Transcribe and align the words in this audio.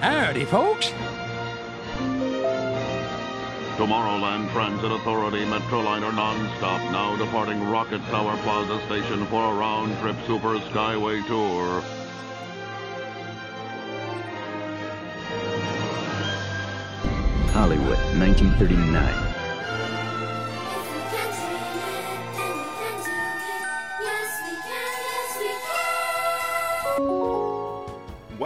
Howdy, 0.00 0.44
folks. 0.44 0.92
Tomorrowland 3.76 4.50
Transit 4.52 4.92
Authority 4.92 5.44
Metroliner 5.44 6.12
nonstop 6.12 6.92
now 6.92 7.16
departing 7.16 7.68
Rocket 7.68 8.00
Tower 8.06 8.36
Plaza 8.38 8.80
Station 8.86 9.26
for 9.26 9.52
a 9.52 9.54
round-trip 9.56 10.16
Super 10.26 10.58
Skyway 10.70 11.26
tour. 11.26 11.82
Hollywood, 17.52 17.98
1939. 18.18 19.27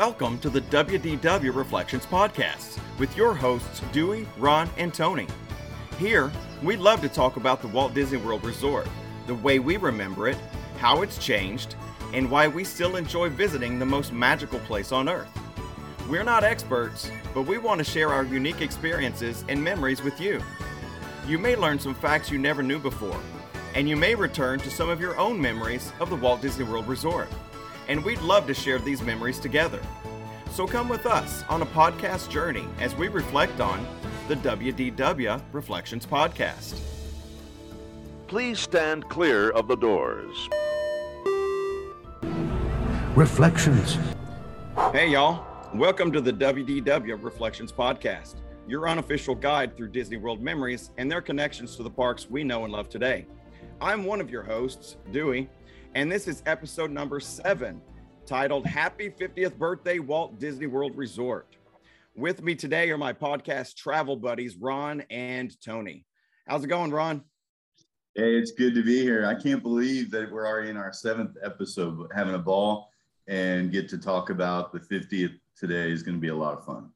Welcome 0.06 0.40
to 0.40 0.50
the 0.50 0.62
WDW 0.62 1.54
Reflections 1.54 2.06
Podcast 2.06 2.80
with 2.98 3.16
your 3.16 3.34
hosts 3.34 3.80
Dewey, 3.92 4.26
Ron, 4.36 4.68
and 4.76 4.92
Tony. 4.92 5.28
Here, 5.96 6.32
we 6.60 6.76
love 6.76 7.00
to 7.02 7.08
talk 7.08 7.36
about 7.36 7.62
the 7.62 7.68
Walt 7.68 7.94
Disney 7.94 8.18
World 8.18 8.44
Resort, 8.44 8.88
the 9.28 9.36
way 9.36 9.60
we 9.60 9.76
remember 9.76 10.26
it, 10.26 10.36
how 10.78 11.02
it's 11.02 11.24
changed, 11.24 11.76
and 12.12 12.28
why 12.28 12.48
we 12.48 12.64
still 12.64 12.96
enjoy 12.96 13.28
visiting 13.28 13.78
the 13.78 13.86
most 13.86 14.12
magical 14.12 14.58
place 14.58 14.90
on 14.90 15.08
earth. 15.08 15.30
We're 16.08 16.24
not 16.24 16.42
experts, 16.42 17.08
but 17.32 17.42
we 17.42 17.58
want 17.58 17.78
to 17.78 17.84
share 17.84 18.08
our 18.08 18.24
unique 18.24 18.60
experiences 18.60 19.44
and 19.48 19.62
memories 19.62 20.02
with 20.02 20.20
you. 20.20 20.42
You 21.28 21.38
may 21.38 21.54
learn 21.54 21.78
some 21.78 21.94
facts 21.94 22.28
you 22.28 22.40
never 22.40 22.64
knew 22.64 22.80
before, 22.80 23.20
and 23.76 23.88
you 23.88 23.94
may 23.94 24.16
return 24.16 24.58
to 24.58 24.70
some 24.70 24.88
of 24.88 25.00
your 25.00 25.16
own 25.16 25.40
memories 25.40 25.92
of 26.00 26.10
the 26.10 26.16
Walt 26.16 26.42
Disney 26.42 26.64
World 26.64 26.88
Resort 26.88 27.28
and 27.88 28.04
we'd 28.04 28.20
love 28.20 28.46
to 28.46 28.54
share 28.54 28.78
these 28.78 29.02
memories 29.02 29.38
together. 29.38 29.80
So 30.50 30.66
come 30.66 30.88
with 30.88 31.06
us 31.06 31.44
on 31.48 31.62
a 31.62 31.66
podcast 31.66 32.28
journey 32.28 32.66
as 32.78 32.94
we 32.94 33.08
reflect 33.08 33.60
on 33.60 33.86
the 34.28 34.36
WDW 34.36 35.42
Reflections 35.52 36.06
Podcast. 36.06 36.78
Please 38.26 38.60
stand 38.60 39.08
clear 39.08 39.50
of 39.50 39.68
the 39.68 39.76
doors. 39.76 40.48
Reflections. 43.16 43.98
Hey, 44.92 45.08
y'all. 45.10 45.46
Welcome 45.74 46.12
to 46.12 46.20
the 46.20 46.32
WDW 46.34 47.22
Reflections 47.22 47.72
Podcast, 47.72 48.36
your 48.68 48.88
unofficial 48.88 49.34
guide 49.34 49.74
through 49.74 49.88
Disney 49.88 50.18
World 50.18 50.42
memories 50.42 50.90
and 50.98 51.10
their 51.10 51.22
connections 51.22 51.76
to 51.76 51.82
the 51.82 51.90
parks 51.90 52.28
we 52.28 52.44
know 52.44 52.64
and 52.64 52.72
love 52.74 52.90
today. 52.90 53.24
I'm 53.80 54.04
one 54.04 54.20
of 54.20 54.30
your 54.30 54.42
hosts, 54.42 54.96
Dewey, 55.12 55.48
and 55.94 56.10
this 56.10 56.26
is 56.26 56.42
episode 56.46 56.90
number 56.90 57.20
seven, 57.20 57.80
titled 58.24 58.66
Happy 58.66 59.10
50th 59.10 59.56
Birthday 59.58 59.98
Walt 59.98 60.38
Disney 60.38 60.66
World 60.66 60.96
Resort. 60.96 61.56
With 62.14 62.42
me 62.42 62.54
today 62.54 62.90
are 62.90 62.98
my 62.98 63.12
podcast 63.12 63.76
travel 63.76 64.16
buddies, 64.16 64.56
Ron 64.56 65.02
and 65.10 65.54
Tony. 65.62 66.06
How's 66.46 66.64
it 66.64 66.68
going, 66.68 66.90
Ron? 66.90 67.22
Hey, 68.14 68.36
it's 68.36 68.52
good 68.52 68.74
to 68.74 68.82
be 68.82 69.02
here. 69.02 69.26
I 69.26 69.34
can't 69.34 69.62
believe 69.62 70.10
that 70.12 70.30
we're 70.30 70.46
already 70.46 70.70
in 70.70 70.76
our 70.76 70.92
seventh 70.92 71.36
episode, 71.42 71.98
but 71.98 72.08
having 72.14 72.34
a 72.34 72.38
ball 72.38 72.90
and 73.28 73.70
get 73.70 73.88
to 73.90 73.98
talk 73.98 74.30
about 74.30 74.72
the 74.72 74.80
50th 74.80 75.38
today 75.56 75.90
is 75.90 76.02
going 76.02 76.16
to 76.16 76.20
be 76.20 76.28
a 76.28 76.34
lot 76.34 76.56
of 76.56 76.64
fun. 76.64 76.90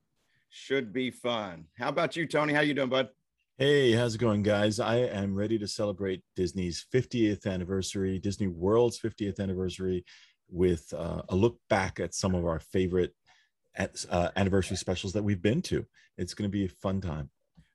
Should 0.48 0.92
be 0.92 1.10
fun. 1.10 1.66
How 1.78 1.88
about 1.88 2.16
you, 2.16 2.26
Tony? 2.26 2.54
How 2.54 2.60
you 2.60 2.74
doing, 2.74 2.88
bud? 2.88 3.10
Hey, 3.58 3.92
how's 3.92 4.14
it 4.14 4.18
going, 4.18 4.42
guys? 4.42 4.78
I 4.78 4.96
am 4.96 5.34
ready 5.34 5.58
to 5.58 5.66
celebrate 5.66 6.22
Disney's 6.34 6.84
50th 6.92 7.46
anniversary, 7.46 8.18
Disney 8.18 8.48
World's 8.48 9.00
50th 9.00 9.40
anniversary, 9.40 10.04
with 10.50 10.92
uh, 10.92 11.22
a 11.30 11.34
look 11.34 11.58
back 11.70 11.98
at 11.98 12.12
some 12.12 12.34
of 12.34 12.44
our 12.44 12.60
favorite 12.60 13.14
uh, 14.10 14.28
anniversary 14.36 14.76
specials 14.76 15.14
that 15.14 15.22
we've 15.22 15.40
been 15.40 15.62
to. 15.62 15.86
It's 16.18 16.34
going 16.34 16.50
to 16.50 16.52
be 16.52 16.66
a 16.66 16.68
fun 16.68 17.00
time. 17.00 17.30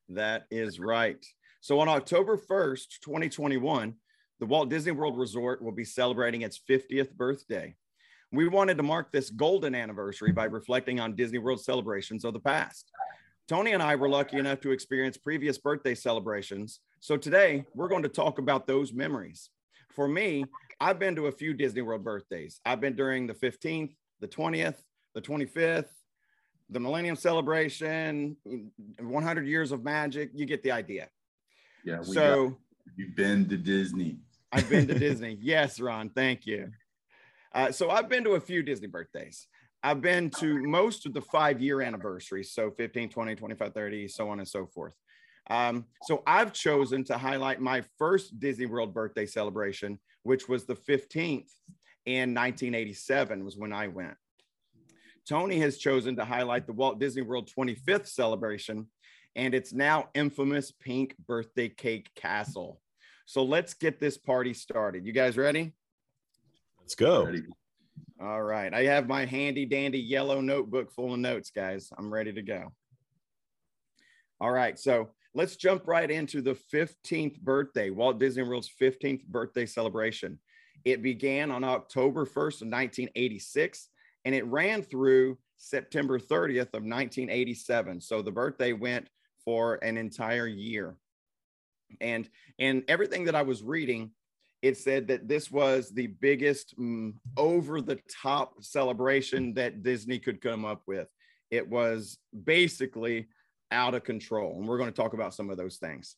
That 0.10 0.46
is 0.52 0.80
right. 0.80 1.26
So, 1.62 1.80
on 1.80 1.90
October 1.90 2.38
1st, 2.38 3.00
2021, 3.04 3.96
the 4.40 4.46
Walt 4.46 4.70
Disney 4.70 4.92
World 4.92 5.18
Resort 5.18 5.64
will 5.64 5.72
be 5.72 5.84
celebrating 5.84 6.44
its 6.44 6.60
50th 6.70 7.12
birthday. 7.14 7.76
We 8.32 8.48
wanted 8.48 8.78
to 8.78 8.84
mark 8.84 9.12
this 9.12 9.32
golden 9.32 9.74
anniversary 9.74 10.32
by 10.32 10.44
reflecting 10.44 11.00
on 11.00 11.16
Disney 11.16 11.40
World 11.40 11.64
celebrations 11.64 12.24
of 12.24 12.34
the 12.34 12.40
past. 12.40 12.92
Tony 13.52 13.74
and 13.74 13.84
I 13.84 13.96
were 13.96 14.08
lucky 14.08 14.38
enough 14.38 14.62
to 14.62 14.72
experience 14.72 15.18
previous 15.18 15.58
birthday 15.58 15.94
celebrations. 15.94 16.80
So 17.02 17.18
today 17.18 17.66
we're 17.76 17.90
going 17.90 18.04
to 18.04 18.08
talk 18.08 18.40
about 18.40 18.66
those 18.66 18.94
memories. 18.94 19.50
For 19.90 20.08
me, 20.08 20.46
I've 20.80 21.00
been 21.00 21.18
to 21.18 21.28
a 21.28 21.34
few 21.34 21.54
Disney 21.54 21.82
World 21.82 22.02
birthdays. 22.02 22.62
I've 22.66 22.80
been 22.80 22.96
during 22.96 23.28
the 23.28 23.34
15th, 23.34 23.94
the 24.22 24.28
20th, 24.30 24.78
the 25.16 25.22
25th, 25.22 25.90
the 26.70 26.80
Millennium 26.80 27.18
Celebration, 27.18 28.38
100 29.02 29.46
Years 29.46 29.74
of 29.74 29.84
Magic. 29.84 30.30
You 30.34 30.46
get 30.46 30.64
the 30.64 30.72
idea. 30.72 31.10
Yeah. 31.84 32.04
so 32.04 32.52
got, 32.52 32.58
you've 32.96 33.18
been 33.18 33.50
to 33.50 33.58
Disney. 33.58 34.20
I've 34.54 34.70
been 34.70 34.88
to 34.88 34.98
Disney. 35.08 35.38
Yes, 35.42 35.78
Ron. 35.82 36.10
Thank 36.12 36.46
you. 36.46 36.72
Uh, 37.54 37.74
so 37.74 37.90
I've 37.90 38.08
been 38.08 38.24
to 38.24 38.36
a 38.36 38.40
few 38.40 38.64
Disney 38.64 38.88
birthdays. 38.88 39.46
I've 39.84 40.02
been 40.02 40.30
to 40.32 40.62
most 40.62 41.06
of 41.06 41.14
the 41.14 41.22
five 41.22 41.60
year 41.62 41.82
anniversaries, 41.82 42.52
so 42.52 42.72
15, 42.72 43.10
20, 43.10 43.36
25, 43.36 43.74
30, 43.74 44.08
so 44.08 44.30
on 44.30 44.40
and 44.40 44.48
so 44.48 44.66
forth. 44.68 44.94
Um, 45.50 45.86
so 46.04 46.22
I've 46.28 46.54
chosen 46.54 47.04
to 47.06 47.18
highlight 47.18 47.60
my 47.60 47.84
first 47.98 48.40
Disney 48.40 48.68
World 48.68 48.94
birthday 48.94 49.26
celebration, 49.26 50.00
which 50.24 50.48
was 50.48 50.66
the 50.66 50.76
15th 50.76 51.50
in 52.06 52.34
1987, 52.34 53.44
was 53.44 53.58
when 53.58 53.74
I 53.74 53.88
went. 53.88 54.16
Tony 55.28 55.60
has 55.60 55.78
chosen 55.78 56.16
to 56.16 56.26
highlight 56.26 56.68
the 56.68 56.74
Walt 56.74 57.00
Disney 57.00 57.22
World 57.22 57.50
25th 57.58 58.08
celebration 58.08 58.88
and 59.36 59.54
its 59.54 59.74
now 59.74 60.10
infamous 60.14 60.72
pink 60.72 61.16
birthday 61.28 61.70
cake 61.70 62.10
castle. 62.16 62.82
So 63.26 63.44
let's 63.44 63.74
get 63.74 64.00
this 64.00 64.18
party 64.18 64.54
started. 64.54 65.06
You 65.06 65.14
guys 65.14 65.38
ready? 65.38 65.74
Let's 66.80 66.96
go. 66.96 67.26
Ready. 67.26 67.44
All 68.24 68.44
right. 68.44 68.72
I 68.72 68.84
have 68.84 69.08
my 69.08 69.26
handy 69.26 69.66
dandy 69.66 70.00
yellow 70.00 70.42
notebook 70.42 70.92
full 70.92 71.14
of 71.14 71.20
notes, 71.20 71.50
guys. 71.50 71.90
I'm 71.98 72.14
ready 72.14 72.32
to 72.32 72.44
go. 72.44 72.72
All 74.40 74.52
right. 74.52 74.78
So 74.78 75.10
let's 75.34 75.56
jump 75.56 75.88
right 75.88 76.10
into 76.10 76.42
the 76.42 76.56
15th 76.72 77.40
birthday, 77.40 77.90
Walt 77.90 78.20
Disney 78.20 78.44
World's 78.44 78.70
15th 78.80 79.26
birthday 79.26 79.66
celebration. 79.66 80.38
It 80.86 81.02
began 81.02 81.50
on 81.50 81.64
October 81.64 82.26
1st 82.26 82.62
of 82.62 82.68
1986 82.68 83.90
and 84.26 84.36
it 84.36 84.46
ran 84.46 84.84
through 84.84 85.40
September 85.58 86.20
30th 86.20 86.74
of 86.74 86.84
1987. 86.84 88.02
So 88.02 88.22
the 88.22 88.32
birthday 88.32 88.74
went 88.74 89.08
for 89.44 89.76
an 89.84 89.98
entire 89.98 90.48
year. 90.48 90.96
And 92.00 92.30
and 92.60 92.84
everything 92.88 93.26
that 93.26 93.36
I 93.36 93.42
was 93.42 93.64
reading 93.64 94.12
it 94.62 94.78
said 94.78 95.08
that 95.08 95.28
this 95.28 95.50
was 95.50 95.90
the 95.90 96.08
biggest 96.08 96.78
mm, 96.78 97.14
over 97.36 97.82
the 97.82 98.00
top 98.22 98.64
celebration 98.64 99.54
that 99.56 99.82
Disney 99.82 100.20
could 100.20 100.42
come 100.42 100.66
up 100.66 100.84
with. 100.86 101.08
It 101.50 101.68
was 101.68 102.20
basically 102.44 103.28
out 103.72 103.96
of 103.96 104.04
control. 104.04 104.58
And 104.58 104.68
we're 104.68 104.78
going 104.78 104.92
to 104.92 104.96
talk 104.96 105.14
about 105.14 105.34
some 105.34 105.50
of 105.50 105.58
those 105.58 105.78
things. 105.78 106.16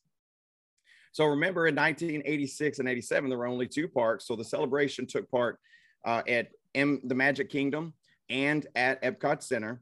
So 1.14 1.26
remember 1.26 1.68
in 1.68 1.76
1986 1.76 2.80
and 2.80 2.90
87, 2.90 3.30
there 3.30 3.38
were 3.38 3.46
only 3.46 3.68
two 3.68 3.88
parks. 3.88 4.28
So 4.28 4.36
the 4.36 4.44
celebration 4.44 5.06
took 5.06 5.30
part 5.30 5.60
uh, 6.06 6.24
at 6.28 6.50
M- 6.76 7.02
the 7.04 7.16
Magic 7.16 7.50
Kingdom 7.50 7.94
and 8.30 8.66
at 8.76 9.02
Epcot 9.04 9.44
Center. 9.44 9.82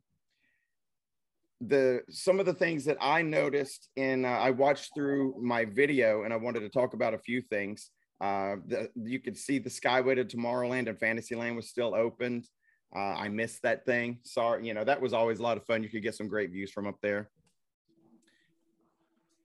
The 1.62 2.02
some 2.10 2.40
of 2.40 2.48
the 2.48 2.56
things 2.56 2.86
that 2.86 2.98
I 3.00 3.22
noticed 3.22 3.90
and 3.96 4.26
uh, 4.26 4.30
I 4.30 4.50
watched 4.50 4.96
through 4.96 5.36
my 5.40 5.64
video 5.64 6.24
and 6.24 6.34
I 6.34 6.38
wanted 6.38 6.62
to 6.62 6.70
talk 6.70 6.96
about 6.96 7.14
a 7.14 7.20
few 7.20 7.40
things 7.40 7.92
uh, 8.22 8.58
the, 8.68 8.90
you 8.96 9.20
could 9.20 9.36
see 9.36 9.58
the 9.58 9.70
Skyway 9.70 10.16
to 10.16 10.24
Tomorrowland 10.24 10.88
and 10.88 11.00
Fantasyland 11.00 11.56
was 11.56 11.68
still 11.68 11.96
opened. 11.96 12.48
Uh, 12.96 13.16
I 13.16 13.30
missed 13.30 13.64
that 13.64 13.84
thing. 13.86 14.20
Sorry, 14.24 14.68
you 14.68 14.76
know, 14.76 14.84
that 14.84 15.02
was 15.02 15.12
always 15.12 15.40
a 15.40 15.44
lot 15.44 15.58
of 15.58 15.66
fun. 15.66 15.82
You 15.82 15.90
could 15.90 16.04
get 16.04 16.16
some 16.16 16.28
great 16.28 16.52
views 16.52 16.72
from 16.72 16.86
up 16.86 16.98
there. 17.02 17.30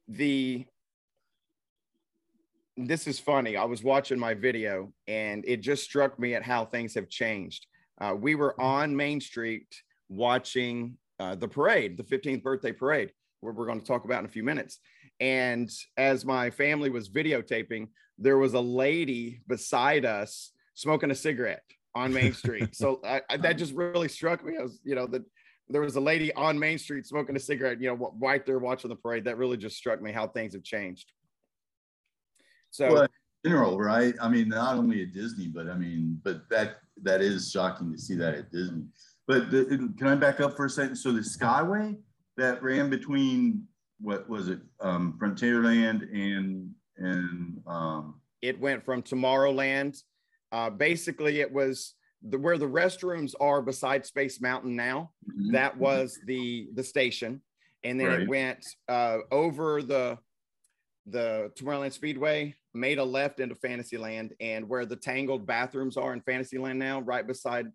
The 0.08 0.66
this 2.76 3.06
is 3.06 3.18
funny. 3.18 3.56
I 3.56 3.64
was 3.64 3.82
watching 3.82 4.18
my 4.18 4.34
video 4.34 4.92
and 5.08 5.42
it 5.48 5.62
just 5.62 5.82
struck 5.82 6.18
me 6.18 6.34
at 6.34 6.42
how 6.42 6.66
things 6.66 6.94
have 6.94 7.08
changed. 7.08 7.66
Uh, 7.98 8.14
we 8.14 8.34
were 8.34 8.60
on 8.60 8.94
Main 8.94 9.18
Street 9.18 9.66
watching 10.10 10.98
uh, 11.18 11.34
the 11.34 11.48
parade, 11.48 11.96
the 11.96 12.02
15th 12.02 12.42
birthday 12.42 12.72
parade, 12.72 13.12
where 13.40 13.54
we're 13.54 13.64
going 13.64 13.80
to 13.80 13.86
talk 13.86 14.04
about 14.04 14.18
in 14.18 14.26
a 14.26 14.28
few 14.28 14.42
minutes. 14.42 14.80
And 15.20 15.70
as 15.96 16.26
my 16.26 16.50
family 16.50 16.90
was 16.90 17.08
videotaping, 17.08 17.88
there 18.18 18.38
was 18.38 18.54
a 18.54 18.60
lady 18.60 19.40
beside 19.46 20.04
us 20.04 20.52
smoking 20.74 21.10
a 21.10 21.14
cigarette 21.14 21.62
on 21.94 22.12
Main 22.12 22.32
Street. 22.32 22.74
so 22.74 23.00
I, 23.04 23.22
I, 23.28 23.36
that 23.38 23.54
just 23.54 23.74
really 23.74 24.08
struck 24.08 24.44
me. 24.44 24.56
I 24.58 24.62
was, 24.62 24.80
you 24.84 24.94
know, 24.94 25.06
that 25.08 25.22
there 25.68 25.80
was 25.80 25.96
a 25.96 26.00
lady 26.00 26.32
on 26.34 26.58
Main 26.58 26.78
Street 26.78 27.06
smoking 27.06 27.34
a 27.36 27.40
cigarette, 27.40 27.80
you 27.80 27.88
know, 27.88 28.14
right 28.20 28.44
there 28.46 28.58
watching 28.58 28.88
the 28.88 28.96
parade. 28.96 29.24
That 29.24 29.36
really 29.36 29.56
just 29.56 29.76
struck 29.76 30.00
me 30.00 30.12
how 30.12 30.28
things 30.28 30.54
have 30.54 30.62
changed. 30.62 31.12
So, 32.70 32.92
well, 32.92 33.06
general, 33.44 33.78
right? 33.78 34.14
I 34.20 34.28
mean, 34.28 34.48
not 34.48 34.76
only 34.76 35.02
at 35.02 35.12
Disney, 35.12 35.48
but 35.48 35.68
I 35.68 35.74
mean, 35.74 36.20
but 36.22 36.48
that 36.50 36.76
that 37.02 37.20
is 37.20 37.50
shocking 37.50 37.92
to 37.92 37.98
see 37.98 38.14
that 38.16 38.34
at 38.34 38.52
Disney. 38.52 38.84
But 39.26 39.50
the, 39.50 39.92
can 39.98 40.06
I 40.06 40.14
back 40.14 40.40
up 40.40 40.56
for 40.56 40.66
a 40.66 40.70
second? 40.70 40.96
So 40.96 41.10
the 41.12 41.20
Skyway 41.20 41.96
that 42.36 42.62
ran 42.62 42.90
between 42.90 43.64
what 44.00 44.28
was 44.28 44.48
it, 44.48 44.60
um, 44.80 45.18
Frontierland 45.20 46.02
and 46.14 46.70
and 46.98 47.60
um, 47.66 48.20
it 48.42 48.58
went 48.60 48.84
from 48.84 49.02
Tomorrowland. 49.02 50.02
Uh, 50.52 50.70
basically, 50.70 51.40
it 51.40 51.52
was 51.52 51.94
the 52.22 52.38
where 52.38 52.58
the 52.58 52.66
restrooms 52.66 53.34
are 53.40 53.62
beside 53.62 54.06
Space 54.06 54.40
Mountain 54.40 54.74
now. 54.76 55.10
mhm. 55.28 55.52
That 55.52 55.76
was 55.76 56.18
the 56.26 56.68
the 56.74 56.84
station, 56.84 57.42
and 57.84 57.98
then 58.00 58.06
Right. 58.08 58.20
it 58.22 58.28
went 58.28 58.66
uh, 58.88 59.18
over 59.30 59.82
the 59.82 60.18
the 61.08 61.52
Tomorrowland 61.56 61.92
Speedway, 61.92 62.54
made 62.74 62.98
a 62.98 63.04
left 63.04 63.38
into 63.38 63.54
Fantasyland, 63.54 64.34
and 64.40 64.68
where 64.68 64.84
the 64.84 64.96
tangled 64.96 65.46
bathrooms 65.46 65.96
are 65.96 66.12
in 66.12 66.20
Fantasyland 66.20 66.78
now, 66.80 67.00
right 67.00 67.24
beside 67.26 67.66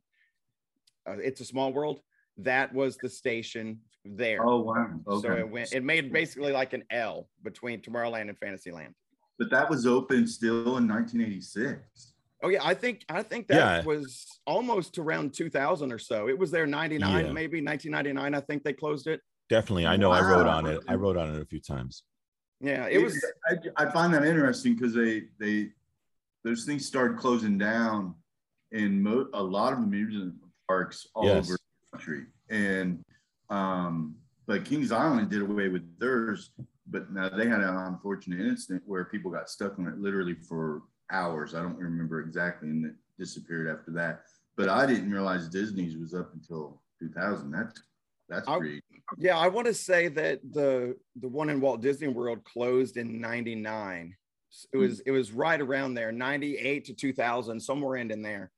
uh, 1.07 1.17
It's 1.17 1.39
a 1.41 1.45
Small 1.45 1.71
World. 1.71 2.01
That 2.37 2.73
was 2.73 2.97
the 2.97 3.09
station 3.09 3.79
there. 4.03 4.45
Oh 4.45 4.61
wow. 4.61 4.89
Okay. 5.07 5.27
So 5.27 5.33
it 5.37 5.49
went. 5.49 5.73
It 5.73 5.83
made 5.83 6.11
basically 6.11 6.51
like 6.51 6.73
an 6.73 6.83
L 6.91 7.29
between 7.43 7.81
Tomorrowland 7.81 8.29
and 8.29 8.37
Fantasyland. 8.37 8.95
But 9.41 9.49
that 9.49 9.67
was 9.67 9.87
open 9.87 10.27
still 10.27 10.77
in 10.77 10.87
1986. 10.87 12.13
Oh 12.43 12.49
yeah, 12.49 12.59
I 12.63 12.75
think 12.75 13.03
I 13.09 13.23
think 13.23 13.47
that 13.47 13.55
Yeah. 13.55 13.83
was 13.83 14.39
almost 14.45 14.99
around 14.99 15.33
2000 15.33 15.91
or 15.91 15.97
so. 15.97 16.27
It 16.29 16.37
was 16.37 16.51
there 16.51 16.67
99, 16.67 17.25
Yeah. 17.25 17.31
maybe 17.31 17.59
1999. 17.59 18.35
I 18.35 18.39
think 18.41 18.63
they 18.63 18.73
closed 18.73 19.07
it. 19.07 19.19
Definitely. 19.49 19.87
I 19.87 19.97
know 19.97 20.11
I 20.11 20.21
wrote 20.21 20.45
on 20.45 20.67
it. 20.67 20.79
I 20.87 20.93
wrote 20.93 21.17
on 21.17 21.33
it 21.33 21.41
a 21.41 21.45
few 21.45 21.59
times. 21.59 22.03
Yeah, 22.59 22.85
it 22.87 23.01
was. 23.03 23.19
I, 23.49 23.83
I 23.83 23.91
find 23.91 24.13
that 24.13 24.23
interesting 24.25 24.75
because 24.75 24.93
they 24.93 25.23
they 25.39 25.71
those 26.43 26.63
things 26.65 26.85
started 26.85 27.17
closing 27.17 27.57
down 27.57 28.13
in 28.71 29.01
mo- 29.01 29.27
a 29.33 29.41
lot 29.41 29.73
of 29.73 29.79
amusement 29.79 30.35
parks 30.67 31.07
all 31.15 31.25
Yes. 31.25 31.45
over 31.47 31.57
the 31.57 31.97
country, 31.97 32.25
and 32.49 33.03
um, 33.49 34.15
but 34.45 34.65
Kings 34.65 34.91
Island 34.91 35.29
did 35.31 35.41
away 35.41 35.67
with 35.69 35.83
theirs, 35.99 36.51
but 36.87 37.11
now 37.11 37.29
they 37.29 37.47
had 37.47 37.61
an 37.61 37.75
unfortunate 37.75 38.39
incident 38.39 38.83
where 38.85 39.05
people 39.05 39.31
got 39.31 39.49
stuck 39.49 39.77
on 39.79 39.87
it 39.87 39.99
literally 39.99 40.35
for 40.35 40.83
hours. 41.11 41.53
I 41.53 41.61
don't 41.61 41.77
remember 41.77 42.21
exactly, 42.21 42.69
and 42.69 42.85
it 42.85 42.95
disappeared 43.17 43.67
after 43.67 43.91
that. 43.91 44.23
But 44.57 44.69
I 44.69 44.85
didn't 44.85 45.11
realize 45.11 45.47
Disney's 45.47 45.97
was 45.97 46.13
up 46.13 46.33
until 46.33 46.81
2000. 46.99 47.51
That's 47.51 47.81
that's 48.29 48.47
I- 48.47 48.57
pretty. 48.57 48.81
Yeah, 49.17 49.37
I 49.37 49.49
want 49.49 49.67
to 49.67 49.73
say 49.73 50.07
that 50.07 50.39
the 50.53 50.95
the 51.19 51.27
one 51.27 51.49
in 51.49 51.59
Walt 51.59 51.81
Disney 51.81 52.07
World 52.07 52.43
closed 52.45 52.95
in 52.97 53.19
99. 53.19 54.15
It 54.73 54.77
hmm. 54.77 54.79
was 54.81 54.99
it 55.01 55.11
was 55.11 55.31
right 55.31 55.59
around 55.59 55.93
there, 55.93 56.11
98 56.11 56.85
to 56.85 56.93
2000, 56.93 57.59
somewhere 57.59 57.97
in 57.97 58.11
in 58.11 58.21
there. 58.21 58.51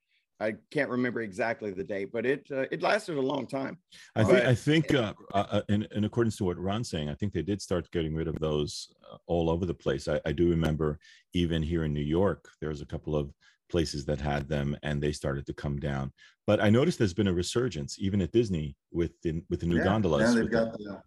I 0.43 0.55
can't 0.71 0.89
remember 0.89 1.21
exactly 1.21 1.71
the 1.71 1.83
date, 1.83 2.09
but 2.11 2.25
it 2.25 2.45
uh, 2.51 2.65
it 2.71 2.81
lasted 2.81 3.17
a 3.17 3.21
long 3.21 3.47
time. 3.47 3.77
I 4.15 4.23
think 4.23 4.33
Right. 4.39 4.47
I 4.47 4.55
think 4.55 4.93
uh, 4.93 5.13
uh, 5.33 5.61
in, 5.69 5.87
in 5.95 6.03
accordance 6.03 6.35
to 6.37 6.43
what 6.43 6.57
Ron's 6.59 6.89
saying, 6.89 7.09
I 7.09 7.15
think 7.15 7.31
they 7.33 7.41
did 7.41 7.61
start 7.61 7.89
getting 7.91 8.13
rid 8.13 8.27
of 8.27 8.37
those 8.39 8.93
uh, 9.11 9.17
all 9.27 9.49
over 9.49 9.65
the 9.65 9.73
place. 9.73 10.07
I, 10.07 10.19
I 10.25 10.31
do 10.33 10.49
remember 10.49 10.99
even 11.33 11.63
here 11.63 11.83
in 11.85 11.93
New 11.93 12.01
York, 12.19 12.49
there 12.59 12.69
was 12.69 12.81
a 12.81 12.85
couple 12.85 13.15
of 13.15 13.31
places 13.69 14.05
that 14.05 14.19
had 14.19 14.47
them, 14.49 14.75
and 14.83 15.01
they 15.01 15.13
started 15.13 15.45
to 15.47 15.53
come 15.53 15.79
down. 15.79 16.11
But 16.45 16.59
I 16.61 16.69
noticed 16.69 16.99
there's 16.99 17.13
been 17.13 17.27
a 17.29 17.33
resurgence 17.33 17.97
even 17.99 18.21
at 18.21 18.31
Disney 18.33 18.75
with 18.91 19.13
the 19.21 19.41
with 19.49 19.61
the 19.61 19.67
new 19.67 19.77
Yeah, 19.77 19.85
gondolas. 19.85 20.21
Now 20.23 20.33
they've 20.33 20.43
with 20.43 20.51
the- 20.51 20.65
got 20.65 20.77
the, 20.77 21.01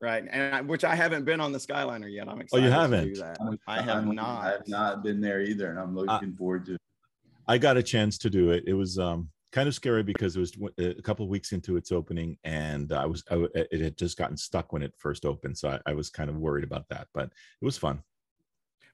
Right, 0.00 0.24
and 0.30 0.54
I, 0.54 0.60
which 0.60 0.84
I 0.84 0.94
haven't 0.94 1.24
been 1.24 1.40
on 1.40 1.50
the 1.52 1.58
Skyliner 1.58 2.12
yet. 2.12 2.28
I'm 2.28 2.40
excited. 2.40 2.62
Oh, 2.62 2.66
you 2.66 2.70
haven't? 2.72 3.14
do 3.14 3.20
that. 3.20 3.38
I 3.66 3.80
have 3.80 4.06
not. 4.06 4.44
I 4.44 4.50
have 4.50 4.68
not 4.68 5.02
been 5.02 5.18
there 5.20 5.40
either, 5.40 5.70
and 5.70 5.78
I'm 5.78 5.94
looking 5.94 6.34
forward 6.34 6.66
to. 6.66 6.76
I 7.46 7.58
got 7.58 7.76
a 7.76 7.82
chance 7.82 8.18
to 8.18 8.30
do 8.30 8.50
it. 8.50 8.64
It 8.66 8.74
was 8.74 8.98
um, 8.98 9.30
kind 9.52 9.68
of 9.68 9.74
scary 9.74 10.02
because 10.02 10.36
it 10.36 10.40
was 10.40 10.52
a 10.78 11.02
couple 11.02 11.24
of 11.24 11.30
weeks 11.30 11.52
into 11.52 11.76
its 11.76 11.92
opening, 11.92 12.38
and 12.44 12.92
I 12.92 13.06
was 13.06 13.22
I, 13.30 13.46
it 13.54 13.80
had 13.80 13.96
just 13.96 14.16
gotten 14.16 14.36
stuck 14.36 14.72
when 14.72 14.82
it 14.82 14.94
first 14.98 15.24
opened, 15.24 15.56
so 15.58 15.68
I, 15.70 15.80
I 15.90 15.94
was 15.94 16.10
kind 16.10 16.30
of 16.30 16.36
worried 16.36 16.64
about 16.64 16.88
that. 16.88 17.08
But 17.14 17.26
it 17.26 17.64
was 17.64 17.78
fun. 17.78 18.02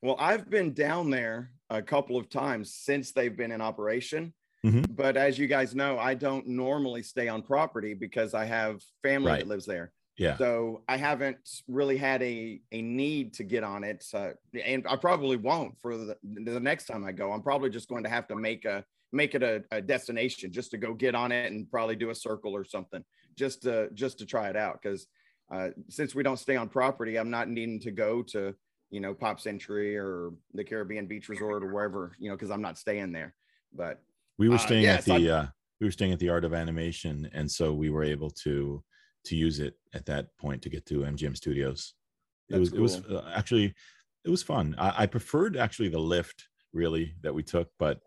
Well, 0.03 0.17
I've 0.19 0.49
been 0.49 0.73
down 0.73 1.11
there 1.11 1.53
a 1.69 1.83
couple 1.83 2.17
of 2.17 2.29
times 2.29 2.75
since 2.75 3.13
they've 3.13 3.37
been 3.37 3.53
in 3.53 3.61
operation. 3.61 4.33
Mhm. 4.65 4.95
But 4.95 5.17
as 5.17 5.39
you 5.39 5.47
guys 5.47 5.75
know, 5.75 5.99
I 5.99 6.15
don't 6.15 6.47
normally 6.47 7.03
stay 7.03 7.29
on 7.29 7.43
property 7.43 7.95
because 7.95 8.35
I 8.35 8.45
have 8.45 8.83
family 9.03 9.31
Right. 9.31 9.39
that 9.41 9.49
lives 9.49 9.65
there. 9.65 9.93
Yeah, 10.21 10.37
So 10.37 10.83
I 10.87 10.99
haven't 10.99 11.39
really 11.67 11.97
had 11.97 12.23
a, 12.23 12.61
a 12.73 12.83
need 12.83 13.33
to 13.35 13.43
get 13.43 13.65
on 13.65 13.85
it. 13.85 14.03
So, 14.03 14.35
and 14.63 14.87
I 14.87 14.97
probably 14.97 15.39
won't 15.39 15.81
for 15.81 15.97
the, 15.97 16.15
the 16.23 16.61
next 16.61 16.85
time 16.85 17.05
I 17.07 17.13
go. 17.13 17.33
I'm 17.33 17.41
probably 17.41 17.71
just 17.71 17.89
going 17.89 18.05
to 18.05 18.11
have 18.11 18.29
to 18.29 18.37
make 18.37 18.67
a 18.67 18.85
make 19.13 19.35
it 19.35 19.43
a, 19.43 19.65
a 19.73 19.81
destination 19.81 20.53
just 20.53 20.71
to 20.73 20.77
go 20.77 20.93
get 20.93 21.15
on 21.15 21.33
it 21.33 21.51
and 21.51 21.71
probably 21.71 21.97
do 21.97 22.11
a 22.11 22.15
circle 22.15 22.55
or 22.55 22.65
something 22.65 23.03
just 23.35 23.63
to 23.63 23.89
just 23.95 24.19
to 24.19 24.27
try 24.27 24.51
it 24.51 24.57
out. 24.57 24.79
Because 24.83 25.07
uh, 25.51 25.71
since 25.89 26.15
we 26.15 26.23
don't 26.23 26.37
stay 26.39 26.55
on 26.55 26.69
property, 26.69 27.17
I'm 27.19 27.31
not 27.31 27.49
needing 27.49 27.81
to 27.81 27.91
go 27.91 28.23
to 28.25 28.55
you 28.91 29.01
know 29.01 29.15
Pop 29.15 29.41
Century 29.41 29.97
or 29.97 30.33
the 30.53 30.65
Caribbean 30.65 31.07
Beach 31.07 31.31
Resort 31.31 31.65
or 31.65 31.73
wherever 31.73 32.15
you 32.19 32.29
know 32.29 32.37
because 32.37 32.51
I'm 32.51 32.63
not 32.63 32.77
staying 32.77 33.13
there. 33.13 33.35
But 33.73 34.03
we 34.37 34.51
were 34.51 34.57
Uh, 34.57 34.59
staying 34.59 34.83
yes, 34.83 35.09
at 35.09 35.19
the 35.19 35.31
uh, 35.31 35.47
we 35.81 35.87
were 35.87 35.93
staying 35.93 36.13
at 36.13 36.19
the 36.19 36.29
Art 36.29 36.45
of 36.45 36.53
Animation, 36.53 37.31
and 37.33 37.51
so 37.51 37.73
we 37.73 37.89
were 37.89 38.05
able 38.05 38.31
to 38.45 38.85
to 39.25 39.37
use 39.37 39.61
it 39.61 39.75
at 39.95 40.07
that 40.07 40.37
point 40.39 40.63
to 40.63 40.71
get 40.71 40.87
to 40.87 41.01
MGM 41.01 41.37
Studios. 41.37 41.95
It 42.49 42.59
was 42.59 42.73
it 42.73 42.81
was 42.81 43.05
uh, 43.07 43.31
actually 43.35 43.75
it 44.25 44.31
was 44.31 44.43
fun. 44.43 44.75
I, 44.79 45.03
I 45.03 45.07
preferred 45.07 45.57
actually 45.57 45.89
the 45.89 46.01
lift 46.01 46.49
really 46.73 47.15
that 47.23 47.33
we 47.33 47.43
took, 47.43 47.69
but 47.79 48.01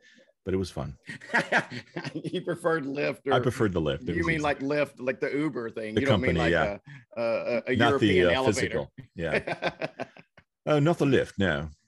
but 0.45 0.53
it 0.53 0.57
was 0.57 0.69
fun. 0.69 0.97
you 2.13 2.41
preferred 2.41 2.83
Lyft. 2.83 3.19
Or, 3.25 3.33
I 3.33 3.39
preferred 3.39 3.71
the 3.71 3.79
lift. 3.79 4.03
You 4.03 4.25
mean 4.25 4.35
easy. 4.35 4.39
like 4.39 4.59
Lyft, 4.59 4.95
like 4.99 5.21
the 5.21 5.31
Uber 5.31 5.69
thing? 5.69 5.95
The 5.95 6.01
you 6.01 6.07
don't 6.07 6.19
mean 6.19 6.35
company, 6.35 6.55
like 6.55 6.81
yeah. 7.15 7.21
a, 7.21 7.21
a, 7.21 7.63
a, 7.67 7.75
not 7.75 7.87
European 7.89 8.27
the 8.27 8.33
uh, 8.33 8.35
elevator. 8.35 8.53
physical? 8.53 8.91
Yeah, 9.15 9.85
uh, 10.65 10.79
not 10.79 10.97
the 10.97 11.05
lift. 11.05 11.39
No. 11.39 11.69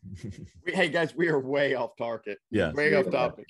Hey 0.67 0.89
guys, 0.89 1.15
we 1.15 1.29
are 1.29 1.39
way 1.39 1.73
off 1.73 1.91
target. 1.97 2.37
Yeah. 2.51 2.71
way 2.73 2.93
off 2.95 3.09
topic. 3.09 3.47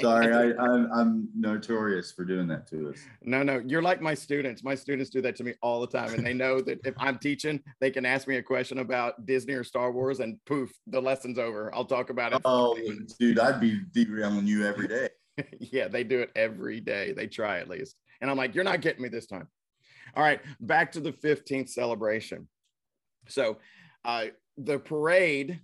Sorry, 0.00 0.32
I, 0.32 0.62
I'm, 0.62 0.90
I'm 0.92 1.28
notorious 1.36 2.12
for 2.12 2.24
doing 2.24 2.46
that 2.48 2.68
to 2.68 2.90
us. 2.90 2.98
No, 3.22 3.42
no, 3.42 3.62
you're 3.66 3.82
like 3.82 4.00
my 4.00 4.14
students. 4.14 4.62
My 4.62 4.74
students 4.74 5.10
do 5.10 5.20
that 5.22 5.36
to 5.36 5.44
me 5.44 5.54
all 5.62 5.80
the 5.80 5.86
time, 5.86 6.14
and 6.14 6.24
they 6.24 6.34
know 6.34 6.60
that 6.60 6.80
if 6.84 6.94
I'm 6.98 7.18
teaching, 7.18 7.60
they 7.80 7.90
can 7.90 8.04
ask 8.04 8.28
me 8.28 8.36
a 8.36 8.42
question 8.42 8.78
about 8.78 9.26
Disney 9.26 9.54
or 9.54 9.64
Star 9.64 9.92
Wars, 9.92 10.20
and 10.20 10.38
poof, 10.46 10.70
the 10.86 11.00
lesson's 11.00 11.38
over. 11.38 11.74
I'll 11.74 11.84
talk 11.84 12.10
about 12.10 12.32
it. 12.32 12.42
Oh, 12.44 12.76
dude, 13.18 13.38
I'd 13.38 13.60
be 13.60 13.80
derailing 13.92 14.46
you 14.46 14.66
every 14.66 14.88
day. 14.88 15.08
yeah, 15.58 15.88
they 15.88 16.04
do 16.04 16.20
it 16.20 16.30
every 16.36 16.80
day. 16.80 17.12
They 17.12 17.26
try 17.26 17.58
at 17.58 17.68
least. 17.68 17.96
And 18.20 18.30
I'm 18.30 18.36
like, 18.36 18.54
you're 18.54 18.64
not 18.64 18.80
getting 18.80 19.02
me 19.02 19.08
this 19.08 19.26
time. 19.26 19.48
All 20.14 20.22
right, 20.22 20.40
back 20.60 20.92
to 20.92 21.00
the 21.00 21.12
15th 21.12 21.68
celebration. 21.68 22.48
So, 23.28 23.58
uh, 24.04 24.26
the 24.56 24.78
parade, 24.78 25.60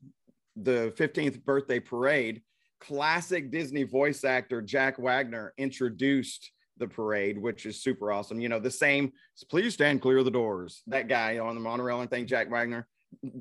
the 0.56 0.92
15th 0.96 1.44
birthday 1.44 1.80
parade, 1.80 2.42
classic 2.80 3.50
Disney 3.50 3.84
voice 3.84 4.24
actor 4.24 4.62
Jack 4.62 4.98
Wagner 4.98 5.52
introduced 5.58 6.50
the 6.78 6.86
parade, 6.86 7.38
which 7.38 7.66
is 7.66 7.82
super 7.82 8.12
awesome. 8.12 8.40
You 8.40 8.48
know, 8.48 8.60
the 8.60 8.70
same, 8.70 9.12
please 9.48 9.74
stand 9.74 10.02
clear 10.02 10.18
of 10.18 10.24
the 10.24 10.30
doors. 10.30 10.82
That 10.86 11.08
guy 11.08 11.38
on 11.38 11.54
the 11.54 11.60
monorail 11.60 12.00
and 12.00 12.10
thing, 12.10 12.26
Jack 12.26 12.50
Wagner, 12.50 12.86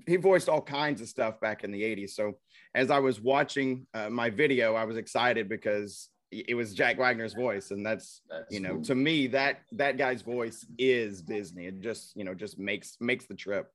he 0.07 0.15
voiced 0.15 0.47
all 0.47 0.61
kinds 0.61 1.01
of 1.01 1.09
stuff 1.09 1.39
back 1.41 1.63
in 1.63 1.71
the 1.71 1.81
80s. 1.81 2.11
So, 2.11 2.33
as 2.73 2.91
I 2.91 2.99
was 2.99 3.19
watching 3.19 3.87
uh, 3.93 4.09
my 4.09 4.29
video, 4.29 4.75
I 4.75 4.85
was 4.85 4.97
excited 4.97 5.49
because 5.49 6.09
it 6.31 6.55
was 6.55 6.73
Jack 6.73 6.97
Wagner's 6.97 7.33
voice, 7.33 7.71
and 7.71 7.85
that's 7.85 8.21
That's 8.29 8.51
you 8.51 8.59
know 8.59 8.75
cool. 8.75 8.83
to 8.83 8.95
me 8.95 9.27
that 9.27 9.61
that 9.73 9.97
guy's 9.97 10.21
voice 10.21 10.65
is 10.77 11.21
Disney. 11.21 11.67
It 11.67 11.81
just 11.81 12.15
you 12.15 12.23
know 12.23 12.33
just 12.33 12.59
makes 12.59 12.97
makes 12.99 13.25
the 13.25 13.35
trip. 13.35 13.71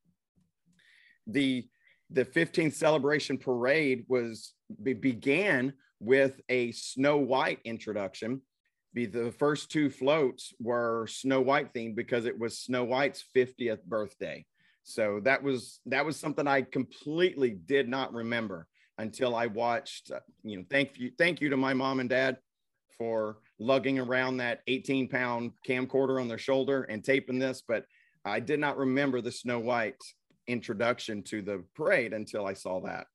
The 1.27 1.67
the 2.13 2.25
15th 2.25 2.75
celebration 2.75 3.39
parade 3.39 4.05
was 4.09 4.55
be, 4.83 4.93
began 4.93 5.73
with 6.01 6.41
a 6.49 6.73
Snow 6.73 7.19
White 7.19 7.61
introduction. 7.65 8.41
Be 8.93 9.07
the 9.07 9.31
first 9.33 9.71
two 9.71 9.91
floats 9.91 10.53
were 10.61 11.07
Snow 11.07 11.41
White 11.41 11.73
themed 11.73 11.95
because 11.95 12.25
it 12.25 12.39
was 12.39 12.59
Snow 12.59 12.85
White's 12.85 13.25
50th 13.37 13.85
birthday. 13.85 14.45
So 14.83 15.21
that 15.25 15.43
was 15.43 15.81
that 15.87 16.05
was 16.05 16.17
something 16.17 16.49
I 16.49 16.63
completely 16.63 17.51
did 17.51 17.89
not 17.89 18.13
remember 18.13 18.67
until 18.99 19.37
I 19.37 19.47
watched. 19.47 20.11
uh, 20.11 20.21
you 20.43 20.57
know, 20.57 20.65
thank 20.69 20.99
you, 20.99 21.13
thank 21.17 21.41
you 21.41 21.51
to 21.51 21.57
my 21.57 21.75
mom 21.75 22.01
and 22.01 22.09
dad 22.09 22.39
for 22.99 23.39
lugging 23.59 23.99
around 23.99 24.39
that 24.39 24.61
18 24.67 25.09
pound 25.09 25.53
camcorder 25.67 26.21
on 26.21 26.29
their 26.29 26.39
shoulder 26.39 26.83
and 26.85 27.05
taping 27.05 27.39
this. 27.39 27.63
But 27.67 27.85
I 28.25 28.41
did 28.41 28.59
not 28.59 28.77
remember 28.77 29.21
the 29.21 29.33
Snow 29.33 29.61
White 29.61 29.97
introduction 30.51 31.23
to 31.25 31.43
the 31.43 31.65
parade 31.75 32.13
until 32.13 32.47
I 32.47 32.55
saw 32.55 32.81
that. 32.81 33.07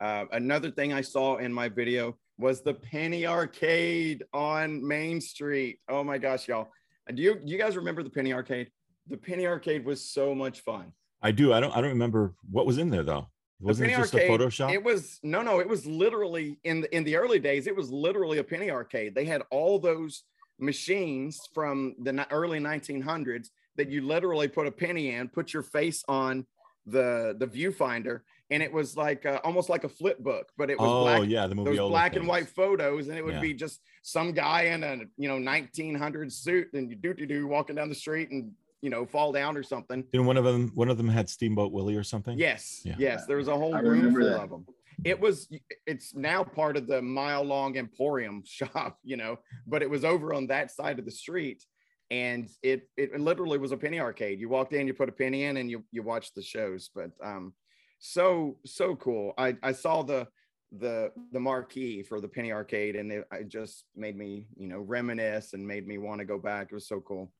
Uh, 0.00 0.24
another 0.32 0.70
thing 0.70 0.92
I 0.92 1.02
saw 1.02 1.36
in 1.36 1.52
my 1.52 1.68
video 1.68 2.16
was 2.38 2.62
the 2.62 2.74
Penny 2.74 3.26
Arcade 3.26 4.24
on 4.32 4.86
Main 4.86 5.20
Street. 5.20 5.78
Oh 5.88 6.02
my 6.02 6.18
gosh, 6.18 6.48
y'all! 6.48 6.70
Do 7.14 7.22
you 7.22 7.38
you 7.44 7.58
guys 7.58 7.76
remember 7.76 8.02
the 8.02 8.10
Penny 8.10 8.32
Arcade? 8.32 8.70
The 9.08 9.18
Penny 9.18 9.46
Arcade 9.46 9.84
was 9.84 10.02
so 10.02 10.34
much 10.34 10.60
fun. 10.60 10.92
I 11.22 11.32
do. 11.32 11.52
I 11.52 11.60
don't. 11.60 11.76
I 11.76 11.80
don't 11.80 11.90
remember 11.90 12.34
what 12.50 12.66
was 12.66 12.78
in 12.78 12.88
there 12.88 13.02
though. 13.02 13.28
Wasn't 13.60 13.90
it 13.90 13.96
just 13.96 14.14
Arcade, 14.14 14.30
a 14.30 14.32
Photoshop? 14.32 14.72
It 14.72 14.82
was 14.82 15.20
no, 15.22 15.42
no. 15.42 15.60
It 15.60 15.68
was 15.68 15.84
literally 15.84 16.58
in 16.64 16.80
the 16.80 16.96
in 16.96 17.04
the 17.04 17.16
early 17.16 17.38
days. 17.38 17.66
It 17.66 17.76
was 17.76 17.90
literally 17.90 18.38
a 18.38 18.44
penny 18.44 18.70
arcade. 18.70 19.14
They 19.14 19.26
had 19.26 19.42
all 19.50 19.78
those 19.78 20.22
machines 20.58 21.38
from 21.52 21.94
the 21.98 22.26
early 22.30 22.58
1900s 22.58 23.48
that 23.76 23.88
you 23.88 24.02
literally 24.02 24.48
put 24.48 24.66
a 24.66 24.70
penny 24.72 25.10
in, 25.14 25.28
put 25.28 25.52
your 25.52 25.62
face 25.62 26.04
on 26.08 26.46
the 26.86 27.36
the 27.38 27.46
viewfinder, 27.46 28.20
and 28.50 28.62
it 28.62 28.72
was 28.72 28.96
like 28.96 29.26
uh, 29.26 29.40
almost 29.44 29.68
like 29.68 29.84
a 29.84 29.88
flip 29.88 30.18
book, 30.18 30.48
but 30.56 30.70
it 30.70 30.78
was 30.78 30.88
Oh 30.90 31.02
black, 31.02 31.28
yeah, 31.28 31.46
the 31.46 31.54
movie. 31.54 31.76
those 31.76 31.90
black 31.90 32.16
and 32.16 32.26
white 32.26 32.48
photos, 32.48 33.08
and 33.08 33.16
it 33.18 33.24
would 33.24 33.34
Yeah. 33.34 33.40
be 33.40 33.54
just 33.54 33.80
some 34.02 34.32
guy 34.32 34.62
in 34.62 34.82
a 34.82 34.96
you 35.16 35.28
know 35.28 35.38
1900 35.38 36.32
suit 36.32 36.68
and 36.72 36.90
you 36.90 36.96
do 36.96 37.14
do 37.14 37.26
do 37.26 37.46
walking 37.46 37.76
down 37.76 37.88
the 37.88 37.94
street 37.94 38.30
and 38.30 38.52
you 38.82 38.88
know 38.90 39.04
fall 39.06 39.30
down 39.30 39.56
or 39.56 39.62
something. 39.62 40.02
Didn't 40.10 40.26
one 40.26 40.36
of 40.38 40.44
them? 40.44 40.70
One 40.74 40.88
of 40.88 40.96
them 40.96 41.08
had 41.08 41.28
Steamboat 41.28 41.70
Willie 41.72 41.96
or 41.96 42.02
something. 42.02 42.38
Yes, 42.38 42.80
Yeah. 42.84 42.96
yes. 42.98 43.26
There 43.26 43.36
was 43.36 43.48
a 43.48 43.56
whole 43.56 43.74
I 43.74 43.80
room 43.80 44.12
full 44.12 44.24
that. 44.24 44.40
of 44.40 44.50
them. 44.50 44.66
It 45.04 45.20
was. 45.20 45.48
It's 45.86 46.14
now 46.14 46.44
part 46.44 46.76
of 46.76 46.86
the 46.86 47.00
mile 47.02 47.42
long 47.44 47.76
Emporium 47.76 48.42
shop, 48.46 48.98
you 49.04 49.16
know, 49.18 49.38
but 49.66 49.82
it 49.82 49.88
was 49.90 50.04
over 50.04 50.32
on 50.34 50.46
that 50.48 50.70
side 50.70 50.98
of 50.98 51.04
the 51.04 51.10
street, 51.10 51.64
and 52.10 52.48
it 52.62 52.88
it 52.96 53.18
literally 53.18 53.58
was 53.58 53.72
a 53.72 53.76
penny 53.76 54.00
arcade. 54.00 54.40
You 54.40 54.48
walked 54.48 54.72
in, 54.72 54.86
you 54.86 54.94
put 54.94 55.08
a 55.08 55.12
penny 55.12 55.44
in, 55.44 55.56
and 55.58 55.70
you 55.70 55.84
you 55.92 56.02
watched 56.02 56.34
the 56.34 56.42
shows. 56.42 56.90
But 56.94 57.10
um, 57.22 57.54
so 57.98 58.56
so 58.66 58.96
cool. 58.96 59.32
I 59.38 59.56
I 59.62 59.72
saw 59.72 60.02
the 60.02 60.26
the 60.72 61.12
the 61.32 61.40
marquee 61.40 62.02
for 62.02 62.20
the 62.20 62.28
penny 62.28 62.52
arcade, 62.52 62.96
and 62.96 63.12
it, 63.12 63.24
it 63.32 63.48
just 63.48 63.84
made 63.94 64.16
me 64.16 64.46
you 64.56 64.68
know 64.68 64.80
reminisce 64.80 65.52
and 65.52 65.66
made 65.66 65.86
me 65.86 65.98
want 65.98 66.18
to 66.20 66.24
go 66.24 66.38
back. 66.38 66.68
It 66.70 66.74
was 66.74 66.88
so 66.88 67.00
cool. 67.00 67.32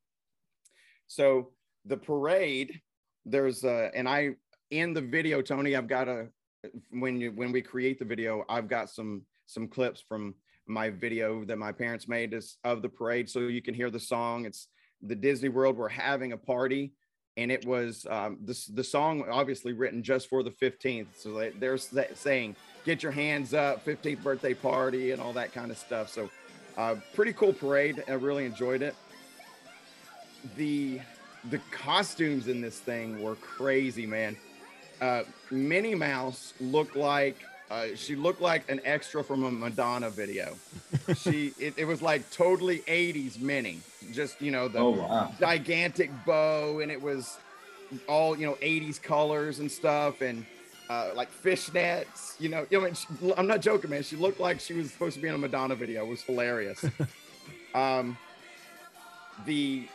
So 1.06 1.50
the 1.84 1.96
parade, 1.96 2.80
there's 3.24 3.64
uh, 3.64 3.90
and 3.94 4.08
I 4.08 4.36
in 4.70 4.94
the 4.94 5.02
video, 5.02 5.42
Tony, 5.42 5.74
I've 5.74 5.88
got 5.88 6.08
a 6.08 6.28
when 6.90 7.20
you 7.20 7.32
when 7.32 7.50
we 7.50 7.62
create 7.62 7.98
the 7.98 8.04
video, 8.04 8.44
I've 8.48 8.68
got 8.68 8.90
some 8.90 9.22
some 9.46 9.66
clips 9.66 10.00
from 10.00 10.34
my 10.70 10.90
video 10.90 11.44
that 11.44 11.58
my 11.58 11.72
parents 11.72 12.08
made 12.08 12.32
is 12.32 12.56
of 12.64 12.82
the 12.82 12.88
parade, 12.88 13.28
so 13.28 13.40
you 13.40 13.60
can 13.60 13.74
hear 13.74 13.90
the 13.90 14.00
song. 14.00 14.46
It's 14.46 14.68
the 15.02 15.14
Disney 15.14 15.48
World. 15.48 15.76
We're 15.76 15.88
having 15.88 16.32
a 16.32 16.36
party, 16.36 16.92
and 17.36 17.50
it 17.50 17.66
was 17.66 18.06
um, 18.08 18.38
the 18.42 18.84
song 18.84 19.24
obviously 19.30 19.72
written 19.72 20.02
just 20.02 20.28
for 20.28 20.42
the 20.42 20.50
15th. 20.50 21.08
So 21.16 21.34
they, 21.34 21.50
they're 21.50 21.78
saying, 21.78 22.56
"Get 22.84 23.02
your 23.02 23.12
hands 23.12 23.52
up, 23.52 23.84
15th 23.84 24.22
birthday 24.22 24.54
party," 24.54 25.10
and 25.10 25.20
all 25.20 25.32
that 25.34 25.52
kind 25.52 25.70
of 25.70 25.78
stuff. 25.78 26.08
So, 26.08 26.30
uh, 26.76 26.96
pretty 27.14 27.32
cool 27.32 27.52
parade. 27.52 28.02
I 28.08 28.12
really 28.12 28.46
enjoyed 28.46 28.82
it. 28.82 28.94
The 30.56 31.00
the 31.50 31.58
costumes 31.70 32.48
in 32.48 32.60
this 32.60 32.78
thing 32.78 33.22
were 33.22 33.36
crazy, 33.36 34.06
man. 34.06 34.36
Uh, 35.00 35.22
Minnie 35.50 35.94
Mouse 35.94 36.52
looked 36.60 36.94
like 36.94 37.36
uh, 37.70 37.86
she 37.94 38.16
looked 38.16 38.40
like 38.40 38.68
an 38.70 38.80
extra 38.84 39.22
from 39.22 39.44
a 39.44 39.50
Madonna 39.50 40.10
video. 40.10 40.56
she 41.16 41.52
it, 41.58 41.74
it 41.76 41.84
was 41.84 42.02
like 42.02 42.28
totally 42.30 42.80
80s 42.80 43.40
mini, 43.40 43.80
just 44.12 44.40
you 44.42 44.50
know 44.50 44.68
the 44.68 44.80
Oh 44.80 44.90
wow. 44.90 45.32
gigantic 45.38 46.10
bow, 46.26 46.80
and 46.80 46.90
it 46.90 47.00
was 47.00 47.38
all 48.08 48.36
you 48.36 48.46
know 48.46 48.54
80s 48.56 49.00
colors 49.00 49.60
and 49.60 49.70
stuff, 49.70 50.20
and 50.20 50.44
uh, 50.88 51.10
like 51.14 51.28
fishnets. 51.44 52.40
You 52.40 52.48
know, 52.48 52.66
you 52.70 52.80
know, 52.80 52.92
she, 52.92 53.06
I'm 53.36 53.46
not 53.46 53.60
joking, 53.60 53.90
man. 53.90 54.02
She 54.02 54.16
looked 54.16 54.40
like 54.40 54.60
she 54.60 54.74
was 54.74 54.90
supposed 54.90 55.14
to 55.16 55.22
be 55.22 55.28
in 55.28 55.34
a 55.34 55.38
Madonna 55.38 55.76
video. 55.76 56.04
It 56.04 56.08
was 56.08 56.22
hilarious. 56.22 56.84
um, 57.74 58.16
the 59.46 59.86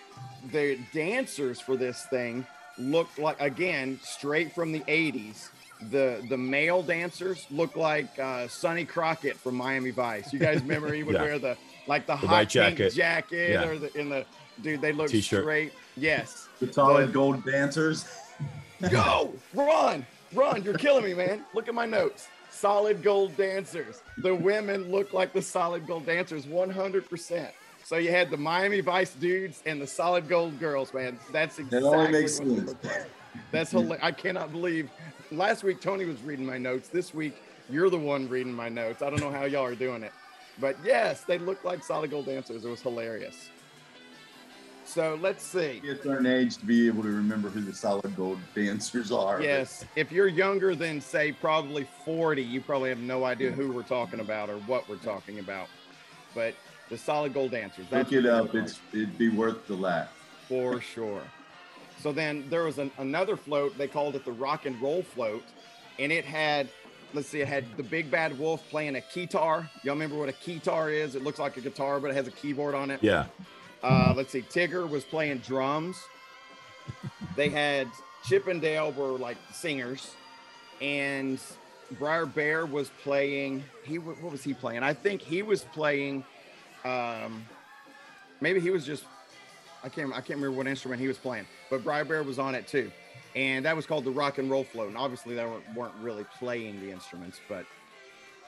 the 0.51 0.79
dancers 0.94 1.60
for 1.60 1.75
this 1.75 2.05
thing 2.05 2.46
looked 2.77 3.20
like 3.20 3.39
again 3.41 4.00
straight 4.03 4.53
from 4.53 4.72
the 4.72 4.82
80s 4.82 5.50
the 5.91 6.25
the 6.29 6.38
male 6.38 6.82
dancers 6.82 7.46
look 7.51 7.75
like 7.75 8.17
uh 8.20 8.48
sonny 8.48 8.86
crockett 8.86 9.36
from 9.36 9.55
miami 9.55 9.91
vice 9.91 10.32
you 10.32 10.39
guys 10.39 10.62
remember 10.62 10.94
he 10.94 11.03
would 11.03 11.15
Yeah. 11.15 11.22
wear 11.22 11.39
the 11.39 11.58
like 11.88 12.05
the, 12.08 12.13
The 12.13 12.27
hot 12.27 12.32
white 12.32 12.50
pink 12.50 12.77
jacket. 12.77 12.94
jacket 12.94 13.51
Yeah. 13.51 13.67
or 13.67 13.77
the 13.77 13.94
in 14.00 14.10
the 14.10 14.25
dude 14.62 14.82
they 14.82 14.94
look 14.94 15.10
T-shirt. 15.10 15.44
straight 15.44 15.74
yes 15.98 16.48
The 16.60 16.72
solid 16.72 17.10
The- 17.10 17.13
gold 17.13 17.46
dancers. 17.46 18.05
go 18.89 19.34
run 19.53 20.05
run 20.34 20.63
you're 20.63 20.77
killing 20.77 21.03
me 21.03 21.13
man 21.13 21.44
look 21.53 21.67
at 21.67 21.74
my 21.74 21.86
notes 21.86 22.27
solid 22.51 23.03
gold 23.03 23.36
dancers 23.38 24.01
the 24.20 24.34
women 24.34 24.89
look 24.91 25.13
like 25.13 25.34
the 25.34 25.41
solid 25.41 25.86
gold 25.88 26.05
dancers 26.05 26.46
100% 26.46 27.50
so 27.84 27.98
you 27.98 28.12
had 28.12 28.29
the 28.32 28.38
miami 28.38 28.79
vice 28.82 29.12
dudes 29.13 29.62
and 29.65 29.82
the 29.82 29.88
solid 29.88 30.27
gold 30.27 30.58
girls 30.60 30.94
man 30.94 31.17
that's 31.32 31.60
exactly 31.60 31.79
That 31.82 31.86
only 31.98 32.12
makes 32.12 32.39
what 32.39 32.48
they 32.82 32.89
sense. 32.89 33.05
That's 33.51 33.72
hilarious 33.72 34.00
i 34.04 34.12
cannot 34.12 34.51
believe 34.51 34.89
last 35.32 35.63
week 35.63 35.80
tony 35.82 36.06
was 36.06 36.22
reading 36.22 36.46
my 36.46 36.58
notes 36.58 36.89
this 36.89 37.13
week 37.13 37.36
you're 37.70 37.89
the 37.89 37.98
one 37.98 38.27
reading 38.30 38.54
my 38.54 38.70
notes 38.70 39.01
i 39.01 39.10
don't 39.10 39.20
know 39.20 39.32
how 39.32 39.46
y'all 39.46 39.63
are 39.65 39.75
doing 39.75 40.04
it 40.04 40.12
but 40.60 40.75
yes 40.84 41.22
they 41.22 41.38
look 41.38 41.63
like 41.63 41.84
solid 41.84 42.12
gold 42.12 42.25
dancers 42.25 42.63
it 42.65 42.70
was 42.70 42.82
hilarious 42.82 43.50
so 44.88 45.18
let's 45.20 45.44
see 45.44 45.82
It's 45.84 46.01
a 46.01 46.04
certain 46.04 46.27
age 46.27 46.58
to 46.58 46.65
be 46.65 46.86
able 46.88 47.01
to 47.01 47.10
remember 47.10 47.50
who 47.50 47.62
the 47.62 47.74
solid 47.74 48.15
gold 48.15 48.38
dancers 48.54 49.12
are. 49.12 49.38
but 49.38 49.44
Yes, 49.44 49.84
if 49.96 50.12
you're 50.12 50.27
younger 50.27 50.75
than 50.75 51.01
say 51.01 51.32
probably 51.32 51.88
40, 52.06 52.44
you 52.44 52.62
probably 52.62 52.89
have 52.89 53.00
no 53.00 53.24
idea 53.24 53.50
who 53.51 53.72
we're 53.72 53.82
talking 53.82 54.20
about 54.20 54.48
or 54.48 54.58
what 54.60 54.88
we're 54.88 54.98
talking 54.98 55.39
about. 55.39 55.70
But 56.36 56.54
the 56.89 57.00
solid 57.00 57.34
gold 57.34 57.50
dancers, 57.50 57.88
Look 57.92 58.13
it 58.13 58.27
up. 58.27 58.54
like, 58.54 58.65
It's 58.65 58.80
it'd 58.94 59.18
be 59.18 59.30
worth 59.30 59.65
the 59.68 59.74
laugh. 59.75 60.10
for 60.48 60.80
sure. 60.80 61.24
So 62.05 62.12
then 62.12 62.45
there 62.51 62.65
was 62.65 62.77
an, 62.77 62.91
another 63.00 63.35
float. 63.35 63.75
They 63.79 63.88
called 63.88 64.15
it 64.15 64.25
the 64.25 64.31
rock 64.31 64.67
and 64.67 64.79
roll 64.79 65.01
float, 65.01 65.43
and 65.97 66.12
it 66.12 66.24
had, 66.24 66.69
let's 67.15 67.27
see, 67.27 67.41
it 67.41 67.47
had 67.47 67.65
the 67.77 67.81
big 67.81 68.12
bad 68.12 68.38
wolf 68.38 68.62
playing 68.69 68.95
a 68.95 69.00
keytar. 69.00 69.67
Y'all 69.81 69.95
remember 69.95 70.15
what 70.15 70.29
a 70.29 70.33
keytar 70.33 70.93
is? 70.93 71.15
It 71.15 71.24
looks 71.24 71.39
like 71.39 71.57
a 71.57 71.62
guitar, 71.62 72.00
but 72.00 72.12
it 72.12 72.13
has 72.13 72.27
a 72.27 72.31
keyboard 72.31 72.75
on 72.75 72.91
it. 72.91 73.01
Yeah. 73.01 73.25
Uh, 73.81 74.13
let's 74.15 74.31
see, 74.31 74.43
Tigger 74.43 74.88
was 74.88 75.03
playing 75.03 75.39
drums. 75.39 75.97
They 77.35 77.50
had 77.50 77.88
Chip 78.24 78.45
and 78.45 78.62
Dale 78.62 78.91
were 78.91 79.17
like 79.17 79.38
singers, 79.51 80.13
and 80.81 81.39
Br'er 81.93 82.31
Bear 82.31 82.67
was 82.67 82.91
playing. 83.01 83.63
He 83.83 83.97
what 83.97 84.31
was 84.31 84.43
he 84.43 84.53
playing? 84.53 84.83
I 84.83 84.93
think 84.93 85.24
he 85.24 85.41
was 85.41 85.63
playing. 85.63 86.24
Um, 86.83 87.47
maybe 88.41 88.59
he 88.59 88.69
was 88.69 88.85
just. 88.85 89.05
I 89.86 89.89
can't. 89.89 90.12
I 90.12 90.15
can't 90.15 90.39
remember 90.39 90.51
what 90.58 90.65
instrument 90.68 91.00
he 91.00 91.08
was 91.08 91.18
playing, 91.20 91.46
but 91.70 91.84
Br'er 91.84 92.08
Bear 92.08 92.24
was 92.24 92.39
on 92.39 92.56
it 92.56 92.68
too, 92.68 92.92
and 93.36 93.63
that 93.65 93.75
was 93.75 93.86
called 93.86 94.04
the 94.04 94.10
Rock 94.10 94.39
and 94.39 94.50
Roll 94.50 94.63
Float. 94.63 94.88
And 94.88 94.98
obviously, 94.98 95.36
they 95.36 95.46
weren't, 95.46 95.63
weren't 95.75 95.94
really 96.01 96.25
playing 96.39 96.82
the 96.82 96.89
instruments, 96.92 97.39
but 97.48 97.68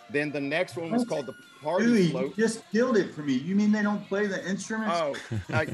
then 0.09 0.31
the 0.31 0.41
next 0.41 0.77
one 0.77 0.89
was 0.89 1.05
called 1.05 1.27
the 1.27 1.35
Party 1.61 1.85
Dewey, 1.85 2.01
you 2.05 2.09
Float. 2.09 2.35
just 2.35 2.63
killed 2.71 2.97
it 2.97 3.13
for 3.13 3.21
me. 3.21 3.33
You 3.33 3.53
mean 3.55 3.71
they 3.71 3.83
don't 3.83 4.03
play 4.07 4.25
the 4.25 4.43
instruments? 4.49 4.95
Oh, 4.99 5.15
I, 5.53 5.67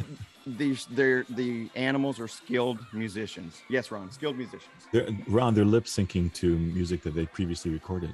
these 0.46 0.86
they're 0.92 1.24
the 1.30 1.70
animals 1.76 2.20
are 2.20 2.28
skilled 2.28 2.80
musicians. 2.92 3.62
Yes, 3.70 3.90
Ron, 3.90 4.12
skilled 4.12 4.36
musicians. 4.38 4.68
They're, 4.92 5.08
Ron, 5.30 5.54
they're 5.54 5.64
lip 5.64 5.86
syncing 5.86 6.34
to 6.34 6.58
music 6.58 7.04
that 7.04 7.16
they 7.16 7.26
previously 7.26 7.72
recorded. 7.72 8.14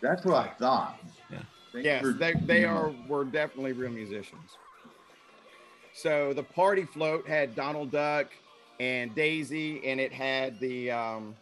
That's 0.00 0.24
what 0.24 0.34
I 0.34 0.48
thought. 0.58 0.98
Yeah. 1.30 1.38
Thanks 1.72 1.84
Yes, 1.86 2.02
for- 2.02 2.12
they 2.14 2.34
they 2.34 2.64
are 2.64 2.92
were 3.06 3.22
definitely 3.24 3.74
real 3.74 3.92
musicians. 3.92 4.56
So 5.94 6.32
the 6.32 6.42
party 6.42 6.84
float 6.84 7.28
had 7.28 7.54
Donald 7.54 7.90
Duck 7.90 8.28
and 8.80 9.14
Daisy, 9.14 9.86
and 9.86 10.00
it 10.00 10.12
had 10.12 10.58
the 10.58 10.90
um, 10.90 11.36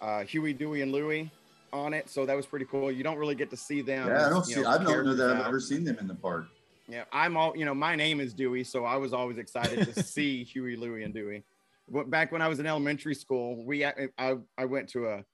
uh, 0.00 0.24
Huey, 0.24 0.52
Dewey, 0.52 0.82
and 0.82 0.92
Louie 0.92 1.30
on 1.72 1.94
it. 1.94 2.08
So 2.10 2.26
that 2.26 2.36
was 2.36 2.46
pretty 2.46 2.66
cool. 2.66 2.90
You 2.90 3.04
don't 3.04 3.18
really 3.18 3.34
get 3.34 3.50
to 3.50 3.56
see 3.56 3.80
them. 3.80 4.08
Yeah, 4.08 4.26
I 4.26 4.28
don't 4.28 4.44
see. 4.44 4.64
I 4.64 4.82
don't 4.82 5.04
know 5.04 5.14
that 5.14 5.30
I've 5.30 5.42
out. 5.42 5.46
ever 5.46 5.60
seen 5.60 5.84
them 5.84 5.98
in 5.98 6.08
the 6.08 6.14
park. 6.14 6.46
Yeah, 6.88 7.04
I'm 7.12 7.36
all 7.36 7.56
you 7.56 7.64
know. 7.64 7.74
My 7.74 7.94
name 7.94 8.20
is 8.20 8.34
Dewey, 8.34 8.64
so 8.64 8.84
I 8.84 8.96
was 8.96 9.12
always 9.12 9.38
excited 9.38 9.94
to 9.94 10.02
see 10.02 10.42
Huey, 10.42 10.76
Louie, 10.76 11.04
and 11.04 11.14
Dewey. 11.14 11.44
But 11.88 12.10
Back 12.10 12.32
when 12.32 12.42
I 12.42 12.48
was 12.48 12.58
in 12.60 12.66
elementary 12.66 13.14
school, 13.14 13.64
we 13.64 13.84
I 13.84 14.08
I 14.18 14.64
went 14.64 14.88
to 14.90 15.06
a 15.06 15.24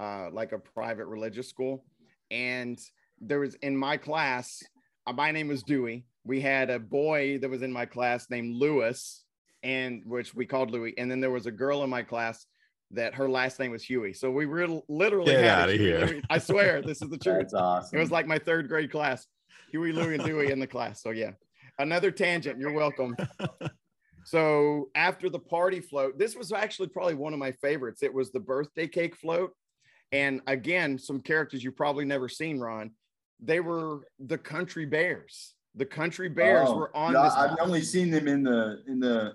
uh, 0.00 0.30
like 0.32 0.52
a 0.52 0.58
private 0.58 1.06
religious 1.06 1.48
school, 1.48 1.84
and 2.30 2.78
there 3.20 3.40
was 3.40 3.54
in 3.56 3.76
my 3.76 3.96
class. 3.96 4.62
Uh, 5.06 5.12
my 5.12 5.32
name 5.32 5.48
was 5.48 5.62
Dewey. 5.62 6.04
We 6.24 6.40
had 6.40 6.70
a 6.70 6.78
boy 6.78 7.38
that 7.38 7.50
was 7.50 7.62
in 7.62 7.72
my 7.72 7.86
class 7.86 8.30
named 8.30 8.54
Lewis, 8.56 9.24
and 9.62 10.02
which 10.04 10.34
we 10.34 10.46
called 10.46 10.70
Louie, 10.70 10.94
and 10.98 11.10
then 11.10 11.20
there 11.20 11.30
was 11.30 11.46
a 11.46 11.50
girl 11.50 11.82
in 11.82 11.90
my 11.90 12.02
class 12.02 12.46
that 12.92 13.14
her 13.14 13.28
last 13.28 13.58
name 13.58 13.70
was 13.70 13.82
Huey. 13.82 14.12
So 14.12 14.30
we 14.30 14.46
were 14.46 14.68
literally 14.88 15.32
Get 15.32 15.44
had 15.44 15.58
a 15.58 15.62
outta 15.62 15.72
Huey, 15.72 15.84
here. 15.84 16.06
Louie. 16.06 16.22
I 16.30 16.38
swear, 16.38 16.82
this 16.82 17.02
is 17.02 17.08
the 17.08 17.18
truth. 17.18 17.38
That's 17.38 17.54
awesome. 17.54 17.96
It 17.96 18.00
was 18.00 18.10
like 18.10 18.26
my 18.26 18.38
third 18.38 18.68
grade 18.68 18.90
class. 18.92 19.26
Huey, 19.70 19.92
Louie, 19.92 20.14
and 20.14 20.24
Dewey 20.24 20.50
in 20.50 20.60
the 20.60 20.66
class. 20.66 21.02
So 21.02 21.10
yeah, 21.10 21.30
another 21.78 22.10
tangent. 22.10 22.58
You're 22.58 22.72
welcome. 22.72 23.16
So 24.24 24.88
after 24.94 25.28
the 25.28 25.38
party 25.38 25.80
float, 25.80 26.18
this 26.18 26.36
was 26.36 26.52
actually 26.52 26.88
probably 26.88 27.14
one 27.14 27.32
of 27.32 27.38
my 27.38 27.52
favorites. 27.52 28.02
It 28.02 28.14
was 28.14 28.30
the 28.30 28.40
birthday 28.40 28.86
cake 28.86 29.16
float, 29.16 29.52
and 30.12 30.40
again, 30.46 30.98
some 30.98 31.20
characters 31.20 31.64
you've 31.64 31.76
probably 31.76 32.04
never 32.04 32.28
seen. 32.28 32.60
Ron, 32.60 32.92
they 33.40 33.60
were 33.60 34.00
the 34.20 34.38
Country 34.38 34.86
Bears. 34.86 35.54
The 35.74 35.86
Country 35.86 36.28
Bears 36.28 36.68
Oh, 36.70 36.76
were 36.76 36.96
on 36.96 37.12
no, 37.14 37.22
this 37.22 37.32
I've 37.34 37.56
only 37.60 37.82
seen 37.82 38.10
them 38.10 38.28
in 38.28 38.42
the 38.42 38.82
in 38.86 39.00
the 39.00 39.34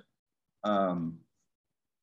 um 0.64 1.18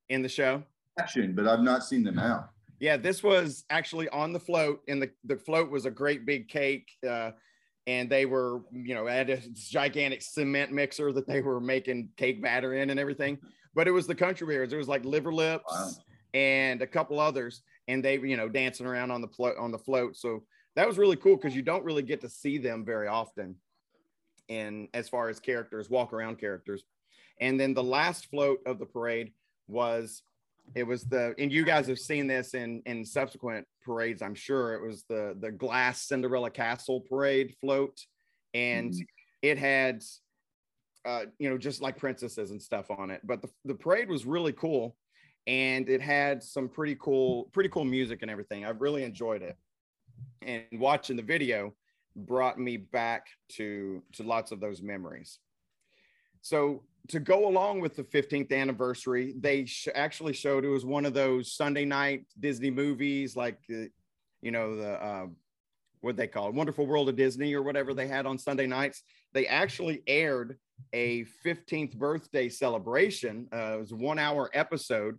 in 0.09 0.23
the 0.23 0.29
show. 0.29 0.63
action, 0.99 1.35
but 1.35 1.47
I've 1.47 1.61
not 1.61 1.85
seen 1.85 2.03
them 2.03 2.19
out. 2.19 2.51
Yeah, 2.81 2.97
this 2.97 3.23
was 3.23 3.65
actually 3.71 4.09
on 4.11 4.33
the 4.33 4.41
float, 4.41 4.81
and 4.89 5.01
the, 5.01 5.11
the 5.25 5.37
float 5.37 5.71
was 5.71 5.87
a 5.87 5.91
great 5.91 6.27
big 6.27 6.49
cake. 6.49 6.91
Uh, 7.09 7.31
and 7.87 8.09
they 8.11 8.27
were, 8.27 8.63
you 8.73 8.95
know, 8.95 9.07
had 9.07 9.29
a 9.31 9.39
gigantic 9.53 10.23
cement 10.23 10.73
mixer 10.73 11.13
that 11.13 11.27
they 11.27 11.41
were 11.43 11.61
making 11.61 12.09
cake 12.17 12.43
batter 12.43 12.75
in 12.75 12.91
and 12.91 12.99
everything. 12.99 13.39
But 13.75 13.87
it 13.87 13.91
was 13.91 14.07
the 14.07 14.15
country 14.15 14.47
bears. 14.47 14.73
It 14.73 14.77
was 14.77 14.89
like 14.89 15.05
liver 15.05 15.33
lips 15.33 15.65
Wow. 15.71 15.91
and 16.33 16.83
a 16.83 16.87
couple 16.87 17.21
others, 17.21 17.63
and 17.89 18.05
they, 18.05 18.19
you 18.19 18.37
know, 18.37 18.49
dancing 18.49 18.87
around 18.87 19.11
on 19.11 19.21
the 19.21 19.29
float 19.29 19.57
on 19.59 19.71
the 19.71 19.79
float. 19.79 20.17
So 20.17 20.45
that 20.77 20.87
was 20.87 20.99
really 20.99 21.17
cool 21.17 21.37
because 21.37 21.55
you 21.55 21.63
don't 21.63 21.85
really 21.85 22.03
get 22.03 22.21
to 22.23 22.29
see 22.29 22.59
them 22.59 22.85
very 22.85 23.07
often. 23.07 23.55
And 24.49 24.89
as 24.95 25.09
far 25.09 25.29
as 25.29 25.41
characters, 25.41 25.89
walk 25.89 26.13
around 26.13 26.39
characters. 26.39 26.85
And 27.41 27.59
then 27.59 27.75
the 27.75 27.83
last 27.83 28.27
float 28.31 28.61
of 28.67 28.79
the 28.79 28.87
parade 28.87 29.33
was 29.67 30.23
it 30.75 30.85
was 30.85 31.05
the 31.05 31.35
and 31.39 31.53
you 31.53 31.65
guys 31.65 31.87
have 31.89 31.99
seen 31.99 32.27
this 32.27 32.55
in 32.55 32.83
in 32.87 33.05
subsequent 33.05 33.67
parades 33.85 34.23
i'm 34.23 34.35
sure. 34.35 34.75
It 34.75 34.83
was 34.87 35.05
the 35.09 35.37
the 35.39 35.51
glass 35.51 36.03
cinderella 36.03 36.51
castle 36.51 37.01
parade 37.01 37.55
float. 37.61 38.01
And 38.55 38.93
Mhm. 38.93 39.07
it 39.43 39.59
had 39.59 40.03
uh 41.05 41.27
you 41.39 41.51
know 41.51 41.59
just 41.59 41.83
like 41.83 41.99
princesses 41.99 42.51
and 42.51 42.63
stuff 42.63 42.91
on 42.91 43.11
it. 43.11 43.21
But 43.25 43.43
the, 43.43 43.51
the 43.65 43.75
parade 43.75 44.09
was 44.09 44.25
really 44.25 44.53
cool. 44.53 44.97
And 45.47 45.89
it 45.91 46.01
had 46.01 46.43
some 46.43 46.69
pretty 46.69 46.97
cool 46.99 47.45
pretty 47.53 47.69
cool 47.69 47.85
music 47.85 48.23
and 48.23 48.31
everything. 48.31 48.65
I 48.65 48.71
really 48.71 49.05
enjoyed 49.05 49.43
it. 49.43 49.57
And 50.41 50.65
watching 50.73 51.17
the 51.17 51.23
video 51.23 51.75
brought 52.17 52.59
me 52.59 52.77
back 52.77 53.27
to 53.49 54.03
to 54.13 54.23
lots 54.23 54.53
of 54.53 54.61
those 54.61 54.81
memories 54.81 55.39
so 56.45 56.83
to 57.09 57.21
go 57.21 57.49
along 57.49 57.81
with 57.81 57.97
the 57.97 58.05
15th 58.05 58.53
anniversary, 58.53 59.35
they 59.39 59.65
sh- 59.65 59.89
actually 59.95 60.35
showed 60.35 60.65
it 60.65 60.69
was 60.69 60.85
one 60.85 61.07
of 61.07 61.15
those 61.15 61.53
Sunday 61.53 61.87
night 61.87 62.27
Disney 62.39 62.71
movies, 62.71 63.35
like 63.35 63.59
uh, 63.71 63.85
you 64.43 64.51
know 64.51 64.77
the 64.77 65.03
uh, 65.03 65.27
what 66.03 66.17
they 66.17 66.27
call 66.27 66.49
it, 66.49 66.55
Wonderful 66.55 66.87
World 66.87 67.09
of 67.09 67.17
Disney 67.17 67.55
or 67.55 67.63
whatever 67.63 67.95
they 67.95 68.07
had 68.07 68.27
on 68.27 68.39
Sunday 68.39 68.67
nights. 68.67 69.03
They 69.33 69.47
actually 69.47 70.03
aired 70.07 70.59
a 70.93 71.25
15th 71.45 71.97
birthday 71.97 72.51
celebration. 72.51 73.49
Uh, 73.51 73.77
it 73.77 73.81
was 73.81 73.93
a 73.93 73.97
one 73.97 74.19
hour 74.19 74.51
episode. 74.53 75.19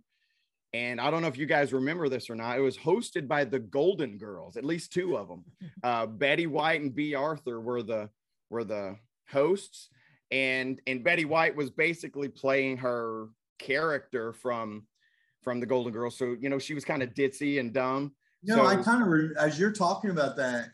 And 0.72 1.00
I 1.00 1.10
don't 1.10 1.22
know 1.22 1.28
if 1.28 1.38
you 1.38 1.46
guys 1.46 1.72
remember 1.72 2.08
this 2.08 2.28
or 2.28 2.34
not. 2.34 2.58
It 2.58 2.60
was 2.60 2.76
hosted 2.76 3.28
by 3.28 3.44
the 3.44 3.58
Golden 3.58 4.18
Girls, 4.18 4.56
at 4.56 4.64
least 4.64 4.92
two 4.92 5.16
of 5.16 5.28
them. 5.28 5.44
Uh, 5.84 6.04
Betty 6.06 6.46
White 6.48 6.80
and 6.80 6.92
Bea 6.94 7.14
Arthur 7.14 7.60
were 7.60 7.82
the 7.82 8.08
were 8.50 8.64
the 8.64 8.96
hosts 9.30 9.88
and 10.32 10.80
and 10.88 11.04
Betty 11.04 11.24
White 11.24 11.54
was 11.54 11.70
basically 11.70 12.28
playing 12.28 12.78
her 12.78 13.28
character 13.60 14.32
from 14.32 14.86
from 15.42 15.60
the 15.60 15.66
Golden 15.66 15.92
Girls. 15.92 16.18
So 16.18 16.34
you 16.40 16.48
know 16.48 16.58
she 16.58 16.74
was 16.74 16.84
kind 16.84 17.02
of 17.04 17.10
ditzy 17.14 17.60
and 17.60 17.72
dumb. 17.72 18.14
No, 18.42 18.56
So- 18.56 18.66
I 18.66 18.76
kind 18.82 19.02
of 19.02 19.08
re- 19.08 19.34
as 19.38 19.60
you're 19.60 19.70
talking 19.72 20.10
about 20.10 20.36
that, 20.38 20.70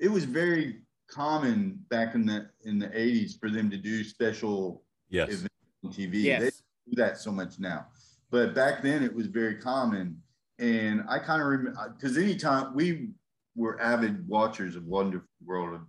it 0.00 0.10
was 0.10 0.24
very 0.24 0.80
common 1.08 1.78
back 1.88 2.14
in 2.16 2.26
the 2.26 2.48
in 2.64 2.78
the 2.80 2.88
80s 2.88 3.38
for 3.38 3.48
them 3.50 3.70
to 3.70 3.76
do 3.76 4.02
special 4.02 4.82
Yes. 5.10 5.28
events 5.28 5.54
on 5.84 5.92
TV. 5.92 6.10
They 6.12 6.18
Yes, 6.20 6.62
do 6.88 6.96
that 6.96 7.18
so 7.18 7.30
much 7.30 7.60
now, 7.60 7.86
but 8.30 8.54
back 8.54 8.82
then 8.82 9.02
it 9.02 9.14
was 9.14 9.26
very 9.26 9.56
common. 9.56 10.20
And 10.58 11.04
I 11.08 11.18
kind 11.18 11.40
of 11.40 11.48
remember 11.48 11.94
because 11.96 12.18
anytime 12.18 12.74
we 12.74 13.10
were 13.54 13.80
avid 13.80 14.26
watchers 14.28 14.76
of 14.76 14.84
Wonderful 14.84 15.28
World 15.44 15.80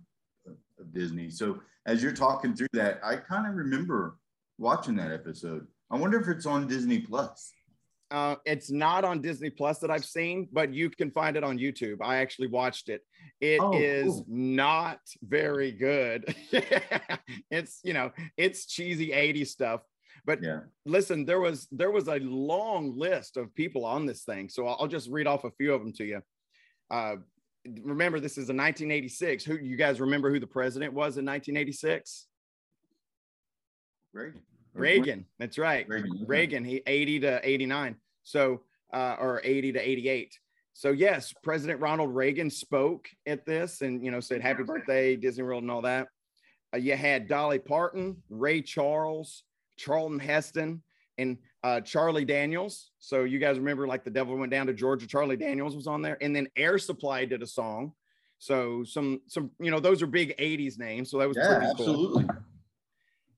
of, 0.46 0.54
of 0.78 0.92
Disney, 0.92 1.30
so 1.30 1.60
as 1.86 2.02
you're 2.02 2.12
talking 2.12 2.54
through 2.54 2.68
that, 2.74 3.00
I 3.04 3.16
kind 3.16 3.46
of 3.48 3.54
remember 3.54 4.16
watching 4.58 4.94
that 4.96 5.10
episode. 5.12 5.66
I 5.90 5.96
wonder 5.96 6.20
if 6.20 6.28
it's 6.28 6.46
on 6.46 6.68
Disney 6.68 7.00
Plus. 7.00 7.50
uh, 8.12 8.36
it's 8.44 8.70
not 8.70 9.04
on 9.04 9.20
Disney 9.20 9.50
Plus 9.50 9.78
that 9.80 9.90
I've 9.90 10.04
seen, 10.04 10.48
but 10.52 10.72
you 10.72 10.88
can 10.90 11.10
find 11.10 11.36
it 11.36 11.42
on 11.44 11.58
YouTube. 11.58 11.96
I 12.02 12.16
actually 12.18 12.48
watched 12.48 12.88
it. 12.88 13.02
It 13.40 13.60
is 13.74 14.06
Oh, 14.08 14.24
cool. 14.24 14.26
not 14.28 15.00
very 15.22 15.72
good. 15.72 16.32
it's 17.50 17.80
you 17.82 17.92
know 17.94 18.12
it's 18.36 18.66
cheesy 18.66 19.08
80s 19.10 19.48
stuff. 19.48 19.80
But 20.24 20.42
Yeah. 20.42 20.60
listen, 20.84 21.24
there 21.24 21.40
was 21.40 21.66
there 21.70 21.90
was 21.90 22.08
a 22.08 22.18
long 22.18 22.96
list 22.96 23.36
of 23.36 23.54
people 23.54 23.84
on 23.84 24.06
this 24.06 24.24
thing, 24.24 24.48
so 24.48 24.66
I'll, 24.66 24.76
I'll 24.80 24.88
just 24.88 25.08
read 25.10 25.26
off 25.26 25.44
a 25.44 25.50
few 25.50 25.72
of 25.74 25.80
them 25.80 25.92
to 25.94 26.04
you. 26.04 26.22
Uh, 26.90 27.16
remember, 27.82 28.20
this 28.20 28.32
is 28.32 28.48
a 28.48 28.54
1986. 28.54 29.44
Who 29.44 29.56
you 29.56 29.76
guys 29.76 30.00
remember 30.00 30.30
who 30.30 30.40
the 30.40 30.46
president 30.46 30.92
was 30.92 31.18
in 31.18 31.24
1986? 31.24 32.26
Reagan. 34.12 34.40
Reagan. 34.74 35.26
That's 35.38 35.58
right. 35.58 35.88
Reagan. 35.88 36.24
Reagan, 36.26 36.64
he 36.64 36.82
80 36.86 37.20
to 37.20 37.48
89. 37.48 37.96
So, 38.22 38.62
uh, 38.92 39.16
or 39.20 39.40
80 39.44 39.72
to 39.72 39.88
88. 39.88 40.38
So, 40.72 40.90
yes, 40.92 41.34
President 41.42 41.80
Ronald 41.80 42.14
Reagan 42.14 42.50
spoke 42.50 43.08
at 43.26 43.44
this 43.44 43.82
and, 43.82 44.04
you 44.04 44.10
know, 44.10 44.20
said 44.20 44.40
happy 44.40 44.62
birthday, 44.62 45.16
Disney 45.16 45.44
World, 45.44 45.62
and 45.62 45.70
all 45.70 45.82
that. 45.82 46.08
Uh, 46.72 46.78
you 46.78 46.96
had 46.96 47.28
Dolly 47.28 47.58
Parton, 47.58 48.22
Ray 48.30 48.62
Charles, 48.62 49.42
Charlton 49.80 50.18
Heston, 50.18 50.82
and 51.18 51.38
uh, 51.64 51.80
Charlie 51.80 52.24
Daniels. 52.24 52.90
So, 52.98 53.24
you 53.24 53.38
guys 53.38 53.58
remember 53.58 53.86
like 53.86 54.04
the 54.04 54.10
devil 54.10 54.36
went 54.36 54.50
down 54.52 54.66
to 54.66 54.74
Georgia, 54.74 55.06
Charlie 55.06 55.36
Daniels 55.36 55.74
was 55.74 55.86
on 55.86 56.02
there. 56.02 56.18
And 56.20 56.36
then 56.36 56.48
Air 56.56 56.78
Supply 56.78 57.24
did 57.24 57.42
a 57.42 57.46
song. 57.46 57.92
So, 58.38 58.84
some, 58.84 59.20
some, 59.26 59.50
you 59.58 59.70
know, 59.70 59.80
those 59.80 60.02
are 60.02 60.06
big 60.06 60.36
80s 60.38 60.78
names. 60.78 61.10
So, 61.10 61.18
that 61.18 61.28
was 61.28 61.36
Yeah, 61.36 61.48
pretty 61.48 61.66
cool 61.76 61.88
absolutely. 61.88 62.24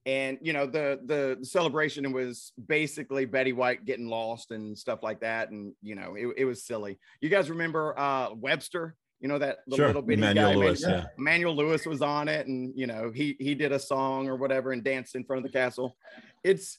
and 0.04 0.38
you 0.42 0.52
know 0.52 0.66
the 0.66 0.98
the 1.06 1.44
celebration 1.44 2.10
was 2.12 2.52
basically 2.66 3.24
betty 3.24 3.52
white 3.52 3.84
getting 3.84 4.08
lost 4.08 4.50
and 4.50 4.76
stuff 4.76 5.00
like 5.02 5.20
that 5.20 5.50
and 5.50 5.74
you 5.80 5.94
know 5.94 6.14
it, 6.16 6.26
it 6.38 6.44
was 6.44 6.64
silly 6.66 6.98
you 7.20 7.28
guys 7.28 7.48
remember 7.48 7.96
uh 7.96 8.34
webster 8.34 8.96
you 9.22 9.28
know 9.28 9.38
that 9.38 9.58
the 9.68 9.76
Sure. 9.76 9.86
little 9.86 10.02
bitty 10.02 10.20
Emmanuel 10.20 10.50
guy 10.50 10.56
Lewis. 10.56 10.82
yeah. 10.82 10.90
Yeah. 10.90 11.04
emmanuel 11.16 11.54
lewis 11.56 11.86
was 11.86 12.02
on 12.02 12.28
it 12.28 12.46
and 12.48 12.72
you 12.76 12.86
know 12.88 13.10
he 13.14 13.36
he 13.38 13.54
did 13.54 13.72
a 13.72 13.78
song 13.78 14.28
or 14.28 14.36
whatever 14.36 14.72
and 14.72 14.82
danced 14.84 15.14
in 15.14 15.24
front 15.24 15.38
of 15.46 15.50
the 15.50 15.56
castle 15.58 15.96
it's 16.44 16.78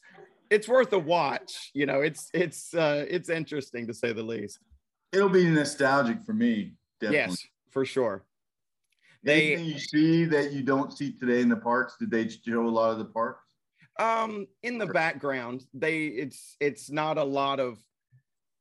it's 0.49 0.67
worth 0.67 0.91
a 0.93 0.99
watch 0.99 1.71
you 1.73 1.85
know 1.85 2.01
it's 2.01 2.29
it's 2.33 2.73
uh 2.75 3.05
it's 3.09 3.29
interesting 3.29 3.87
to 3.87 3.93
say 3.93 4.11
the 4.13 4.21
least 4.21 4.59
It'll 5.13 5.29
be 5.29 5.45
nostalgic 5.45 6.23
for 6.23 6.33
me. 6.33 6.73
Definitely. 6.99 7.17
yes 7.19 7.47
for 7.71 7.85
sure 7.85 8.25
they- 9.23 9.53
Anything 9.53 9.65
you 9.73 9.79
see 9.79 10.25
that 10.25 10.51
you 10.51 10.63
don't 10.63 10.91
see 10.91 11.13
today 11.13 11.39
in 11.41 11.47
the 11.47 11.55
parks? 11.55 11.95
Did 11.97 12.11
they 12.11 12.27
show 12.27 12.65
a 12.67 12.67
lot 12.67 12.91
of 12.91 12.97
the 12.99 13.05
parks? 13.05 13.39
um 13.99 14.47
in 14.63 14.79
the 14.79 14.87
background 14.87 15.63
they 15.73 16.05
it's 16.07 16.57
it's 16.59 16.89
not 16.89 17.17
a 17.19 17.23
lot 17.23 17.59
of 17.59 17.77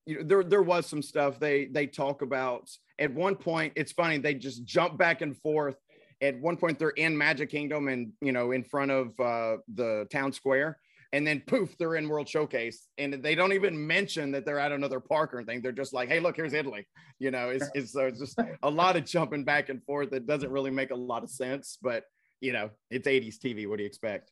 you 0.07 0.19
know 0.19 0.25
there 0.25 0.43
there 0.45 0.63
was 0.63 0.87
some 0.87 1.03
stuff 1.03 1.39
they 1.39 1.67
they 1.67 1.87
talk 1.87 2.23
about. 2.23 2.71
At 2.99 3.13
one 3.13 3.37
point 3.37 3.73
it's 3.77 3.93
funny 3.93 4.19
they 4.19 4.35
just 4.35 4.65
jump 4.65 4.99
back 4.99 5.21
and 5.21 5.37
forth. 5.37 5.77
At 6.21 6.41
one 6.41 6.57
point 6.57 6.79
they're 6.79 6.91
in 6.91 7.17
magic 7.17 7.51
kingdom 7.51 7.89
and 7.89 8.13
you 8.21 8.33
know 8.33 8.53
in 8.53 8.65
front 8.65 8.91
of 8.91 9.19
uh 9.21 9.59
the 9.75 10.07
town 10.11 10.33
square. 10.33 10.79
And 11.15 11.27
then 11.27 11.43
poof 11.47 11.77
they're 11.79 11.97
in 11.97 12.09
world 12.09 12.27
showcase. 12.27 12.89
And 12.97 13.13
they 13.13 13.35
don't 13.35 13.53
even 13.53 13.87
mention 13.87 14.31
that 14.31 14.47
they're 14.47 14.59
at 14.59 14.73
another 14.73 14.99
park 14.99 15.35
or 15.35 15.39
anything. 15.39 15.61
They're 15.61 15.71
just 15.71 15.93
like 15.93 16.09
hey 16.09 16.21
look 16.21 16.37
here's 16.37 16.55
italy. 16.55 16.87
You 17.19 17.31
know 17.31 17.51
it's 17.51 17.69
it's, 17.75 17.93
so 17.93 18.07
it's 18.07 18.19
just 18.19 18.39
a 18.63 18.71
lot 18.71 18.97
of 18.97 19.05
jumping 19.05 19.45
back 19.45 19.69
and 19.69 19.83
forth 19.85 20.11
that 20.11 20.27
doesn't 20.27 20.51
really 20.51 20.71
make 20.71 20.91
a 20.91 20.97
lot 20.97 21.23
of 21.23 21.31
sense. 21.31 21.79
But 21.81 22.05
you 22.41 22.53
know 22.53 22.71
it's 22.91 23.07
80s 23.07 23.39
tv 23.39 23.69
what 23.69 23.77
do 23.77 23.85
you 23.85 23.89
expect? 23.89 24.31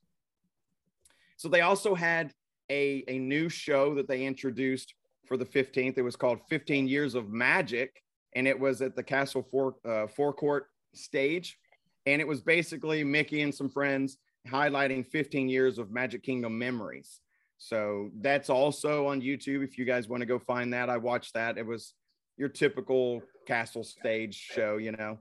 So 1.36 1.48
they 1.48 1.62
also 1.62 1.94
had 1.94 2.32
a, 2.70 3.02
a 3.08 3.18
new 3.18 3.48
show 3.48 3.94
that 3.94 4.06
they 4.06 4.24
introduced 4.24 4.94
for 5.30 5.36
the 5.36 5.46
15th. 5.46 5.96
It 5.96 6.02
was 6.02 6.16
called 6.16 6.40
15 6.48 6.88
Years 6.88 7.14
of 7.14 7.30
Magic, 7.30 8.02
and 8.34 8.48
it 8.48 8.58
was 8.58 8.82
at 8.82 8.96
the 8.96 9.02
Castle 9.02 9.46
Fore, 9.48 9.76
uh, 9.86 10.08
Forecourt 10.08 10.66
stage. 10.92 11.56
And 12.04 12.20
it 12.20 12.26
was 12.26 12.40
basically 12.40 13.04
Mickey 13.04 13.42
and 13.42 13.54
some 13.54 13.68
friends 13.68 14.18
highlighting 14.48 15.06
15 15.06 15.48
years 15.48 15.78
of 15.78 15.92
Magic 15.92 16.24
Kingdom 16.24 16.58
memories. 16.58 17.20
So 17.58 18.10
that's 18.20 18.50
also 18.50 19.06
on 19.06 19.20
YouTube. 19.20 19.62
If 19.62 19.78
you 19.78 19.84
guys 19.84 20.08
want 20.08 20.20
to 20.20 20.26
go 20.26 20.40
find 20.40 20.72
that, 20.72 20.90
I 20.90 20.96
watched 20.96 21.34
that. 21.34 21.58
It 21.58 21.66
was 21.66 21.94
your 22.36 22.48
typical 22.48 23.22
castle 23.46 23.84
stage 23.84 24.34
show, 24.34 24.78
you 24.78 24.90
know. 24.92 25.18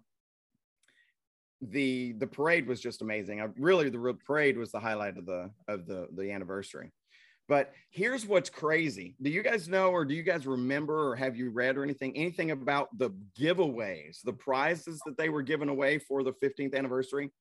The 1.62 2.14
the 2.14 2.28
parade 2.28 2.66
was 2.66 2.80
just 2.80 3.02
amazing. 3.02 3.42
I, 3.42 3.50
really, 3.58 3.90
the 3.90 4.00
real 4.00 4.18
parade 4.26 4.58
was 4.58 4.72
the 4.72 4.80
highlight 4.80 5.18
of 5.18 5.26
the 5.26 5.52
of 5.68 5.86
the 5.86 6.08
the 6.16 6.32
anniversary. 6.32 6.94
But 7.50 7.74
here's 7.90 8.28
what's 8.28 8.50
crazy. 8.50 9.16
Do 9.22 9.32
you 9.32 9.42
guys 9.42 9.68
know, 9.68 9.90
or 9.90 10.06
do 10.06 10.14
you 10.14 10.22
guys 10.22 10.46
remember, 10.46 11.10
or 11.10 11.16
have 11.16 11.36
you 11.36 11.50
read 11.50 11.78
or 11.78 11.84
anything, 11.84 12.16
anything 12.16 12.52
about 12.52 12.96
the 12.98 13.10
giveaways, 13.38 14.22
the 14.24 14.32
prizes 14.34 15.02
that 15.08 15.18
they 15.18 15.30
were 15.30 15.42
giving 15.42 15.68
away 15.68 15.98
for 15.98 16.22
the 16.24 16.32
15th 16.32 16.76
anniversary? 16.76 17.32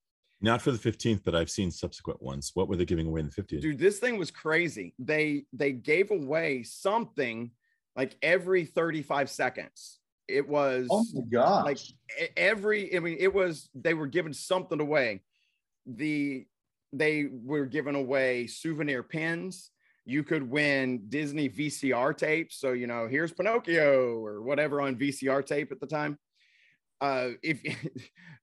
Not 0.41 0.63
for 0.63 0.71
the 0.73 0.79
15th, 0.79 1.23
but 1.25 1.35
I've 1.35 1.51
seen 1.51 1.71
subsequent 1.71 2.23
ones. 2.23 2.53
What 2.55 2.69
were 2.69 2.77
they 2.77 2.87
giving 2.87 3.07
away 3.07 3.21
in 3.21 3.27
the 3.27 3.43
50th? 3.43 3.61
Dude, 3.61 3.79
this 3.79 3.99
thing 3.99 4.17
was 4.17 4.31
crazy. 4.31 4.95
They 4.99 5.45
they 5.53 5.73
gave 5.73 6.11
away 6.11 6.63
something 6.63 7.51
like 7.95 8.17
every 8.23 8.65
35 8.65 9.29
seconds. 9.29 9.99
It 10.27 10.49
was 10.49 10.87
Oh 10.91 11.05
my 11.13 11.23
gosh. 11.31 11.65
like 11.65 11.79
every 12.37 12.95
i 12.97 13.01
mean 13.01 13.17
it 13.19 13.33
was 13.33 13.69
they 13.75 13.95
were 13.95 14.07
giving 14.07 14.33
something 14.35 14.79
away 14.81 15.23
the 15.87 16.47
they 16.93 17.27
were 17.45 17.65
giving 17.67 17.95
away 17.95 18.47
souvenir 18.47 19.03
pins 19.03 19.71
you 20.09 20.25
could 20.25 20.49
win 20.49 21.03
disney 21.09 21.49
vcr 21.49 22.17
tapes 22.17 22.59
so 22.59 22.73
you 22.73 22.87
know 22.87 23.07
here's 23.07 23.33
pinocchio 23.33 24.19
or 24.25 24.43
whatever 24.43 24.81
on 24.81 24.97
vcr 24.97 25.45
tape 25.45 25.71
at 25.71 25.81
the 25.81 25.87
time 25.87 26.19
uh, 27.01 27.31
if 27.43 27.63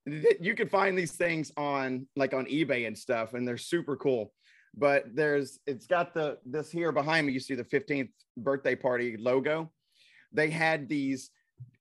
you 0.40 0.54
could 0.54 0.70
find 0.70 0.98
these 0.98 1.12
things 1.12 1.52
on 1.56 2.06
like 2.16 2.34
on 2.34 2.46
eBay 2.46 2.86
and 2.86 2.96
stuff, 2.96 3.34
and 3.34 3.46
they're 3.46 3.56
super 3.58 3.96
cool. 3.96 4.32
But 4.74 5.14
there's 5.14 5.58
it's 5.66 5.86
got 5.86 6.14
the 6.14 6.38
this 6.44 6.70
here 6.70 6.92
behind 6.92 7.26
me. 7.26 7.32
You 7.32 7.40
see 7.40 7.54
the 7.54 7.64
15th 7.64 8.10
birthday 8.36 8.74
party 8.74 9.16
logo. 9.16 9.70
They 10.32 10.50
had 10.50 10.88
these 10.88 11.30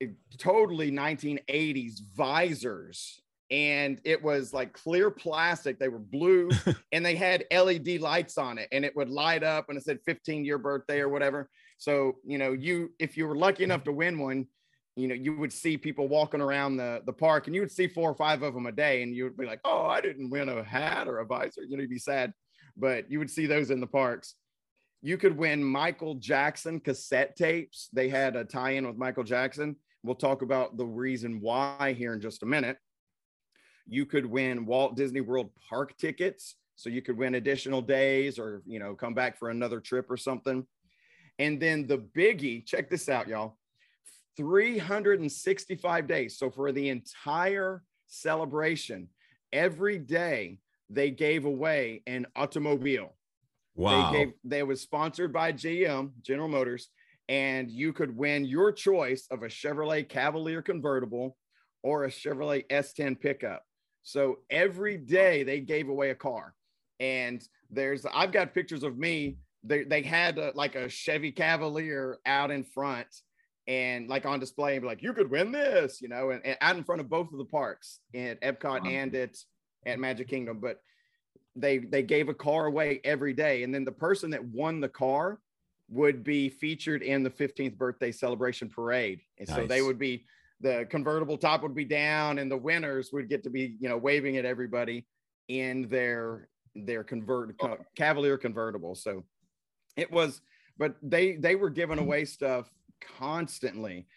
eh, 0.01 0.07
totally 0.37 0.91
1980s 0.91 1.99
visors 2.15 3.21
and 3.51 4.01
it 4.03 4.23
was 4.23 4.53
like 4.53 4.73
clear 4.73 5.11
plastic. 5.11 5.77
They 5.77 5.87
were 5.87 5.99
blue 5.99 6.49
and 6.91 7.05
they 7.05 7.15
had 7.15 7.45
LED 7.51 7.99
lights 7.99 8.37
on 8.37 8.57
it 8.57 8.67
and 8.71 8.83
it 8.83 8.95
would 8.95 9.09
light 9.09 9.43
up 9.43 9.69
and 9.69 9.77
it 9.77 9.83
said 9.83 9.99
15 10.05 10.45
year 10.45 10.57
birthday 10.57 10.99
or 10.99 11.09
whatever. 11.09 11.49
So, 11.77 12.15
you 12.25 12.37
know, 12.37 12.53
you, 12.53 12.91
if 12.99 13.17
you 13.17 13.27
were 13.27 13.35
lucky 13.35 13.63
enough 13.63 13.83
to 13.83 13.91
win 13.91 14.17
one, 14.17 14.47
you 14.95 15.07
know, 15.07 15.15
you 15.15 15.35
would 15.35 15.51
see 15.51 15.77
people 15.77 16.07
walking 16.07 16.41
around 16.41 16.77
the, 16.77 17.01
the 17.05 17.13
park 17.13 17.47
and 17.47 17.55
you 17.55 17.61
would 17.61 17.71
see 17.71 17.87
four 17.87 18.09
or 18.09 18.15
five 18.15 18.41
of 18.41 18.53
them 18.53 18.65
a 18.65 18.71
day 18.71 19.03
and 19.03 19.13
you 19.13 19.25
would 19.25 19.37
be 19.37 19.45
like, 19.45 19.59
oh, 19.65 19.85
I 19.85 20.01
didn't 20.01 20.29
win 20.29 20.49
a 20.49 20.63
hat 20.63 21.07
or 21.07 21.19
a 21.19 21.25
visor. 21.25 21.63
You 21.63 21.75
know, 21.75 21.81
you'd 21.81 21.89
be 21.89 21.99
sad, 21.99 22.33
but 22.77 23.11
you 23.11 23.19
would 23.19 23.29
see 23.29 23.45
those 23.45 23.71
in 23.71 23.81
the 23.81 23.87
parks. 23.87 24.35
You 25.01 25.17
could 25.17 25.37
win 25.37 25.63
Michael 25.63 26.15
Jackson 26.15 26.79
cassette 26.79 27.35
tapes. 27.35 27.89
They 27.93 28.09
had 28.09 28.35
a 28.35 28.45
tie 28.45 28.71
in 28.71 28.87
with 28.87 28.97
Michael 28.97 29.25
Jackson. 29.25 29.75
We'll 30.01 30.15
talk 30.15 30.41
about 30.41 30.77
the 30.77 30.85
reason 30.85 31.41
why 31.41 31.93
here 31.97 32.13
in 32.13 32.21
just 32.21 32.41
a 32.41 32.45
minute 32.47 32.77
you 33.87 34.05
could 34.05 34.25
win 34.25 34.65
Walt 34.65 34.95
Disney 34.95 35.21
World 35.21 35.49
park 35.69 35.97
tickets. 35.97 36.55
So 36.75 36.89
you 36.89 37.01
could 37.01 37.17
win 37.17 37.35
additional 37.35 37.81
days 37.81 38.37
or, 38.37 38.61
you 38.65 38.79
know, 38.79 38.95
come 38.95 39.13
back 39.13 39.37
for 39.37 39.49
another 39.49 39.79
trip 39.79 40.11
or 40.11 40.17
something. 40.17 40.65
And 41.39 41.61
then 41.61 41.87
the 41.87 41.97
biggie, 41.97 42.65
check 42.65 42.89
this 42.89 43.07
out, 43.07 43.27
y'all 43.27 43.57
365 44.37 46.07
days. 46.07 46.37
So 46.37 46.49
for 46.49 46.71
the 46.71 46.89
entire 46.89 47.83
celebration, 48.07 49.09
every 49.53 49.97
day 49.97 50.59
they 50.89 51.11
gave 51.11 51.45
away 51.45 52.03
an 52.07 52.27
automobile. 52.35 53.13
Wow. 53.75 54.11
They 54.11 54.17
gave 54.17 54.33
they 54.43 54.63
was 54.63 54.81
sponsored 54.81 55.33
by 55.33 55.53
GM, 55.53 56.11
General 56.21 56.47
Motors, 56.47 56.89
and 57.27 57.69
you 57.69 57.93
could 57.93 58.15
win 58.15 58.45
your 58.45 58.71
choice 58.71 59.27
of 59.31 59.43
a 59.43 59.47
Chevrolet 59.47 60.07
Cavalier 60.07 60.61
convertible 60.61 61.37
or 61.83 62.05
a 62.05 62.09
Chevrolet 62.09 62.67
S10 62.67 63.19
pickup. 63.19 63.64
So 64.05 64.37
every 64.51 64.97
day 64.97 65.41
they 65.43 65.59
gave 65.59 65.89
away 65.89 66.11
a 66.11 66.15
car. 66.15 66.53
And 66.99 67.45
there's, 67.71 68.05
I've 68.05 68.31
got 68.31 68.53
pictures 68.53 68.83
of 68.83 68.97
me. 68.97 69.37
They, 69.63 69.83
they 69.83 70.03
had 70.03 70.37
a, 70.37 70.51
like 70.53 70.75
a 70.75 70.87
Chevy 70.87 71.31
Cavalier 71.31 72.19
out 72.25 72.51
in 72.51 72.63
front 72.63 73.07
and 73.67 74.07
like 74.07 74.27
on 74.27 74.39
display 74.39 74.75
and 74.75 74.83
be 74.83 74.87
like, 74.87 75.01
you 75.01 75.11
could 75.11 75.31
win 75.31 75.51
this, 75.51 76.03
you 76.03 76.07
know, 76.07 76.29
and, 76.29 76.45
and 76.45 76.55
out 76.61 76.77
in 76.77 76.83
front 76.83 77.01
of 77.01 77.09
both 77.09 77.31
of 77.31 77.39
the 77.39 77.45
parks 77.45 77.99
at 78.13 78.39
Epcot 78.41 78.83
wow. 78.83 78.89
and 78.89 79.15
at, 79.15 79.35
at 79.87 79.97
Magic 79.97 80.29
Kingdom. 80.29 80.59
But 80.61 80.81
they, 81.55 81.79
they 81.79 82.03
gave 82.03 82.29
a 82.29 82.33
car 82.35 82.67
away 82.67 83.01
every 83.03 83.33
day. 83.33 83.63
And 83.63 83.73
then 83.73 83.85
the 83.85 83.91
person 83.91 84.29
that 84.29 84.45
won 84.45 84.81
the 84.81 84.87
car 84.87 85.39
would 85.89 86.23
be 86.23 86.49
featured 86.49 87.01
in 87.01 87.23
the 87.23 87.31
15th 87.31 87.75
birthday 87.75 88.11
celebration 88.11 88.69
parade. 88.69 89.21
And 89.39 89.49
nice. 89.49 89.57
so 89.57 89.65
they 89.65 89.81
would 89.81 89.97
be 89.97 90.25
the 90.61 90.87
convertible 90.89 91.37
top 91.37 91.61
would 91.63 91.75
be 91.75 91.85
down 91.85 92.39
and 92.39 92.49
the 92.49 92.57
winners 92.57 93.11
would 93.11 93.29
get 93.29 93.43
to 93.43 93.49
be 93.49 93.75
you 93.79 93.89
know 93.89 93.97
waving 93.97 94.37
at 94.37 94.45
everybody 94.45 95.05
in 95.47 95.87
their 95.89 96.49
their 96.75 97.03
convert 97.03 97.55
oh. 97.61 97.77
cavalier 97.95 98.37
convertible. 98.37 98.95
So 98.95 99.23
it 99.95 100.11
was 100.11 100.41
but 100.77 100.95
they 101.01 101.35
they 101.35 101.55
were 101.55 101.69
giving 101.69 101.99
away 101.99 102.25
stuff 102.25 102.69
constantly. 103.17 104.07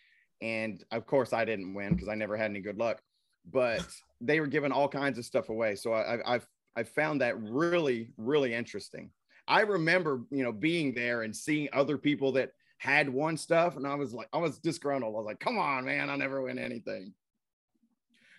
And 0.41 0.85
of 0.93 1.05
course 1.05 1.33
i 1.33 1.45
didn't 1.45 1.75
win 1.75 1.95
because 1.95 2.09
i 2.09 2.15
never 2.15 2.37
had 2.37 2.51
any 2.51 2.61
good 2.61 2.79
luck 2.79 3.03
but 3.51 3.87
they 4.21 4.41
were 4.41 4.47
giving 4.47 4.73
all 4.73 4.89
kinds 4.89 5.19
of 5.19 5.25
stuff 5.25 5.49
away. 5.49 5.75
So 5.75 5.93
i 5.93 6.37
i 6.37 6.41
i 6.77 6.83
found 6.83 7.21
that 7.21 7.41
really 7.41 8.11
really 8.17 8.55
interesting. 8.55 9.11
I 9.47 9.63
remember 9.63 10.23
you 10.31 10.45
know 10.45 10.53
being 10.53 10.95
there 10.95 11.23
and 11.23 11.35
seeing 11.35 11.69
other 11.73 11.99
people 11.99 12.33
that 12.33 12.53
had 12.79 13.09
won 13.09 13.37
stuff, 13.37 13.77
and 13.77 13.87
I 13.87 13.95
was 13.95 14.15
like, 14.15 14.29
I 14.33 14.39
was 14.39 14.59
disgruntled. 14.59 15.15
I 15.15 15.19
was 15.19 15.27
like, 15.27 15.41
come 15.41 15.59
on, 15.59 15.85
man, 15.85 16.11
I 16.11 16.17
never 16.17 16.43
win 16.43 16.59
anything. 16.59 17.13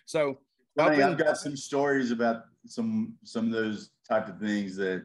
So 0.06 0.38
Funny, 0.76 1.02
I've 1.02 1.18
got 1.18 1.36
some 1.36 1.56
stories 1.56 2.10
about 2.10 2.44
some 2.66 3.14
some 3.24 3.46
of 3.46 3.52
those 3.52 3.90
type 4.08 4.28
of 4.28 4.38
things 4.38 4.76
that 4.76 5.04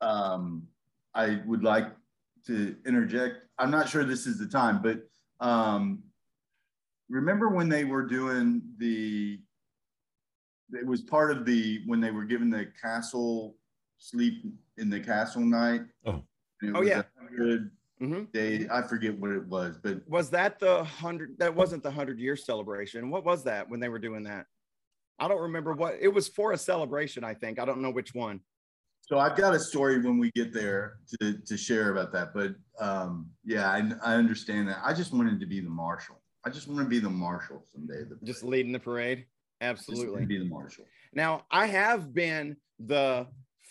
um, 0.00 0.66
I 1.14 1.40
would 1.46 1.64
like 1.64 1.88
to 2.46 2.76
interject. 2.86 3.38
I'm 3.58 3.70
not 3.70 3.88
sure 3.88 4.04
this 4.04 4.26
is 4.26 4.38
the 4.38 4.46
time, 4.46 4.80
but 4.82 5.00
um, 5.44 6.02
remember 7.08 7.48
when 7.48 7.68
they 7.68 7.84
were 7.84 8.04
doing 8.06 8.62
the 8.78 9.38
it 10.72 10.86
was 10.86 11.02
part 11.02 11.30
of 11.30 11.44
the 11.44 11.82
when 11.86 12.00
they 12.00 12.10
were 12.10 12.24
given 12.24 12.50
the 12.50 12.66
castle 12.80 13.56
sleep 13.98 14.44
in 14.78 14.88
the 14.88 15.00
castle 15.00 15.42
night. 15.42 15.82
Oh, 16.04 16.22
oh 16.74 16.82
yeah. 16.82 17.02
Mm-hmm. 17.32 18.24
Day, 18.34 18.66
I 18.70 18.82
forget 18.82 19.18
what 19.18 19.30
it 19.30 19.46
was, 19.46 19.78
but 19.82 20.06
was 20.06 20.28
that 20.30 20.58
the 20.58 20.84
hundred? 20.84 21.38
That 21.38 21.54
wasn't 21.54 21.82
the 21.82 21.90
hundred 21.90 22.18
year 22.18 22.36
celebration. 22.36 23.08
What 23.08 23.24
was 23.24 23.42
that 23.44 23.70
when 23.70 23.80
they 23.80 23.88
were 23.88 23.98
doing 23.98 24.22
that? 24.24 24.46
I 25.18 25.28
don't 25.28 25.40
remember 25.40 25.72
what 25.72 25.94
it 25.98 26.08
was 26.08 26.28
for 26.28 26.52
a 26.52 26.58
celebration. 26.58 27.24
I 27.24 27.32
think 27.32 27.58
I 27.58 27.64
don't 27.64 27.80
know 27.80 27.90
which 27.90 28.14
one. 28.14 28.40
So 29.00 29.18
I've 29.18 29.36
got 29.36 29.54
a 29.54 29.60
story 29.60 30.00
when 30.00 30.18
we 30.18 30.30
get 30.32 30.52
there 30.52 30.98
to, 31.20 31.38
to 31.38 31.56
share 31.56 31.92
about 31.92 32.12
that. 32.12 32.34
But 32.34 32.56
um, 32.80 33.30
yeah, 33.44 33.70
I, 33.70 33.90
I 34.04 34.14
understand 34.16 34.68
that. 34.68 34.78
I 34.84 34.92
just 34.92 35.14
wanted 35.14 35.38
to 35.40 35.46
be 35.46 35.60
the 35.60 35.70
marshal. 35.70 36.20
I 36.44 36.50
just 36.50 36.68
want 36.68 36.80
to 36.80 36.86
be 36.86 36.98
the 36.98 37.08
marshal 37.08 37.64
someday. 37.72 38.04
The 38.04 38.18
just 38.24 38.44
leading 38.44 38.72
the 38.72 38.78
parade. 38.78 39.26
Absolutely. 39.60 40.26
be 40.26 40.38
the 40.38 40.44
marshal. 40.44 40.84
Now 41.14 41.46
I 41.50 41.66
have 41.66 42.12
been 42.12 42.56
the 42.78 43.26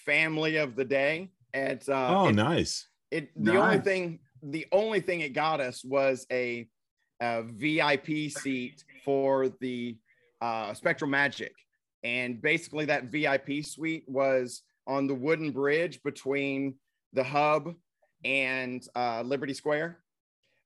family 0.05 0.55
of 0.57 0.75
the 0.75 0.85
day 0.85 1.31
at. 1.53 1.87
Uh, 1.87 2.21
oh, 2.21 2.31
nice. 2.31 2.87
It 3.11 3.29
the 3.35 3.53
nice. 3.53 3.63
only 3.63 3.79
thing 3.79 4.19
the 4.43 4.65
only 4.71 4.99
thing 4.99 5.21
it 5.21 5.33
got 5.33 5.59
us 5.59 5.83
was 5.83 6.25
a, 6.31 6.67
a 7.21 7.43
VIP 7.43 8.31
seat 8.31 8.83
for 9.03 9.49
the 9.59 9.97
uh, 10.41 10.71
SpectroMagic, 10.71 11.51
and 12.03 12.41
basically 12.41 12.85
that 12.85 13.05
VIP 13.05 13.63
suite 13.63 14.03
was 14.07 14.61
on 14.87 15.07
the 15.07 15.15
wooden 15.15 15.51
bridge 15.51 16.01
between 16.03 16.75
the 17.13 17.23
hub 17.23 17.73
and 18.23 18.87
uh, 18.95 19.21
Liberty 19.21 19.53
Square. 19.53 19.99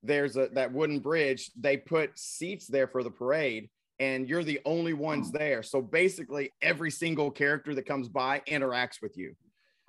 There's 0.03 0.37
a 0.37 0.49
that 0.53 0.73
wooden 0.73 0.99
bridge. 0.99 1.51
They 1.59 1.77
put 1.77 2.17
seats 2.17 2.67
there 2.67 2.87
for 2.87 3.03
the 3.03 3.11
parade, 3.11 3.69
and 3.99 4.27
you're 4.27 4.43
the 4.43 4.59
only 4.65 4.93
ones 4.93 5.31
there. 5.31 5.61
So 5.61 5.81
basically, 5.81 6.51
every 6.61 6.91
single 6.91 7.31
character 7.31 7.75
that 7.75 7.85
comes 7.85 8.07
by 8.07 8.41
interacts 8.47 9.01
with 9.01 9.17
you. 9.17 9.35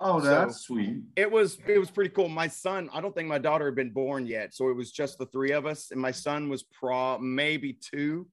Oh, 0.03 0.19
that's 0.19 0.57
so 0.57 0.73
sweet. 0.73 0.97
It 1.15 1.31
was 1.31 1.59
it 1.67 1.77
was 1.77 1.91
pretty 1.91 2.09
cool. 2.09 2.27
My 2.27 2.47
son, 2.47 2.89
I 2.91 3.01
don't 3.01 3.13
think 3.13 3.27
my 3.27 3.37
daughter 3.37 3.65
had 3.65 3.75
been 3.75 3.91
born 3.91 4.25
yet, 4.25 4.53
so 4.53 4.69
it 4.69 4.75
was 4.75 4.91
just 4.91 5.19
the 5.19 5.27
three 5.27 5.51
of 5.51 5.67
us, 5.67 5.91
and 5.91 6.01
my 6.01 6.11
son 6.11 6.49
was 6.49 6.63
pro 6.63 7.19
maybe 7.19 7.73
two. 7.73 8.27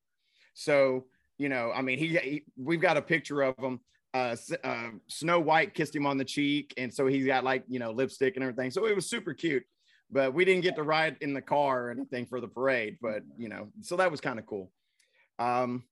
So 0.55 1.05
you 1.37 1.49
know, 1.49 1.71
I 1.75 1.83
mean, 1.83 1.99
he, 1.99 2.09
he 2.09 2.45
we've 2.57 2.81
got 2.81 2.97
a 2.97 3.03
picture 3.03 3.43
of 3.43 3.57
him. 3.59 3.81
Uh, 4.15 4.35
uh, 4.65 4.89
Snow 5.09 5.39
White 5.39 5.75
kissed 5.75 5.95
him 5.95 6.07
on 6.07 6.17
the 6.17 6.25
cheek, 6.25 6.73
and 6.79 6.93
so 6.93 7.07
he's 7.07 7.27
got 7.27 7.45
like 7.45 7.65
you 7.69 7.79
know 7.79 7.93
lipstick 7.93 8.37
and 8.37 8.43
everything. 8.43 8.71
So 8.71 8.87
it 8.87 8.97
was 8.97 9.09
super 9.09 9.35
cute. 9.35 9.65
But 10.11 10.33
we 10.33 10.47
didn't 10.47 10.63
get 10.63 10.75
to 10.77 10.83
ride 10.83 11.19
in 11.21 11.35
the 11.35 11.43
car 11.43 11.89
or 11.89 11.91
anything 11.91 12.25
for 12.25 12.41
the 12.41 12.49
parade. 12.49 12.97
But 13.03 13.23
you 13.37 13.51
know, 13.51 13.69
so 13.83 13.97
that 13.97 14.11
was 14.11 14.23
kind 14.23 14.39
of 14.39 14.47
cool. 14.47 14.73
Um, 15.39 15.85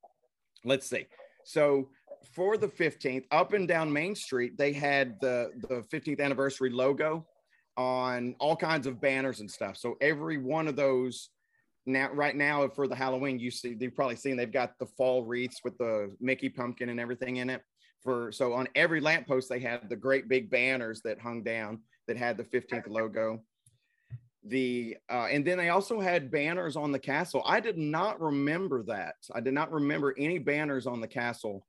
let's 0.65 0.89
see. 0.89 1.07
So 1.45 1.91
for 2.33 2.57
the 2.57 2.69
15th, 2.69 3.25
up 3.31 3.53
and 3.53 3.67
down 3.67 3.93
Main 3.93 4.15
Street, 4.15 4.57
they 4.59 4.73
had 4.73 5.21
the, 5.21 5.51
the 5.69 5.85
15th 5.93 6.21
anniversary 6.21 6.71
logo 6.71 7.27
on 7.77 8.35
all 8.39 8.57
kinds 8.57 8.87
of 8.87 9.01
banners 9.01 9.41
and 9.41 9.51
stuff. 9.51 9.77
So 9.77 9.97
every 10.01 10.39
one 10.39 10.69
of 10.69 10.77
those 10.77 11.31
now, 11.87 12.11
right 12.13 12.35
now 12.35 12.67
for 12.69 12.89
the 12.89 12.95
Halloween, 12.95 13.39
you 13.39 13.51
see, 13.51 13.75
they've 13.75 13.95
probably 13.95 14.17
seen 14.17 14.37
they've 14.37 14.51
got 14.51 14.79
the 14.79 14.87
fall 14.87 15.25
wreaths 15.25 15.61
with 15.63 15.79
the 15.79 16.15
Mickey 16.21 16.49
pumpkin 16.49 16.89
and 16.89 16.99
everything 16.99 17.37
in 17.37 17.49
it. 17.49 17.63
For 18.03 18.31
so 18.33 18.53
on 18.53 18.69
every 18.75 19.01
lamppost, 19.01 19.49
they 19.49 19.59
had 19.59 19.89
the 19.89 19.97
great 19.97 20.29
big 20.29 20.51
banners 20.51 21.01
that 21.03 21.21
hung 21.21 21.43
down 21.43 21.81
that 22.07 22.17
had 22.17 22.37
the 22.37 22.45
15th 22.45 22.89
logo. 22.89 23.43
The 24.45 24.97
uh, 25.11 25.27
and 25.31 25.45
then 25.45 25.59
they 25.59 25.71
also 25.71 26.01
had 26.01 26.31
banners 26.31 26.77
on 26.77 26.93
the 26.93 27.01
castle. 27.01 27.43
I 27.45 27.59
did 27.59 27.79
not 27.79 28.21
remember 28.21 28.85
that. 28.85 29.17
I 29.35 29.41
did 29.41 29.55
not 29.55 29.73
remember 29.73 30.15
any 30.17 30.39
banners 30.39 30.87
on 30.87 31.01
the 31.01 31.09
castle 31.09 31.67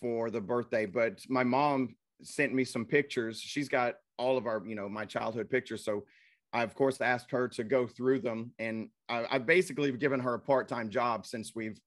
for 0.00 0.30
the 0.30 0.40
birthday, 0.40 0.86
but 0.86 1.20
my 1.28 1.44
mom 1.44 1.94
sent 2.22 2.54
me 2.54 2.64
some 2.64 2.84
pictures. 2.84 3.40
She's 3.40 3.68
got 3.68 3.94
all 4.16 4.36
of 4.36 4.46
our, 4.46 4.62
you 4.66 4.74
know, 4.74 4.88
my 4.88 5.04
childhood 5.04 5.48
pictures. 5.48 5.84
So 5.84 6.04
I, 6.52 6.62
of 6.62 6.74
course, 6.74 7.00
asked 7.00 7.30
her 7.30 7.48
to 7.48 7.64
go 7.64 7.86
through 7.86 8.20
them. 8.20 8.52
And 8.58 8.88
I, 9.08 9.26
I 9.30 9.38
basically 9.38 9.90
have 9.90 10.00
given 10.00 10.20
her 10.20 10.34
a 10.34 10.38
part 10.38 10.68
time 10.68 10.90
job 10.90 11.26
since 11.26 11.54
we've, 11.54 11.78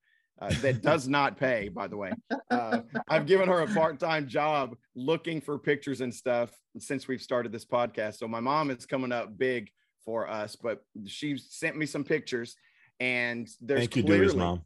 uh, 0.42 0.52
that 0.62 0.82
does 0.84 1.08
not 1.08 1.38
pay, 1.38 1.70
by 1.70 1.88
the 1.88 1.98
way. 1.98 2.12
Uh, 2.50 2.82
I've 3.10 3.26
given 3.26 3.50
her 3.50 3.62
a 3.62 3.68
part 3.68 4.00
time 4.00 4.28
job 4.28 4.76
looking 4.96 5.42
for 5.42 5.58
pictures 5.58 6.02
and 6.02 6.14
stuff 6.14 6.52
since 6.78 7.08
we've 7.08 7.22
started 7.22 7.52
this 7.52 7.66
podcast. 7.66 8.18
So 8.18 8.28
my 8.28 8.40
mom 8.40 8.72
is 8.72 8.86
coming 8.86 9.12
up 9.12 9.38
big 9.38 9.70
for 10.06 10.30
us, 10.30 10.56
but 10.56 10.84
she 11.06 11.38
sent 11.38 11.78
me 11.78 11.86
some 11.86 12.04
pictures 12.04 12.56
and 13.00 13.50
there's 13.62 13.82
Thank 13.82 13.96
you, 13.96 14.04
clearly, 14.04 14.36
Mom. 14.36 14.62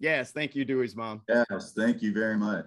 Yes, 0.00 0.32
thank 0.32 0.56
you, 0.56 0.64
Dewey's 0.64 0.96
mom. 0.96 1.20
Yes, 1.28 1.72
thank 1.76 2.00
you 2.02 2.12
very 2.12 2.36
much. 2.36 2.66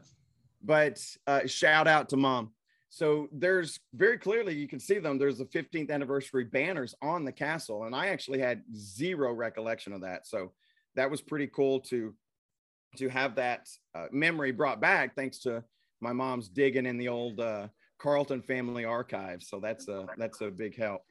But 0.64 1.04
uh, 1.28 1.46
shout 1.48 1.88
out 1.88 2.08
to 2.10 2.18
mom. 2.18 2.52
So 2.90 3.28
there's 3.32 3.80
very 3.96 4.20
clearly 4.20 4.54
you 4.54 4.68
can 4.68 4.80
see 4.80 5.00
them. 5.00 5.18
There's 5.18 5.40
the 5.40 5.46
15th 5.46 5.90
anniversary 5.90 6.44
banners 6.44 6.94
on 7.02 7.26
the 7.26 7.32
castle, 7.32 7.86
and 7.86 7.96
I 7.96 8.08
actually 8.08 8.40
had 8.40 8.62
zero 8.76 9.34
recollection 9.34 9.94
of 9.94 10.02
that. 10.02 10.28
So 10.28 10.52
that 10.96 11.10
was 11.10 11.22
pretty 11.22 11.48
cool 11.48 11.80
to 11.82 12.14
to 12.98 13.10
have 13.10 13.34
that 13.34 13.68
uh, 13.96 14.06
memory 14.12 14.52
brought 14.52 14.80
back 14.80 15.16
thanks 15.16 15.40
to 15.40 15.64
my 16.00 16.14
mom's 16.14 16.48
digging 16.48 16.86
in 16.86 17.00
the 17.00 17.08
old 17.08 17.40
uh, 17.40 17.68
Carlton 17.98 18.44
family 18.44 18.86
archives. 18.86 19.48
So 19.50 19.60
that's 19.60 19.88
a 19.88 20.06
that's 20.18 20.42
a 20.42 20.52
big 20.52 20.78
help. 20.78 21.02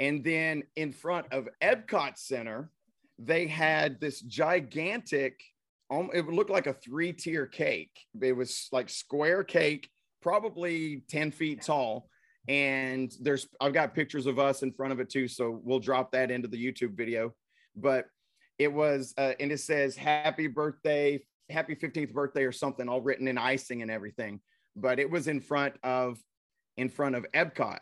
And 0.00 0.24
then 0.24 0.64
in 0.74 0.92
front 0.92 1.26
of 1.30 1.48
Epcot 1.62 2.18
Center, 2.18 2.72
they 3.18 3.46
had 3.46 4.00
this 4.00 4.20
gigantic. 4.20 5.40
Um, 5.90 6.10
it 6.14 6.26
looked 6.26 6.50
like 6.50 6.66
a 6.66 6.72
three-tier 6.72 7.46
cake. 7.46 7.96
It 8.20 8.32
was 8.32 8.68
like 8.72 8.88
square 8.88 9.44
cake 9.44 9.88
probably 10.22 11.02
10 11.10 11.32
feet 11.32 11.62
tall. 11.62 12.08
And 12.48 13.12
there's, 13.20 13.46
I've 13.60 13.74
got 13.74 13.94
pictures 13.94 14.26
of 14.26 14.38
us 14.38 14.62
in 14.62 14.72
front 14.72 14.92
of 14.92 15.00
it 15.00 15.10
too. 15.10 15.28
So 15.28 15.60
we'll 15.62 15.80
drop 15.80 16.12
that 16.12 16.30
into 16.30 16.48
the 16.48 16.64
YouTube 16.64 16.96
video. 16.96 17.34
But 17.76 18.06
it 18.58 18.72
was, 18.72 19.12
uh, 19.18 19.32
and 19.38 19.52
it 19.52 19.60
says 19.60 19.96
happy 19.96 20.46
birthday, 20.46 21.20
happy 21.50 21.74
15th 21.74 22.12
birthday 22.12 22.44
or 22.44 22.52
something, 22.52 22.88
all 22.88 23.00
written 23.00 23.28
in 23.28 23.36
icing 23.36 23.82
and 23.82 23.90
everything. 23.90 24.40
But 24.76 24.98
it 24.98 25.10
was 25.10 25.28
in 25.28 25.40
front 25.40 25.74
of, 25.82 26.18
in 26.76 26.88
front 26.88 27.16
of 27.16 27.26
Epcot. 27.34 27.78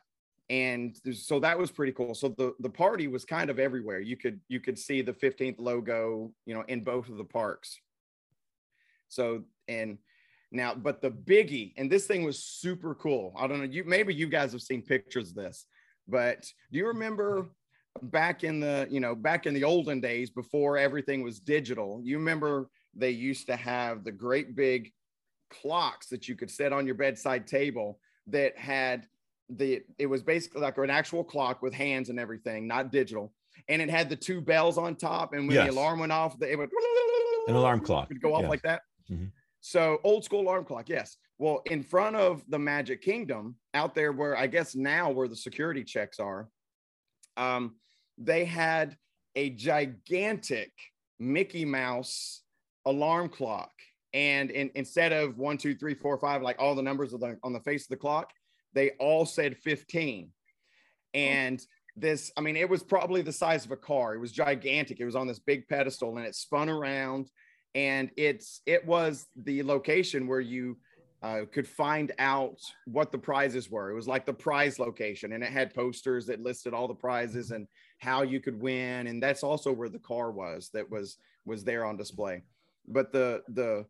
And 0.51 0.99
so 1.13 1.39
that 1.39 1.57
was 1.57 1.71
pretty 1.71 1.93
cool. 1.93 2.13
So 2.13 2.35
the, 2.37 2.55
the 2.59 2.69
party 2.69 3.07
was 3.07 3.25
kind 3.25 3.51
of 3.51 3.61
everywhere. 3.61 4.01
You 4.01 4.17
could, 4.17 4.41
you 4.49 4.59
could 4.59 4.77
see 4.77 5.01
the 5.01 5.13
15th 5.13 5.61
logo, 5.61 6.33
you 6.45 6.55
know, 6.55 6.65
in 6.67 6.83
both 6.83 7.09
of 7.09 7.17
the 7.17 7.25
parks. 7.25 7.79
So, 9.09 9.45
and 9.69 9.99
now, 10.51 10.75
but 10.75 11.01
the 11.01 11.13
biggie, 11.13 11.73
and 11.77 11.91
this 11.91 12.09
thing 12.09 12.25
was 12.25 12.43
super 12.43 12.97
cool. 12.97 13.33
I 13.39 13.47
don't 13.47 13.59
know, 13.59 13.65
you 13.65 13.85
maybe 13.85 14.13
you 14.13 14.27
guys 14.27 14.51
have 14.51 14.63
seen 14.63 14.83
pictures 14.83 15.31
of 15.31 15.37
this, 15.37 15.67
but 16.09 16.45
do 16.73 16.79
you 16.79 16.89
remember 16.89 17.51
back 18.03 18.43
in 18.43 18.59
the, 18.59 18.89
you 18.91 18.99
know, 18.99 19.15
back 19.15 19.47
in 19.47 19.55
the 19.55 19.63
olden 19.63 20.01
days 20.01 20.31
before 20.31 20.77
everything 20.77 21.23
was 21.23 21.39
digital? 21.39 22.01
You 22.03 22.19
remember 22.19 22.71
they 22.93 23.11
used 23.11 23.47
to 23.47 23.55
have 23.55 24.03
the 24.03 24.11
great 24.11 24.57
big 24.57 24.91
clocks 25.49 26.09
that 26.09 26.27
you 26.27 26.35
could 26.35 26.51
set 26.51 26.73
on 26.73 26.87
your 26.87 26.97
bedside 26.97 27.47
table 27.47 28.01
that 28.27 28.59
had 28.59 29.07
the 29.57 29.83
it 29.99 30.07
was 30.07 30.23
basically 30.23 30.61
like 30.61 30.79
an 30.79 30.91
actual 30.91 31.25
clock 31.25 31.63
with 31.63 31.75
hands 31.75 32.09
and 32.09 32.19
everything, 32.19 32.67
not 32.67 32.93
digital. 32.93 33.33
And 33.69 33.83
it 33.83 33.91
had 33.91 34.09
the 34.09 34.17
two 34.17 34.41
bells 34.41 34.79
on 34.79 34.97
top, 34.97 35.33
and 35.33 35.47
when 35.47 35.57
yes. 35.57 35.67
the 35.67 35.73
alarm 35.73 36.01
went 36.01 36.13
off, 36.13 36.41
it 36.41 36.57
would 36.57 36.71
an 37.49 37.55
alarm 37.55 37.81
clock 37.81 38.09
would 38.09 38.23
go 38.23 38.35
off 38.35 38.43
yes. 38.43 38.51
like 38.51 38.63
that. 38.63 38.83
Mm-hmm. 39.11 39.27
So 39.61 39.99
old 40.05 40.25
school 40.25 40.41
alarm 40.41 40.65
clock, 40.65 40.89
yes. 40.89 41.17
Well, 41.39 41.63
in 41.67 41.83
front 41.83 42.17
of 42.17 42.43
the 42.49 42.59
Magic 42.59 43.03
Kingdom, 43.03 43.57
out 43.75 43.95
there 43.95 44.13
where 44.13 44.37
I 44.37 44.47
guess 44.47 44.75
now 44.75 45.11
where 45.11 45.29
the 45.29 45.37
security 45.37 45.85
checks 45.85 46.19
are, 46.19 46.49
um, 47.37 47.77
they 48.19 48.45
had 48.45 48.97
a 49.37 49.51
gigantic 49.51 50.73
Mickey 51.19 51.65
Mouse 51.65 52.43
alarm 52.87 53.29
clock. 53.29 53.71
And 54.13 54.51
in, 54.51 54.71
instead 54.75 55.13
of 55.13 55.39
one, 55.39 55.57
two, 55.57 55.75
three, 55.75 55.95
four, 55.95 56.19
five, 56.19 56.43
like 56.43 56.57
all 56.59 56.75
the 56.75 56.83
numbers 56.83 57.13
the, 57.13 57.39
on 57.43 57.53
the 57.53 57.61
face 57.61 57.85
of 57.85 57.89
the 57.89 57.97
clock, 57.97 58.33
they 58.75 58.91
all 59.01 59.27
said 59.27 59.57
15. 59.59 60.31
And 61.15 61.61
this, 61.97 62.31
I 62.37 62.41
mean, 62.41 62.57
it 62.57 62.69
was 62.69 62.83
probably 62.83 63.23
the 63.23 63.33
size 63.33 63.65
of 63.65 63.73
a 63.73 63.77
car. 63.77 64.15
It 64.15 64.21
was 64.21 64.33
gigantic. 64.33 65.01
It 65.01 65.05
was 65.05 65.17
on 65.17 65.27
this 65.27 65.41
big 65.41 65.69
pedestal 65.69 66.17
and 66.17 66.27
it 66.27 66.35
spun 66.35 66.69
around 66.69 67.31
and 67.75 68.11
it's 68.17 68.63
it 68.67 68.85
was 68.85 69.27
the 69.37 69.63
location 69.63 70.27
where 70.27 70.41
you 70.41 70.77
uh, 71.23 71.43
could 71.53 71.69
find 71.69 72.13
out 72.19 72.59
what 72.87 73.13
the 73.13 73.19
prizes 73.19 73.71
were. 73.71 73.91
It 73.91 73.95
was 73.95 74.09
like 74.09 74.25
the 74.25 74.33
prize 74.33 74.79
location, 74.79 75.33
and 75.33 75.45
it 75.45 75.53
had 75.53 75.75
posters 75.75 76.27
that 76.27 76.43
listed 76.43 76.73
all 76.73 76.89
the 76.89 76.95
prizes 76.95 77.51
and 77.51 77.67
how 77.99 78.23
you 78.23 78.41
could 78.41 78.61
win. 78.61 79.07
And 79.07 79.23
that's 79.23 79.43
also 79.43 79.71
where 79.71 79.91
the 79.91 79.99
car 79.99 80.31
was 80.31 80.71
that 80.73 80.91
was 80.91 81.19
was 81.45 81.63
there 81.63 81.85
on 81.85 81.97
display. 81.97 82.43
But 82.89 83.13
the 83.13 83.43
the 83.49 83.87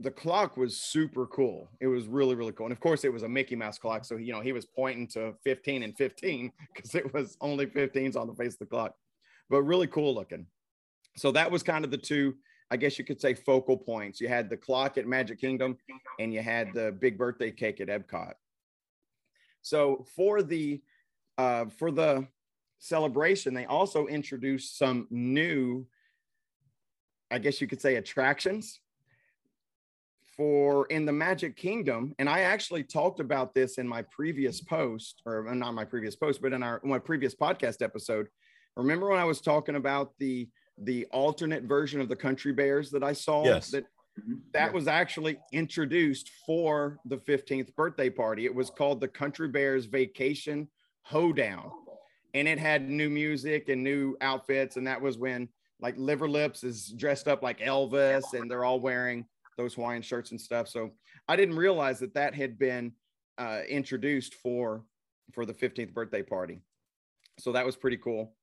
the 0.00 0.10
clock 0.10 0.56
was 0.56 0.76
super 0.76 1.26
cool. 1.26 1.70
It 1.80 1.86
was 1.86 2.06
really 2.06 2.34
really 2.34 2.52
cool, 2.52 2.66
and 2.66 2.72
of 2.72 2.80
course 2.80 3.04
it 3.04 3.12
was 3.12 3.22
a 3.22 3.28
Mickey 3.28 3.56
Mouse 3.56 3.78
clock. 3.78 4.04
So 4.04 4.16
you 4.16 4.32
know 4.32 4.40
he 4.40 4.52
was 4.52 4.64
pointing 4.64 5.06
to 5.08 5.34
15 5.44 5.82
and 5.82 5.96
15 5.96 6.52
because 6.74 6.94
it 6.94 7.12
was 7.12 7.36
only 7.40 7.66
15s 7.66 8.16
on 8.16 8.26
the 8.26 8.34
face 8.34 8.54
of 8.54 8.60
the 8.60 8.66
clock, 8.66 8.94
but 9.50 9.62
really 9.62 9.86
cool 9.86 10.14
looking. 10.14 10.46
So 11.16 11.30
that 11.32 11.50
was 11.50 11.62
kind 11.62 11.84
of 11.84 11.90
the 11.90 11.98
two 11.98 12.34
I 12.70 12.76
guess 12.76 12.98
you 12.98 13.04
could 13.04 13.20
say 13.20 13.34
focal 13.34 13.76
points. 13.76 14.20
You 14.20 14.28
had 14.28 14.48
the 14.48 14.56
clock 14.56 14.98
at 14.98 15.06
Magic 15.06 15.40
Kingdom 15.40 15.76
and 16.18 16.32
you 16.32 16.42
had 16.42 16.72
the 16.74 16.92
big 16.92 17.18
birthday 17.18 17.50
cake 17.52 17.80
at 17.80 17.88
Epcot. 17.88 18.32
So 19.62 20.04
for 20.16 20.42
the 20.42 20.82
uh, 21.36 21.66
for 21.66 21.90
the 21.90 22.26
celebration, 22.78 23.54
they 23.54 23.66
also 23.66 24.06
introduced 24.06 24.78
some 24.78 25.06
new, 25.10 25.86
I 27.30 27.38
guess 27.38 27.60
you 27.60 27.66
could 27.66 27.80
say, 27.80 27.96
attractions 27.96 28.80
for 30.36 30.86
in 30.86 31.04
the 31.04 31.12
Magic 31.12 31.56
Kingdom. 31.56 32.14
And 32.18 32.28
I 32.28 32.40
actually 32.40 32.84
talked 32.84 33.20
about 33.20 33.54
this 33.54 33.78
in 33.78 33.86
my 33.86 34.02
previous 34.02 34.60
post, 34.60 35.22
or 35.26 35.54
not 35.54 35.72
my 35.72 35.84
previous 35.84 36.16
post, 36.16 36.42
but 36.42 36.52
in 36.52 36.62
our 36.62 36.80
my 36.84 36.98
previous 36.98 37.34
podcast 37.34 37.82
episode. 37.82 38.28
Remember 38.76 39.08
when 39.08 39.18
I 39.18 39.24
was 39.24 39.40
talking 39.40 39.76
about 39.76 40.12
the 40.18 40.48
the 40.78 41.06
alternate 41.06 41.64
version 41.64 42.00
of 42.00 42.08
the 42.08 42.16
Country 42.16 42.52
Bears 42.52 42.90
that 42.90 43.02
I 43.02 43.12
saw. 43.12 43.44
Yes. 43.44 43.70
That 43.70 43.84
mm-hmm. 43.84 44.34
that 44.52 44.72
was 44.72 44.88
actually 44.88 45.38
introduced 45.52 46.30
for 46.46 46.98
the 47.04 47.16
15th 47.16 47.74
birthday 47.74 48.10
party. 48.10 48.44
It 48.44 48.54
was 48.54 48.70
called 48.70 49.00
the 49.00 49.08
Country 49.08 49.48
Bears 49.48 49.86
Vacation 49.86 50.68
Hoedown. 51.02 51.70
And 52.34 52.48
it 52.48 52.58
had 52.58 52.88
new 52.88 53.08
music 53.08 53.68
and 53.68 53.84
new 53.84 54.16
outfits. 54.20 54.76
And 54.76 54.86
that 54.88 55.00
was 55.00 55.16
when 55.16 55.48
like 55.80 55.94
Liver 55.96 56.28
Lips 56.28 56.64
is 56.64 56.88
dressed 56.88 57.28
up 57.28 57.42
like 57.42 57.60
Elvis 57.60 58.32
and 58.32 58.50
they're 58.50 58.64
all 58.64 58.80
wearing 58.80 59.24
those 59.56 59.74
Hawaiian 59.74 60.02
shirts 60.02 60.30
and 60.30 60.40
stuff. 60.40 60.68
So 60.68 60.90
I 61.28 61.36
didn't 61.36 61.56
realize 61.56 61.98
that 62.00 62.14
that 62.14 62.34
had 62.34 62.58
been 62.58 62.92
uh, 63.38 63.60
introduced 63.68 64.34
for 64.34 64.84
for 65.32 65.46
the 65.46 65.54
15th 65.54 65.92
birthday 65.92 66.22
party. 66.22 66.60
So 67.38 67.52
that 67.52 67.66
was 67.66 67.76
pretty 67.76 67.96
cool. 67.96 68.34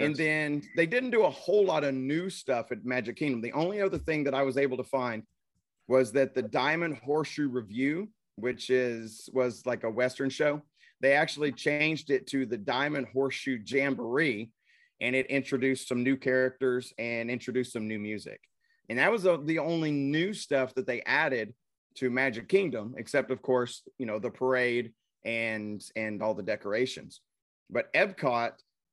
And 0.00 0.16
then 0.16 0.62
they 0.76 0.86
didn't 0.86 1.10
do 1.10 1.24
a 1.24 1.30
whole 1.30 1.64
lot 1.64 1.84
of 1.84 1.94
new 1.94 2.30
stuff 2.30 2.72
at 2.72 2.84
Magic 2.86 3.16
Kingdom. 3.16 3.42
The 3.42 3.52
only 3.52 3.82
other 3.82 3.98
thing 3.98 4.24
that 4.24 4.34
I 4.34 4.42
was 4.42 4.56
able 4.56 4.78
to 4.78 4.84
find 4.84 5.22
was 5.88 6.10
that 6.12 6.34
the 6.34 6.42
Diamond 6.42 6.96
Horseshoe 7.04 7.50
Revue, 7.50 8.08
which 8.36 8.70
is 8.70 9.28
was 9.32 9.66
like 9.66 9.84
a 9.84 9.90
Western 9.90 10.30
show, 10.30 10.62
they 11.00 11.12
actually 11.12 11.52
changed 11.52 12.10
it 12.10 12.26
to 12.28 12.46
the 12.46 12.56
Diamond 12.56 13.08
Horseshoe 13.12 13.58
Jamboree, 13.64 14.50
and 15.00 15.14
it 15.14 15.26
introduced 15.26 15.88
some 15.88 16.02
new 16.02 16.16
characters 16.16 16.94
and 16.98 17.30
introduced 17.30 17.72
some 17.72 17.86
new 17.86 17.98
music. 17.98 18.40
And 18.90 18.98
that 18.98 19.10
was 19.10 19.22
the 19.22 19.58
only 19.58 19.90
new 19.90 20.34
stuff 20.34 20.74
that 20.74 20.86
they 20.86 21.00
added 21.02 21.54
to 21.94 22.10
Magic 22.10 22.48
Kingdom, 22.48 22.94
except 22.98 23.30
of 23.30 23.40
course, 23.40 23.82
you 23.96 24.04
know, 24.04 24.18
the 24.18 24.30
parade 24.30 24.92
and 25.24 25.82
and 25.96 26.22
all 26.22 26.34
the 26.34 26.42
decorations. 26.42 27.22
But 27.70 27.90
Epcot 27.94 28.52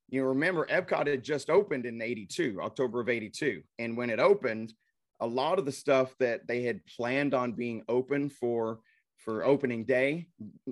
you 0.09 0.21
know, 0.21 0.27
remember 0.27 0.65
Epcot 0.67 1.07
had 1.07 1.23
just 1.23 1.49
opened 1.49 1.85
in 1.85 2.01
82, 2.01 2.59
October 2.61 3.01
of 3.01 3.09
82. 3.09 3.61
And 3.77 3.97
when 3.97 4.09
it 4.09 4.19
opened, 4.19 4.73
a 5.19 5.27
lot 5.27 5.59
of 5.59 5.65
the 5.65 5.71
stuff 5.71 6.13
that 6.19 6.47
they 6.47 6.63
had 6.63 6.85
planned 6.85 7.33
on 7.33 7.53
being 7.53 7.83
open 7.89 8.29
for 8.29 8.79
for 9.17 9.43
opening 9.43 9.83
day 9.83 10.27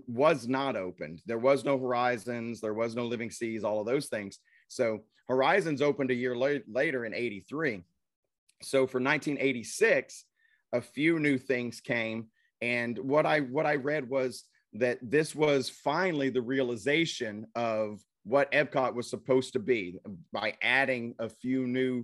was 0.08 0.48
not 0.48 0.76
opened. 0.76 1.22
There 1.26 1.40
was 1.40 1.66
no 1.66 1.78
Horizons, 1.78 2.62
there 2.62 2.76
was 2.76 2.96
no 2.96 3.06
Living 3.06 3.32
Seas, 3.32 3.64
all 3.64 3.80
of 3.80 3.88
those 3.88 4.06
things. 4.06 4.40
So 4.68 5.04
Horizons 5.28 5.82
opened 5.82 6.12
a 6.12 6.16
year 6.16 6.36
la- 6.36 6.60
later 6.68 7.06
in 7.06 7.14
83. 7.14 7.84
So 8.62 8.88
for 8.88 9.00
1986, 9.00 10.26
a 10.74 10.82
few 10.82 11.20
new 11.20 11.38
things 11.38 11.82
came 11.82 12.28
and 12.62 12.98
what 12.98 13.26
I 13.26 13.42
what 13.42 13.66
I 13.66 13.76
read 13.76 14.10
was 14.10 14.46
that 14.74 15.00
this 15.02 15.36
was 15.36 15.70
finally 15.70 16.30
the 16.30 16.42
realization 16.42 17.48
of 17.56 18.02
what 18.24 18.52
Epcot 18.52 18.96
was 18.96 19.10
supposed 19.10 19.54
to 19.54 19.60
be 19.60 20.00
by 20.34 20.56
adding 20.62 21.16
a 21.20 21.30
few 21.30 21.68
new 21.68 22.04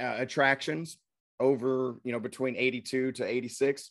uh, 0.00 0.16
attractions 0.18 0.98
over, 1.38 1.96
you 2.04 2.12
know, 2.12 2.18
between 2.18 2.56
82 2.56 3.12
to 3.12 3.24
86. 3.24 3.90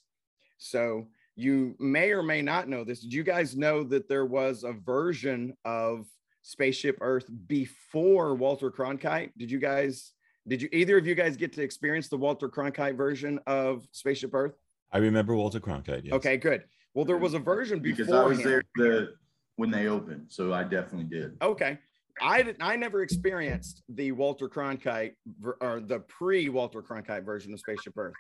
So 0.58 1.08
you 1.36 1.76
may 1.80 2.12
or 2.12 2.24
may 2.24 2.41
not 2.41 2.67
know 2.67 2.84
this. 2.84 3.00
Did 3.00 3.13
you 3.13 3.24
guys 3.24 3.56
know 3.56 3.84
that 3.86 4.10
there 4.10 4.26
was 4.26 4.63
a 4.63 4.74
version 4.74 5.56
of 5.63 6.06
Spaceship 6.41 6.98
Earth 7.02 7.26
before 7.48 8.36
Walter 8.36 8.69
Cronkite? 8.69 9.32
Did 9.38 9.50
you 9.50 9.60
guys, 9.60 10.12
did 10.48 10.62
you, 10.62 10.70
either 10.72 10.98
of 10.98 11.08
you 11.08 11.16
guys 11.16 11.36
get 11.36 11.54
to 11.54 11.64
experience 11.64 12.08
the 12.08 12.18
Walter 12.18 12.48
Cronkite 12.48 12.96
version 12.96 13.40
of 13.48 13.88
Spaceship 13.92 14.34
Earth? 14.34 14.54
I 14.92 15.00
remember 15.00 15.36
Walter 15.36 15.60
Cronkite. 15.60 16.06
Yes. 16.06 16.14
Okay, 16.14 16.38
good. 16.38 16.64
Well, 16.94 17.06
there 17.06 17.18
was 17.18 17.34
a 17.34 17.40
version 17.40 17.80
before 17.80 18.06
because 18.06 18.14
I 18.14 18.24
was 18.24 18.44
there 18.44 18.64
the 18.76 19.14
when 19.56 19.72
they 19.72 19.88
opened. 19.88 20.28
So 20.30 20.54
I 20.54 20.64
definitely 20.64 21.06
did. 21.06 21.38
Okay. 21.42 21.80
I 22.22 22.44
did, 22.44 22.56
I 22.62 22.76
never 22.78 23.02
experienced 23.02 23.84
the 23.90 24.12
Walter 24.14 24.48
Cronkite 24.48 25.14
or 25.60 25.82
the 25.82 26.00
pre 26.08 26.48
Walter 26.50 26.82
Cronkite 26.82 27.26
version 27.26 27.54
of 27.54 27.60
Spaceship 27.60 27.98
Earth. 27.98 28.14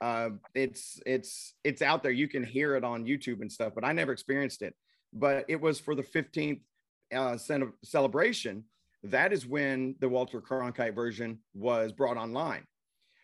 Uh, 0.00 0.30
it's 0.54 1.00
it's 1.06 1.54
it's 1.62 1.82
out 1.82 2.02
there. 2.02 2.12
You 2.12 2.28
can 2.28 2.42
hear 2.42 2.74
it 2.76 2.82
on 2.82 3.04
YouTube 3.04 3.40
and 3.40 3.50
stuff, 3.50 3.74
but 3.74 3.84
I 3.84 3.92
never 3.92 4.12
experienced 4.12 4.62
it. 4.62 4.74
But 5.12 5.44
it 5.48 5.60
was 5.60 5.78
for 5.78 5.94
the 5.94 6.02
15th 6.02 6.60
uh, 7.14 7.36
celebration. 7.84 8.64
That 9.04 9.32
is 9.32 9.46
when 9.46 9.94
the 10.00 10.08
Walter 10.08 10.40
Cronkite 10.40 10.94
version 10.94 11.38
was 11.54 11.92
brought 11.92 12.16
online. 12.16 12.64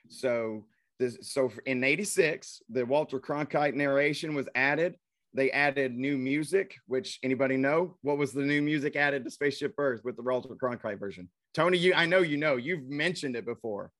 So 0.08 0.66
this 1.00 1.18
so 1.22 1.50
in 1.66 1.82
86 1.82 2.62
the 2.68 2.86
walter 2.86 3.18
cronkite 3.18 3.74
narration 3.74 4.32
was 4.32 4.48
added 4.54 4.94
they 5.34 5.50
added 5.50 5.96
new 5.96 6.16
music 6.16 6.76
which 6.86 7.18
anybody 7.24 7.56
know 7.56 7.96
what 8.02 8.16
was 8.16 8.32
the 8.32 8.42
new 8.44 8.62
music 8.62 8.94
added 8.94 9.24
to 9.24 9.30
spaceship 9.32 9.74
earth 9.78 10.02
with 10.04 10.14
the 10.14 10.22
walter 10.22 10.54
cronkite 10.54 11.00
version 11.00 11.28
tony 11.52 11.78
you 11.78 11.92
i 11.94 12.06
know 12.06 12.20
you 12.20 12.36
know 12.36 12.54
you've 12.54 12.88
mentioned 12.88 13.34
it 13.34 13.44
before 13.44 13.90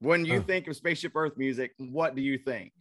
when 0.00 0.24
you 0.24 0.38
Oh. 0.38 0.42
think 0.42 0.66
of 0.66 0.74
spaceship 0.74 1.12
earth 1.14 1.36
music 1.36 1.70
what 1.78 2.16
do 2.16 2.22
you 2.22 2.38
think 2.38 2.72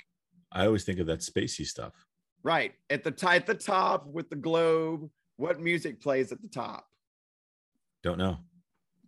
I 0.52 0.66
always 0.66 0.84
think 0.84 0.98
of 1.00 1.06
that 1.06 1.20
spacey 1.20 1.64
stuff. 1.66 1.94
right 2.42 2.74
at 2.90 3.04
the 3.04 3.12
t- 3.12 3.28
at 3.28 3.46
the 3.46 3.54
top 3.54 4.08
with 4.08 4.28
the 4.32 4.36
globe 4.38 5.08
what 5.38 5.60
music 5.62 6.02
plays 6.02 6.32
at 6.32 6.42
the 6.42 6.48
top 6.50 6.88
Don't 8.04 8.18
know. 8.18 8.38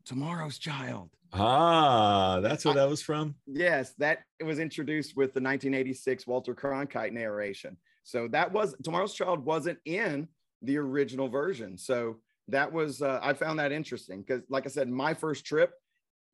tomorrow's 0.06 0.58
child 0.58 1.10
Ah, 1.36 2.39
that's 2.41 2.63
where 2.63 2.75
that 2.75 2.88
was 2.88 3.01
from. 3.01 3.34
Yes, 3.47 3.93
that 3.97 4.19
it 4.39 4.43
was 4.43 4.60
introduced 4.60 5.15
with 5.17 5.34
the 5.34 5.41
1986 5.41 6.27
Walter 6.27 6.53
Cronkite 6.53 7.12
narration. 7.12 7.75
So 8.03 8.27
that 8.27 8.51
was 8.51 8.75
Tomorrow's 8.84 9.15
Child 9.15 9.43
wasn't 9.43 9.79
in 9.86 10.27
the 10.62 10.77
original 10.77 11.29
version. 11.29 11.75
So 11.79 12.17
that 12.49 12.71
was 12.71 13.01
uh, 13.01 13.19
I 13.23 13.34
found 13.34 13.58
that 13.58 13.71
interesting 13.71 14.21
because, 14.21 14.43
like 14.47 14.67
I 14.67 14.69
said, 14.69 14.88
my 14.89 15.15
first 15.15 15.43
trip, 15.43 15.71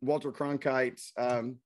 Walter 0.02 0.34
Cronkite, 0.34 1.02
um, 1.18 1.60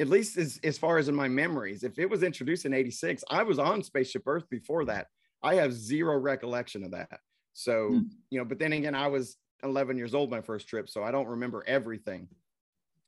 at 0.00 0.08
least 0.08 0.36
as 0.36 0.58
as 0.64 0.76
far 0.76 0.98
as 0.98 1.06
in 1.08 1.14
my 1.14 1.28
memories, 1.28 1.84
if 1.84 1.96
it 2.00 2.10
was 2.10 2.24
introduced 2.24 2.64
in 2.66 2.74
'86, 2.74 3.22
I 3.30 3.44
was 3.44 3.60
on 3.60 3.84
Spaceship 3.84 4.24
Earth 4.26 4.50
before 4.50 4.84
that. 4.86 5.06
I 5.44 5.54
have 5.56 5.72
zero 5.72 6.18
recollection 6.18 6.82
of 6.82 6.90
that. 6.90 7.20
So 7.52 7.88
Hmm. 7.90 8.00
you 8.30 8.40
know, 8.40 8.44
but 8.44 8.58
then 8.58 8.72
again, 8.72 8.96
I 8.96 9.06
was 9.06 9.36
11 9.64 9.96
years 9.96 10.14
old 10.14 10.30
my 10.30 10.40
first 10.40 10.68
trip, 10.68 10.88
so 10.88 11.02
I 11.02 11.10
don't 11.10 11.26
remember 11.26 11.64
everything. 11.66 12.28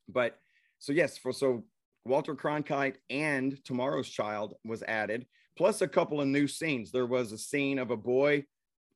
But 0.09 0.39
so 0.79 0.93
yes, 0.93 1.19
for 1.19 1.33
so 1.33 1.65
Walter 2.05 2.35
Cronkite 2.35 2.97
and 3.11 3.63
Tomorrow's 3.65 4.09
Child 4.09 4.55
was 4.65 4.83
added, 4.85 5.27
plus 5.57 5.83
a 5.83 5.89
couple 5.89 6.21
of 6.21 6.29
new 6.29 6.49
scenes. 6.49 6.91
There 6.91 7.07
was 7.07 7.33
a 7.33 7.39
scene 7.39 7.79
of 7.79 7.91
a 7.91 7.97
boy 7.97 8.45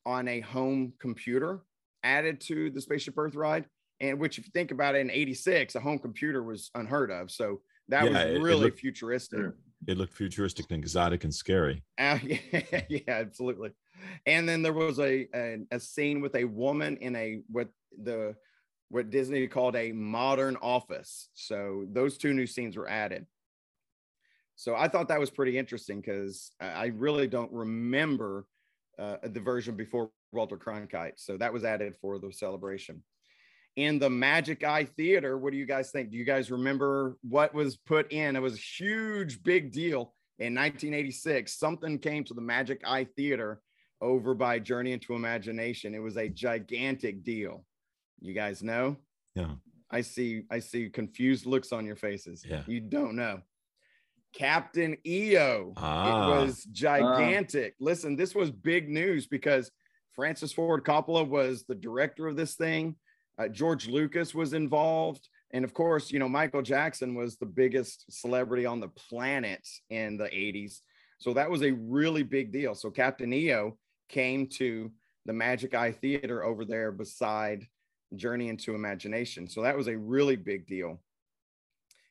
on 0.07 0.27
a 0.29 0.41
home 0.41 0.95
computer 1.01 1.61
added 2.03 2.41
to 2.41 2.71
the 2.71 2.81
Spaceship 2.81 3.19
Earth 3.19 3.35
ride, 3.35 3.67
and 4.01 4.19
which, 4.19 4.39
if 4.39 4.47
you 4.47 4.51
think 4.53 4.71
about 4.71 4.95
it, 4.95 5.01
in 5.01 5.11
'86, 5.11 5.75
a 5.75 5.81
home 5.81 5.99
computer 5.99 6.43
was 6.43 6.71
unheard 6.75 7.11
of. 7.11 7.31
So 7.31 7.61
that 7.89 8.05
Yeah, 8.05 8.23
it- 8.23 8.33
was 8.33 8.39
it 8.39 8.43
really 8.43 8.61
looked- 8.67 8.81
futuristic. 8.81 9.41
It 9.87 9.97
looked 9.97 10.13
futuristic 10.13 10.67
and 10.71 10.83
exotic 10.83 11.25
and 11.25 11.35
scary. 11.35 11.83
Uh, 11.99 12.19
yeah, 12.23 12.39
yeah, 12.91 13.01
absolutely. 13.09 13.71
And 14.27 14.49
then 14.49 14.63
there 14.63 14.73
was 14.73 14.99
a, 14.99 15.29
a 15.35 15.59
a 15.71 15.81
scene 15.81 16.21
with 16.21 16.35
a 16.35 16.45
woman 16.45 16.97
in 16.99 17.17
a 17.17 17.41
what 17.49 17.69
the 18.03 18.35
what 18.91 19.11
Disney 19.11 19.47
called 19.47 19.77
a 19.77 19.93
modern 19.93 20.57
office. 20.57 21.29
So 21.35 21.87
those 21.93 22.19
two 22.19 22.35
new 22.35 22.47
scenes 22.47 22.77
were 22.77 22.89
added. 22.89 23.27
So 24.57 24.75
I 24.75 24.89
thought 24.89 25.09
that 25.09 25.21
was 25.21 25.31
pretty 25.31 25.57
interesting 25.57 26.01
because 26.01 26.51
I 26.61 26.87
really 26.87 27.27
don't 27.27 27.53
remember 27.53 28.47
uh, 28.99 29.17
the 29.23 29.41
version 29.41 29.75
before 29.77 30.11
Walter 30.33 30.59
Cronkite. 30.59 31.15
So 31.17 31.37
that 31.39 31.53
was 31.53 31.65
added 31.65 31.95
for 32.01 32.19
the 32.19 32.31
celebration. 32.33 33.03
In 33.77 33.99
the 33.99 34.11
Magic 34.11 34.65
Eye 34.65 34.85
Theater, 34.85 35.39
what 35.39 35.53
do 35.53 35.57
you 35.57 35.65
guys 35.65 35.91
think? 35.91 36.11
Do 36.11 36.19
you 36.19 36.25
guys 36.25 36.51
remember 36.51 37.17
what 37.23 37.55
was 37.55 37.77
put 37.77 38.13
in? 38.13 38.37
It 38.37 38.43
was 38.43 38.55
a 38.57 38.59
huge, 38.59 39.43
big 39.43 39.73
deal 39.73 40.13
in 40.39 40.55
1986. 40.55 41.57
Something 41.57 41.99
came 41.99 42.25
to 42.25 42.35
the 42.35 42.41
Magic 42.43 42.83
Eye 42.85 43.07
Theater 43.17 43.63
over 44.01 44.35
by 44.35 44.59
Journey 44.59 44.93
into 44.93 45.15
Imagination. 45.15 45.95
It 45.95 46.03
was 46.03 46.17
a 46.17 46.29
gigantic 46.29 47.23
deal. 47.23 47.65
You 48.21 48.35
guys 48.35 48.63
know? 48.63 48.97
Yeah. 49.35 49.53
I 49.91 50.03
see 50.03 50.43
I 50.51 50.61
see 50.61 50.89
confused 50.89 51.47
looks 51.47 51.73
on 51.73 51.85
your 51.85 51.97
faces. 51.97 52.45
Yeah. 52.49 52.63
You 52.67 52.81
don't 52.81 53.17
know. 53.17 53.41
Captain 54.33 54.97
EO. 55.05 55.73
Ah. 55.77 56.33
It 56.33 56.45
was 56.45 56.65
gigantic. 56.65 57.75
Listen, 57.81 58.17
this 58.17 58.35
was 58.35 58.51
big 58.51 58.89
news 58.89 59.27
because 59.27 59.71
Francis 60.15 60.53
Ford 60.53 60.85
Coppola 60.85 61.27
was 61.27 61.65
the 61.65 61.75
director 61.75 62.29
of 62.29 62.37
this 62.37 62.55
thing. 62.55 62.95
Uh, 63.39 63.49
George 63.49 63.89
Lucas 63.89 64.35
was 64.35 64.53
involved. 64.53 65.29
And 65.53 65.65
of 65.65 65.75
course, 65.75 66.13
you 66.13 66.19
know, 66.19 66.29
Michael 66.29 66.63
Jackson 66.63 67.15
was 67.15 67.37
the 67.37 67.47
biggest 67.47 68.05
celebrity 68.11 68.67
on 68.67 68.79
the 68.79 68.89
planet 68.89 69.67
in 69.89 70.17
the 70.17 70.27
80s. 70.27 70.81
So 71.19 71.35
that 71.35 71.51
was 71.51 71.63
a 71.63 71.73
really 71.73 72.23
big 72.23 72.53
deal. 72.53 72.75
So 72.75 72.91
Captain 72.91 73.33
EO 73.33 73.77
came 74.11 74.47
to 74.47 74.91
the 75.25 75.33
Magic 75.33 75.75
Eye 75.75 75.93
Theater 75.93 76.45
over 76.45 76.65
there 76.65 76.93
beside 76.93 77.67
Journey 78.17 78.49
into 78.49 78.75
Imagination. 78.75 79.49
So 79.49 79.63
that 79.63 79.77
was 79.77 79.89
a 79.89 79.97
really 79.97 80.37
big 80.37 80.67
deal. 80.67 81.01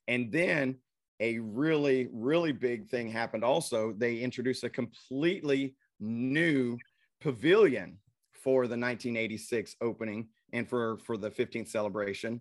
And 0.07 0.31
then 0.31 0.77
a 1.19 1.39
really, 1.39 2.07
really 2.11 2.51
big 2.51 2.87
thing 2.87 3.11
happened 3.11 3.43
also. 3.43 3.93
They 3.95 4.17
introduced 4.17 4.63
a 4.63 4.69
completely 4.69 5.75
new 5.99 6.77
pavilion 7.21 7.97
for 8.31 8.63
the 8.63 8.77
1986 8.77 9.75
opening 9.81 10.29
and 10.53 10.67
for, 10.67 10.97
for 10.99 11.17
the 11.17 11.29
15th 11.29 11.67
celebration. 11.67 12.39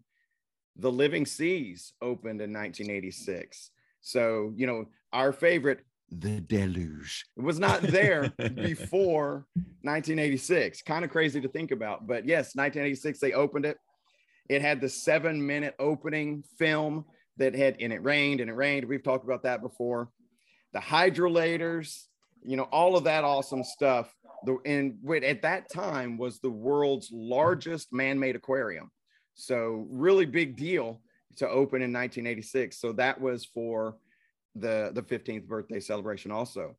The 0.77 0.93
Living 0.93 1.27
Seas 1.27 1.93
opened 2.01 2.41
in 2.41 2.53
1986. 2.53 3.71
So, 4.01 4.53
you 4.57 4.67
know, 4.67 4.87
our 5.13 5.33
favorite, 5.33 5.81
The 6.11 6.41
Deluge, 6.41 7.27
It 7.37 7.43
was 7.43 7.59
not 7.59 7.83
there 7.83 8.33
before 8.55 9.47
1986. 9.83 10.83
Kind 10.83 11.05
of 11.05 11.11
crazy 11.11 11.41
to 11.41 11.49
think 11.49 11.71
about. 11.71 12.07
But 12.07 12.27
yes, 12.27 12.55
1986, 12.55 13.21
they 13.21 13.33
opened 13.33 13.67
it. 13.67 13.77
It 14.49 14.63
had 14.63 14.81
the 14.81 14.89
seven 14.89 15.47
minute 15.47 15.75
opening 15.79 16.45
film 16.59 17.05
that 17.37 17.55
had, 17.55 17.77
and 17.81 17.93
it 17.93 18.03
rained 18.03 18.41
and 18.41 18.49
it 18.49 18.55
rained. 18.55 18.87
We've 18.87 19.03
talked 19.03 19.25
about 19.25 19.43
that 19.43 19.61
before. 19.61 20.09
The 20.73 20.79
hydrolators, 20.79 22.05
you 22.43 22.57
know, 22.57 22.65
all 22.65 22.97
of 22.97 23.05
that 23.05 23.25
awesome 23.25 23.63
stuff. 23.63 24.13
The, 24.45 24.57
and 24.65 24.97
what 25.03 25.25
at 25.25 25.43
that 25.43 25.71
time 25.71 26.17
was 26.17 26.39
the 26.39 26.51
world's 26.51 27.11
largest 27.13 27.93
man 27.93 28.19
made 28.19 28.37
aquarium. 28.37 28.91
So, 29.35 29.87
really 29.91 30.27
big 30.27 30.57
deal 30.57 31.01
to 31.37 31.49
open 31.49 31.83
in 31.83 31.93
1986. 31.93 32.81
So, 32.81 32.93
that 32.93 33.21
was 33.21 33.45
for 33.45 33.97
the, 34.61 34.91
the 34.95 35.03
15th 35.03 35.47
birthday 35.47 35.81
celebration 35.81 36.31
also. 36.31 36.77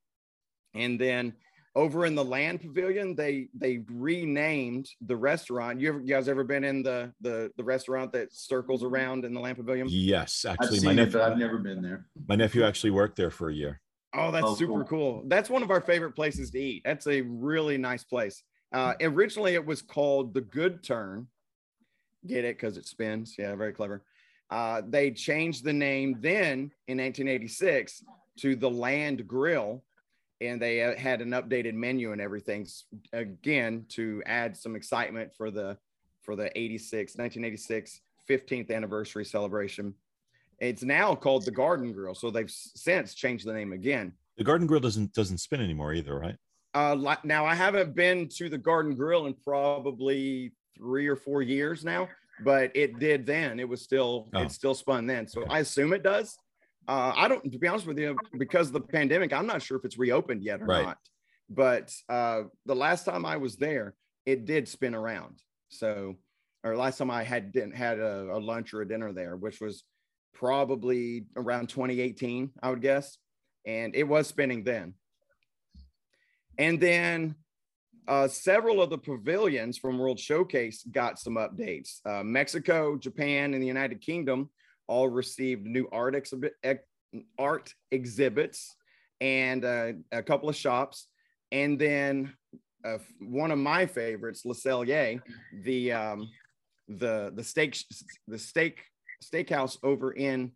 And 0.73 0.99
then 0.99 1.33
over 1.75 2.05
in 2.05 2.15
the 2.15 2.23
land 2.23 2.61
pavilion, 2.61 3.15
they 3.15 3.49
they 3.53 3.79
renamed 3.89 4.89
the 5.01 5.15
restaurant. 5.15 5.79
You 5.79 5.89
ever 5.89 5.99
you 5.99 6.07
guys 6.07 6.27
ever 6.27 6.43
been 6.43 6.63
in 6.63 6.83
the 6.83 7.13
the 7.21 7.51
the 7.57 7.63
restaurant 7.63 8.11
that 8.13 8.33
circles 8.33 8.83
around 8.83 9.25
in 9.25 9.33
the 9.33 9.39
land 9.39 9.57
pavilion? 9.57 9.87
Yes, 9.89 10.45
I've 10.45 10.53
actually, 10.53 10.79
my 10.81 10.91
seen 10.91 10.99
it, 10.99 11.05
nephew, 11.05 11.21
I've 11.21 11.37
never 11.37 11.57
been 11.57 11.81
there. 11.81 12.07
my 12.27 12.35
nephew 12.35 12.63
actually 12.63 12.91
worked 12.91 13.15
there 13.15 13.31
for 13.31 13.49
a 13.49 13.53
year. 13.53 13.81
Oh, 14.13 14.31
that's 14.31 14.47
Oh, 14.47 14.55
super 14.55 14.83
cool. 14.83 15.23
That's 15.27 15.49
one 15.49 15.61
of 15.61 15.69
our 15.69 15.81
favorite 15.81 16.13
places 16.13 16.49
to 16.51 16.59
eat. 16.59 16.81
That's 16.83 17.05
a 17.07 17.21
really 17.21 17.77
nice 17.77 18.03
place. 18.03 18.43
Uh, 18.71 18.93
originally, 19.01 19.53
it 19.53 19.65
was 19.65 19.81
called 19.81 20.33
the 20.33 20.41
Good 20.41 20.83
Turn. 20.83 21.27
Get 22.25 22.43
it? 22.43 22.57
Because 22.57 22.77
it 22.77 22.87
spins. 22.87 23.35
Yeah, 23.37 23.55
very 23.55 23.73
clever. 23.73 24.03
Uh, 24.49 24.81
they 24.88 25.12
changed 25.12 25.63
the 25.63 25.73
name 25.73 26.17
then 26.19 26.71
in 26.88 26.97
1986 26.97 28.03
to 28.39 28.55
the 28.55 28.69
Land 28.69 29.27
Grill, 29.27 29.83
and 30.41 30.62
they 30.62 30.83
uh, 30.83 30.95
had 30.95 31.21
an 31.21 31.31
updated 31.31 31.73
menu 31.73 32.12
and 32.13 32.21
everything 32.21 32.65
again 33.13 33.85
to 33.89 34.23
add 34.25 34.57
some 34.57 34.75
excitement 34.75 35.31
for 35.35 35.51
the 35.51 35.77
for 36.23 36.35
the 36.35 36.51
86 36.57 37.15
1986 37.15 38.01
15th 38.29 38.71
anniversary 38.71 39.26
celebration. 39.26 39.93
It's 40.59 40.84
now 40.84 41.15
called 41.15 41.45
the 41.45 41.51
Garden 41.51 41.93
Grill, 41.93 42.15
so 42.15 42.30
they've 42.30 42.49
since 42.49 43.13
changed 43.13 43.45
the 43.45 43.53
name 43.53 43.71
again. 43.71 44.13
The 44.38 44.43
Garden 44.43 44.67
Grill 44.67 44.82
doesn't 44.82 45.13
doesn't 45.13 45.39
spin 45.39 45.61
anymore 45.61 45.93
either, 45.93 46.17
right? 46.17 46.36
Uh, 46.74 47.15
now 47.24 47.45
I 47.45 47.55
haven't 47.55 47.95
been 47.95 48.28
to 48.38 48.49
the 48.49 48.57
Garden 48.57 48.95
Grill 48.95 49.26
in 49.26 49.34
probably 49.34 50.51
three 50.78 51.07
or 51.07 51.15
four 51.15 51.41
years 51.41 51.84
now, 51.84 52.07
but 52.43 52.71
it 52.75 52.99
did 52.99 53.25
then. 53.25 53.59
It 53.59 53.67
was 53.67 53.81
still 53.81 54.29
Oh. 54.33 54.41
it 54.43 54.51
still 54.51 54.73
spun 54.75 55.05
then, 55.07 55.27
so. 55.27 55.43
I 55.49 55.59
assume 55.59 55.93
it 55.93 56.03
does. 56.03 56.37
Uh, 56.87 57.13
I 57.15 57.27
don't, 57.27 57.51
to 57.51 57.59
be 57.59 57.67
honest 57.67 57.85
with 57.85 57.99
you, 57.99 58.17
because 58.37 58.67
of 58.67 58.73
the 58.73 58.81
pandemic, 58.81 59.31
I'm 59.31 59.45
not 59.45 59.61
sure 59.61 59.77
if 59.77 59.85
it's 59.85 59.97
reopened 59.99 60.43
yet 60.43 60.61
or 60.61 60.65
Right. 60.65 60.85
not. 60.85 60.97
But 61.49 61.93
uh, 62.09 62.43
the 62.65 62.75
last 62.75 63.05
time 63.05 63.25
I 63.25 63.37
was 63.37 63.55
there, 63.57 63.93
it 64.25 64.45
did 64.45 64.67
spin 64.67 64.95
around. 64.95 65.39
So, 65.69 66.15
or 66.63 66.75
last 66.75 66.97
time 66.97 67.11
I 67.11 67.23
had 67.23 67.51
didn't 67.51 67.75
had 67.75 67.99
a, 67.99 68.29
a 68.33 68.39
lunch 68.39 68.73
or 68.73 68.81
a 68.81 68.87
dinner 68.87 69.13
there, 69.13 69.35
which 69.37 69.59
was 69.61 69.83
probably 70.33 71.25
around 71.35 71.69
2018, 71.69 72.51
I 72.61 72.69
would 72.69 72.81
guess, 72.81 73.17
and 73.65 73.95
it 73.95 74.03
was 74.03 74.27
spinning 74.27 74.63
then. 74.63 74.93
And 76.57 76.79
then 76.79 77.35
uh, 78.08 78.28
several 78.28 78.82
of 78.82 78.89
the 78.89 78.97
pavilions 78.97 79.78
from 79.78 79.97
World 79.97 80.20
Showcase 80.20 80.84
got 80.91 81.20
some 81.20 81.36
updates. 81.36 82.00
Uh, 82.06 82.24
Mexico, 82.24 82.97
Japan, 82.97 83.54
and 83.54 83.62
the 83.62 83.68
United 83.68 84.02
Kingdom 84.02 84.50
all 84.88 85.08
received 85.08 85.66
new 85.66 85.88
art, 85.91 86.16
exhibit, 86.16 86.54
ex, 86.64 86.84
art 87.38 87.74
exhibits 87.91 88.76
and 89.22 89.66
uh, 89.66 89.93
a 90.12 90.24
couple 90.24 90.50
of 90.50 90.56
shops. 90.56 91.08
And 91.52 91.80
then 91.80 92.34
uh, 92.86 92.97
one 93.20 93.52
of 93.52 93.58
my 93.58 93.86
favorites, 93.86 94.45
Le 94.45 94.54
Cellier, 94.54 95.22
the 95.64 95.91
um, 95.91 96.30
the 96.88 97.32
the 97.36 97.43
steak 97.43 97.78
the 98.28 98.39
steak 98.39 98.84
steakhouse 99.24 99.78
over 99.84 100.12
in 100.12 100.52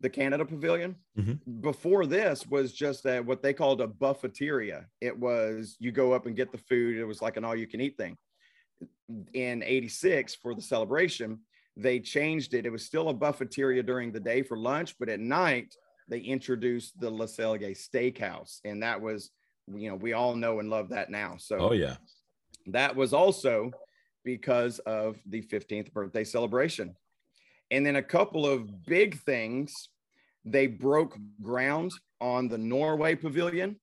the 0.00 0.10
Canada 0.10 0.44
Pavilion. 0.44 0.96
Mhm. 1.18 1.38
Before 1.60 2.04
this 2.06 2.46
was 2.46 2.72
just 2.72 3.06
a, 3.06 3.20
what 3.20 3.42
they 3.42 3.52
called 3.54 3.80
a 3.80 3.86
buffeteria. 3.86 4.86
It 5.00 5.18
was 5.18 5.76
you 5.78 5.92
go 5.92 6.12
up 6.12 6.26
and 6.26 6.36
get 6.36 6.52
the 6.52 6.58
food. 6.58 6.98
It 6.98 7.04
was 7.04 7.22
like 7.22 7.36
an 7.36 7.44
all 7.44 7.56
you 7.56 7.66
can 7.66 7.80
eat 7.80 7.96
thing. 7.96 8.16
In 9.34 9.62
86 9.62 10.34
for 10.36 10.54
the 10.54 10.62
celebration, 10.62 11.40
they 11.76 12.00
changed 12.00 12.54
it. 12.54 12.66
It 12.66 12.70
was 12.70 12.84
still 12.84 13.08
a 13.08 13.14
buffeteria 13.14 13.82
during 13.82 14.12
the 14.12 14.20
day 14.20 14.42
for 14.42 14.56
lunch, 14.56 14.96
but 14.98 15.08
at 15.08 15.20
night 15.20 15.74
they 16.08 16.20
introduced 16.20 16.98
the 17.00 17.10
Cellier 17.10 17.70
Steakhouse. 17.76 18.60
And 18.64 18.82
that 18.82 19.00
was, 19.00 19.30
you 19.74 19.88
know, 19.88 19.96
we 19.96 20.12
all 20.12 20.34
know 20.36 20.58
and 20.60 20.70
love 20.70 20.88
that 20.90 21.10
now. 21.10 21.36
So 21.38 21.58
Oh 21.58 21.72
yeah. 21.72 21.96
that 22.66 22.94
was 22.96 23.12
also 23.12 23.70
because 24.24 24.78
of 24.80 25.16
the 25.26 25.42
15th 25.42 25.92
birthday 25.92 26.24
celebration. 26.24 26.94
And 27.74 27.84
then 27.84 27.96
a 27.96 28.02
couple 28.02 28.46
of 28.46 28.84
big 28.86 29.18
things. 29.22 29.88
They 30.44 30.68
broke 30.68 31.18
ground 31.42 31.90
on 32.20 32.46
the 32.46 32.58
Norway 32.58 33.16
Pavilion 33.16 33.80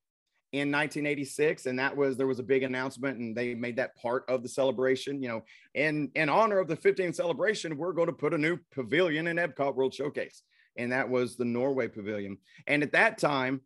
in 0.54 0.70
1986 0.70 1.66
and 1.66 1.80
that 1.80 1.96
was 1.96 2.18
there 2.18 2.28
was 2.28 2.40
a 2.40 2.44
big 2.44 2.64
announcement 2.64 3.18
and 3.18 3.36
they 3.36 3.56
made 3.56 3.78
that 3.78 3.96
part 3.96 4.26
of 4.28 4.44
the 4.44 4.50
celebration 4.50 5.24
you 5.24 5.30
know 5.30 5.42
in 5.76 6.12
in 6.16 6.28
honor 6.28 6.60
of 6.60 6.68
the 6.68 6.76
15th 6.76 7.16
celebration 7.16 7.78
we're 7.78 7.94
going 7.94 8.08
to 8.08 8.14
put 8.14 8.34
a 8.34 8.38
new 8.38 8.58
pavilion 8.74 9.28
in 9.28 9.38
epcot 9.38 9.74
world 9.76 9.94
showcase 9.94 10.44
and 10.76 10.92
that 10.92 11.10
was 11.10 11.38
the 11.38 11.46
norway 11.46 11.88
pavilion 11.88 12.38
and 12.68 12.84
at 12.84 12.92
that 12.92 13.18
time 13.18 13.62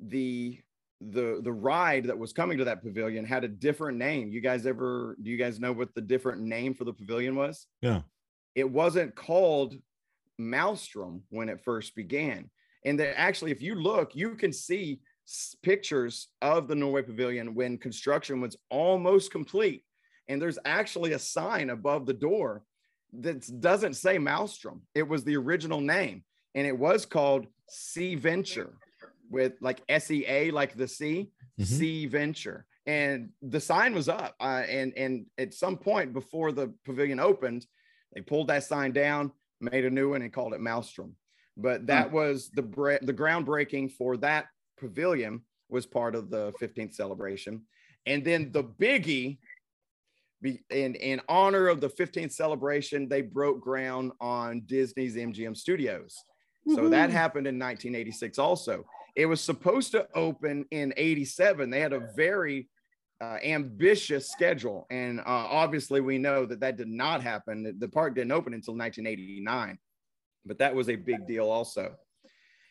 the 0.00 0.60
the 1.00 1.40
the 1.42 1.52
ride 1.52 2.04
that 2.04 2.18
was 2.18 2.34
coming 2.34 2.58
to 2.58 2.64
that 2.64 2.82
pavilion 2.82 3.24
had 3.24 3.42
a 3.42 3.48
different 3.48 3.96
name 3.96 4.30
you 4.30 4.42
guys 4.42 4.66
ever 4.66 5.16
do 5.22 5.30
you 5.30 5.38
guys 5.38 5.58
know 5.58 5.72
what 5.72 5.94
the 5.94 6.00
different 6.02 6.42
name 6.42 6.74
for 6.74 6.84
the 6.84 6.92
pavilion 6.92 7.36
was 7.36 7.68
Yeah. 7.80 8.02
It 8.54 8.70
wasn't 8.70 9.14
called 9.14 9.74
Maelstrom 10.38 11.22
when 11.30 11.48
it 11.48 11.60
first 11.64 11.94
began. 11.94 12.50
And 12.84 12.98
that 13.00 13.18
actually, 13.18 13.50
if 13.50 13.62
you 13.62 13.74
look, 13.74 14.14
you 14.14 14.34
can 14.36 14.52
see 14.52 15.00
pictures 15.62 16.28
of 16.40 16.68
the 16.68 16.74
Norway 16.74 17.02
Pavilion 17.02 17.54
when 17.54 17.76
construction 17.76 18.40
was 18.40 18.56
almost 18.70 19.30
complete. 19.30 19.84
And 20.28 20.40
there's 20.40 20.58
actually 20.64 21.12
a 21.12 21.18
sign 21.18 21.70
above 21.70 22.06
the 22.06 22.14
door 22.14 22.62
that 23.20 23.60
doesn't 23.60 23.94
say 23.94 24.18
Maelstrom. 24.18 24.82
It 24.94 25.06
was 25.08 25.24
the 25.24 25.36
original 25.36 25.80
name, 25.80 26.24
and 26.54 26.66
it 26.66 26.78
was 26.78 27.06
called 27.06 27.46
Sea 27.68 28.14
Venture 28.14 28.74
with 29.30 29.54
like 29.60 29.82
S 29.88 30.10
E 30.10 30.24
A, 30.26 30.50
like 30.50 30.74
the 30.76 30.88
sea, 30.88 31.30
Mhm. 31.58 31.66
Sea 31.66 32.06
Venture. 32.06 32.66
And 32.86 33.30
the 33.42 33.60
sign 33.60 33.94
was 33.94 34.08
up. 34.08 34.34
Uh, 34.40 34.64
and 34.68 34.92
and 34.96 35.26
at 35.36 35.52
some 35.52 35.76
point 35.76 36.12
before 36.12 36.52
the 36.52 36.72
pavilion 36.84 37.20
opened, 37.20 37.66
they 38.14 38.20
pulled 38.20 38.48
that 38.48 38.64
sign 38.64 38.92
down, 38.92 39.32
made 39.60 39.84
a 39.84 39.90
new 39.90 40.10
one, 40.10 40.22
and 40.22 40.32
called 40.32 40.54
it 40.54 40.60
Maelstrom. 40.60 41.14
But 41.56 41.86
that 41.88 42.08
hmm. 42.08 42.14
was 42.14 42.50
the 42.50 42.62
bre- 42.62 43.02
the 43.02 43.14
groundbreaking 43.14 43.92
for 43.92 44.16
that 44.18 44.46
pavilion 44.78 45.42
was 45.68 45.86
part 45.86 46.14
of 46.14 46.30
the 46.30 46.52
15th 46.60 46.94
celebration. 46.94 47.62
And 48.06 48.24
then 48.24 48.50
the 48.52 48.64
biggie, 48.64 49.38
be, 50.40 50.60
in, 50.70 50.94
in 50.94 51.20
honor 51.28 51.68
of 51.68 51.80
the 51.80 51.90
15th 51.90 52.32
celebration, 52.32 53.08
they 53.08 53.20
broke 53.20 53.60
ground 53.60 54.12
on 54.20 54.62
Disney's 54.64 55.16
MGM 55.16 55.56
Studios. 55.56 56.16
So 56.74 56.88
that 56.90 57.10
happened 57.10 57.46
in 57.46 57.58
1986 57.58 58.38
also. 58.38 58.84
It 59.16 59.26
was 59.26 59.40
supposed 59.40 59.92
to 59.92 60.06
open 60.14 60.66
in 60.70 60.92
87. 60.96 61.70
They 61.70 61.80
had 61.80 61.94
a 61.94 62.08
very 62.14 62.68
uh, 63.20 63.38
ambitious 63.44 64.30
schedule. 64.30 64.86
And 64.90 65.20
uh, 65.20 65.24
obviously, 65.26 66.00
we 66.00 66.18
know 66.18 66.46
that 66.46 66.60
that 66.60 66.76
did 66.76 66.88
not 66.88 67.22
happen. 67.22 67.76
The- 67.78 67.88
park 67.88 68.14
didn't 68.14 68.32
open 68.32 68.54
until 68.54 68.74
1989, 68.74 69.78
but 70.44 70.58
that 70.58 70.74
was 70.74 70.88
a 70.88 70.96
big 70.96 71.26
deal 71.26 71.48
also. 71.50 71.94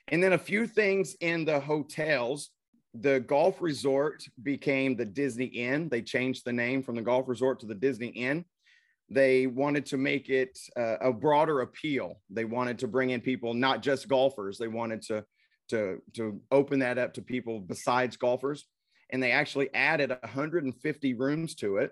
And 0.08 0.24
then 0.24 0.34
a 0.34 0.38
few 0.38 0.68
things 0.68 1.16
in 1.20 1.46
the 1.46 1.60
hotels. 1.60 2.52
The 3.00 3.20
golf 3.20 3.62
resort 3.62 4.24
became 4.42 4.96
the 4.96 5.06
Disney 5.06 5.46
Inn. 5.46 5.90
They 5.90 6.02
changed 6.02 6.46
the 6.46 6.54
name 6.54 6.82
from 6.82 6.96
the 6.96 7.02
golf 7.02 7.28
resort 7.28 7.60
to 7.60 7.68
the 7.68 7.76
Disney 7.76 8.08
Inn. 8.08 8.46
They 9.10 9.46
wanted 9.46 9.86
to 9.88 9.98
make 9.98 10.30
it 10.30 10.58
uh, 10.76 10.98
a 11.00 11.14
broader 11.14 11.62
appeal. 11.62 12.20
They 12.30 12.46
wanted 12.46 12.80
to 12.80 12.88
bring 12.88 13.12
in 13.12 13.22
people, 13.22 13.54
not 13.54 13.84
just 13.84 14.08
golfers. 14.08 14.58
They 14.58 14.68
wanted 14.68 15.02
to 15.04 15.26
to 15.70 16.02
to 16.14 16.42
open 16.50 16.80
that 16.80 16.98
up 16.98 17.14
to 17.16 17.22
people 17.22 17.60
besides 17.60 18.16
golfers 18.16 18.66
and 19.10 19.22
they 19.22 19.32
actually 19.32 19.74
added 19.74 20.10
150 20.10 21.14
rooms 21.14 21.56
to 21.56 21.78
it. 21.78 21.92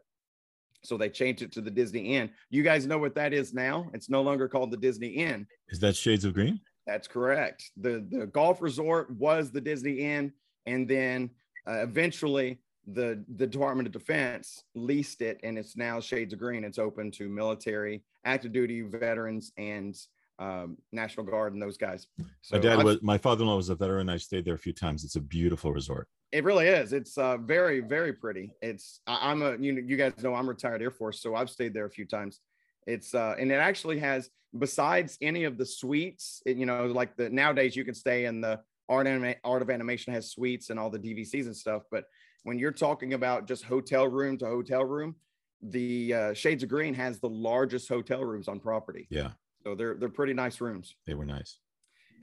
So 0.83 0.97
they 0.97 1.09
changed 1.09 1.41
it 1.41 1.51
to 1.53 1.61
the 1.61 1.71
Disney 1.71 2.15
Inn. 2.15 2.29
You 2.49 2.61
guys 2.61 2.85
know 2.85 2.99
what 2.99 3.15
that 3.15 3.33
is 3.33 3.53
now? 3.53 3.89
It's 3.93 4.09
no 4.09 4.21
longer 4.21 4.47
called 4.47 4.71
the 4.71 4.77
Disney 4.77 5.07
Inn. 5.07 5.47
Is 5.69 5.79
that 5.79 5.95
Shades 5.95 6.25
of 6.25 6.33
Green? 6.33 6.59
That's 6.85 7.07
correct. 7.07 7.71
The 7.77 8.05
the 8.11 8.27
golf 8.27 8.61
resort 8.61 9.09
was 9.09 9.51
the 9.51 9.61
Disney 9.61 10.01
Inn, 10.01 10.31
and 10.67 10.87
then 10.87 11.31
uh, 11.67 11.79
eventually 11.81 12.59
the 12.85 13.23
the 13.37 13.47
Department 13.47 13.87
of 13.87 13.93
Defense 13.93 14.63
leased 14.75 15.21
it, 15.21 15.39
and 15.43 15.57
it's 15.57 15.75
now 15.75 15.99
Shades 15.99 16.33
of 16.33 16.39
Green. 16.39 16.63
It's 16.63 16.77
open 16.77 17.09
to 17.11 17.27
military, 17.27 18.03
active 18.23 18.51
duty 18.51 18.81
veterans, 18.81 19.51
and 19.57 19.97
um, 20.39 20.77
National 20.91 21.25
Guard, 21.25 21.53
and 21.53 21.61
those 21.61 21.77
guys. 21.77 22.07
So 22.41 22.55
my 22.57 22.61
dad 22.61 22.73
I've- 22.79 22.83
was 22.83 23.01
my 23.01 23.17
father-in-law 23.17 23.55
was 23.55 23.69
a 23.69 23.75
veteran. 23.75 24.09
I 24.09 24.17
stayed 24.17 24.45
there 24.45 24.55
a 24.55 24.59
few 24.59 24.73
times. 24.73 25.03
It's 25.03 25.15
a 25.15 25.21
beautiful 25.21 25.71
resort. 25.71 26.07
It 26.31 26.43
really 26.43 26.67
is. 26.67 26.91
It's 26.91 27.17
uh, 27.17 27.37
very, 27.37 27.79
very 27.79 28.11
pretty. 28.11 28.51
It's 28.61 28.99
I, 29.07 29.31
I'm 29.31 29.41
a 29.41 29.55
you 29.57 29.73
know 29.73 29.81
you 29.85 29.95
guys 29.95 30.13
know 30.21 30.33
I'm 30.33 30.49
retired 30.49 30.81
Air 30.81 30.91
Force, 30.91 31.21
so 31.21 31.35
I've 31.35 31.49
stayed 31.49 31.73
there 31.73 31.85
a 31.85 31.89
few 31.91 32.05
times. 32.05 32.41
It's 32.87 33.13
uh, 33.13 33.35
and 33.39 33.51
it 33.51 33.55
actually 33.55 33.99
has 33.99 34.29
besides 34.57 35.17
any 35.21 35.43
of 35.43 35.57
the 35.57 35.65
suites, 35.65 36.41
it, 36.45 36.57
you 36.57 36.65
know, 36.65 36.85
like 36.85 37.15
the 37.17 37.29
nowadays 37.29 37.75
you 37.75 37.83
can 37.83 37.93
stay 37.93 38.25
in 38.25 38.41
the 38.41 38.59
art 38.89 39.07
anima- 39.07 39.35
art 39.43 39.61
of 39.61 39.69
animation 39.69 40.13
has 40.13 40.29
suites 40.31 40.69
and 40.69 40.79
all 40.79 40.89
the 40.89 40.99
DVCs 40.99 41.45
and 41.45 41.55
stuff. 41.55 41.83
But 41.91 42.05
when 42.43 42.59
you're 42.59 42.71
talking 42.71 43.13
about 43.13 43.47
just 43.47 43.63
hotel 43.63 44.07
room 44.07 44.37
to 44.39 44.45
hotel 44.45 44.83
room, 44.83 45.15
the 45.61 46.13
uh, 46.13 46.33
Shades 46.33 46.63
of 46.63 46.69
Green 46.69 46.93
has 46.93 47.19
the 47.19 47.29
largest 47.29 47.89
hotel 47.89 48.23
rooms 48.23 48.47
on 48.47 48.59
property. 48.59 49.07
Yeah, 49.09 49.31
So 49.65 49.73
they're 49.73 49.95
they're 49.95 50.09
pretty 50.09 50.33
nice 50.33 50.61
rooms. 50.61 50.95
they 51.07 51.15
were 51.15 51.25
nice. 51.25 51.57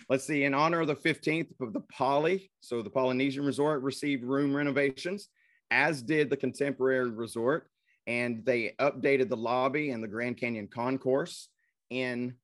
Let's 0.08 0.26
see, 0.26 0.44
in 0.44 0.54
honor 0.54 0.80
of 0.80 0.88
the 0.88 0.96
15th 0.96 1.48
of 1.60 1.72
the 1.72 1.80
Poly, 1.80 2.50
so 2.60 2.82
the 2.82 2.90
Polynesian 2.90 3.44
Resort 3.44 3.82
received 3.82 4.24
room 4.24 4.54
renovations, 4.54 5.28
as 5.70 6.02
did 6.02 6.28
the 6.28 6.36
Contemporary 6.36 7.10
Resort. 7.10 7.68
And 8.08 8.44
they 8.44 8.74
updated 8.80 9.28
the 9.28 9.36
lobby 9.36 9.90
and 9.90 10.02
the 10.02 10.08
Grand 10.08 10.36
Canyon 10.36 10.66
Concourse 10.66 11.48
in 11.90 12.34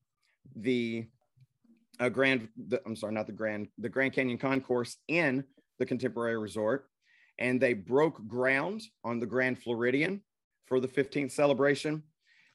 the 0.54 1.06
uh, 1.98 2.08
Grand, 2.08 2.48
the, 2.68 2.80
I'm 2.86 2.94
sorry, 2.94 3.12
not 3.12 3.26
the 3.26 3.32
Grand, 3.32 3.66
the 3.76 3.88
Grand 3.88 4.12
Canyon 4.12 4.38
Concourse 4.38 4.96
in 5.08 5.42
the 5.80 5.86
Contemporary 5.86 6.38
Resort. 6.38 6.86
And 7.40 7.60
they 7.60 7.72
broke 7.72 8.24
ground 8.28 8.82
on 9.04 9.18
the 9.18 9.26
Grand 9.26 9.60
Floridian 9.60 10.22
for 10.66 10.78
the 10.78 10.88
15th 10.88 11.32
celebration. 11.32 12.04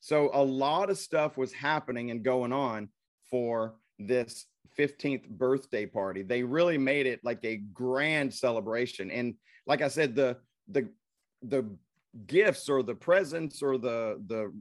So 0.04 0.30
a 0.34 0.44
lot 0.44 0.90
of 0.90 0.98
stuff 0.98 1.38
was 1.38 1.54
happening 1.54 2.12
and 2.12 2.22
going 2.24 2.52
on 2.52 2.90
for 3.32 3.76
this 3.98 4.48
15th 4.78 5.30
birthday 5.30 5.86
party. 5.86 6.24
They 6.24 6.44
really 6.44 6.78
made 6.78 7.06
it 7.06 7.22
like 7.24 7.40
a 7.46 7.56
grand 7.56 8.34
celebration. 8.34 9.10
And 9.10 9.36
like 9.66 9.82
I 9.82 9.88
said, 9.88 10.14
the 10.14 10.36
the 10.68 10.90
the 11.42 11.66
gifts 12.28 12.68
or 12.68 12.84
the 12.84 12.96
presents 12.96 13.64
or 13.64 13.78
the 13.78 14.22
the 14.28 14.54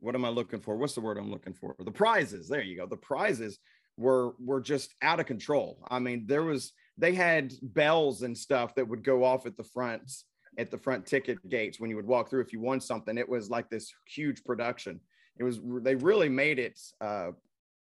what 0.00 0.14
am 0.14 0.24
I 0.24 0.30
looking 0.30 0.60
for? 0.60 0.74
What's 0.74 0.94
the 0.94 1.02
word 1.02 1.18
I'm 1.18 1.30
looking 1.30 1.52
for? 1.52 1.76
The 1.78 1.90
prizes. 1.90 2.48
There 2.48 2.62
you 2.62 2.78
go. 2.78 2.86
The 2.86 2.96
prizes 2.96 3.58
were 3.98 4.32
were 4.38 4.62
just 4.62 4.94
out 5.02 5.20
of 5.20 5.26
control. 5.26 5.86
I 5.90 5.98
mean, 5.98 6.24
there 6.26 6.44
was 6.44 6.72
they 6.96 7.12
had 7.12 7.52
bells 7.60 8.22
and 8.22 8.38
stuff 8.38 8.74
that 8.76 8.88
would 8.88 9.04
go 9.04 9.22
off 9.22 9.44
at 9.44 9.58
the 9.58 9.64
front 9.64 10.10
at 10.58 10.70
the 10.70 10.78
front 10.78 11.06
ticket 11.06 11.38
gates 11.48 11.80
when 11.80 11.90
you 11.90 11.96
would 11.96 12.06
walk 12.06 12.28
through 12.28 12.42
if 12.42 12.52
you 12.52 12.60
won 12.60 12.80
something. 12.80 13.16
It 13.16 13.28
was 13.28 13.50
like 13.50 13.70
this 13.70 13.92
huge 14.06 14.44
production. 14.44 15.00
It 15.38 15.44
was 15.44 15.60
they 15.82 15.94
really 15.94 16.28
made 16.28 16.58
it 16.58 16.78
uh 17.00 17.30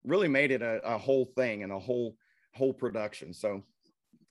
really 0.03 0.27
made 0.27 0.51
it 0.51 0.61
a, 0.61 0.79
a 0.83 0.97
whole 0.97 1.25
thing 1.35 1.63
and 1.63 1.71
a 1.71 1.79
whole 1.79 2.15
whole 2.53 2.73
production. 2.73 3.33
So 3.33 3.63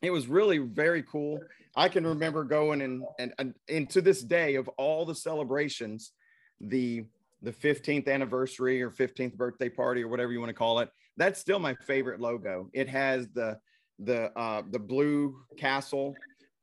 it 0.02 0.10
was 0.10 0.26
really 0.26 0.58
very 0.58 1.02
cool. 1.02 1.40
I 1.74 1.88
can 1.88 2.06
remember 2.06 2.44
going 2.44 2.82
and 2.82 3.04
and 3.18 3.32
and, 3.38 3.54
and 3.68 3.88
to 3.90 4.00
this 4.00 4.22
day 4.22 4.56
of 4.56 4.68
all 4.76 5.04
the 5.06 5.14
celebrations, 5.14 6.12
the 6.60 7.04
the 7.42 7.52
15th 7.52 8.08
anniversary 8.08 8.82
or 8.82 8.90
15th 8.90 9.34
birthday 9.34 9.68
party 9.68 10.02
or 10.02 10.08
whatever 10.08 10.32
you 10.32 10.40
want 10.40 10.48
to 10.50 10.54
call 10.54 10.80
it, 10.80 10.90
that's 11.16 11.38
still 11.38 11.58
my 11.58 11.74
favorite 11.86 12.20
logo. 12.20 12.68
It 12.72 12.88
has 12.88 13.28
the 13.34 13.58
the 13.98 14.30
uh 14.38 14.62
the 14.70 14.78
blue 14.78 15.36
castle 15.56 16.14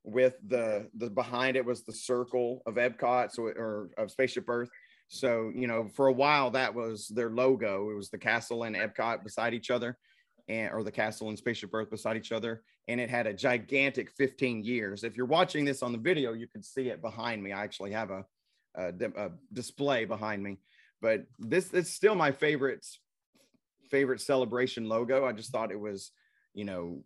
with 0.03 0.35
the 0.47 0.89
the 0.97 1.09
behind 1.09 1.55
it 1.55 1.65
was 1.65 1.83
the 1.83 1.93
circle 1.93 2.61
of 2.65 2.75
Epcot, 2.75 3.31
so 3.31 3.43
or 3.43 3.89
of 3.97 4.11
Spaceship 4.11 4.45
Earth. 4.47 4.69
So 5.07 5.51
you 5.55 5.67
know, 5.67 5.87
for 5.87 6.07
a 6.07 6.13
while 6.13 6.51
that 6.51 6.73
was 6.73 7.07
their 7.07 7.29
logo. 7.29 7.89
It 7.89 7.95
was 7.95 8.09
the 8.09 8.17
castle 8.17 8.63
and 8.63 8.75
Epcot 8.75 9.23
beside 9.23 9.53
each 9.53 9.71
other, 9.71 9.97
and 10.47 10.73
or 10.73 10.83
the 10.83 10.91
castle 10.91 11.29
and 11.29 11.37
Spaceship 11.37 11.73
Earth 11.73 11.89
beside 11.89 12.17
each 12.17 12.31
other, 12.31 12.63
and 12.87 12.99
it 12.99 13.09
had 13.09 13.27
a 13.27 13.33
gigantic 13.33 14.11
15 14.11 14.63
years. 14.63 15.03
If 15.03 15.15
you're 15.15 15.25
watching 15.25 15.65
this 15.65 15.83
on 15.83 15.91
the 15.91 15.97
video, 15.97 16.33
you 16.33 16.47
can 16.47 16.63
see 16.63 16.89
it 16.89 17.01
behind 17.01 17.41
me. 17.41 17.51
I 17.51 17.63
actually 17.63 17.91
have 17.91 18.11
a, 18.11 18.25
a, 18.75 18.93
a 19.15 19.31
display 19.53 20.05
behind 20.05 20.43
me, 20.43 20.59
but 21.01 21.25
this 21.39 21.71
is 21.73 21.93
still 21.93 22.15
my 22.15 22.31
favorite 22.31 22.85
favorite 23.89 24.21
celebration 24.21 24.89
logo. 24.89 25.25
I 25.25 25.31
just 25.33 25.51
thought 25.51 25.71
it 25.71 25.79
was, 25.79 26.11
you 26.53 26.65
know, 26.65 27.03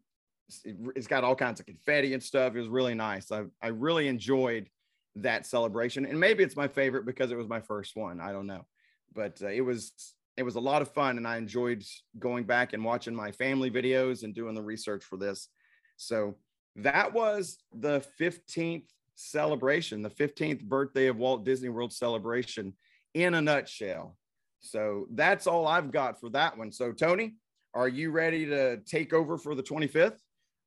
it, 0.64 0.76
has 0.96 1.08
got 1.08 1.24
all 1.24 1.36
kinds 1.36 1.60
of 1.60 1.66
confetti 1.66 2.14
and 2.14 2.24
stuff. 2.24 2.56
It 2.56 2.60
was 2.60 2.70
really 2.70 2.96
nice. 2.96 3.32
I, 3.32 3.44
I 3.62 3.68
really 3.68 4.08
enjoyed 4.08 4.70
that 5.16 5.46
celebration, 5.46 6.06
and 6.06 6.20
maybe 6.20 6.44
it's 6.44 6.56
my 6.56 6.68
favorite 6.68 7.06
because 7.06 7.32
it 7.32 7.38
was 7.38 7.48
my 7.48 7.60
first 7.60 7.96
one. 7.96 8.20
I 8.20 8.32
don't 8.32 8.48
know, 8.48 8.66
but 9.14 9.42
uh, 9.42 9.48
it 9.48 9.62
was 9.62 9.92
it 10.38 10.44
was 10.44 10.56
a 10.56 10.60
lot 10.60 10.82
of 10.82 10.94
fun, 10.94 11.18
and 11.18 11.28
I 11.28 11.38
enjoyed 11.38 11.84
going 12.20 12.44
back 12.44 12.74
and 12.74 12.86
watching 12.86 13.16
my 13.16 13.32
family 13.32 13.72
videos 13.72 14.24
and 14.24 14.36
doing 14.36 14.54
the 14.54 14.62
research 14.62 15.04
for 15.04 15.18
this. 15.18 15.50
So 15.98 16.36
that 16.76 17.12
was 17.12 17.58
the 17.74 18.06
15th 18.22 18.86
celebration, 19.16 20.04
the 20.04 20.12
15th 20.12 20.64
birthday 20.64 21.08
of 21.08 21.18
Walt 21.18 21.44
Disney 21.44 21.70
World 21.70 21.92
celebration 21.92 22.74
in 23.16 23.34
a 23.34 23.42
nutshell. 23.42 24.16
So 24.60 25.08
that's 25.12 25.48
all 25.48 25.68
I've 25.68 25.92
got 25.92 26.20
for 26.20 26.30
that 26.30 26.56
one. 26.56 26.72
So, 26.72 26.92
Tony, 26.92 27.36
are 27.74 27.88
you 27.88 28.12
ready 28.12 28.46
to 28.46 28.78
take 28.78 29.14
over 29.14 29.38
for 29.38 29.56
the 29.56 29.64
25th? 29.64 30.20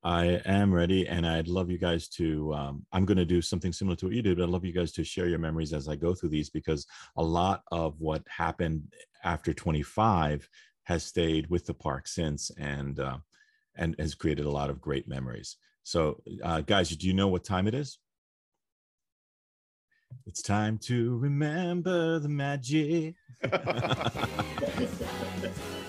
I 0.03 0.40
am 0.46 0.72
ready, 0.72 1.07
and 1.07 1.26
I'd 1.26 1.48
love 1.48 1.70
you 1.70 1.76
guys 1.76 2.09
to. 2.09 2.55
Um, 2.55 2.86
I'm 2.92 3.05
going 3.05 3.18
to 3.18 3.26
do 3.26 3.42
something 3.42 3.72
similar 3.72 3.96
to 3.96 4.07
what 4.07 4.14
you 4.14 4.22
did, 4.22 4.38
but 4.38 4.44
I'd 4.44 4.48
love 4.48 4.64
you 4.64 4.72
guys 4.72 4.92
to 4.92 5.05
share 5.05 5.28
your 5.28 5.38
memories 5.38 5.74
as 5.74 5.88
I 5.88 5.96
go 5.96 6.14
through 6.14 6.30
these 6.30 6.48
because 6.48 6.86
a 7.16 7.22
lot 7.22 7.62
of 7.70 8.01
what 8.01 8.22
happened 8.28 8.82
after 9.24 9.53
25 9.53 10.48
has 10.84 11.05
stayed 11.05 11.51
with 11.51 11.66
the 11.66 11.74
park 11.74 12.09
since, 12.09 12.51
and 12.57 12.98
uh, 12.98 13.18
and 13.76 13.94
has 13.98 14.14
created 14.14 14.46
a 14.46 14.51
lot 14.51 14.70
of 14.70 14.80
great 14.80 15.07
memories. 15.07 15.59
So, 15.82 16.22
uh, 16.42 16.62
guys, 16.62 16.88
do 16.90 17.07
you 17.07 17.14
know 17.14 17.28
what 17.28 17.44
time 17.44 17.68
it 17.68 17.74
is? 17.74 17.98
It's 20.26 20.42
time 20.42 20.78
to 20.84 21.18
remember 21.18 22.18
the 22.18 22.28
magic. 22.28 23.14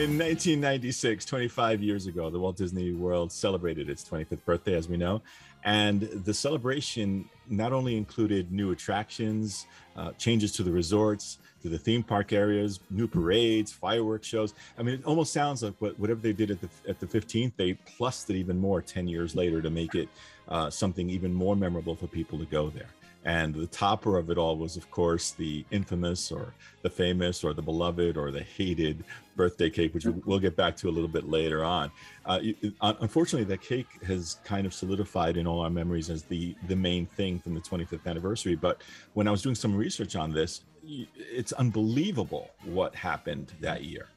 In 0.00 0.16
1996, 0.16 1.26
25 1.26 1.82
years 1.82 2.06
ago, 2.06 2.30
the 2.30 2.38
Walt 2.40 2.56
Disney 2.56 2.92
World 2.92 3.30
celebrated 3.30 3.90
its 3.90 4.02
25th 4.02 4.42
birthday, 4.46 4.74
as 4.74 4.88
we 4.88 4.96
know. 4.96 5.20
And 5.62 6.00
the 6.00 6.32
celebration 6.32 7.28
not 7.50 7.74
only 7.74 7.98
included 7.98 8.50
new 8.50 8.70
attractions, 8.70 9.66
uh, 9.96 10.12
changes 10.12 10.52
to 10.52 10.62
the 10.62 10.72
resorts, 10.72 11.36
to 11.60 11.68
the 11.68 11.76
theme 11.76 12.02
park 12.02 12.32
areas, 12.32 12.80
new 12.88 13.06
parades, 13.06 13.72
fireworks 13.72 14.26
shows. 14.26 14.54
I 14.78 14.82
mean, 14.82 14.94
it 14.94 15.04
almost 15.04 15.34
sounds 15.34 15.62
like 15.62 15.74
what, 15.80 16.00
whatever 16.00 16.20
they 16.20 16.32
did 16.32 16.50
at 16.50 16.62
the 16.62 16.70
at 16.88 16.98
the 16.98 17.06
15th, 17.06 17.52
they 17.58 17.74
plussed 17.74 18.30
it 18.30 18.36
even 18.36 18.58
more 18.58 18.80
10 18.80 19.06
years 19.06 19.36
later 19.36 19.60
to 19.60 19.68
make 19.68 19.94
it 19.94 20.08
uh, 20.48 20.70
something 20.70 21.10
even 21.10 21.34
more 21.34 21.56
memorable 21.56 21.94
for 21.94 22.06
people 22.06 22.38
to 22.38 22.46
go 22.46 22.70
there. 22.70 22.88
And 23.24 23.54
the 23.54 23.66
topper 23.66 24.16
of 24.16 24.30
it 24.30 24.38
all 24.38 24.56
was, 24.56 24.76
of 24.76 24.90
course, 24.90 25.32
the 25.32 25.64
infamous 25.70 26.32
or 26.32 26.54
the 26.82 26.88
famous 26.88 27.44
or 27.44 27.52
the 27.52 27.60
beloved 27.60 28.16
or 28.16 28.30
the 28.30 28.42
hated 28.42 29.04
birthday 29.36 29.68
cake, 29.68 29.92
which 29.92 30.06
we'll 30.24 30.38
get 30.38 30.56
back 30.56 30.74
to 30.76 30.88
a 30.88 30.90
little 30.90 31.08
bit 31.08 31.28
later 31.28 31.62
on. 31.62 31.90
Uh, 32.24 32.40
unfortunately, 32.80 33.44
that 33.44 33.60
cake 33.60 34.02
has 34.04 34.38
kind 34.44 34.66
of 34.66 34.72
solidified 34.72 35.36
in 35.36 35.46
all 35.46 35.60
our 35.60 35.70
memories 35.70 36.08
as 36.08 36.22
the, 36.24 36.54
the 36.68 36.76
main 36.76 37.04
thing 37.04 37.38
from 37.38 37.54
the 37.54 37.60
25th 37.60 38.06
anniversary. 38.06 38.54
But 38.54 38.82
when 39.12 39.28
I 39.28 39.30
was 39.30 39.42
doing 39.42 39.54
some 39.54 39.76
research 39.76 40.16
on 40.16 40.32
this, 40.32 40.62
it's 40.82 41.52
unbelievable 41.52 42.50
what 42.64 42.94
happened 42.94 43.52
that 43.60 43.84
year. 43.84 44.08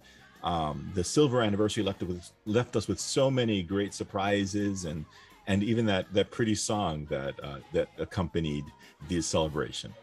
Um, 0.44 0.92
the 0.94 1.04
silver 1.04 1.42
anniversary 1.42 1.84
left, 1.84 2.04
with, 2.04 2.30
left 2.46 2.76
us 2.76 2.88
with 2.88 3.00
so 3.00 3.32
many 3.32 3.64
great 3.64 3.94
surprises 3.94 4.86
and 4.86 5.06
and 5.48 5.64
even 5.64 5.86
that 5.86 6.12
that 6.14 6.32
pretty 6.32 6.56
song 6.56 7.06
that 7.10 7.42
uh, 7.44 7.58
that 7.74 7.90
accompanied 7.98 8.66
the 9.08 9.22
celebration. 9.22 9.94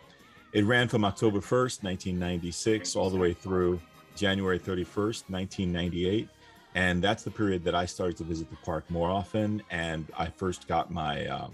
It 0.52 0.64
ran 0.64 0.88
from 0.88 1.04
October 1.04 1.38
1st, 1.38 1.84
1996, 1.84 2.96
all 2.96 3.08
the 3.08 3.16
way 3.16 3.32
through 3.32 3.80
January 4.16 4.58
31st, 4.58 5.30
1998. 5.30 6.28
And 6.74 7.02
that's 7.02 7.22
the 7.22 7.30
period 7.30 7.62
that 7.64 7.74
I 7.76 7.84
started 7.84 8.16
to 8.16 8.24
visit 8.24 8.50
the 8.50 8.56
park 8.56 8.88
more 8.90 9.08
often. 9.10 9.62
And 9.70 10.06
I 10.16 10.26
first 10.26 10.66
got 10.66 10.90
my 10.90 11.26
uh, 11.26 11.48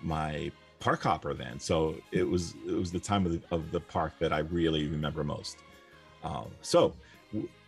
my 0.00 0.50
park 0.80 1.02
hopper 1.02 1.34
then. 1.34 1.58
So 1.58 1.96
it 2.12 2.22
was 2.22 2.54
it 2.66 2.74
was 2.74 2.90
the 2.90 3.00
time 3.00 3.26
of 3.26 3.32
the, 3.32 3.42
of 3.50 3.70
the 3.70 3.80
park 3.80 4.14
that 4.18 4.32
I 4.32 4.38
really 4.38 4.86
remember 4.88 5.24
most. 5.24 5.58
Um, 6.22 6.46
so 6.62 6.94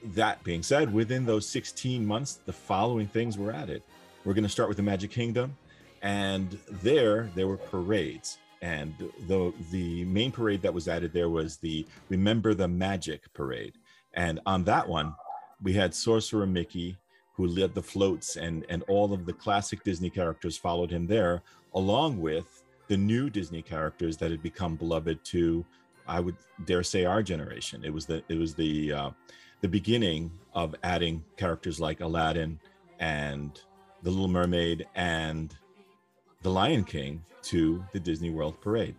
that 0.03 0.43
being 0.43 0.63
said, 0.63 0.93
within 0.93 1.27
those 1.27 1.47
16 1.49 2.05
months, 2.05 2.41
the 2.47 2.53
following 2.53 3.07
things 3.07 3.37
were 3.37 3.53
added. 3.53 3.83
We're 4.25 4.35
going 4.35 4.45
to 4.45 4.51
start 4.51 4.69
with 4.69 4.77
the 4.77 4.83
Magic 4.83 5.11
Kingdom, 5.11 5.57
and 6.03 6.59
there 6.83 7.31
there 7.35 7.49
were 7.49 7.57
parades. 7.57 8.39
And 8.63 8.95
the 9.27 9.53
the 9.71 10.05
main 10.05 10.31
parade 10.31 10.61
that 10.63 10.75
was 10.75 10.89
added 10.89 11.13
there 11.13 11.31
was 11.31 11.57
the 11.57 11.87
remember 12.11 12.53
the 12.53 12.69
magic 12.69 13.33
parade. 13.33 13.75
And 14.15 14.41
on 14.45 14.65
that 14.65 14.87
one 14.87 15.15
we 15.63 15.73
had 15.73 15.95
sorcerer 15.95 16.47
mickey 16.47 16.97
who 17.35 17.47
led 17.47 17.75
the 17.75 17.83
floats 17.83 18.37
and 18.37 18.67
and 18.69 18.83
all 18.85 19.13
of 19.13 19.25
the 19.25 19.33
classic 19.33 19.83
disney 19.85 20.11
characters 20.11 20.57
followed 20.57 20.91
him 20.91 21.07
there 21.07 21.43
along 21.75 22.19
with 22.19 22.63
the 22.89 22.97
new 22.97 23.31
disney 23.31 23.63
characters 23.63 24.17
that 24.17 24.31
had 24.31 24.43
become 24.43 24.75
beloved 24.75 25.23
to 25.25 25.65
i 26.07 26.19
would 26.19 26.37
dare 26.65 26.83
say 26.83 27.05
our 27.05 27.23
generation. 27.23 27.85
It 27.85 27.93
was 27.93 28.07
the 28.07 28.23
it 28.29 28.39
was 28.39 28.55
the 28.55 28.93
uh, 28.93 29.11
the 29.61 29.69
beginning 29.69 30.31
of 30.55 30.75
adding 30.83 31.25
characters 31.37 31.81
like 31.81 32.01
aladdin 32.01 32.59
and 32.99 33.61
the 34.03 34.11
little 34.11 34.29
mermaid 34.29 34.87
and 34.95 35.55
the 36.43 36.51
lion 36.51 36.85
king 36.85 37.23
to 37.43 37.85
the 37.93 38.01
Disney 38.01 38.31
World 38.31 38.61
Parade. 38.61 38.95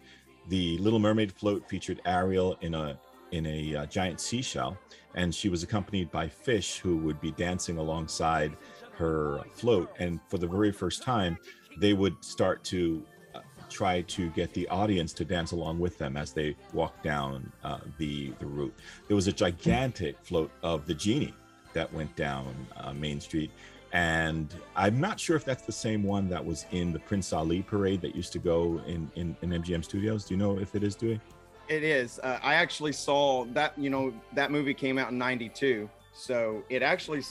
The 0.49 0.78
Little 0.80 0.99
Mermaid 0.99 1.32
float 1.32 1.68
featured 1.70 2.02
Ariel 2.06 2.58
in 2.62 2.74
a 2.74 2.99
in 3.32 3.45
a 3.45 3.76
uh, 3.76 3.86
giant 3.86 4.20
seashell, 4.20 4.78
and 5.16 5.34
she 5.34 5.47
was 5.47 5.64
accompanied 5.64 6.12
by 6.12 6.28
fish 6.28 6.80
who 6.80 6.97
would 6.97 7.22
be 7.22 7.32
dancing 7.32 7.78
alongside 7.78 8.58
her 8.93 9.39
float. 9.54 9.89
And 9.99 10.20
for 10.28 10.38
the 10.38 10.47
very 10.47 10.72
first 10.72 11.02
time, 11.02 11.38
they 11.78 11.93
would 11.93 12.22
start 12.24 12.64
to 12.66 13.02
uh, 13.34 13.39
try 13.70 14.02
to 14.02 14.30
get 14.32 14.54
the 14.54 14.68
audience 14.68 15.14
to 15.14 15.24
dance 15.24 15.54
along 15.54 15.80
with 15.80 15.97
them 15.97 16.18
as 16.18 16.34
they 16.34 16.58
walk 16.74 17.02
down 17.02 17.52
uh, 17.64 17.80
the 17.97 18.34
the 18.39 18.45
route. 18.45 18.74
There 19.08 19.16
was 19.16 19.28
a 19.28 19.34
gigantic 19.34 20.18
float 20.24 20.52
of 20.64 20.86
the 20.86 20.93
genie 20.93 21.34
that 21.74 21.91
went 21.93 22.14
down 22.18 22.54
uh, 22.78 22.93
Main 22.93 23.22
Street, 23.22 23.52
and 23.94 24.56
I'm 24.76 25.00
not 25.00 25.20
sure 25.20 25.36
if 25.36 25.44
that's 25.44 25.64
the 25.64 25.72
same 25.72 26.04
one 26.04 26.30
that 26.30 26.44
was 26.44 26.66
in 26.72 26.94
the 26.94 27.00
Prince 27.00 27.34
Ali 27.34 27.62
parade 27.62 28.02
that 28.02 28.16
used 28.16 28.32
to 28.34 28.39
go 28.39 28.82
in 28.88 29.12
in, 29.16 29.36
in 29.42 29.50
MGM 29.50 29.84
Studios. 29.84 30.26
Do 30.26 30.34
you 30.34 30.38
know 30.38 30.58
if 30.60 30.76
it 30.76 30.84
is 30.84 30.96
doing? 30.96 31.20
It 31.68 31.84
is. 31.84 32.20
Uh, 32.20 32.39
I 32.42 32.56
actually 32.56 32.94
saw 32.94 33.46
that. 33.54 33.78
You 33.78 33.89
know, 33.89 34.14
that 34.34 34.52
movie 34.52 34.74
came 34.74 34.98
out 34.98 35.12
in 35.12 35.18
'92, 35.18 35.89
so 36.14 36.64
it 36.70 36.82
actually 36.82 37.22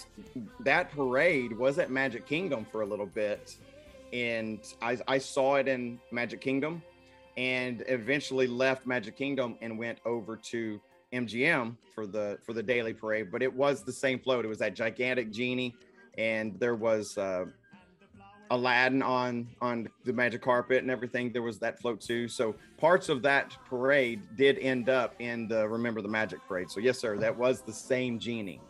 that 0.61 0.91
parade 0.91 1.57
was 1.57 1.79
at 1.79 1.91
Magic 1.91 2.27
Kingdom 2.27 2.67
for 2.71 2.83
a 2.83 2.87
little 2.87 3.07
bit, 3.07 3.57
and 4.13 4.61
I, 4.83 4.99
I 5.09 5.19
saw 5.19 5.57
it 5.57 5.67
in 5.67 5.99
Magic 6.11 6.43
Kingdom, 6.43 6.83
and 7.39 7.85
eventually 7.89 8.47
left 8.47 8.87
Magic 8.87 9.17
Kingdom 9.17 9.57
and 9.63 9.79
went 9.79 9.99
over 10.05 10.37
to 10.37 10.79
MGM 11.13 11.77
for 11.95 12.07
the 12.07 12.39
for 12.43 12.53
the 12.53 12.63
daily 12.63 12.93
parade. 12.93 13.31
But 13.33 13.43
it 13.43 13.53
was 13.53 13.83
the 13.83 13.93
same 13.93 14.19
float. 14.19 14.45
It 14.45 14.49
was 14.49 14.59
that 14.59 14.75
gigantic 14.75 15.31
genie 15.31 15.75
and 16.21 16.61
there 16.61 16.75
was 16.75 17.16
uh, 17.16 17.47
Aladdin 18.51 19.03
on 19.03 19.49
on 19.61 19.89
the 20.05 20.12
magic 20.12 20.43
carpet 20.43 20.83
and 20.83 20.91
everything. 20.91 21.33
There 21.33 21.43
was 21.43 21.59
that 21.61 21.81
float 21.81 22.01
too. 22.01 22.29
So 22.29 22.55
parts 22.77 23.09
of 23.09 23.23
that 23.23 23.57
parade 23.64 24.21
did 24.37 24.59
end 24.59 24.89
up 24.89 25.14
in 25.18 25.49
the 25.49 25.66
Remember 25.66 26.03
the 26.03 26.09
Magic 26.09 26.41
parade. 26.47 26.71
So 26.71 26.79
yes, 26.81 26.99
sir, 26.99 27.16
that 27.18 27.37
was 27.37 27.62
the 27.62 27.73
same 27.73 28.18
genie. 28.18 28.61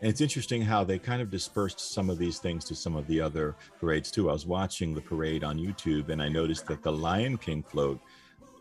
And 0.00 0.10
it's 0.10 0.20
interesting 0.20 0.62
how 0.62 0.82
they 0.84 0.98
kind 0.98 1.20
of 1.22 1.30
dispersed 1.30 1.80
some 1.92 2.10
of 2.10 2.18
these 2.18 2.38
things 2.38 2.64
to 2.66 2.74
some 2.74 2.96
of 2.96 3.06
the 3.06 3.20
other 3.20 3.56
parades 3.80 4.10
too. 4.10 4.30
I 4.30 4.32
was 4.32 4.46
watching 4.46 4.94
the 4.94 5.00
parade 5.00 5.44
on 5.44 5.58
YouTube 5.58 6.08
and 6.08 6.22
I 6.22 6.28
noticed 6.28 6.66
that 6.66 6.82
the 6.82 6.92
Lion 6.92 7.36
King 7.36 7.62
float, 7.62 8.00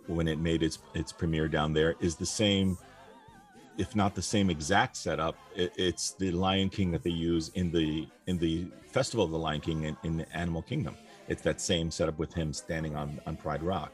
when 0.07 0.27
it 0.27 0.39
made 0.39 0.63
its 0.63 0.79
its 0.93 1.11
premiere 1.13 1.47
down 1.47 1.71
there, 1.71 1.95
is 2.01 2.15
the 2.15 2.25
same 2.25 2.77
if 3.77 3.95
not 3.95 4.15
the 4.15 4.21
same 4.21 4.49
exact 4.49 4.95
setup, 4.97 5.35
it, 5.55 5.73
it's 5.77 6.11
the 6.11 6.31
Lion 6.31 6.69
King 6.69 6.91
that 6.91 7.03
they 7.03 7.09
use 7.09 7.49
in 7.55 7.71
the 7.71 8.07
in 8.27 8.37
the 8.37 8.67
Festival 8.91 9.25
of 9.25 9.31
the 9.31 9.39
Lion 9.39 9.61
King 9.61 9.83
in, 9.83 9.97
in 10.03 10.17
the 10.17 10.37
Animal 10.37 10.61
Kingdom. 10.61 10.95
It's 11.27 11.41
that 11.43 11.59
same 11.61 11.89
setup 11.89 12.19
with 12.19 12.33
him 12.33 12.53
standing 12.53 12.95
on 12.95 13.19
on 13.25 13.35
Pride 13.35 13.63
Rock. 13.63 13.91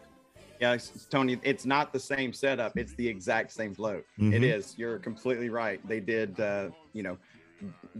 Yeah, 0.60 0.78
Tony, 1.10 1.40
it's 1.44 1.66
not 1.66 1.94
the 1.94 2.00
same 2.00 2.34
setup. 2.34 2.78
It's 2.78 2.94
the 2.96 3.08
exact 3.08 3.52
same 3.54 3.74
float. 3.74 4.06
Mm-hmm. 4.20 4.34
It 4.34 4.44
is. 4.44 4.78
You're 4.78 5.00
completely 5.00 5.50
right. 5.50 5.80
They 5.88 6.02
did, 6.02 6.38
uh, 6.38 6.70
you 6.92 7.02
know, 7.02 7.18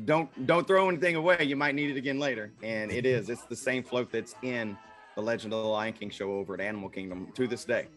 don't 0.04 0.46
don't 0.46 0.68
throw 0.68 0.90
anything 0.90 1.16
away. 1.16 1.44
You 1.44 1.56
might 1.56 1.76
need 1.76 1.90
it 1.90 1.98
again 1.98 2.20
later. 2.20 2.52
And 2.62 2.92
it 2.92 3.06
is. 3.06 3.30
It's 3.30 3.44
the 3.44 3.56
same 3.56 3.84
float 3.84 4.12
that's 4.12 4.36
in 4.42 4.78
the 5.16 5.22
Legend 5.22 5.54
of 5.54 5.64
the 5.64 5.70
Lion 5.70 5.94
King 5.94 6.10
show 6.10 6.32
over 6.34 6.54
at 6.54 6.60
Animal 6.60 6.90
Kingdom 6.90 7.32
to 7.36 7.48
this 7.48 7.64
day. 7.64 7.88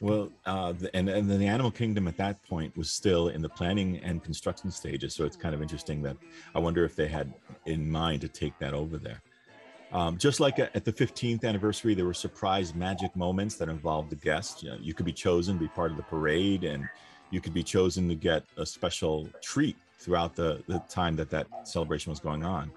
Well, 0.00 0.30
uh, 0.44 0.74
and 0.92 1.08
and 1.08 1.30
then 1.30 1.38
the 1.38 1.46
Animal 1.46 1.70
Kingdom 1.70 2.06
at 2.06 2.18
that 2.18 2.42
point 2.42 2.76
was 2.76 2.90
still 2.90 3.28
in 3.28 3.40
the 3.40 3.48
planning 3.48 3.98
and 3.98 4.22
construction 4.22 4.70
stages. 4.70 5.14
So 5.14 5.24
it's 5.24 5.36
kind 5.36 5.54
of 5.54 5.62
interesting 5.62 6.02
that 6.02 6.16
I 6.54 6.58
wonder 6.58 6.84
if 6.84 6.94
they 6.94 7.08
had 7.08 7.32
in 7.64 7.90
mind 7.90 8.20
to 8.20 8.28
take 8.28 8.58
that 8.58 8.74
over 8.74 8.98
there. 8.98 9.22
Um, 9.92 10.18
just 10.18 10.40
like 10.40 10.58
at 10.58 10.84
the 10.84 10.92
15th 10.92 11.44
anniversary, 11.44 11.94
there 11.94 12.04
were 12.04 12.12
surprise 12.12 12.74
magic 12.74 13.14
moments 13.16 13.56
that 13.56 13.68
involved 13.68 14.10
the 14.10 14.16
guests. 14.16 14.62
You, 14.62 14.70
know, 14.70 14.78
you 14.80 14.92
could 14.92 15.06
be 15.06 15.12
chosen 15.12 15.54
to 15.54 15.60
be 15.60 15.68
part 15.68 15.90
of 15.92 15.96
the 15.96 16.02
parade, 16.02 16.64
and 16.64 16.86
you 17.30 17.40
could 17.40 17.54
be 17.54 17.62
chosen 17.62 18.08
to 18.08 18.14
get 18.14 18.42
a 18.58 18.66
special 18.66 19.28
treat 19.42 19.76
throughout 19.98 20.36
the, 20.36 20.62
the 20.66 20.80
time 20.88 21.16
that 21.16 21.30
that 21.30 21.46
celebration 21.66 22.10
was 22.10 22.20
going 22.20 22.44
on. 22.44 22.70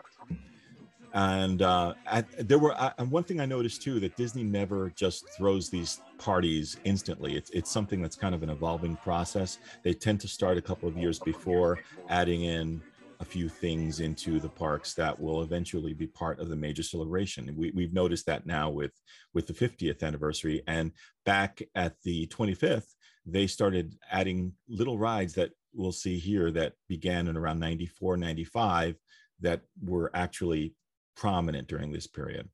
And 1.13 1.61
uh, 1.61 1.93
at, 2.05 2.47
there 2.47 2.59
were 2.59 2.75
and 2.97 3.09
one 3.09 3.23
thing 3.23 3.39
I 3.39 3.45
noticed 3.45 3.81
too 3.81 3.99
that 3.99 4.15
Disney 4.15 4.43
never 4.43 4.91
just 4.95 5.27
throws 5.29 5.69
these 5.69 6.01
parties 6.17 6.77
instantly. 6.83 7.35
It's 7.35 7.49
it's 7.51 7.71
something 7.71 8.01
that's 8.01 8.15
kind 8.15 8.35
of 8.35 8.43
an 8.43 8.49
evolving 8.49 8.95
process. 8.97 9.57
They 9.83 9.93
tend 9.93 10.19
to 10.21 10.27
start 10.27 10.57
a 10.57 10.61
couple 10.61 10.87
of 10.87 10.97
years 10.97 11.19
before, 11.19 11.79
adding 12.09 12.43
in 12.43 12.81
a 13.21 13.25
few 13.25 13.49
things 13.49 13.99
into 13.99 14.39
the 14.39 14.49
parks 14.49 14.93
that 14.93 15.19
will 15.19 15.41
eventually 15.41 15.93
be 15.93 16.07
part 16.07 16.39
of 16.39 16.47
the 16.47 16.55
major 16.55 16.83
celebration. 16.83 17.53
We, 17.55 17.71
we've 17.71 17.93
noticed 17.93 18.25
that 18.27 18.45
now 18.45 18.69
with 18.69 18.93
with 19.33 19.47
the 19.47 19.53
50th 19.53 20.03
anniversary, 20.03 20.63
and 20.67 20.91
back 21.25 21.61
at 21.75 21.95
the 22.03 22.27
25th, 22.27 22.93
they 23.25 23.47
started 23.47 23.95
adding 24.11 24.53
little 24.67 24.97
rides 24.97 25.33
that 25.33 25.51
we'll 25.73 25.91
see 25.91 26.17
here 26.17 26.51
that 26.51 26.73
began 26.87 27.27
in 27.27 27.37
around 27.37 27.59
94, 27.59 28.17
95 28.17 28.95
that 29.41 29.61
were 29.83 30.11
actually 30.13 30.73
prominent 31.19 31.67
during 31.67 31.91
this 31.91 32.07
period. 32.07 32.49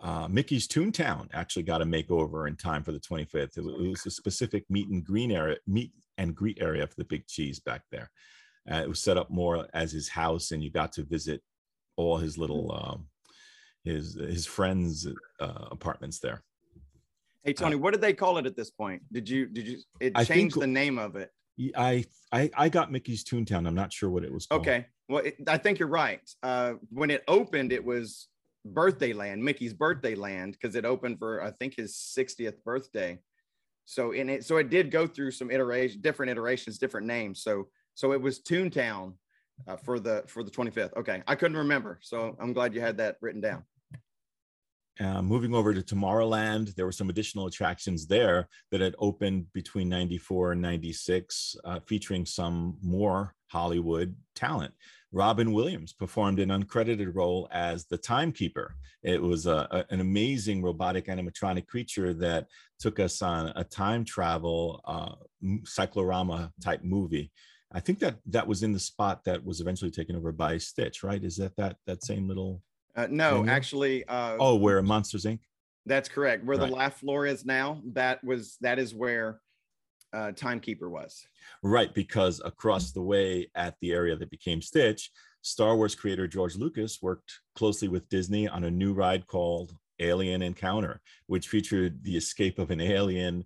Uh, 0.00 0.26
Mickey's 0.28 0.66
Toontown 0.66 1.28
actually 1.34 1.62
got 1.62 1.82
a 1.82 1.84
makeover 1.84 2.48
in 2.48 2.56
time 2.56 2.82
for 2.82 2.92
the 2.92 2.98
25th. 2.98 3.58
It 3.58 3.64
was 3.64 4.06
a 4.06 4.10
specific 4.10 4.64
meet 4.70 4.88
and 4.88 5.04
green 5.04 5.30
area, 5.30 5.58
meet 5.66 5.92
and 6.16 6.34
greet 6.34 6.58
area 6.62 6.86
for 6.86 6.94
the 6.96 7.04
Big 7.04 7.26
Cheese 7.26 7.60
back 7.60 7.82
there. 7.90 8.10
Uh, 8.70 8.76
it 8.76 8.88
was 8.88 9.02
set 9.02 9.18
up 9.18 9.30
more 9.30 9.66
as 9.74 9.92
his 9.92 10.08
house, 10.08 10.52
and 10.52 10.64
you 10.64 10.70
got 10.70 10.92
to 10.92 11.02
visit 11.02 11.42
all 11.96 12.16
his 12.16 12.38
little 12.38 12.72
um, 12.72 13.06
his 13.84 14.14
his 14.14 14.46
friends' 14.46 15.06
uh, 15.38 15.66
apartments 15.70 16.18
there. 16.18 16.42
Hey 17.42 17.52
Tony, 17.52 17.74
uh, 17.74 17.78
what 17.78 17.92
did 17.92 18.00
they 18.00 18.12
call 18.12 18.38
it 18.38 18.46
at 18.46 18.56
this 18.56 18.70
point? 18.70 19.02
Did 19.12 19.28
you 19.28 19.46
did 19.46 19.66
you 19.66 19.78
it 19.98 20.12
I 20.14 20.24
changed 20.24 20.54
think, 20.54 20.62
the 20.62 20.66
name 20.66 20.98
of 20.98 21.16
it? 21.16 21.30
I, 21.76 22.04
I 22.32 22.50
I 22.54 22.68
got 22.68 22.92
Mickey's 22.92 23.24
Toontown. 23.24 23.66
I'm 23.66 23.74
not 23.74 23.92
sure 23.92 24.08
what 24.08 24.24
it 24.24 24.32
was 24.32 24.46
called. 24.46 24.62
Okay, 24.62 24.86
well 25.10 25.24
it, 25.24 25.36
I 25.46 25.58
think 25.58 25.78
you're 25.78 25.88
right. 25.88 26.22
Uh, 26.42 26.74
when 26.90 27.10
it 27.10 27.22
opened, 27.28 27.72
it 27.72 27.84
was 27.84 28.28
Birthday 28.64 29.12
Land, 29.12 29.42
Mickey's 29.42 29.74
Birthday 29.74 30.14
Land, 30.14 30.52
because 30.52 30.76
it 30.76 30.84
opened 30.84 31.18
for 31.18 31.42
I 31.42 31.50
think 31.50 31.74
his 31.74 31.94
60th 32.16 32.62
birthday. 32.64 33.18
So 33.84 34.12
in 34.12 34.30
it, 34.30 34.44
so 34.44 34.58
it 34.58 34.70
did 34.70 34.90
go 34.90 35.06
through 35.06 35.32
some 35.32 35.50
iterations, 35.50 36.00
different 36.00 36.30
iterations, 36.30 36.78
different 36.78 37.06
names. 37.06 37.42
So 37.42 37.68
so 37.94 38.12
it 38.12 38.22
was 38.22 38.40
Toontown 38.40 39.14
uh, 39.66 39.76
for 39.76 39.98
the 39.98 40.24
for 40.28 40.44
the 40.44 40.50
25th. 40.50 40.96
Okay, 40.96 41.22
I 41.26 41.34
couldn't 41.34 41.58
remember, 41.58 41.98
so 42.02 42.36
I'm 42.40 42.52
glad 42.52 42.74
you 42.74 42.80
had 42.80 42.98
that 42.98 43.16
written 43.20 43.40
down. 43.40 43.64
Uh, 45.00 45.22
moving 45.22 45.54
over 45.54 45.72
to 45.72 45.80
Tomorrowland, 45.80 46.74
there 46.74 46.84
were 46.84 46.92
some 46.92 47.08
additional 47.08 47.46
attractions 47.46 48.06
there 48.06 48.46
that 48.70 48.82
had 48.82 48.94
opened 48.98 49.46
between 49.54 49.88
94 49.88 50.52
and 50.52 50.60
96, 50.60 51.56
uh, 51.64 51.80
featuring 51.86 52.26
some 52.26 52.76
more 52.82 53.34
Hollywood 53.48 54.14
talent. 54.34 54.74
Robin 55.12 55.52
Williams 55.52 55.92
performed 55.92 56.38
an 56.38 56.50
uncredited 56.50 57.14
role 57.14 57.48
as 57.50 57.86
the 57.86 57.98
timekeeper. 57.98 58.74
It 59.02 59.20
was 59.20 59.46
a, 59.46 59.66
a, 59.70 59.84
an 59.90 60.00
amazing 60.00 60.62
robotic 60.62 61.06
animatronic 61.06 61.66
creature 61.66 62.14
that 62.14 62.46
took 62.78 63.00
us 63.00 63.20
on 63.20 63.52
a 63.56 63.64
time 63.64 64.04
travel 64.04 64.80
uh, 64.84 65.14
cyclorama 65.64 66.52
type 66.62 66.84
movie. 66.84 67.32
I 67.72 67.80
think 67.80 67.98
that 68.00 68.16
that 68.26 68.46
was 68.46 68.62
in 68.62 68.72
the 68.72 68.80
spot 68.80 69.24
that 69.24 69.44
was 69.44 69.60
eventually 69.60 69.90
taken 69.90 70.16
over 70.16 70.32
by 70.32 70.58
Stitch, 70.58 71.02
right? 71.02 71.22
Is 71.22 71.36
that 71.36 71.56
that 71.56 71.76
that 71.86 72.04
same 72.04 72.28
little? 72.28 72.62
Uh, 72.96 73.06
no, 73.10 73.46
actually. 73.46 74.04
Uh, 74.06 74.36
oh, 74.40 74.56
where 74.56 74.82
Monsters 74.82 75.24
Inc. 75.24 75.40
That's 75.86 76.08
correct. 76.08 76.44
Where 76.44 76.58
right. 76.58 76.68
the 76.68 76.74
laugh 76.74 76.98
floor 76.98 77.26
is 77.26 77.44
now, 77.44 77.80
that 77.92 78.22
was 78.22 78.56
that 78.60 78.78
is 78.78 78.94
where 78.94 79.40
uh, 80.12 80.32
Timekeeper 80.32 80.88
was. 80.88 81.26
Right, 81.62 81.92
because 81.94 82.40
across 82.44 82.92
the 82.92 83.02
way 83.02 83.50
at 83.54 83.76
the 83.80 83.92
area 83.92 84.16
that 84.16 84.30
became 84.30 84.62
Stitch, 84.62 85.10
Star 85.42 85.76
Wars 85.76 85.94
creator 85.94 86.26
George 86.26 86.56
Lucas 86.56 87.00
worked 87.00 87.40
closely 87.54 87.88
with 87.88 88.08
Disney 88.08 88.48
on 88.48 88.64
a 88.64 88.70
new 88.70 88.92
ride 88.92 89.26
called 89.26 89.74
Alien 89.98 90.42
Encounter, 90.42 91.00
which 91.26 91.48
featured 91.48 92.02
the 92.02 92.16
escape 92.16 92.58
of 92.58 92.70
an 92.70 92.80
alien 92.80 93.44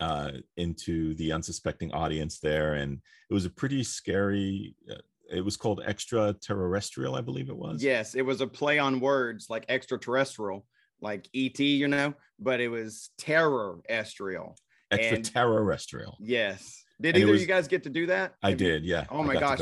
uh, 0.00 0.32
into 0.56 1.14
the 1.14 1.32
unsuspecting 1.32 1.92
audience 1.92 2.38
there. 2.38 2.74
And 2.74 3.00
it 3.30 3.34
was 3.34 3.44
a 3.44 3.50
pretty 3.50 3.82
scary. 3.82 4.74
Uh, 4.90 4.96
it 5.30 5.44
was 5.44 5.56
called 5.56 5.82
extraterrestrial, 5.84 7.16
I 7.16 7.20
believe 7.20 7.48
it 7.48 7.56
was. 7.56 7.82
Yes, 7.82 8.14
it 8.14 8.22
was 8.22 8.40
a 8.40 8.46
play 8.46 8.78
on 8.78 9.00
words 9.00 9.46
like 9.50 9.64
extraterrestrial, 9.68 10.64
like 11.00 11.28
ET, 11.34 11.58
you 11.58 11.88
know, 11.88 12.14
but 12.38 12.60
it 12.60 12.68
was 12.68 13.10
terrestrial. 13.18 14.56
Extraterrestrial. 14.90 16.16
Yes. 16.20 16.84
Did 17.00 17.14
and 17.14 17.22
either 17.22 17.32
was, 17.32 17.40
you 17.40 17.46
guys 17.46 17.68
get 17.68 17.82
to 17.82 17.90
do 17.90 18.06
that? 18.06 18.34
I 18.42 18.54
did, 18.54 18.84
yeah. 18.84 19.04
Oh 19.10 19.22
my 19.22 19.34
gosh. 19.34 19.60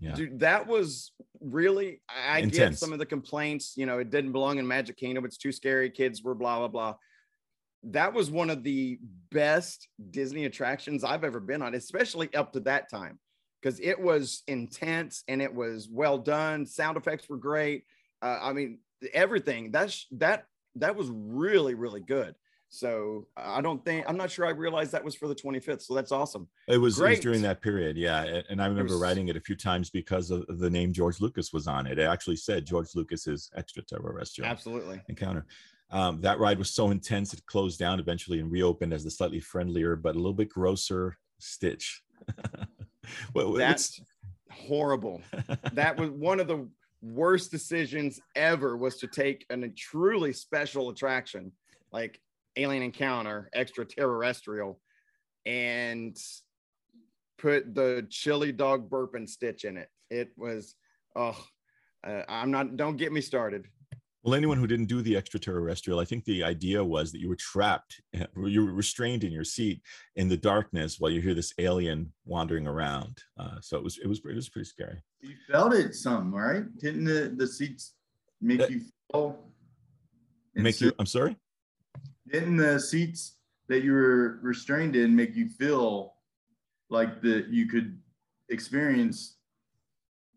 Yeah. 0.00 0.14
Dude, 0.14 0.40
that 0.40 0.66
was 0.66 1.12
really 1.40 2.02
I 2.08 2.40
Intense. 2.40 2.56
get 2.56 2.78
some 2.78 2.92
of 2.92 2.98
the 2.98 3.06
complaints, 3.06 3.74
you 3.76 3.86
know, 3.86 3.98
it 3.98 4.10
didn't 4.10 4.32
belong 4.32 4.58
in 4.58 4.66
Magic 4.66 4.96
Kingdom. 4.96 5.24
It's 5.24 5.38
too 5.38 5.52
scary. 5.52 5.90
Kids 5.90 6.22
were 6.22 6.34
blah 6.34 6.58
blah 6.58 6.68
blah 6.68 6.94
that 7.90 8.12
was 8.12 8.30
one 8.30 8.50
of 8.50 8.62
the 8.62 8.98
best 9.30 9.88
Disney 10.10 10.44
attractions 10.44 11.04
I've 11.04 11.24
ever 11.24 11.40
been 11.40 11.62
on, 11.62 11.74
especially 11.74 12.34
up 12.34 12.52
to 12.52 12.60
that 12.60 12.90
time, 12.90 13.18
because 13.60 13.80
it 13.80 14.00
was 14.00 14.42
intense 14.48 15.22
and 15.28 15.40
it 15.40 15.54
was 15.54 15.88
well 15.90 16.18
done. 16.18 16.66
Sound 16.66 16.96
effects 16.96 17.28
were 17.28 17.36
great. 17.36 17.84
Uh, 18.22 18.38
I 18.42 18.52
mean, 18.52 18.78
everything. 19.12 19.70
That's 19.70 20.06
that 20.12 20.44
that 20.76 20.96
was 20.96 21.08
really 21.10 21.74
really 21.74 22.00
good. 22.00 22.34
So 22.68 23.26
I 23.36 23.60
don't 23.60 23.84
think 23.84 24.04
I'm 24.08 24.16
not 24.16 24.30
sure 24.30 24.44
I 24.44 24.50
realized 24.50 24.92
that 24.92 25.04
was 25.04 25.14
for 25.14 25.28
the 25.28 25.34
25th. 25.34 25.82
So 25.82 25.94
that's 25.94 26.12
awesome. 26.12 26.48
It 26.68 26.78
was, 26.78 27.00
it 27.00 27.08
was 27.08 27.20
during 27.20 27.42
that 27.42 27.62
period, 27.62 27.96
yeah. 27.96 28.40
And 28.48 28.60
I 28.60 28.66
remember 28.66 28.94
was, 28.94 29.02
writing 29.02 29.28
it 29.28 29.36
a 29.36 29.40
few 29.40 29.56
times 29.56 29.88
because 29.90 30.30
of 30.30 30.44
the 30.58 30.68
name 30.68 30.92
George 30.92 31.20
Lucas 31.20 31.52
was 31.52 31.66
on 31.66 31.86
it. 31.86 31.98
It 31.98 32.04
actually 32.04 32.36
said 32.36 32.66
George 32.66 32.94
Lucas's 32.94 33.50
extraterrestrial 33.56 34.50
absolutely 34.50 35.00
encounter. 35.08 35.46
Um, 35.90 36.20
that 36.22 36.40
ride 36.40 36.58
was 36.58 36.70
so 36.70 36.90
intense 36.90 37.32
it 37.32 37.46
closed 37.46 37.78
down 37.78 38.00
eventually 38.00 38.40
and 38.40 38.50
reopened 38.50 38.92
as 38.92 39.04
the 39.04 39.10
slightly 39.10 39.38
friendlier 39.38 39.94
but 39.94 40.16
a 40.16 40.18
little 40.18 40.34
bit 40.34 40.48
grosser 40.48 41.16
Stitch. 41.38 42.02
well, 43.34 43.52
That's 43.52 44.00
horrible. 44.50 45.22
that 45.72 45.96
was 45.96 46.10
one 46.10 46.40
of 46.40 46.48
the 46.48 46.68
worst 47.02 47.52
decisions 47.52 48.20
ever 48.34 48.76
was 48.76 48.96
to 48.96 49.06
take 49.06 49.46
a 49.50 49.68
truly 49.68 50.32
special 50.32 50.90
attraction 50.90 51.52
like 51.92 52.20
Alien 52.56 52.82
Encounter, 52.82 53.48
extraterrestrial, 53.54 54.80
and 55.44 56.16
put 57.38 57.74
the 57.74 58.06
chili 58.10 58.52
dog 58.52 58.88
burping 58.90 59.28
stitch 59.28 59.64
in 59.64 59.76
it. 59.76 59.88
It 60.10 60.30
was, 60.36 60.74
oh, 61.14 61.36
uh, 62.06 62.22
I'm 62.28 62.50
not, 62.50 62.76
don't 62.76 62.96
get 62.96 63.12
me 63.12 63.20
started. 63.20 63.66
Well, 64.22 64.34
anyone 64.34 64.58
who 64.58 64.66
didn't 64.66 64.86
do 64.86 65.02
the 65.02 65.16
extraterrestrial, 65.16 66.00
I 66.00 66.04
think 66.04 66.24
the 66.24 66.42
idea 66.42 66.82
was 66.82 67.12
that 67.12 67.20
you 67.20 67.28
were 67.28 67.36
trapped, 67.36 68.00
you 68.36 68.64
were 68.64 68.72
restrained 68.72 69.22
in 69.22 69.30
your 69.30 69.44
seat 69.44 69.82
in 70.16 70.28
the 70.28 70.36
darkness 70.36 70.98
while 70.98 71.12
you 71.12 71.20
hear 71.20 71.34
this 71.34 71.54
alien 71.58 72.12
wandering 72.24 72.66
around. 72.66 73.18
Uh, 73.38 73.60
so 73.60 73.76
it 73.76 73.84
was, 73.84 73.98
it 73.98 74.08
was, 74.08 74.18
it 74.18 74.34
was 74.34 74.48
pretty 74.48 74.66
scary. 74.66 75.00
You 75.20 75.34
felt 75.48 75.74
it 75.74 75.94
some, 75.94 76.34
right? 76.34 76.64
Didn't 76.78 77.04
the, 77.04 77.32
the 77.36 77.46
seats 77.46 77.94
make 78.40 78.58
that, 78.58 78.70
you 78.72 78.80
feel? 79.12 79.38
Make 80.56 80.80
you? 80.80 80.92
I'm 80.98 81.06
sorry. 81.06 81.36
Didn't 82.30 82.56
the 82.56 82.78
seats 82.78 83.36
that 83.68 83.82
you 83.82 83.92
were 83.92 84.38
restrained 84.42 84.96
in 84.96 85.14
make 85.14 85.34
you 85.34 85.48
feel 85.48 86.14
like 86.90 87.20
that 87.22 87.48
you 87.48 87.66
could 87.66 87.98
experience 88.48 89.36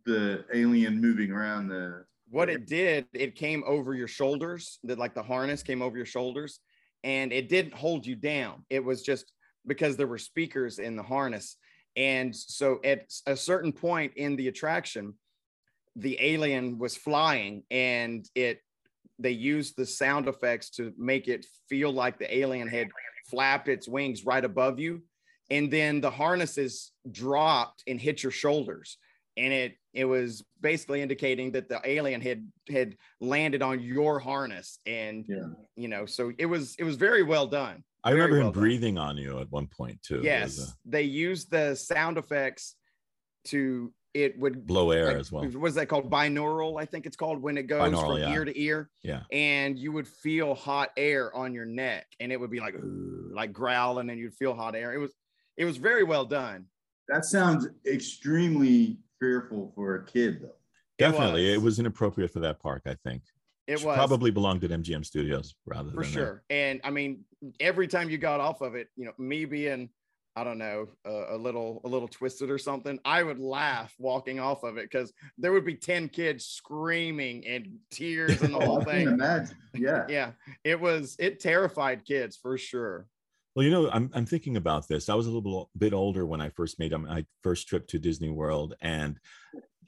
the 0.06 0.46
alien 0.54 1.00
moving 1.00 1.32
around 1.32 1.68
the 1.68 2.06
what 2.30 2.50
it 2.50 2.68
did, 2.68 3.08
it 3.14 3.36
came 3.36 3.64
over 3.66 3.96
your 3.96 4.08
shoulders, 4.08 4.78
that 4.84 5.00
like 5.00 5.16
the 5.16 5.24
harness 5.24 5.64
came 5.64 5.82
over 5.82 5.98
your 5.98 6.06
shoulders, 6.06 6.60
and 7.04 7.34
it 7.34 7.50
didn't 7.50 7.74
hold 7.74 8.06
you 8.06 8.16
down. 8.16 8.66
It 8.70 8.84
was 8.84 9.02
just 9.02 9.32
because 9.66 9.98
there 9.98 10.08
were 10.08 10.20
speakers 10.20 10.80
in 10.80 10.96
the 10.96 11.04
harness. 11.04 11.58
And 11.96 12.36
so 12.36 12.80
at 12.84 13.12
a 13.26 13.36
certain 13.36 13.74
point 13.74 14.14
in 14.16 14.36
the 14.36 14.48
attraction, 14.48 15.16
the 15.96 16.18
alien 16.22 16.78
was 16.78 16.96
flying 16.96 17.64
and 17.72 18.30
it 18.36 18.62
they 19.20 19.32
used 19.32 19.76
the 19.76 19.86
sound 19.86 20.28
effects 20.28 20.70
to 20.72 20.94
make 20.98 21.28
it 21.28 21.46
feel 21.68 21.92
like 21.92 22.18
the 22.18 22.36
alien 22.38 22.68
had 22.68 22.88
flapped 23.30 23.68
its 23.68 23.88
wings 23.88 24.26
right 24.26 24.44
above 24.46 24.80
you. 24.80 25.04
And 25.52 25.72
then 25.72 26.00
the 26.02 26.12
harnesses 26.12 26.92
dropped 27.12 27.84
and 27.88 28.00
hit 28.00 28.24
your 28.24 28.32
shoulders 28.32 28.98
and 29.38 29.54
it 29.54 29.74
it 29.94 30.06
was 30.06 30.44
basically 30.62 31.02
indicating 31.02 31.52
that 31.52 31.70
the 31.70 31.80
alien 31.86 32.22
had 32.22 32.48
had 32.70 32.96
landed 33.22 33.62
on 33.62 33.80
your 33.80 34.20
harness 34.20 34.80
and 34.86 35.26
Yeah. 35.28 35.48
you 35.76 35.88
know 35.88 36.06
so 36.06 36.32
it 36.38 36.46
was 36.46 36.76
it 36.78 36.84
was 36.84 36.96
very 36.98 37.24
well 37.24 37.48
done 37.48 37.84
I 38.04 38.10
Very 38.10 38.22
remember 38.22 38.38
well 38.40 38.48
him 38.48 38.54
done. 38.54 38.62
breathing 38.64 38.98
on 38.98 39.18
you 39.18 39.40
at 39.40 39.52
one 39.52 39.68
point 39.68 40.02
too. 40.04 40.22
Yes 40.24 40.60
uh, 40.60 40.72
they 40.86 41.04
used 41.04 41.50
the 41.52 41.76
sound 41.76 42.18
effects 42.18 42.76
to 43.46 43.94
it 44.14 44.40
would 44.40 44.66
blow 44.66 44.92
air 44.92 45.08
like, 45.08 45.18
as 45.18 45.32
well. 45.32 45.46
What 45.46 45.68
is 45.68 45.76
that 45.76 45.88
called? 45.88 46.10
Binaural, 46.10 46.82
I 46.82 46.86
think 46.86 47.06
it's 47.06 47.16
called 47.16 47.42
when 47.42 47.58
it 47.58 47.64
goes 47.64 47.92
Binaural, 47.94 48.08
from 48.08 48.18
yeah. 48.18 48.34
ear 48.34 48.46
to 48.46 48.60
ear, 48.60 48.90
Yeah. 49.04 49.22
and 49.32 49.78
you 49.78 49.92
would 49.92 50.08
feel 50.08 50.56
hot 50.56 50.90
air 50.98 51.36
on 51.36 51.54
your 51.54 51.66
neck, 51.66 52.08
and 52.20 52.32
it 52.32 52.40
would 52.40 52.50
be 52.52 52.60
like 52.60 52.76
like 53.32 53.54
growling, 53.54 54.10
and 54.10 54.20
you'd 54.20 54.34
feel 54.34 54.56
hot 54.56 54.76
air. 54.76 54.94
It 54.94 54.98
was 54.98 55.14
it 55.58 55.66
was 55.66 55.78
very 55.78 56.04
well 56.04 56.26
done. 56.26 56.66
That 57.08 57.26
sounds 57.26 57.68
extremely 57.86 58.98
fearful 59.20 59.72
for 59.76 59.96
a 59.96 60.06
kid, 60.06 60.42
though. 60.42 60.56
Definitely, 60.98 61.52
it 61.52 61.58
was. 61.58 61.64
was 61.64 61.80
inappropriate 61.80 62.32
for 62.32 62.40
that 62.42 62.60
park. 62.60 62.84
I 62.86 62.96
think 63.04 63.24
It 63.68 63.84
was 63.84 63.96
probably 63.96 64.32
belonged 64.32 64.64
at 64.64 64.72
MGM 64.72 65.06
Studios 65.06 65.56
rather 65.66 65.92
for 65.92 66.04
than 66.04 66.12
sure. 66.12 66.44
And 66.50 66.82
I 66.84 66.90
mean, 66.90 67.24
every 67.60 67.88
time 67.88 68.10
you 68.10 68.18
got 68.18 68.40
off 68.40 68.62
of 68.62 68.76
it, 68.76 68.90
you 68.96 69.06
know, 69.06 69.14
me 69.18 69.46
being 69.46 69.90
I 70.40 70.44
don't 70.46 70.58
know 70.58 70.88
a, 71.04 71.36
a 71.36 71.38
little 71.38 71.82
a 71.84 71.88
little 71.90 72.08
twisted 72.08 72.50
or 72.50 72.58
something, 72.58 72.98
I 73.04 73.24
would 73.24 73.40
laugh 73.40 73.94
walking 74.00 74.40
off 74.40 74.64
of 74.64 74.78
it 74.78 74.90
because 74.90 75.12
there 75.38 75.52
would 75.52 75.66
be 75.66 75.76
ten 75.76 76.08
kids 76.08 76.46
screaming 76.46 77.46
and 77.46 77.68
tears 77.92 78.42
and 78.42 78.54
the 78.54 78.60
whole 78.66 78.82
thing. 78.82 79.10
imagine. 79.10 79.58
Yeah. 79.74 80.06
Yeah, 80.08 80.32
it 80.64 80.80
was 80.80 81.18
it 81.20 81.42
terrified 81.42 82.06
kids 82.06 82.38
for 82.38 82.58
sure. 82.58 83.06
Well, 83.60 83.66
you 83.66 83.74
know, 83.74 83.90
I'm 83.92 84.10
I'm 84.14 84.26
thinking 84.26 84.56
about 84.56 84.88
this. 84.88 85.10
I 85.10 85.16
was 85.16 85.28
a 85.28 85.32
little 85.32 85.70
bit 85.78 85.92
older 85.92 86.26
when 86.26 86.40
I 86.40 86.48
first 86.48 86.80
made 86.80 86.94
um, 86.94 87.06
my 87.06 87.26
first 87.44 87.68
trip 87.68 87.88
to 87.88 88.00
Disney 88.00 88.30
World, 88.30 88.74
and 88.80 89.20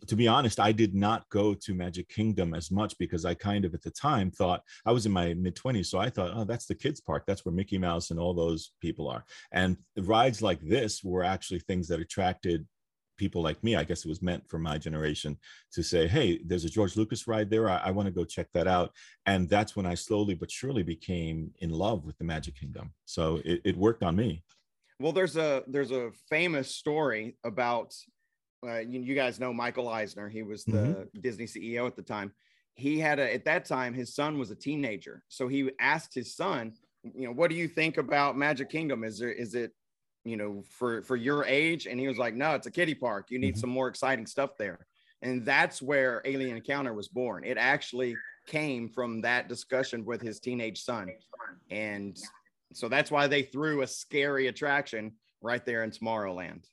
to 0.08 0.18
be 0.18 0.28
honest, 0.28 0.60
I 0.60 0.74
did 0.74 0.94
not 0.94 1.24
go 1.30 1.54
to 1.54 1.74
Magic 1.74 2.10
Kingdom 2.10 2.54
as 2.54 2.70
much 2.70 2.98
because 2.98 3.24
I 3.24 3.34
kind 3.34 3.64
of 3.64 3.74
at 3.74 3.82
the 3.82 3.92
time 3.92 4.30
thought 4.30 4.62
I 4.86 4.92
was 4.92 5.06
in 5.06 5.14
my 5.14 5.34
mid 5.36 5.56
20s, 5.56 5.86
so 5.86 6.00
I 6.00 6.10
thought, 6.10 6.34
oh, 6.36 6.44
that's 6.44 6.66
the 6.66 6.76
kids' 6.76 7.00
park. 7.00 7.24
That's 7.26 7.46
where 7.46 7.56
Mickey 7.56 7.78
Mouse 7.78 8.12
and 8.12 8.20
all 8.20 8.34
those 8.34 8.74
people 8.82 9.08
are. 9.08 9.24
And 9.54 9.78
rides 9.98 10.42
like 10.42 10.60
this 10.60 11.02
were 11.02 11.24
actually 11.24 11.60
things 11.60 11.88
that 11.88 12.02
attracted 12.02 12.68
people 13.22 13.44
like 13.44 13.64
me. 13.64 13.76
I 13.76 13.84
guess 13.84 14.04
it 14.04 14.10
was 14.10 14.24
meant 14.24 14.50
for 14.50 14.58
my 14.58 14.80
generation 14.80 15.38
to 15.74 15.84
say, 15.84 16.08
hey, 16.08 16.42
there's 16.44 16.66
a 16.66 16.70
George 16.70 16.98
Lucas 16.98 17.28
ride 17.28 17.52
there. 17.52 17.70
I, 17.70 17.78
I 17.78 17.92
want 17.92 18.08
to 18.08 18.12
go 18.12 18.26
check 18.26 18.48
that 18.56 18.68
out. 18.68 18.94
And 19.28 19.48
that's 19.48 19.76
when 19.76 19.86
I 19.86 19.94
slowly 19.94 20.34
but 20.34 20.50
surely 20.50 20.82
became 20.82 21.52
in 21.60 21.70
love 21.70 22.04
with 22.04 22.18
the 22.18 22.24
Magic 22.24 22.56
Kingdom. 22.56 22.94
So 23.06 23.40
it, 23.46 23.62
it 23.64 23.78
worked 23.78 24.02
on 24.02 24.16
me. 24.16 24.44
Well, 25.00 25.12
there's 25.12 25.38
a 25.38 25.64
there's 25.68 25.92
a 25.92 26.10
famous 26.30 26.76
story 26.76 27.36
about 27.44 27.96
uh, 28.68 28.80
you, 28.80 29.02
you 29.02 29.14
guys 29.14 29.40
know 29.40 29.54
Michael 29.54 29.88
Eisner. 29.88 30.28
He 30.28 30.42
was 30.42 30.64
the 30.64 31.08
Disney 31.20 31.46
CEO 31.46 31.86
at 31.86 31.96
the 31.96 32.02
time. 32.02 32.32
He 32.74 33.00
had 33.00 33.20
a 33.20 33.34
at 33.34 33.46
that 33.46 33.66
time 33.66 33.94
his 33.94 34.16
son 34.16 34.40
was 34.40 34.50
a 34.50 34.56
teenager, 34.56 35.24
so 35.28 35.48
he 35.48 35.70
asked 35.80 36.14
his 36.16 36.36
son, 36.36 36.74
you 37.04 37.28
know, 37.28 37.34
what 37.34 37.50
do 37.52 37.56
you 37.56 37.68
think 37.68 37.98
about 37.98 38.38
Magic 38.38 38.70
Kingdom? 38.70 39.04
Is 39.04 39.20
there 39.20 39.32
is 39.32 39.54
it 39.56 39.72
you 40.24 40.38
know 40.38 40.64
for 40.70 41.02
for 41.04 41.16
your 41.16 41.46
age? 41.46 41.88
And 41.88 42.00
he 42.00 42.08
was 42.08 42.18
like, 42.18 42.36
no, 42.36 42.54
it's 42.56 42.68
a 42.68 42.72
kiddie 42.72 42.96
park. 42.96 43.32
You 43.32 43.40
need 43.40 43.56
Mhm. 43.56 43.60
some 43.60 43.70
more 43.70 43.88
exciting 43.88 44.26
stuff 44.26 44.58
there. 44.58 44.86
And 45.22 45.46
that's 45.46 45.82
where 45.82 46.22
Alien 46.26 46.56
Encounter 46.58 46.94
was 46.94 47.08
born. 47.08 47.44
It 47.44 47.58
actually 47.58 48.16
came 48.48 48.90
from 48.90 49.22
that 49.22 49.48
discussion 49.48 50.04
with 50.04 50.22
his 50.22 50.40
teenage 50.40 50.82
son. 50.84 51.12
And 51.70 52.20
so 52.74 52.90
that's 52.90 53.12
why 53.12 53.28
they 53.28 53.44
threw 53.44 53.82
a 53.84 53.88
scary 53.88 54.48
attraction 54.48 55.14
right 55.42 55.64
there 55.64 55.84
in 55.84 55.92
Tomorrowland. 55.92 56.66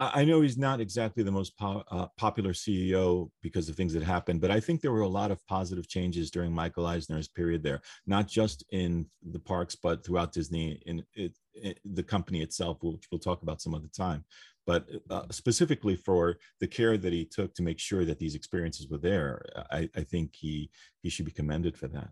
I 0.00 0.24
know 0.24 0.40
he's 0.40 0.56
not 0.56 0.80
exactly 0.80 1.24
the 1.24 1.32
most 1.32 1.58
po- 1.58 1.82
uh, 1.90 2.06
popular 2.16 2.52
CEO 2.52 3.30
because 3.42 3.68
of 3.68 3.74
things 3.74 3.92
that 3.94 4.02
happened, 4.04 4.40
but 4.40 4.50
I 4.50 4.60
think 4.60 4.80
there 4.80 4.92
were 4.92 5.00
a 5.00 5.08
lot 5.08 5.32
of 5.32 5.44
positive 5.48 5.88
changes 5.88 6.30
during 6.30 6.52
Michael 6.52 6.86
Eisner's 6.86 7.26
period 7.26 7.64
there, 7.64 7.80
not 8.06 8.28
just 8.28 8.64
in 8.70 9.06
the 9.32 9.40
parks, 9.40 9.74
but 9.74 10.04
throughout 10.04 10.32
Disney, 10.32 10.80
in 10.86 11.04
it, 11.14 11.36
it, 11.54 11.80
the 11.84 12.04
company 12.04 12.42
itself, 12.42 12.78
which 12.80 13.08
we'll 13.10 13.18
talk 13.18 13.42
about 13.42 13.60
some 13.60 13.74
other 13.74 13.88
time. 13.88 14.24
But 14.66 14.86
uh, 15.10 15.22
specifically 15.30 15.96
for 15.96 16.36
the 16.60 16.68
care 16.68 16.96
that 16.96 17.12
he 17.12 17.24
took 17.24 17.54
to 17.54 17.62
make 17.62 17.80
sure 17.80 18.04
that 18.04 18.18
these 18.18 18.36
experiences 18.36 18.86
were 18.88 18.98
there, 18.98 19.42
I, 19.72 19.88
I 19.96 20.02
think 20.02 20.36
he 20.36 20.70
he 21.02 21.10
should 21.10 21.24
be 21.24 21.32
commended 21.32 21.76
for 21.76 21.88
that. 21.88 22.10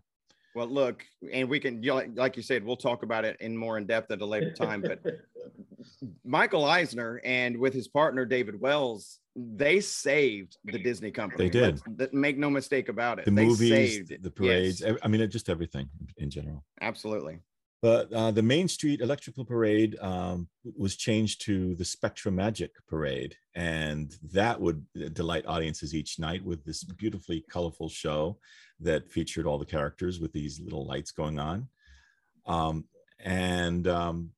Well, 0.57 0.65
look, 0.65 1.05
and 1.31 1.47
we 1.47 1.59
can, 1.59 1.83
like 2.15 2.35
you 2.35 2.41
said, 2.41 2.65
we'll 2.65 2.77
talk 2.77 3.03
about 3.03 3.25
it 3.25 3.37
in 3.41 3.55
more 3.55 3.77
in 3.77 3.85
depth 3.85 4.09
at 4.09 4.21
a 4.21 4.25
later 4.25 4.51
time. 4.51 4.81
But 4.81 4.99
Michael 6.25 6.65
Eisner 6.65 7.21
and 7.23 7.55
with 7.55 7.75
his 7.75 7.87
partner 7.87 8.25
David 8.25 8.59
Wells, 8.59 9.19
they 9.35 9.79
saved 9.81 10.57
the 10.65 10.79
Disney 10.79 11.11
company. 11.11 11.43
They 11.43 11.49
did. 11.51 11.79
Let's- 11.99 12.11
make 12.11 12.39
no 12.39 12.49
mistake 12.49 12.89
about 12.89 13.19
it. 13.19 13.25
The 13.25 13.31
they 13.31 13.45
movies, 13.45 13.69
saved 13.69 14.07
the, 14.07 14.15
it. 14.15 14.23
the 14.23 14.31
parades, 14.31 14.81
Yes, 14.81 14.97
I 15.03 15.07
mean, 15.07 15.29
just 15.29 15.47
everything 15.47 15.89
in 16.17 16.31
general. 16.31 16.65
absolutely. 16.81 17.37
But 17.81 18.11
uh, 18.11 18.31
the 18.31 18.41
Main 18.41 18.67
Street 18.67 19.01
Electrical 19.01 19.45
Parade 19.45 19.97
um, 20.01 20.47
was 20.75 20.95
changed 20.95 21.45
to 21.45 21.75
the 21.75 21.83
SpectroMagic 21.83 22.69
Parade, 22.87 23.35
and 23.53 24.15
that 24.31 24.59
would 24.59 24.83
delight 25.13 25.45
audiences 25.45 25.93
each 25.93 26.17
night 26.17 26.43
with 26.43 26.65
this 26.65 26.83
beautifully 26.83 27.45
colorful 27.51 27.87
show 27.87 28.39
that 28.79 29.11
featured 29.11 29.45
all 29.45 29.59
the 29.59 29.65
characters 29.65 30.19
with 30.19 30.33
these 30.33 30.59
little 30.59 30.87
lights 30.87 31.11
going 31.11 31.37
on. 31.37 31.67
Um, 32.47 32.85
and 33.19 33.87
um, 33.87 34.31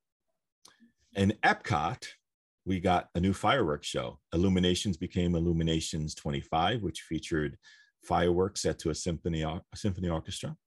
in 1.16 1.34
Epcot, 1.44 2.04
we 2.66 2.82
got 2.82 3.08
a 3.16 3.22
new 3.22 3.34
fireworks 3.34 3.88
show. 3.88 4.20
Illuminations 4.34 4.98
became 4.98 5.36
Illuminations 5.36 6.14
25, 6.14 6.82
which 6.84 7.02
featured 7.02 7.58
fireworks 8.04 8.62
set 8.62 8.80
to 8.80 8.90
a 8.90 8.96
symphony, 8.96 9.44
a 9.44 9.62
symphony 9.76 10.10
orchestra. 10.10 10.58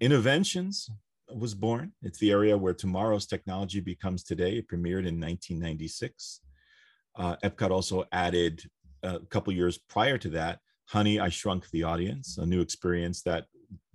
Innoventions 0.00 0.90
was 1.34 1.54
born. 1.54 1.92
It's 2.02 2.18
the 2.18 2.30
area 2.30 2.56
where 2.56 2.74
tomorrow's 2.74 3.26
technology 3.26 3.80
becomes 3.80 4.22
today. 4.22 4.58
It 4.58 4.68
premiered 4.68 5.06
in 5.06 5.20
1996. 5.20 6.40
Uh, 7.18 7.36
Epcot 7.42 7.70
also 7.70 8.04
added 8.12 8.62
a 9.02 9.20
couple 9.30 9.52
years 9.52 9.78
prior 9.78 10.18
to 10.18 10.28
that, 10.30 10.60
Honey, 10.86 11.18
I 11.18 11.28
Shrunk 11.28 11.68
the 11.70 11.82
Audience, 11.82 12.38
a 12.38 12.46
new 12.46 12.60
experience 12.60 13.22
that 13.22 13.46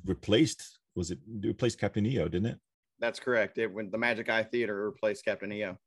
replaced, 0.06 0.80
was 0.96 1.12
it 1.12 1.20
replaced 1.42 1.80
Captain 1.80 2.06
EO, 2.06 2.28
didn't 2.28 2.48
it? 2.48 2.60
That's 3.00 3.20
correct. 3.20 3.58
It 3.58 3.72
when 3.72 3.90
the 3.90 3.98
Magic 3.98 4.30
Eye 4.30 4.44
Theater 4.44 4.86
replaced 4.86 5.26
Captain 5.26 5.52
EO. 5.52 5.78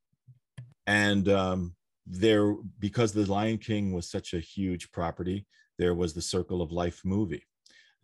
and 0.87 1.29
um, 1.29 1.75
there 2.07 2.55
because 2.79 3.13
the 3.13 3.31
lion 3.31 3.59
king 3.59 3.93
was 3.93 4.11
such 4.11 4.35
a 4.35 4.41
huge 4.41 4.91
property 4.93 5.47
there 5.79 5.95
was 5.95 6.13
the 6.13 6.23
circle 6.23 6.61
of 6.61 6.71
life 6.71 7.01
movie 7.05 7.43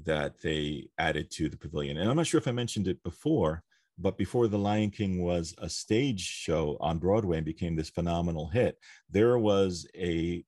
that 0.04 0.40
they 0.40 0.88
added 0.98 1.30
to 1.30 1.48
the 1.48 1.56
pavilion 1.56 1.98
and 1.98 2.08
i'm 2.08 2.16
not 2.16 2.26
sure 2.26 2.38
if 2.38 2.48
i 2.48 2.52
mentioned 2.52 2.88
it 2.88 3.02
before 3.02 3.62
but 3.98 4.16
before 4.16 4.48
the 4.48 4.58
lion 4.58 4.90
king 4.90 5.22
was 5.22 5.54
a 5.58 5.68
stage 5.68 6.20
show 6.20 6.76
on 6.80 6.98
broadway 6.98 7.36
and 7.38 7.46
became 7.46 7.76
this 7.76 7.90
phenomenal 7.90 8.48
hit 8.48 8.78
there 9.10 9.38
was 9.38 9.86
a 9.96 10.44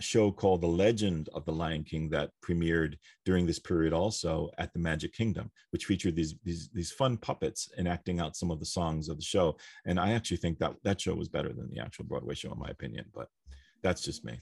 show 0.00 0.30
called 0.30 0.60
the 0.60 0.66
legend 0.66 1.28
of 1.34 1.44
the 1.44 1.52
lion 1.52 1.82
king 1.82 2.08
that 2.08 2.30
premiered 2.40 2.94
during 3.24 3.46
this 3.46 3.58
period 3.58 3.92
also 3.92 4.48
at 4.56 4.72
the 4.72 4.78
magic 4.78 5.12
kingdom 5.12 5.50
which 5.70 5.86
featured 5.86 6.14
these 6.14 6.36
these, 6.44 6.68
these 6.72 6.92
fun 6.92 7.16
puppets 7.16 7.68
enacting 7.78 8.20
out 8.20 8.36
some 8.36 8.52
of 8.52 8.60
the 8.60 8.66
songs 8.66 9.08
of 9.08 9.16
the 9.16 9.24
show 9.24 9.56
and 9.86 9.98
I 9.98 10.12
actually 10.12 10.36
think 10.36 10.58
that 10.58 10.74
that 10.84 11.00
show 11.00 11.14
was 11.14 11.28
better 11.28 11.52
than 11.52 11.70
the 11.70 11.80
actual 11.80 12.04
Broadway 12.04 12.34
show, 12.34 12.52
in 12.52 12.58
my 12.58 12.68
opinion. 12.68 13.06
But 13.14 13.28
that's 13.82 14.02
just 14.02 14.24
me. 14.24 14.38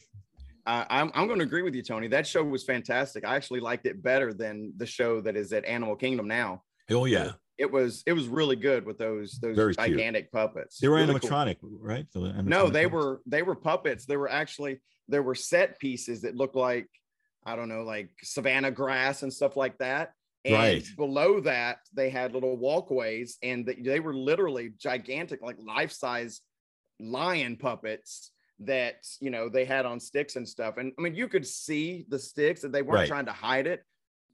Uh, 0.66 0.84
I'm, 0.90 1.12
I'm 1.14 1.26
going 1.28 1.38
to 1.38 1.44
agree 1.44 1.62
with 1.62 1.74
you, 1.74 1.82
Tony. 1.82 2.08
That 2.08 2.26
show 2.26 2.42
was 2.42 2.64
fantastic. 2.64 3.24
I 3.24 3.36
actually 3.36 3.60
liked 3.60 3.86
it 3.86 4.02
better 4.02 4.34
than 4.34 4.72
the 4.76 4.86
show 4.86 5.20
that 5.20 5.36
is 5.36 5.52
at 5.52 5.64
Animal 5.64 5.94
Kingdom 5.96 6.26
now. 6.26 6.62
Oh 6.90 7.04
yeah, 7.04 7.32
It 7.58 7.70
was 7.70 8.02
it 8.06 8.12
was 8.12 8.28
really 8.28 8.56
good 8.56 8.84
with 8.86 8.98
those 8.98 9.38
those 9.40 9.56
Very 9.56 9.74
cute. 9.74 9.90
gigantic 9.90 10.30
puppets. 10.32 10.78
they 10.78 10.88
were 10.88 10.96
Really 10.96 11.18
cool. 11.20 11.30
animatronic, 11.30 11.56
right? 11.62 12.06
The 12.12 12.42
No, 12.44 12.68
they 12.68 12.84
puppets? 12.86 12.92
were 12.94 13.22
they 13.26 13.42
were 13.42 13.54
puppets. 13.56 14.06
They 14.06 14.16
were 14.16 14.30
actually 14.30 14.80
there 15.08 15.22
were 15.22 15.34
set 15.36 15.78
pieces 15.78 16.22
that 16.22 16.34
looked 16.36 16.56
like 16.56 16.88
I 17.44 17.54
don't 17.54 17.68
know, 17.68 17.82
like 17.84 18.10
savannah 18.24 18.72
grass 18.72 19.22
and 19.22 19.32
stuff 19.32 19.56
like 19.56 19.78
that. 19.78 20.12
And 20.44 20.54
Right. 20.54 20.84
below 20.96 21.40
that, 21.40 21.78
they 21.92 22.10
had 22.10 22.32
little 22.32 22.56
walkways, 22.56 23.36
and 23.42 23.66
they, 23.66 23.74
they 23.74 24.00
were 24.00 24.14
literally 24.14 24.72
gigantic, 24.78 25.42
like 25.42 25.56
life 25.64 25.92
size 25.92 26.40
lion 27.00 27.56
puppets 27.56 28.32
that 28.60 29.06
you 29.20 29.30
know 29.30 29.48
they 29.48 29.64
had 29.64 29.86
on 29.86 30.00
sticks 30.00 30.36
and 30.36 30.48
stuff. 30.48 30.76
And 30.78 30.92
I 30.98 31.02
mean, 31.02 31.14
you 31.14 31.28
could 31.28 31.46
see 31.46 32.06
the 32.08 32.18
sticks, 32.18 32.62
that 32.62 32.72
they 32.72 32.82
weren't 32.82 33.00
Right. 33.00 33.08
trying 33.08 33.26
to 33.26 33.32
hide 33.32 33.66
it. 33.66 33.84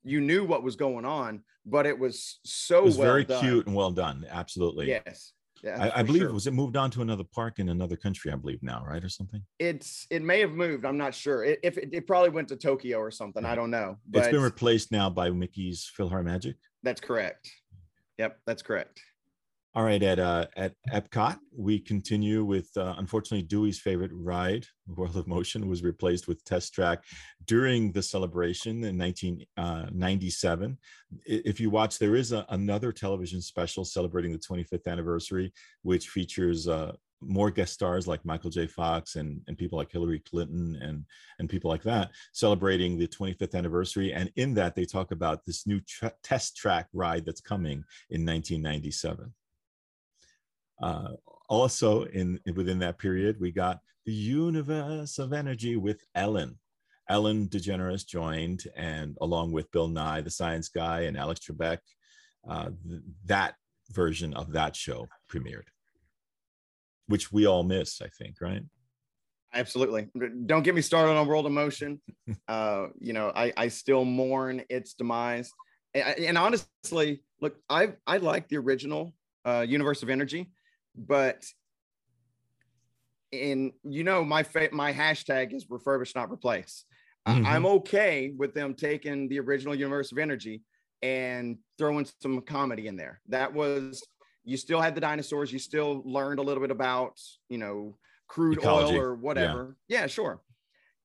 You 0.05 0.21
knew 0.21 0.45
what 0.45 0.63
was 0.63 0.77
going 0.77 1.05
on, 1.05 1.43
but 1.67 1.87
it 1.87 1.99
was 1.99 2.41
so 2.45 2.79
It 2.79 2.85
was 2.85 2.99
well 2.99 3.09
very 3.09 3.25
done. 3.25 3.41
cute 3.43 3.67
and 3.67 3.75
well 3.75 3.91
done. 3.91 4.27
Absolutely. 4.29 4.89
Yes. 4.89 5.33
Yeah, 5.63 5.91
I, 5.95 6.01
I 6.01 6.03
believe 6.03 6.23
sure. 6.23 6.33
was 6.33 6.49
it 6.49 6.55
moved 6.55 6.77
on 6.77 6.91
to 6.91 7.03
another 7.03 7.23
park 7.23 7.61
in 7.61 7.69
another 7.69 7.95
country? 7.97 8.33
I 8.33 8.35
believe 8.35 8.61
now, 8.65 8.85
right, 8.85 9.03
or 9.05 9.09
something. 9.09 9.41
it's 9.61 10.09
it 10.11 10.21
may 10.21 10.41
have 10.41 10.51
moved. 10.51 10.85
I'm 10.85 10.99
not 10.99 11.15
sure. 11.15 11.45
It, 11.45 11.61
if 11.63 11.79
it, 11.79 11.91
it 11.93 12.07
probably 12.09 12.31
went 12.31 12.49
to 12.49 12.57
Tokyo 12.57 12.99
or 12.99 13.13
something, 13.13 13.45
I 13.45 13.55
don't 13.55 13.71
know. 13.71 13.97
It's 14.13 14.27
been 14.27 14.43
replaced 14.43 14.91
now 14.91 15.09
by 15.09 15.31
Mickey's 15.31 15.89
PhilharMagic. 15.97 16.55
that's 16.83 17.01
correct. 17.01 17.49
Yep, 18.19 18.41
that's 18.45 18.63
correct. 18.63 19.01
All 19.75 19.85
right, 19.85 20.03
at 20.03 20.19
uh, 20.19 20.49
at 20.55 20.75
Epcot, 20.93 21.39
we 21.57 21.79
continue 21.79 22.45
with 22.45 22.69
uh, 22.77 22.95
unfortunately 22.99 23.47
Dewey's 23.47 23.81
favorite 23.81 24.11
ride, 24.13 24.67
World 24.87 25.17
of 25.17 25.27
Motion, 25.27 25.67
was 25.67 25.83
replaced 25.83 26.29
with 26.29 26.45
Test 26.45 26.75
Track 26.75 27.05
during 27.47 27.91
the 27.91 28.03
celebration 28.03 28.85
in 28.85 28.99
1997. 28.99 30.73
Uh, 30.73 31.17
if 31.25 31.59
you 31.59 31.71
watch, 31.71 31.99
there 31.99 32.17
is 32.17 32.33
a, 32.33 32.45
another 32.51 32.93
television 32.93 33.41
special 33.41 33.83
celebrating 33.87 34.31
the 34.31 34.39
25th 34.39 34.87
anniversary, 34.87 35.55
which 35.81 36.11
features 36.11 36.69
uh, 36.69 36.93
more 37.23 37.51
guest 37.51 37.73
stars 37.73 38.07
like 38.07 38.27
Michael 38.27 38.51
J. 38.51 38.67
Fox 38.67 39.17
and, 39.17 39.41
and 39.49 39.57
people 39.57 39.79
like 39.79 39.91
Hillary 39.91 40.19
Clinton 40.19 40.79
and, 40.83 41.07
and 41.39 41.49
people 41.49 41.71
like 41.71 41.83
that 41.85 42.11
celebrating 42.35 42.99
the 42.99 43.09
25th 43.09 43.55
anniversary. 43.55 44.13
And 44.13 44.31
in 44.37 44.53
that, 44.55 44.75
they 44.75 44.85
talk 44.85 45.13
about 45.13 45.47
this 45.47 45.67
new 45.67 45.81
tra- 45.81 46.13
test 46.23 46.57
track 46.57 46.89
ride 46.93 47.25
that's 47.25 47.41
coming 47.41 47.85
in 48.11 48.27
1997. 48.27 49.33
Uh, 50.83 51.13
also, 51.49 52.05
in 52.05 52.41
within 52.55 52.79
that 52.81 52.99
period, 52.99 53.37
we 53.41 53.53
got 53.53 53.81
the 54.05 54.13
universe 54.13 55.19
of 55.19 55.33
energy 55.33 55.77
with 55.77 56.03
Ellen. 56.15 56.59
Ellen 57.09 57.49
DeGeneres 57.49 58.07
joined, 58.07 58.65
and 58.77 59.17
along 59.21 59.53
with 59.53 59.71
Bill 59.71 59.89
Nye, 59.89 60.23
the 60.23 60.31
science 60.31 60.69
guy, 60.69 61.03
and 61.03 61.17
Alex 61.17 61.41
Trebek, 61.41 61.79
uh, 62.49 62.71
th- 62.89 63.03
that 63.27 63.55
version 63.91 64.35
of 64.35 64.53
that 64.53 64.75
show 64.75 65.09
premiered 65.31 65.65
which 67.13 67.31
we 67.33 67.47
all 67.47 67.63
miss, 67.63 68.01
I 68.01 68.09
think, 68.09 68.41
right? 68.41 68.63
Absolutely. 69.55 70.09
Don't 70.47 70.63
get 70.63 70.75
me 70.75 70.81
started 70.81 71.13
on 71.13 71.27
World 71.27 71.45
of 71.45 71.53
Motion. 71.53 72.01
uh, 72.49 72.87
you 72.99 73.13
know, 73.13 73.31
I, 73.35 73.53
I 73.55 73.69
still 73.69 74.07
mourn 74.07 74.63
its 74.71 74.95
demise. 74.95 75.53
And, 75.93 76.19
and 76.21 76.39
honestly, 76.39 77.23
look, 77.43 77.57
I 77.69 77.93
I 78.07 78.17
like 78.17 78.49
the 78.49 78.57
original 78.57 79.13
uh, 79.45 79.67
Universe 79.69 80.03
of 80.03 80.09
Energy, 80.09 80.51
but 80.97 81.45
in 83.31 83.73
you 83.85 84.05
know 84.05 84.25
my 84.25 84.43
fa- 84.43 84.69
my 84.73 84.93
hashtag 84.93 85.55
is 85.55 85.67
refurbish 85.67 86.15
not 86.15 86.31
replace. 86.31 86.85
Mm-hmm. 87.27 87.47
I'm 87.47 87.67
okay 87.67 88.33
with 88.37 88.53
them 88.53 88.75
taking 88.75 89.29
the 89.29 89.39
original 89.41 89.75
Universe 89.75 90.11
of 90.11 90.19
Energy 90.19 90.63
and 91.03 91.59
throwing 91.79 92.07
some 92.21 92.41
comedy 92.43 92.89
in 92.89 92.97
there. 92.97 93.21
That 93.29 93.53
was 93.55 94.03
you 94.45 94.57
still 94.57 94.81
had 94.81 94.95
the 94.95 95.01
dinosaurs 95.01 95.53
you 95.53 95.59
still 95.59 96.03
learned 96.05 96.39
a 96.39 96.43
little 96.43 96.61
bit 96.61 96.71
about 96.71 97.21
you 97.49 97.59
know 97.59 97.97
crude 98.29 98.59
Ecology. 98.59 98.95
oil 98.95 99.01
or 99.01 99.15
whatever 99.15 99.77
yeah. 99.89 100.01
yeah. 100.01 100.07
sure 100.07 100.41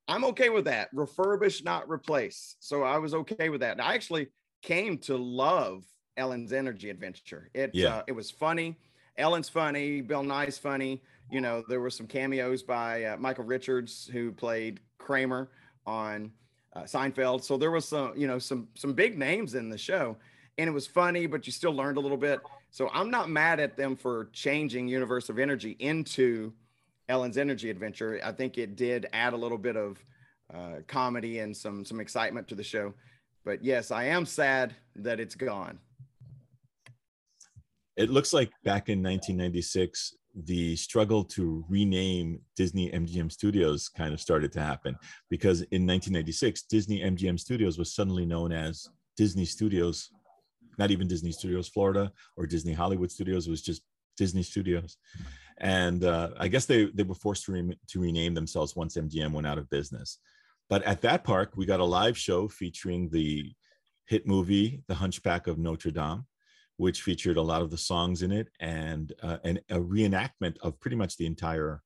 i'm 0.08 0.24
okay 0.26 0.50
with 0.50 0.66
that 0.66 0.94
refurbish 0.94 1.64
not 1.64 1.90
replace 1.90 2.56
so 2.60 2.84
i 2.84 2.98
was 2.98 3.14
okay 3.14 3.50
with 3.50 3.62
that 3.62 3.74
and 3.74 3.82
i 3.82 3.94
actually 3.94 4.28
came 4.62 4.98
to 4.98 5.18
love 5.18 5.84
ellen's 6.16 6.54
energy 6.54 6.90
adventure 6.90 7.50
it 7.54 7.72
yeah. 7.74 7.98
Uh, 7.98 8.04
it 8.08 8.12
was 8.14 8.32
funny 8.32 8.78
ellen's 9.18 9.50
funny 9.50 10.02
bill 10.02 10.24
nye's 10.24 10.58
funny 10.58 11.02
you 11.32 11.42
know 11.42 11.64
there 11.68 11.80
were 11.80 11.90
some 11.90 12.08
cameos 12.08 12.64
by 12.64 13.04
uh, 13.04 13.18
michael 13.18 13.44
richards 13.44 14.10
who 14.12 14.32
played 14.32 14.80
kramer 14.98 15.50
on 15.86 16.32
uh, 16.74 16.84
seinfeld 16.84 17.44
so 17.44 17.58
there 17.58 17.72
was 17.72 17.86
some 17.86 18.14
you 18.16 18.28
know 18.28 18.40
some 18.40 18.68
some 18.76 18.94
big 18.94 19.18
names 19.18 19.56
in 19.56 19.70
the 19.70 19.78
show 19.78 20.16
and 20.58 20.68
it 20.68 20.74
was 20.74 20.88
funny 20.88 21.26
but 21.26 21.46
you 21.46 21.52
still 21.52 21.74
learned 21.74 21.98
a 21.98 22.02
little 22.02 22.18
bit 22.18 22.40
so 22.72 22.90
I'm 22.94 23.10
not 23.10 23.30
mad 23.30 23.60
at 23.60 23.78
them 23.78 23.96
for 23.96 24.30
changing 24.34 24.88
Universe 24.88 25.30
of 25.30 25.40
Energy 25.40 25.76
into 25.80 26.54
Ellen's 27.10 27.38
Energy 27.38 27.70
Adventure. 27.70 28.20
I 28.24 28.32
think 28.32 28.58
it 28.58 28.76
did 28.76 29.08
add 29.14 29.34
a 29.34 29.38
little 29.38 29.58
bit 29.58 29.76
of 29.76 30.04
uh, 30.54 30.82
comedy 30.88 31.40
and 31.40 31.56
some 31.56 31.86
some 31.86 32.00
excitement 32.00 32.48
to 32.50 32.56
the 32.56 32.64
show. 32.64 32.94
But 33.46 33.64
yes, 33.64 33.92
I 33.92 34.06
am 34.06 34.26
sad 34.26 34.76
that 34.96 35.20
it's 35.20 35.36
gone. 35.36 35.80
It 37.98 38.10
looks 38.10 38.34
like 38.34 38.52
back 38.64 38.90
in 38.90 39.02
1996, 39.02 40.16
the 40.44 40.76
struggle 40.76 41.24
to 41.24 41.66
rename 41.68 42.40
Disney 42.56 42.92
MGM 42.92 43.32
Studios 43.32 43.90
kind 43.90 44.14
of 44.14 44.22
started 44.22 44.52
to 44.52 44.62
happen 44.62 44.96
because 45.30 45.62
in 45.62 45.86
1996, 45.86 46.64
Disney 46.64 47.02
MGM 47.02 47.40
Studios 47.40 47.80
was 47.80 47.96
suddenly 47.96 48.26
known 48.26 48.52
as 48.52 48.88
Disney 49.18 49.46
Studios 49.46 50.12
not 50.78 50.92
even 50.92 51.08
Disney 51.08 51.32
Studios 51.32 51.68
Florida 51.68 52.12
or 52.36 52.46
Disney 52.46 52.74
Hollywood 52.74 53.12
Studios. 53.12 53.48
Was 53.48 53.62
just 53.62 53.82
Disney 54.16 54.44
Studios. 54.44 54.98
And 55.60 56.04
uh, 56.04 56.30
I 56.38 56.48
guess 56.48 56.66
they, 56.66 56.86
they 56.86 57.04
were 57.04 57.16
forced 57.16 57.46
to, 57.46 57.52
re- 57.52 57.80
to 57.88 58.00
rename 58.00 58.34
themselves 58.34 58.76
once 58.76 58.96
MGM 58.96 59.32
went 59.32 59.48
out 59.48 59.58
of 59.58 59.70
business. 59.70 60.20
But 60.70 60.84
at 60.84 61.02
that 61.02 61.24
park, 61.24 61.54
we 61.56 61.66
got 61.66 61.80
a 61.80 61.86
live 61.86 62.18
show 62.18 62.48
featuring 62.48 63.10
the 63.10 63.52
hit 64.06 64.28
movie, 64.28 64.84
The 64.88 64.96
Hunchback 64.96 65.48
of 65.48 65.58
Notre 65.58 65.92
Dame, 65.92 66.26
which 66.78 67.02
featured 67.02 67.38
a 67.38 67.42
lot 67.42 67.62
of 67.62 67.70
the 67.70 67.78
songs 67.78 68.22
in 68.22 68.32
it 68.32 68.50
and, 68.60 69.14
uh, 69.22 69.38
and 69.44 69.60
a 69.70 69.78
reenactment 69.78 70.58
of 70.62 70.80
pretty 70.80 70.96
much 70.96 71.18
the 71.18 71.26
entire 71.26 71.82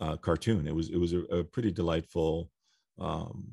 uh, 0.00 0.16
cartoon. 0.16 0.66
It 0.66 0.74
was, 0.74 0.90
it 0.90 0.98
was 0.98 1.12
a, 1.12 1.20
a 1.22 1.44
pretty 1.44 1.70
delightful 1.70 2.50
um, 2.98 3.44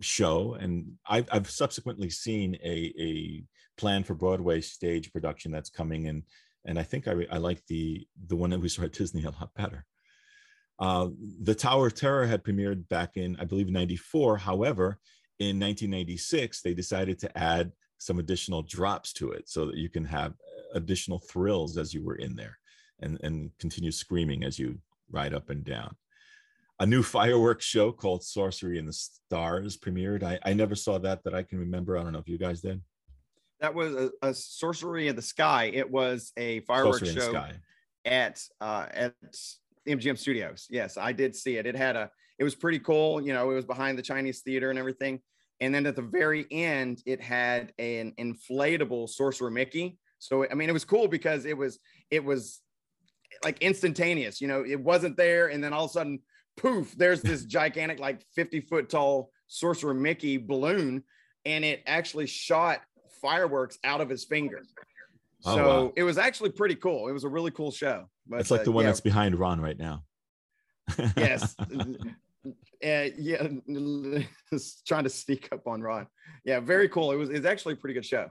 show. 0.00 0.54
And 0.54 0.92
I've, 1.06 1.28
I've 1.30 1.50
subsequently 1.50 2.10
seen 2.10 2.56
a, 2.62 2.92
a 2.98 3.44
plan 3.76 4.02
for 4.04 4.14
Broadway 4.14 4.60
stage 4.60 5.12
production 5.12 5.52
that's 5.52 5.70
coming 5.70 6.06
in, 6.06 6.22
and 6.64 6.78
I 6.78 6.82
think 6.82 7.06
I, 7.08 7.14
I 7.30 7.38
like 7.38 7.64
the 7.66 8.06
the 8.26 8.36
one 8.36 8.50
that 8.50 8.60
we 8.60 8.68
saw 8.68 8.82
at 8.82 8.92
Disney 8.92 9.24
a 9.24 9.30
lot 9.30 9.50
better. 9.54 9.84
Uh, 10.78 11.08
the 11.42 11.54
Tower 11.54 11.86
of 11.86 11.94
Terror 11.94 12.26
had 12.26 12.44
premiered 12.44 12.88
back 12.88 13.16
in 13.16 13.36
I 13.38 13.44
believe 13.44 13.68
'94. 13.68 14.38
However, 14.38 14.98
in 15.38 15.60
1996 15.60 16.62
they 16.62 16.74
decided 16.74 17.18
to 17.20 17.38
add 17.38 17.72
some 17.98 18.18
additional 18.18 18.62
drops 18.62 19.12
to 19.14 19.32
it 19.32 19.48
so 19.48 19.66
that 19.66 19.76
you 19.76 19.88
can 19.88 20.04
have 20.04 20.34
additional 20.74 21.18
thrills 21.18 21.76
as 21.76 21.94
you 21.94 22.04
were 22.04 22.16
in 22.16 22.36
there, 22.36 22.58
and 23.00 23.18
and 23.22 23.50
continue 23.58 23.92
screaming 23.92 24.44
as 24.44 24.58
you 24.58 24.78
ride 25.10 25.34
up 25.34 25.50
and 25.50 25.64
down. 25.64 25.94
A 26.78 26.86
new 26.86 27.02
fireworks 27.02 27.64
show 27.64 27.90
called 27.90 28.22
Sorcery 28.22 28.78
in 28.78 28.84
the 28.84 28.92
Stars 28.92 29.78
premiered. 29.78 30.22
I, 30.22 30.38
I 30.44 30.52
never 30.52 30.74
saw 30.74 30.98
that 30.98 31.24
that 31.24 31.34
I 31.34 31.42
can 31.42 31.58
remember. 31.58 31.96
I 31.96 32.02
don't 32.02 32.12
know 32.12 32.18
if 32.18 32.28
you 32.28 32.38
guys 32.38 32.60
did 32.60 32.82
that 33.60 33.74
was 33.74 33.94
a, 33.94 34.10
a, 34.22 34.34
sorcery 34.34 35.08
in 35.08 35.16
the 35.16 35.22
sky. 35.22 35.70
It 35.72 35.90
was 35.90 36.32
a 36.36 36.60
fireworks 36.60 37.10
show 37.10 37.48
at 38.04 38.42
uh, 38.60 38.86
at 38.90 39.14
MGM 39.88 40.18
Studios. 40.18 40.66
Yes, 40.70 40.96
I 40.96 41.12
did 41.12 41.34
see 41.34 41.56
it. 41.56 41.66
It 41.66 41.76
had 41.76 41.96
a. 41.96 42.10
It 42.38 42.44
was 42.44 42.54
pretty 42.54 42.78
cool. 42.78 43.20
You 43.20 43.32
know, 43.32 43.50
it 43.50 43.54
was 43.54 43.64
behind 43.64 43.96
the 43.98 44.02
Chinese 44.02 44.40
theater 44.40 44.70
and 44.70 44.78
everything. 44.78 45.20
And 45.60 45.74
then 45.74 45.86
at 45.86 45.96
the 45.96 46.02
very 46.02 46.46
end, 46.50 47.02
it 47.06 47.20
had 47.20 47.72
an 47.78 48.12
inflatable 48.18 49.08
sorcerer 49.08 49.50
Mickey. 49.50 49.98
So 50.18 50.46
I 50.48 50.54
mean, 50.54 50.68
it 50.68 50.72
was 50.72 50.84
cool 50.84 51.08
because 51.08 51.44
it 51.44 51.56
was 51.56 51.78
it 52.10 52.24
was 52.24 52.60
like 53.44 53.60
instantaneous. 53.62 54.40
You 54.40 54.48
know, 54.48 54.64
it 54.66 54.80
wasn't 54.80 55.16
there, 55.16 55.48
and 55.48 55.62
then 55.62 55.72
all 55.72 55.84
of 55.84 55.90
a 55.90 55.92
sudden, 55.92 56.20
poof! 56.56 56.94
There's 56.96 57.22
this 57.22 57.44
gigantic, 57.58 57.98
like 57.98 58.22
50 58.34 58.60
foot 58.62 58.88
tall 58.88 59.30
sorcerer 59.46 59.94
Mickey 59.94 60.36
balloon, 60.36 61.04
and 61.44 61.64
it 61.64 61.82
actually 61.86 62.26
shot 62.26 62.80
fireworks 63.22 63.78
out 63.84 64.00
of 64.00 64.08
his 64.08 64.24
finger. 64.24 64.62
Oh, 65.44 65.54
so 65.54 65.66
wow. 65.66 65.92
it 65.96 66.02
was 66.02 66.18
actually 66.18 66.50
pretty 66.50 66.74
cool. 66.74 67.08
It 67.08 67.12
was 67.12 67.24
a 67.24 67.28
really 67.28 67.50
cool 67.50 67.70
show. 67.70 68.08
But, 68.26 68.40
it's 68.40 68.50
like 68.50 68.64
the 68.64 68.70
uh, 68.70 68.74
one 68.74 68.84
yeah. 68.84 68.90
that's 68.90 69.00
behind 69.00 69.38
Ron 69.38 69.60
right 69.60 69.78
now. 69.78 70.02
yes. 71.16 71.54
Uh, 72.84 73.08
yeah, 73.16 73.48
trying 74.86 75.04
to 75.04 75.10
sneak 75.10 75.48
up 75.52 75.66
on 75.66 75.80
Ron. 75.80 76.06
Yeah, 76.44 76.60
very 76.60 76.88
cool. 76.88 77.12
It 77.12 77.16
was 77.16 77.30
it's 77.30 77.46
actually 77.46 77.74
a 77.74 77.76
pretty 77.76 77.94
good 77.94 78.04
show. 78.04 78.30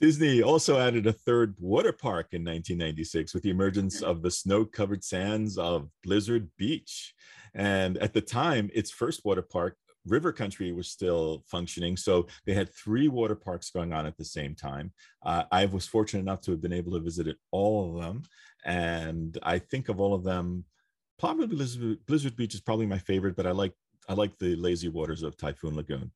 Disney 0.00 0.42
also 0.42 0.78
added 0.78 1.06
a 1.06 1.12
third 1.12 1.56
water 1.60 1.92
park 1.92 2.28
in 2.32 2.42
1996 2.42 3.34
with 3.34 3.42
the 3.42 3.50
emergence 3.50 4.00
of 4.00 4.22
the 4.22 4.30
snow-covered 4.30 5.04
sands 5.04 5.58
of 5.58 5.90
Blizzard 6.02 6.48
Beach. 6.56 7.14
And 7.54 7.98
at 7.98 8.14
the 8.14 8.22
time, 8.22 8.70
its 8.72 8.90
first 8.90 9.26
water 9.26 9.42
park 9.42 9.76
river 10.06 10.32
country 10.32 10.72
was 10.72 10.88
still 10.88 11.44
functioning. 11.46 11.96
So 11.96 12.26
they 12.46 12.54
had 12.54 12.74
three 12.74 13.08
water 13.08 13.34
parks 13.34 13.70
going 13.70 13.92
on 13.92 14.06
at 14.06 14.16
the 14.16 14.24
same 14.24 14.54
time. 14.54 14.92
Uh, 15.22 15.44
I 15.52 15.66
was 15.66 15.86
fortunate 15.86 16.20
enough 16.20 16.40
to 16.42 16.50
have 16.52 16.62
been 16.62 16.72
able 16.72 16.92
to 16.92 17.00
visit 17.00 17.36
all 17.50 17.90
of 17.90 18.02
them. 18.02 18.22
And 18.64 19.38
I 19.42 19.58
think 19.58 19.88
of 19.88 20.00
all 20.00 20.14
of 20.14 20.24
them, 20.24 20.64
probably 21.20 21.46
Blizzard, 21.46 21.98
Blizzard 22.06 22.34
Beach 22.34 22.54
is 22.54 22.60
probably 22.60 22.86
my 22.86 22.98
favorite, 22.98 23.36
but 23.36 23.46
I 23.46 23.52
like 23.52 23.74
I 24.08 24.14
like 24.14 24.36
the 24.38 24.56
lazy 24.56 24.88
waters 24.88 25.22
of 25.22 25.36
Typhoon 25.36 25.76
Lagoon. 25.76 26.10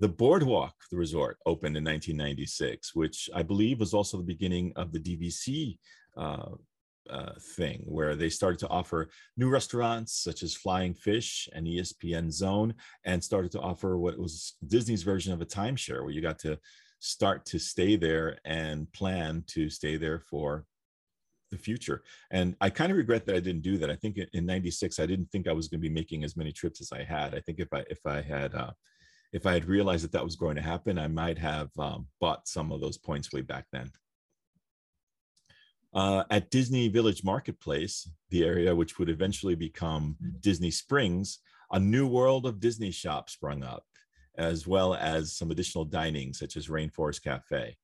The 0.00 0.08
Boardwalk, 0.08 0.74
the 0.90 0.96
resort, 0.96 1.38
opened 1.44 1.76
in 1.76 1.84
1996, 1.84 2.94
which 2.94 3.28
I 3.34 3.42
believe 3.42 3.80
was 3.80 3.94
also 3.94 4.16
the 4.16 4.22
beginning 4.22 4.72
of 4.76 4.92
the 4.92 5.00
DVC 5.00 5.78
uh, 6.16 6.54
uh, 7.10 7.32
thing 7.56 7.82
where 7.84 8.16
they 8.16 8.28
started 8.28 8.58
to 8.60 8.68
offer 8.68 9.10
new 9.36 9.48
restaurants 9.48 10.22
such 10.22 10.42
as 10.42 10.54
Flying 10.54 10.94
Fish 10.94 11.48
and 11.52 11.66
ESPN 11.66 12.32
Zone 12.32 12.74
and 13.04 13.22
started 13.22 13.52
to 13.52 13.60
offer 13.60 13.98
what 13.98 14.18
was 14.18 14.54
Disney's 14.66 15.02
version 15.02 15.32
of 15.32 15.40
a 15.40 15.46
timeshare 15.46 16.02
where 16.02 16.12
you 16.12 16.22
got 16.22 16.38
to 16.40 16.58
start 17.00 17.44
to 17.46 17.58
stay 17.58 17.96
there 17.96 18.38
and 18.44 18.92
plan 18.92 19.44
to 19.48 19.68
stay 19.68 19.96
there 19.96 20.20
for 20.20 20.64
the 21.50 21.58
future. 21.58 22.02
And 22.30 22.56
I 22.60 22.70
kind 22.70 22.90
of 22.90 22.98
regret 22.98 23.26
that 23.26 23.34
I 23.34 23.40
didn't 23.40 23.62
do 23.62 23.78
that. 23.78 23.90
I 23.90 23.96
think 23.96 24.18
in 24.32 24.46
96 24.46 24.98
I 24.98 25.06
didn't 25.06 25.30
think 25.30 25.48
I 25.48 25.52
was 25.52 25.68
going 25.68 25.80
to 25.80 25.88
be 25.88 25.94
making 25.94 26.24
as 26.24 26.36
many 26.36 26.52
trips 26.52 26.80
as 26.80 26.92
I 26.92 27.04
had. 27.04 27.34
I 27.34 27.40
think 27.40 27.58
if 27.58 27.72
I 27.72 27.84
if 27.90 28.04
I 28.06 28.20
had 28.20 28.54
uh, 28.54 28.70
if 29.32 29.46
I 29.46 29.52
had 29.52 29.66
realized 29.66 30.04
that 30.04 30.12
that 30.12 30.24
was 30.24 30.36
going 30.36 30.56
to 30.56 30.62
happen, 30.62 30.98
I 30.98 31.08
might 31.08 31.38
have 31.38 31.70
um, 31.78 32.06
bought 32.20 32.48
some 32.48 32.72
of 32.72 32.80
those 32.80 32.98
points 32.98 33.32
way 33.32 33.42
back 33.42 33.66
then. 33.72 33.90
Uh, 35.94 36.24
at 36.30 36.50
Disney 36.50 36.88
Village 36.88 37.24
Marketplace, 37.24 38.10
the 38.30 38.44
area 38.44 38.74
which 38.74 38.98
would 38.98 39.08
eventually 39.08 39.54
become 39.54 40.16
Disney 40.40 40.70
Springs, 40.70 41.38
a 41.72 41.80
new 41.80 42.06
world 42.06 42.46
of 42.46 42.60
Disney 42.60 42.90
shops 42.90 43.32
sprung 43.34 43.62
up, 43.62 43.84
as 44.36 44.66
well 44.66 44.94
as 44.94 45.36
some 45.36 45.50
additional 45.50 45.84
dining, 45.84 46.32
such 46.32 46.56
as 46.56 46.68
Rainforest 46.68 47.22
Cafe. 47.22 47.76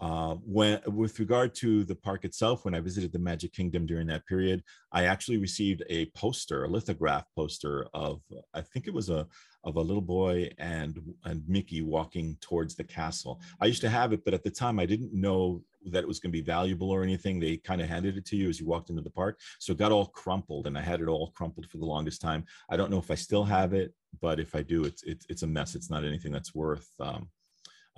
Uh, 0.00 0.34
when, 0.44 0.80
with 0.86 1.18
regard 1.18 1.54
to 1.56 1.84
the 1.84 1.94
park 1.94 2.24
itself, 2.24 2.64
when 2.64 2.74
I 2.74 2.80
visited 2.80 3.12
the 3.12 3.18
Magic 3.18 3.52
Kingdom 3.52 3.86
during 3.86 4.06
that 4.08 4.26
period, 4.26 4.62
I 4.92 5.04
actually 5.04 5.38
received 5.38 5.82
a 5.90 6.06
poster, 6.16 6.64
a 6.64 6.68
lithograph 6.68 7.24
poster 7.34 7.86
of, 7.94 8.20
I 8.54 8.60
think 8.60 8.86
it 8.86 8.94
was 8.94 9.10
a 9.10 9.26
of 9.64 9.76
a 9.76 9.80
little 9.80 10.02
boy 10.02 10.48
and 10.58 11.00
and 11.24 11.42
Mickey 11.48 11.82
walking 11.82 12.36
towards 12.40 12.74
the 12.74 12.84
castle. 12.84 13.40
I 13.60 13.66
used 13.66 13.82
to 13.82 13.90
have 13.90 14.12
it, 14.12 14.24
but 14.24 14.34
at 14.34 14.44
the 14.44 14.50
time 14.50 14.78
I 14.78 14.86
didn't 14.86 15.12
know 15.12 15.62
that 15.86 16.02
it 16.02 16.08
was 16.08 16.20
going 16.20 16.30
to 16.32 16.38
be 16.38 16.44
valuable 16.44 16.90
or 16.90 17.02
anything. 17.02 17.38
They 17.38 17.56
kind 17.56 17.80
of 17.80 17.88
handed 17.88 18.16
it 18.16 18.24
to 18.26 18.36
you 18.36 18.48
as 18.48 18.60
you 18.60 18.66
walked 18.66 18.90
into 18.90 19.02
the 19.02 19.10
park, 19.10 19.38
so 19.58 19.72
it 19.72 19.78
got 19.78 19.92
all 19.92 20.06
crumpled, 20.06 20.66
and 20.66 20.78
I 20.78 20.80
had 20.80 21.00
it 21.00 21.08
all 21.08 21.32
crumpled 21.32 21.66
for 21.66 21.78
the 21.78 21.86
longest 21.86 22.20
time. 22.20 22.44
I 22.70 22.76
don't 22.76 22.90
know 22.90 22.98
if 22.98 23.10
I 23.10 23.14
still 23.14 23.44
have 23.44 23.74
it, 23.74 23.92
but 24.20 24.40
if 24.40 24.54
I 24.54 24.62
do, 24.62 24.84
it's 24.84 25.02
it's, 25.02 25.26
it's 25.28 25.42
a 25.42 25.46
mess. 25.46 25.74
It's 25.74 25.90
not 25.90 26.04
anything 26.04 26.32
that's 26.32 26.54
worth 26.54 26.88
um, 27.00 27.28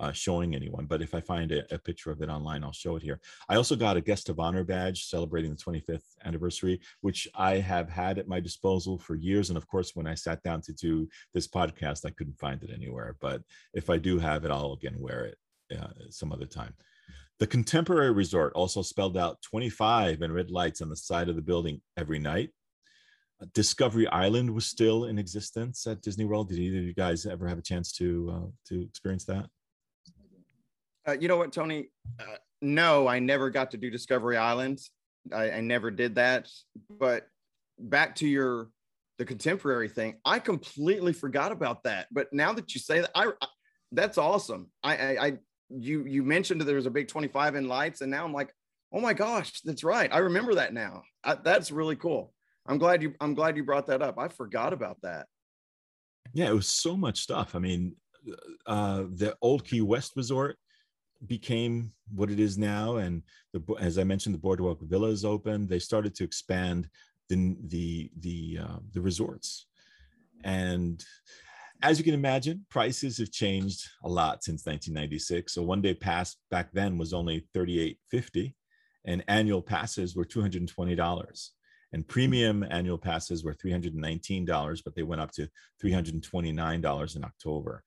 uh, 0.01 0.11
showing 0.11 0.55
anyone. 0.55 0.85
But 0.87 1.03
if 1.03 1.13
I 1.13 1.21
find 1.21 1.51
a, 1.51 1.63
a, 1.73 1.77
picture 1.77 2.09
of 2.09 2.21
it 2.21 2.29
online, 2.29 2.63
I'll 2.63 2.71
show 2.71 2.95
it 2.95 3.03
here. 3.03 3.19
I 3.47 3.55
also 3.55 3.75
got 3.75 3.97
a 3.97 4.01
guest 4.01 4.29
of 4.29 4.39
honor 4.39 4.63
badge 4.63 5.05
celebrating 5.05 5.51
the 5.51 5.61
25th 5.61 6.15
anniversary, 6.25 6.81
which 7.01 7.27
I 7.35 7.57
have 7.57 7.87
had 7.87 8.17
at 8.17 8.27
my 8.27 8.39
disposal 8.39 8.97
for 8.97 9.13
years. 9.13 9.49
And 9.49 9.57
of 9.57 9.67
course, 9.67 9.91
when 9.95 10.07
I 10.07 10.15
sat 10.15 10.41
down 10.41 10.61
to 10.61 10.73
do 10.73 11.07
this 11.35 11.47
podcast, 11.47 12.03
I 12.03 12.09
couldn't 12.09 12.39
find 12.39 12.63
it 12.63 12.71
anywhere. 12.73 13.15
But 13.21 13.43
if 13.75 13.91
I 13.91 13.97
do 13.99 14.17
have 14.17 14.43
it, 14.43 14.49
I'll 14.49 14.73
again 14.73 14.95
wear 14.97 15.25
it 15.25 15.37
uh, 15.79 15.87
some 16.09 16.31
other 16.31 16.47
time. 16.47 16.73
The 17.39 17.47
contemporary 17.47 18.11
resort 18.11 18.53
also 18.53 18.81
spelled 18.81 19.17
out 19.17 19.41
25 19.43 20.23
in 20.23 20.31
red 20.31 20.49
lights 20.49 20.81
on 20.81 20.89
the 20.89 20.95
side 20.95 21.29
of 21.29 21.35
the 21.35 21.41
building 21.43 21.79
every 21.95 22.19
night. 22.19 22.49
Discovery 23.53 24.07
Island 24.07 24.51
was 24.51 24.65
still 24.65 25.05
in 25.05 25.19
existence 25.19 25.85
at 25.85 26.01
Disney 26.01 26.25
World. 26.25 26.49
Did 26.49 26.59
either 26.59 26.79
of 26.79 26.85
you 26.85 26.93
guys 26.93 27.25
ever 27.25 27.47
have 27.47 27.57
a 27.57 27.63
chance 27.63 27.91
to 27.93 28.31
uh, 28.33 28.49
to 28.67 28.81
experience 28.81 29.25
that? 29.25 29.47
Uh, 31.07 31.15
you 31.19 31.27
know 31.27 31.37
what, 31.37 31.51
Tony? 31.51 31.89
Uh, 32.19 32.35
no, 32.61 33.07
I 33.07 33.19
never 33.19 33.49
got 33.49 33.71
to 33.71 33.77
do 33.77 33.89
Discovery 33.89 34.37
Island. 34.37 34.79
I, 35.33 35.51
I 35.51 35.61
never 35.61 35.91
did 35.91 36.15
that. 36.15 36.49
But 36.89 37.27
back 37.79 38.15
to 38.17 38.27
your 38.27 38.69
the 39.17 39.25
contemporary 39.25 39.89
thing, 39.89 40.15
I 40.25 40.39
completely 40.39 41.13
forgot 41.13 41.51
about 41.51 41.83
that. 41.83 42.07
But 42.11 42.27
now 42.31 42.53
that 42.53 42.73
you 42.73 42.79
say 42.79 43.01
that, 43.01 43.11
I, 43.15 43.27
I 43.41 43.47
that's 43.91 44.17
awesome. 44.17 44.69
I, 44.83 44.95
I, 44.95 45.25
I 45.25 45.37
you 45.69 46.05
you 46.05 46.23
mentioned 46.23 46.61
that 46.61 46.65
there 46.65 46.75
was 46.75 46.85
a 46.85 46.91
big 46.91 47.07
25 47.07 47.55
in 47.55 47.67
lights, 47.67 48.01
and 48.01 48.11
now 48.11 48.25
I'm 48.25 48.33
like, 48.33 48.53
oh 48.93 48.99
my 48.99 49.13
gosh, 49.13 49.61
that's 49.61 49.83
right. 49.83 50.11
I 50.13 50.19
remember 50.19 50.55
that 50.55 50.73
now. 50.73 51.03
I, 51.23 51.35
that's 51.35 51.71
really 51.71 51.95
cool. 51.95 52.33
I'm 52.67 52.77
glad 52.77 53.01
you 53.01 53.13
I'm 53.19 53.33
glad 53.33 53.57
you 53.57 53.63
brought 53.63 53.87
that 53.87 54.01
up. 54.01 54.17
I 54.17 54.27
forgot 54.27 54.73
about 54.73 54.97
that. 55.01 55.27
Yeah, 56.33 56.49
it 56.49 56.53
was 56.53 56.67
so 56.67 56.95
much 56.95 57.19
stuff. 57.19 57.55
I 57.55 57.59
mean, 57.59 57.95
uh, 58.65 59.03
the 59.09 59.35
old 59.41 59.65
Key 59.65 59.81
West 59.81 60.13
Resort 60.15 60.57
became 61.27 61.93
what 62.13 62.31
it 62.31 62.39
is 62.39 62.57
now, 62.57 62.97
and 62.97 63.23
the, 63.53 63.61
as 63.79 63.97
I 63.97 64.03
mentioned, 64.03 64.35
the 64.35 64.39
Boardwalk 64.39 64.81
Villas 64.81 65.25
opened. 65.25 65.69
They 65.69 65.79
started 65.79 66.15
to 66.15 66.23
expand 66.23 66.89
the 67.29 67.55
the 67.67 68.11
the 68.19 68.59
uh, 68.61 68.79
the 68.93 69.01
resorts, 69.01 69.67
and 70.43 71.03
as 71.83 71.97
you 71.97 72.03
can 72.03 72.13
imagine, 72.13 72.65
prices 72.69 73.17
have 73.17 73.31
changed 73.31 73.87
a 74.03 74.09
lot 74.09 74.43
since 74.43 74.65
1996. 74.65 75.53
So 75.53 75.63
one 75.63 75.81
day 75.81 75.93
pass 75.93 76.35
back 76.51 76.71
then 76.73 76.97
was 76.97 77.13
only 77.13 77.47
38.50, 77.55 78.53
and 79.05 79.23
annual 79.27 79.61
passes 79.61 80.15
were 80.15 80.25
$220. 80.25 81.49
And 81.93 82.07
premium 82.07 82.65
annual 82.69 82.97
passes 82.97 83.43
were 83.43 83.55
$319, 83.55 84.83
but 84.83 84.95
they 84.95 85.03
went 85.03 85.21
up 85.21 85.31
to 85.31 85.47
$329 85.83 87.15
in 87.15 87.23
October. 87.23 87.83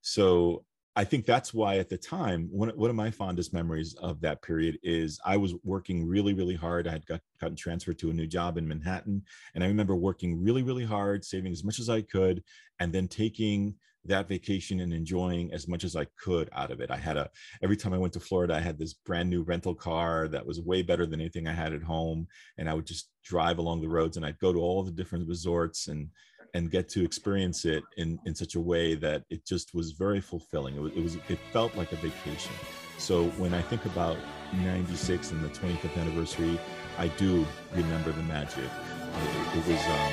So 0.00 0.64
I 0.96 1.04
think 1.04 1.26
that's 1.26 1.54
why 1.54 1.78
at 1.78 1.88
the 1.88 1.96
time, 1.96 2.48
one, 2.50 2.70
one 2.70 2.90
of 2.90 2.96
my 2.96 3.10
fondest 3.10 3.52
memories 3.52 3.94
of 3.94 4.20
that 4.22 4.42
period 4.42 4.78
is 4.82 5.20
I 5.24 5.36
was 5.36 5.54
working 5.62 6.04
really, 6.04 6.34
really 6.34 6.56
hard. 6.56 6.88
I 6.88 6.92
had 6.92 7.06
got, 7.06 7.20
gotten 7.40 7.56
transferred 7.56 7.98
to 8.00 8.10
a 8.10 8.14
new 8.14 8.26
job 8.26 8.58
in 8.58 8.66
Manhattan. 8.66 9.22
And 9.54 9.62
I 9.62 9.68
remember 9.68 9.94
working 9.94 10.42
really, 10.42 10.64
really 10.64 10.84
hard, 10.84 11.24
saving 11.24 11.52
as 11.52 11.62
much 11.62 11.78
as 11.78 11.88
I 11.88 12.02
could, 12.02 12.42
and 12.80 12.92
then 12.92 13.06
taking 13.06 13.76
that 14.04 14.28
vacation 14.28 14.80
and 14.80 14.92
enjoying 14.92 15.52
as 15.52 15.68
much 15.68 15.84
as 15.84 15.96
I 15.96 16.06
could 16.18 16.48
out 16.52 16.70
of 16.70 16.80
it. 16.80 16.90
I 16.90 16.96
had 16.96 17.16
a, 17.16 17.30
every 17.62 17.76
time 17.76 17.92
I 17.92 17.98
went 17.98 18.12
to 18.14 18.20
Florida, 18.20 18.54
I 18.54 18.60
had 18.60 18.78
this 18.78 18.94
brand 18.94 19.28
new 19.28 19.42
rental 19.42 19.74
car 19.74 20.28
that 20.28 20.46
was 20.46 20.60
way 20.60 20.82
better 20.82 21.06
than 21.06 21.20
anything 21.20 21.46
I 21.46 21.52
had 21.52 21.72
at 21.72 21.82
home. 21.82 22.26
And 22.56 22.68
I 22.68 22.74
would 22.74 22.86
just 22.86 23.10
drive 23.24 23.58
along 23.58 23.80
the 23.80 23.88
roads 23.88 24.16
and 24.16 24.24
I'd 24.24 24.38
go 24.38 24.52
to 24.52 24.60
all 24.60 24.82
the 24.82 24.90
different 24.90 25.28
resorts 25.28 25.88
and, 25.88 26.08
and 26.54 26.70
get 26.70 26.88
to 26.90 27.04
experience 27.04 27.64
it 27.64 27.84
in, 27.96 28.18
in 28.24 28.34
such 28.34 28.54
a 28.54 28.60
way 28.60 28.94
that 28.94 29.24
it 29.30 29.46
just 29.46 29.74
was 29.74 29.92
very 29.92 30.20
fulfilling. 30.20 30.76
It 30.76 30.80
was, 30.80 30.92
it 30.92 31.02
was, 31.02 31.16
it 31.28 31.38
felt 31.52 31.76
like 31.76 31.92
a 31.92 31.96
vacation. 31.96 32.52
So 32.96 33.24
when 33.30 33.54
I 33.54 33.62
think 33.62 33.84
about 33.84 34.16
96 34.54 35.30
and 35.32 35.44
the 35.44 35.50
25th 35.50 35.96
anniversary, 35.98 36.58
I 36.98 37.08
do 37.08 37.46
remember 37.72 38.12
the 38.12 38.22
magic. 38.22 38.64
It, 38.64 39.58
it 39.58 39.66
was, 39.66 39.86
um, 39.86 40.12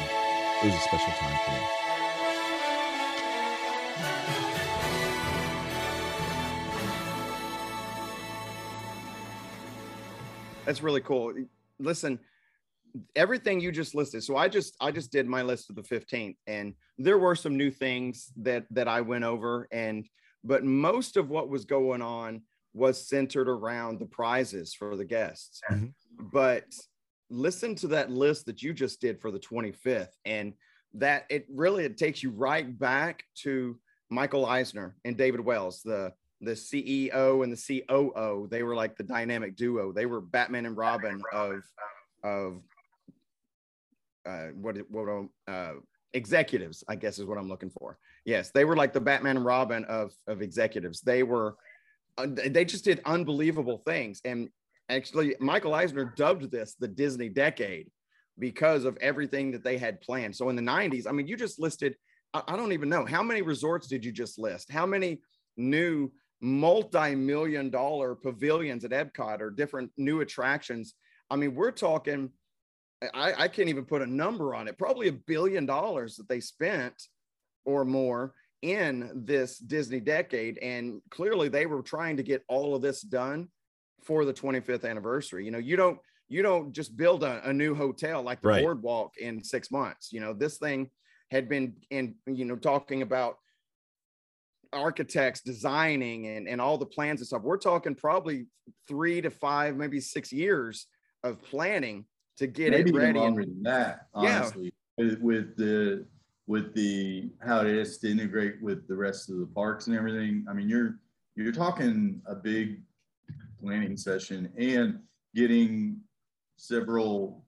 it 0.62 0.66
was 0.66 0.76
a 0.76 0.80
special 0.80 1.14
time 1.14 1.40
for 1.46 1.52
me. 1.52 1.85
That's 10.66 10.82
really 10.82 11.02
cool. 11.02 11.34
Listen, 11.80 12.20
everything 13.16 13.60
you 13.60 13.72
just 13.72 13.96
listed 13.96 14.24
so 14.24 14.38
i 14.38 14.48
just 14.48 14.76
i 14.80 14.91
just 14.91 15.12
did 15.12 15.28
my 15.28 15.41
list 15.41 15.70
of 15.70 15.76
the 15.76 15.82
15th 15.82 16.36
and 16.48 16.74
there 16.98 17.18
were 17.18 17.36
some 17.36 17.58
new 17.58 17.70
things 17.70 18.32
that 18.38 18.66
that 18.72 18.88
i 18.88 19.02
went 19.02 19.24
over 19.24 19.68
and 19.72 20.08
but 20.43 20.64
most 20.64 21.18
of 21.18 21.30
what 21.30 21.50
was 21.50 21.66
going 21.66 22.02
on 22.02 22.41
was 22.74 23.08
centered 23.08 23.50
around 23.50 24.00
the 24.00 24.06
prizes 24.06 24.74
for 24.74 24.96
the 24.96 25.06
guests 25.06 25.60
mm-hmm. 25.70 25.88
but 26.32 26.66
listen 27.30 27.76
to 27.76 27.88
that 27.88 28.12
list 28.12 28.46
that 28.46 28.62
you 28.62 28.74
just 28.74 29.02
did 29.02 29.20
for 29.20 29.32
the 29.32 29.39
25th 29.39 30.14
and 30.26 30.54
that 30.93 31.26
it 31.30 31.46
really 31.50 31.84
it 31.84 31.98
takes 31.98 32.24
you 32.24 32.30
right 32.30 32.78
back 32.80 33.24
to 33.36 33.78
michael 34.10 34.45
eisner 34.45 34.95
and 35.06 35.18
david 35.18 35.39
wells 35.39 35.82
the 35.84 36.12
the 36.41 36.51
ceo 36.51 37.43
and 37.43 37.51
the 37.51 37.84
coo 37.88 38.47
they 38.49 38.64
were 38.64 38.76
like 38.76 38.95
the 38.97 39.03
dynamic 39.03 39.56
duo 39.56 39.91
they 39.91 40.06
were 40.06 40.22
batman 40.22 40.66
and 40.66 40.78
robin 40.78 41.22
of 41.34 41.62
of 42.24 42.62
uh, 44.26 44.47
what 44.56 44.78
what 44.89 45.28
uh, 45.47 45.74
executives, 46.16 46.84
I 46.88 46.95
guess 46.95 47.20
is 47.20 47.26
what 47.26 47.38
I'm 47.38 47.49
looking 47.49 47.70
for. 47.70 47.99
Yes, 48.24 48.49
they 48.49 48.66
were 48.66 48.76
like 48.76 48.93
the 48.93 49.01
Batman 49.01 49.38
and 49.38 49.45
Robin 49.45 49.84
of 49.86 50.14
of 50.28 50.41
executives. 50.41 51.01
They 51.01 51.24
were 51.24 51.56
they 52.18 52.66
just 52.66 52.86
did 52.86 53.01
unbelievable 53.06 53.78
things. 53.78 54.22
And 54.26 54.49
actually, 54.89 55.36
Michael 55.39 55.76
Eisner 55.76 56.14
dubbed 56.16 56.49
this 56.49 56.76
the 56.80 56.88
Disney 56.88 57.30
decade 57.30 57.91
because 58.39 58.86
of 58.86 58.97
everything 58.97 59.51
that 59.51 59.64
they 59.64 59.78
had 59.78 60.01
planned. 60.01 60.36
So 60.36 60.49
in 60.49 60.56
the 60.56 60.62
90s, 60.62 61.08
I 61.08 61.12
mean, 61.12 61.28
you 61.28 61.38
just 61.38 61.60
listed, 61.60 61.95
I, 62.36 62.54
I 62.54 62.58
don't 62.58 62.74
even 62.74 62.90
know 62.90 63.06
how 63.06 63.24
many 63.24 63.42
resorts 63.42 63.88
did 63.88 64.04
you 64.04 64.12
just 64.12 64.38
list? 64.38 64.72
How 64.72 64.86
many 64.86 65.22
new 65.58 66.12
multi-million 66.42 67.70
dollar 67.70 68.14
pavilions 68.14 68.84
at 68.84 68.92
Epcot 68.92 69.42
or 69.42 69.50
different 69.50 69.92
new 69.98 70.22
attractions? 70.22 70.94
I 71.30 71.38
mean, 71.38 71.56
we're 71.56 71.72
talking 71.72 72.32
I, 73.14 73.34
I 73.38 73.48
can't 73.48 73.70
even 73.70 73.86
put 73.86 74.02
a 74.02 74.08
number 74.08 74.56
on 74.56 74.68
it. 74.68 74.78
Probably 74.78 75.10
a 75.10 75.14
billion 75.14 75.66
dollars 75.66 76.16
that 76.16 76.28
they 76.28 76.40
spent 76.40 76.94
or 77.66 77.86
more 77.86 78.34
in 78.62 79.12
this 79.26 79.58
Disney 79.58 80.00
decade. 80.00 80.58
And 80.60 81.02
clearly 81.12 81.50
they 81.50 81.66
were 81.66 81.82
trying 81.82 82.18
to 82.18 82.24
get 82.24 82.44
all 82.48 82.76
of 82.76 82.82
this 82.82 83.02
done 83.02 83.50
for 84.04 84.26
the 84.26 84.34
25th 84.34 84.90
anniversary. 84.90 85.46
You 85.46 85.52
know, 85.52 85.58
you 85.58 85.76
don't 85.76 86.00
you 86.28 86.42
don't 86.42 86.72
just 86.72 86.98
build 86.98 87.24
a, 87.24 87.48
a 87.48 87.54
new 87.54 87.76
hotel 87.76 88.24
like 88.24 88.42
the 88.42 88.48
right. 88.48 88.64
boardwalk 88.64 89.18
in 89.18 89.44
six 89.44 89.70
months. 89.70 90.12
You 90.12 90.22
know, 90.22 90.34
this 90.34 90.58
thing 90.58 90.90
had 91.32 91.50
been 91.50 91.76
in, 91.90 92.16
you 92.28 92.46
know, 92.46 92.56
talking 92.56 93.02
about 93.02 93.38
architects 94.74 95.42
designing 95.42 96.28
and, 96.28 96.48
and 96.48 96.60
all 96.62 96.78
the 96.78 96.86
plans 96.86 97.22
and 97.22 97.28
stuff. 97.28 97.42
We're 97.42 97.58
talking 97.58 97.96
probably 97.96 98.48
three 98.88 99.22
to 99.22 99.30
five, 99.30 99.76
maybe 99.76 100.00
six 100.00 100.32
years 100.32 100.88
of 101.24 101.42
planning 101.44 102.06
to 102.38 102.48
get 102.48 102.72
Maybe 102.72 102.90
it 102.90 102.96
ready. 102.96 103.20
longer 103.20 103.42
and, 103.42 103.52
than 103.58 103.64
that, 103.64 104.08
honestly. 104.14 104.74
Yeah. 104.98 105.06
With, 105.06 105.22
with 105.22 105.58
the 105.58 106.06
with 106.48 106.76
the 106.76 107.32
how 107.42 107.62
it 107.62 107.68
is 107.68 107.98
to 107.98 108.10
integrate 108.10 108.62
with 108.62 108.88
the 108.88 108.96
rest 108.96 109.30
of 109.30 109.40
the 109.40 109.48
parks 109.48 109.88
and 109.88 109.96
everything. 109.96 110.46
I 110.50 110.54
mean, 110.54 110.70
you're 110.70 111.00
you're 111.36 111.52
talking 111.52 112.22
a 112.28 112.36
big 112.36 112.82
planning 113.62 113.98
session 113.98 114.52
and 114.58 115.00
getting 115.34 116.00
several 116.58 117.44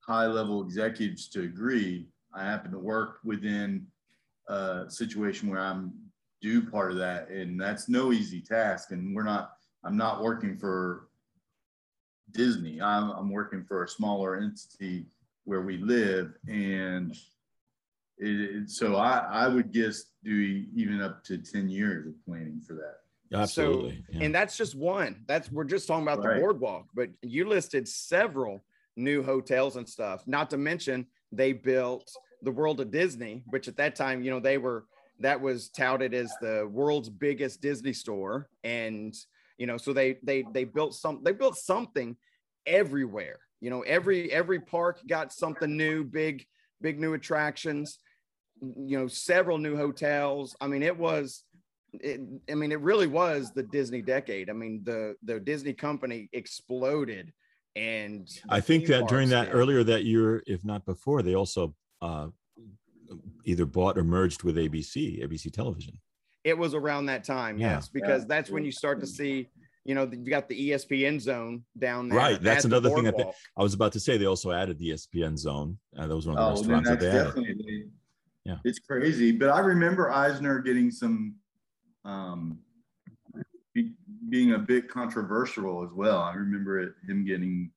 high 0.00 0.26
level 0.26 0.62
executives 0.62 1.28
to 1.30 1.42
agree. 1.42 2.06
I 2.34 2.44
happen 2.44 2.72
to 2.72 2.78
work 2.78 3.18
within 3.24 3.86
a 4.48 4.84
situation 4.88 5.48
where 5.48 5.60
I'm 5.60 5.92
do 6.42 6.62
part 6.62 6.90
of 6.90 6.98
that, 6.98 7.30
and 7.30 7.58
that's 7.58 7.88
no 7.88 8.12
easy 8.12 8.40
task. 8.40 8.90
And 8.90 9.14
we're 9.14 9.24
not. 9.24 9.52
I'm 9.82 9.96
not 9.96 10.22
working 10.22 10.56
for 10.56 11.08
Disney. 12.30 12.80
I'm, 12.80 13.10
I'm 13.10 13.30
working 13.30 13.64
for 13.64 13.84
a 13.84 13.88
smaller 13.88 14.36
entity 14.36 15.06
where 15.44 15.62
we 15.62 15.78
live, 15.78 16.32
and 16.48 17.14
it, 18.18 18.40
it, 18.40 18.70
so 18.70 18.96
I, 18.96 19.18
I 19.30 19.48
would 19.48 19.72
guess 19.72 20.04
do 20.22 20.64
even 20.74 21.00
up 21.00 21.24
to 21.24 21.38
10 21.38 21.68
years 21.68 22.06
of 22.06 22.14
planning 22.24 22.62
for 22.66 22.74
that. 22.74 23.36
Absolutely. 23.36 24.04
So, 24.06 24.18
yeah. 24.18 24.24
And 24.24 24.34
that's 24.34 24.56
just 24.56 24.74
one. 24.74 25.24
That's 25.26 25.50
we're 25.50 25.64
just 25.64 25.88
talking 25.88 26.04
about 26.04 26.24
right. 26.24 26.34
the 26.34 26.40
boardwalk, 26.40 26.86
but 26.94 27.10
you 27.22 27.48
listed 27.48 27.88
several 27.88 28.64
new 28.96 29.22
hotels 29.22 29.76
and 29.76 29.88
stuff. 29.88 30.26
Not 30.26 30.50
to 30.50 30.56
mention 30.56 31.06
they 31.32 31.52
built 31.52 32.10
the 32.42 32.50
World 32.50 32.80
of 32.80 32.90
Disney, 32.90 33.42
which 33.46 33.68
at 33.68 33.76
that 33.76 33.96
time, 33.96 34.22
you 34.22 34.30
know, 34.30 34.40
they 34.40 34.58
were 34.58 34.84
that 35.20 35.40
was 35.40 35.68
touted 35.68 36.12
as 36.12 36.32
the 36.40 36.68
world's 36.70 37.08
biggest 37.08 37.60
Disney 37.60 37.92
store. 37.92 38.48
And, 38.64 39.14
you 39.58 39.66
know, 39.66 39.76
so 39.76 39.92
they 39.92 40.18
they 40.22 40.44
they 40.52 40.64
built 40.64 40.94
some 40.94 41.20
they 41.22 41.32
built 41.32 41.56
something 41.56 42.16
everywhere. 42.66 43.38
You 43.60 43.70
know, 43.70 43.82
every 43.82 44.30
every 44.32 44.60
park 44.60 45.00
got 45.06 45.32
something 45.32 45.76
new, 45.76 46.04
big, 46.04 46.44
big 46.82 47.00
new 47.00 47.14
attractions, 47.14 47.98
you 48.60 48.98
know, 48.98 49.06
several 49.06 49.58
new 49.58 49.76
hotels. 49.76 50.56
I 50.60 50.66
mean, 50.66 50.82
it 50.82 50.96
was 50.96 51.44
it, 52.00 52.20
I 52.50 52.54
mean, 52.54 52.72
it 52.72 52.80
really 52.80 53.06
was 53.06 53.52
the 53.52 53.62
Disney 53.62 54.02
decade. 54.02 54.50
I 54.50 54.52
mean, 54.52 54.82
the 54.84 55.14
the 55.22 55.40
Disney 55.40 55.72
company 55.72 56.28
exploded, 56.32 57.32
and 57.76 58.28
I 58.48 58.60
think 58.60 58.86
that 58.86 59.08
during 59.08 59.30
that 59.30 59.46
did. 59.46 59.54
earlier 59.54 59.82
that 59.84 60.04
year, 60.04 60.42
if 60.46 60.64
not 60.64 60.84
before, 60.84 61.22
they 61.22 61.34
also 61.34 61.74
uh, 62.00 62.28
either 63.44 63.66
bought 63.66 63.98
or 63.98 64.04
merged 64.04 64.44
with 64.44 64.56
ABC, 64.56 65.24
ABC 65.24 65.52
Television. 65.52 65.98
It 66.44 66.56
was 66.56 66.74
around 66.74 67.06
that 67.06 67.24
time, 67.24 67.58
yeah. 67.58 67.74
yes, 67.74 67.88
because 67.88 68.22
yeah. 68.22 68.28
that's 68.28 68.50
when 68.50 68.64
you 68.64 68.72
start 68.72 69.00
to 69.00 69.06
see. 69.06 69.48
You 69.86 69.94
know, 69.94 70.10
you 70.10 70.30
got 70.30 70.48
the 70.48 70.70
ESPN 70.70 71.20
zone 71.20 71.62
down 71.78 72.08
there. 72.08 72.18
Right. 72.18 72.40
That's 72.40 72.64
another 72.64 72.88
thing 72.88 73.04
that 73.04 73.18
they, 73.18 73.30
I 73.54 73.62
was 73.62 73.74
about 73.74 73.92
to 73.92 74.00
say. 74.00 74.16
They 74.16 74.24
also 74.24 74.50
added 74.50 74.78
the 74.78 74.90
ESPN 74.90 75.36
zone. 75.36 75.76
Uh, 75.94 76.06
that 76.06 76.16
was 76.16 76.26
one 76.26 76.38
of 76.38 76.42
the 76.42 76.46
oh, 76.46 76.72
restaurants 76.72 76.88
that 76.88 77.00
they 77.00 77.10
added. 77.10 77.90
Yeah. 78.44 78.56
It's 78.64 78.78
crazy. 78.78 79.32
But 79.32 79.50
I 79.50 79.58
remember 79.60 80.10
Eisner 80.10 80.60
getting 80.60 80.90
some 80.90 81.34
um, 82.06 82.60
be, 83.74 83.92
being 84.28 84.52
a 84.52 84.58
bit 84.58 84.88
controversial 84.88 85.84
as 85.84 85.92
well. 85.92 86.18
I 86.18 86.34
remember 86.34 86.80
it, 86.80 86.94
him 87.06 87.24
getting, 87.24 87.70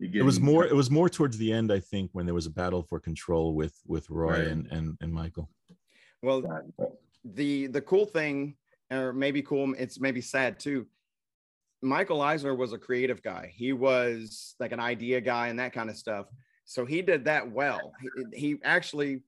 getting. 0.00 0.20
It 0.20 0.24
was 0.24 0.40
more. 0.40 0.66
It 0.66 0.74
was 0.74 0.90
more 0.90 1.08
towards 1.08 1.38
the 1.38 1.52
end, 1.52 1.72
I 1.72 1.80
think, 1.80 2.10
when 2.12 2.26
there 2.26 2.34
was 2.34 2.46
a 2.46 2.50
battle 2.50 2.82
for 2.82 3.00
control 3.00 3.54
with 3.54 3.74
with 3.86 4.08
Roy 4.10 4.30
right. 4.30 4.46
and, 4.46 4.66
and 4.70 4.96
and 5.00 5.12
Michael. 5.12 5.50
Well, 6.22 6.42
the 7.24 7.66
the 7.68 7.80
cool 7.80 8.06
thing, 8.06 8.56
or 8.90 9.12
maybe 9.12 9.42
cool, 9.42 9.74
it's 9.78 10.00
maybe 10.00 10.20
sad 10.20 10.58
too. 10.58 10.86
Michael 11.80 12.20
Eisner 12.20 12.54
was 12.54 12.72
a 12.72 12.78
creative 12.78 13.22
guy. 13.22 13.52
He 13.54 13.72
was 13.72 14.56
like 14.58 14.72
an 14.72 14.80
idea 14.80 15.20
guy 15.20 15.48
and 15.48 15.58
that 15.60 15.72
kind 15.72 15.88
of 15.88 15.96
stuff. 15.96 16.26
So 16.64 16.84
he 16.84 17.02
did 17.02 17.24
that 17.26 17.48
well. 17.50 17.92
He, 18.32 18.40
he 18.40 18.56
actually 18.64 19.22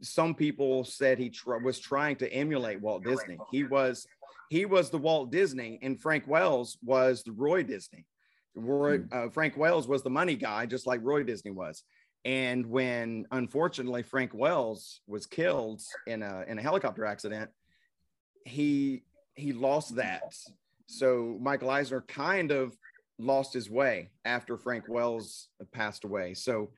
some 0.00 0.34
people 0.34 0.84
said 0.84 1.18
he 1.18 1.30
tr- 1.30 1.56
was 1.56 1.78
trying 1.78 2.16
to 2.16 2.32
emulate 2.32 2.80
Walt 2.80 3.04
Disney. 3.04 3.38
He 3.50 3.64
was 3.64 4.06
he 4.48 4.64
was 4.64 4.90
the 4.90 4.98
Walt 4.98 5.30
Disney, 5.30 5.78
and 5.82 6.00
Frank 6.00 6.26
Wells 6.26 6.78
was 6.82 7.22
the 7.22 7.32
Roy 7.32 7.62
Disney. 7.62 8.06
Roy, 8.54 8.98
hmm. 8.98 9.06
uh, 9.12 9.30
Frank 9.30 9.56
Wells 9.56 9.86
was 9.86 10.02
the 10.02 10.10
money 10.10 10.36
guy, 10.36 10.66
just 10.66 10.86
like 10.86 11.00
Roy 11.02 11.22
Disney 11.22 11.50
was. 11.50 11.82
And 12.24 12.66
when 12.66 13.26
unfortunately 13.30 14.02
Frank 14.02 14.32
Wells 14.34 15.00
was 15.06 15.26
killed 15.26 15.80
in 16.06 16.22
a 16.22 16.44
in 16.48 16.58
a 16.58 16.62
helicopter 16.62 17.04
accident, 17.04 17.50
he 18.44 19.04
he 19.34 19.52
lost 19.52 19.96
that. 19.96 20.34
So 20.86 21.38
Michael 21.40 21.70
Eisner 21.70 22.00
kind 22.00 22.50
of 22.50 22.76
lost 23.18 23.52
his 23.52 23.70
way 23.70 24.10
after 24.24 24.56
Frank 24.56 24.84
Wells 24.88 25.48
passed 25.72 26.04
away. 26.04 26.34
So 26.34 26.70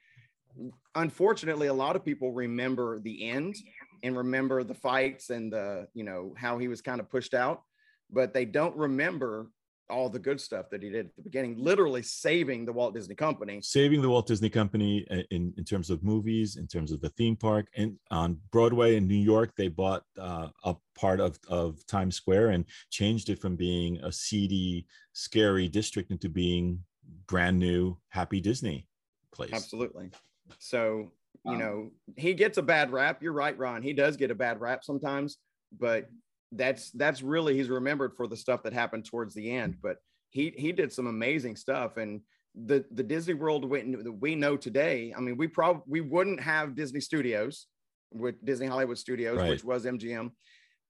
unfortunately, 0.95 1.69
a 1.69 1.75
lot 1.75 1.97
of 1.97 2.05
people 2.05 2.33
remember 2.33 3.01
the 3.01 3.29
end 3.29 3.55
and 4.03 4.17
remember 4.17 4.65
the 4.65 4.75
fights 4.75 5.31
and 5.31 5.53
the, 5.53 5.89
you 5.95 6.05
know, 6.05 6.35
how 6.37 6.59
he 6.59 6.69
was 6.69 6.81
kind 6.81 7.01
of 7.01 7.09
pushed 7.11 7.35
out, 7.35 7.63
but 8.11 8.33
they 8.33 8.45
don't 8.45 8.77
remember 8.77 9.51
all 9.91 10.09
the 10.09 10.19
good 10.19 10.41
stuff 10.41 10.71
that 10.71 10.83
he 10.83 10.89
did 10.89 11.07
at 11.07 11.17
the 11.17 11.23
beginning, 11.23 11.57
literally 11.59 12.03
saving 12.03 12.65
the 12.65 12.73
Walt 12.73 12.95
Disney 12.95 13.15
Company. 13.15 13.61
Saving 13.63 14.01
the 14.01 14.09
Walt 14.09 14.27
Disney 14.27 14.49
Company 14.49 15.07
in, 15.31 15.53
in 15.57 15.65
terms 15.65 15.91
of 15.91 16.03
movies, 16.03 16.57
in 16.57 16.67
terms 16.67 16.93
of 16.93 17.01
the 17.01 17.09
theme 17.11 17.37
park. 17.37 17.67
And 17.77 17.97
on 18.11 18.39
Broadway 18.53 18.97
in 18.97 19.07
New 19.07 19.15
York, 19.15 19.53
they 19.57 19.69
bought 19.69 20.05
uh, 20.19 20.49
a 20.65 20.77
part 20.97 21.21
of, 21.21 21.39
of 21.49 21.85
Times 21.87 22.17
Square 22.17 22.51
and 22.51 22.65
changed 22.91 23.31
it 23.31 23.41
from 23.41 23.57
being 23.57 23.99
a 23.99 24.13
seedy, 24.13 24.87
scary 25.13 25.69
district 25.69 26.11
into 26.11 26.29
being 26.29 26.81
brand 27.27 27.59
new, 27.59 27.99
happy 28.09 28.41
Disney 28.41 28.87
place. 29.33 29.51
Absolutely. 29.53 30.11
So, 30.59 31.13
you 31.45 31.53
oh. 31.53 31.57
know, 31.57 31.91
he 32.17 32.35
gets 32.35 32.59
a 32.59 32.63
bad 32.63 32.93
rap. 32.93 33.23
You're 33.23 33.33
right, 33.33 33.57
Ron. 33.57 33.83
He 33.83 33.93
does 33.93 34.17
get 34.17 34.31
a 34.31 34.35
bad 34.35 34.61
rap 34.61 34.85
sometimes, 34.85 35.39
but 35.79 36.09
that's 36.53 36.91
that's 36.93 37.23
really 37.23 37.55
he's 37.57 37.69
remembered 37.69 38.15
for 38.17 38.27
the 38.27 38.37
stuff 38.37 38.63
that 38.65 38.73
happened 38.73 39.05
towards 39.07 39.35
the 39.35 39.51
end. 39.51 39.77
But 39.83 39.97
he 40.31 40.53
he 40.57 40.73
did 40.73 40.93
some 40.93 41.07
amazing 41.07 41.57
stuff 41.57 41.97
and 41.97 42.21
the 42.55 42.85
the 42.91 43.03
Disney 43.03 43.35
World 43.35 43.63
that 43.71 44.17
we 44.21 44.35
know 44.35 44.57
today. 44.57 45.15
I 45.17 45.21
mean, 45.21 45.37
we 45.37 45.47
probably 45.47 45.83
we 45.87 46.01
wouldn't 46.01 46.41
have 46.41 46.75
Disney 46.75 47.01
Studios 47.01 47.67
with 48.13 48.45
Disney 48.45 48.67
Hollywood 48.67 48.99
Studios, 48.99 49.39
right. 49.39 49.49
which 49.49 49.65
was 49.65 49.85
MGM. 49.85 50.31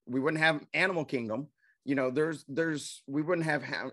We 0.06 0.20
wouldn't 0.20 0.42
have 0.42 0.64
Animal 0.72 1.04
Kingdom 1.04 1.48
you 1.84 1.94
know 1.94 2.10
there's 2.10 2.44
there's 2.48 3.02
we 3.06 3.22
wouldn't 3.22 3.46
have 3.46 3.62
ha- 3.62 3.90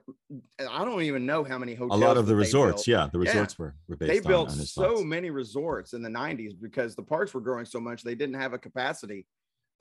i 0.69 0.85
don't 0.85 1.01
even 1.03 1.25
know 1.25 1.43
how 1.43 1.57
many 1.57 1.73
hotels 1.73 2.01
a 2.01 2.05
lot 2.05 2.17
of 2.17 2.25
the 2.25 2.35
resorts 2.35 2.85
built. 2.85 2.88
yeah 2.88 3.09
the 3.11 3.19
resorts 3.19 3.55
yeah. 3.57 3.65
were, 3.65 3.75
were 3.88 3.95
based 3.95 4.11
they 4.11 4.27
built 4.27 4.49
on, 4.49 4.59
on 4.59 4.65
so 4.65 5.03
many 5.03 5.29
resorts 5.29 5.93
in 5.93 6.01
the 6.01 6.09
90s 6.09 6.53
because 6.61 6.95
the 6.95 7.03
parks 7.03 7.33
were 7.33 7.41
growing 7.41 7.65
so 7.65 7.79
much 7.79 8.03
they 8.03 8.15
didn't 8.15 8.35
have 8.35 8.53
a 8.53 8.57
capacity 8.57 9.25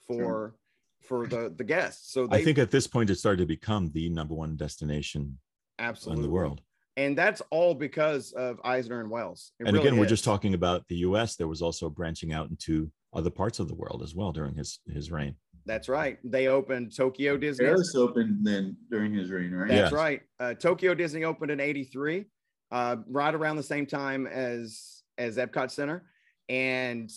for 0.07 0.14
sure. 0.14 0.54
for 1.02 1.26
the 1.26 1.52
the 1.57 1.64
guests 1.64 2.12
so 2.12 2.26
they, 2.26 2.38
i 2.38 2.44
think 2.44 2.59
at 2.59 2.70
this 2.70 2.86
point 2.86 3.11
it 3.11 3.16
started 3.16 3.38
to 3.38 3.46
become 3.46 3.90
the 3.92 4.09
number 4.09 4.34
one 4.34 4.57
destination 4.57 5.36
absolutely 5.78 6.22
in 6.22 6.28
the 6.28 6.32
world 6.32 6.61
and 6.96 7.18
that's 7.18 7.42
all 7.50 7.74
because 7.74 8.32
of 8.32 8.61
eisner 8.64 9.00
and 9.00 9.11
wells 9.11 9.52
it 9.59 9.66
and 9.66 9.74
really 9.74 9.86
again 9.86 9.94
is. 9.94 10.00
we're 10.00 10.07
just 10.07 10.24
talking 10.24 10.54
about 10.54 10.86
the 10.88 10.96
us 10.98 11.34
there 11.34 11.48
was 11.48 11.61
also 11.61 11.90
branching 11.90 12.32
out 12.32 12.48
into 12.50 12.90
other 13.12 13.30
parts 13.30 13.59
of 13.59 13.66
the 13.66 13.74
world 13.74 14.02
as 14.02 14.14
well 14.14 14.30
during 14.30 14.54
his 14.54 14.78
his 14.92 15.11
reign 15.11 15.34
that's 15.67 15.89
right. 15.89 16.19
They 16.25 16.47
opened 16.47 16.97
Tokyo 16.97 17.37
Disney. 17.37 17.67
Paris 17.67 17.95
opened 17.97 18.39
then 18.47 18.77
during 18.91 19.12
his 19.12 19.31
reign, 19.31 19.53
right? 19.53 19.69
That's 19.69 19.91
yes. 19.91 19.93
right. 19.93 20.23
Uh, 20.39 20.55
Tokyo 20.55 20.95
Disney 20.95 21.25
opened 21.25 21.51
in 21.51 21.61
'83, 21.61 22.25
uh, 22.71 22.97
right 23.09 23.35
around 23.35 23.57
the 23.57 23.62
same 23.62 23.85
time 23.85 24.27
as 24.27 25.03
as 25.19 25.37
Epcot 25.37 25.71
Center, 25.73 26.05
and 26.49 27.11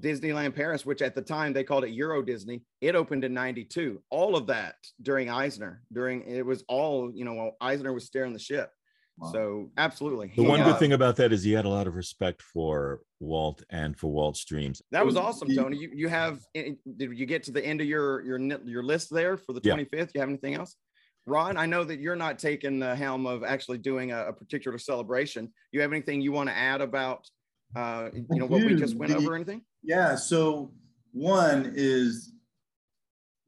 Disneyland 0.00 0.54
Paris, 0.54 0.86
which 0.86 1.02
at 1.02 1.14
the 1.14 1.22
time 1.22 1.52
they 1.52 1.64
called 1.64 1.84
it 1.84 1.90
Euro 1.90 2.22
Disney, 2.22 2.62
it 2.80 2.94
opened 2.94 3.24
in 3.24 3.34
'92. 3.34 4.02
All 4.10 4.36
of 4.36 4.46
that 4.46 4.76
during 5.02 5.28
Eisner. 5.28 5.82
During 5.92 6.22
it 6.22 6.44
was 6.44 6.64
all 6.68 7.12
you 7.14 7.26
know. 7.26 7.52
Eisner 7.60 7.92
was 7.92 8.06
steering 8.06 8.32
the 8.32 8.38
ship. 8.38 8.70
So 9.32 9.70
absolutely. 9.78 10.28
The 10.28 10.42
he, 10.42 10.48
one 10.48 10.60
uh, 10.60 10.64
good 10.64 10.78
thing 10.78 10.92
about 10.92 11.16
that 11.16 11.32
is 11.32 11.42
he 11.42 11.52
had 11.52 11.64
a 11.64 11.70
lot 11.70 11.86
of 11.86 11.94
respect 11.94 12.42
for 12.42 13.00
Walt 13.18 13.62
and 13.70 13.96
for 13.96 14.12
Walt's 14.12 14.44
dreams. 14.44 14.82
That 14.90 15.06
was 15.06 15.16
awesome, 15.16 15.48
Tony. 15.54 15.78
You 15.78 15.90
you 15.94 16.08
have 16.08 16.40
eh, 16.54 16.72
did 16.96 17.18
you 17.18 17.24
get 17.24 17.42
to 17.44 17.50
the 17.50 17.64
end 17.64 17.80
of 17.80 17.86
your 17.86 18.22
your 18.22 18.38
your 18.64 18.82
list 18.82 19.08
there 19.10 19.38
for 19.38 19.54
the 19.54 19.60
25th? 19.60 19.90
Yeah. 19.92 20.06
You 20.14 20.20
have 20.20 20.28
anything 20.28 20.54
else? 20.54 20.76
Ron, 21.26 21.56
I 21.56 21.66
know 21.66 21.82
that 21.82 21.98
you're 21.98 22.14
not 22.14 22.38
taking 22.38 22.78
the 22.78 22.94
helm 22.94 23.26
of 23.26 23.42
actually 23.42 23.78
doing 23.78 24.12
a, 24.12 24.26
a 24.26 24.32
particular 24.32 24.78
celebration. 24.78 25.50
You 25.72 25.80
have 25.80 25.92
anything 25.92 26.20
you 26.20 26.30
want 26.30 26.50
to 26.50 26.56
add 26.56 26.80
about 26.82 27.26
uh, 27.74 28.10
you 28.12 28.38
know 28.38 28.46
what 28.46 28.62
we 28.62 28.74
just 28.74 28.96
went 28.96 29.12
over? 29.12 29.34
Anything? 29.34 29.62
Yeah. 29.82 30.14
So 30.14 30.72
one 31.12 31.72
is 31.74 32.32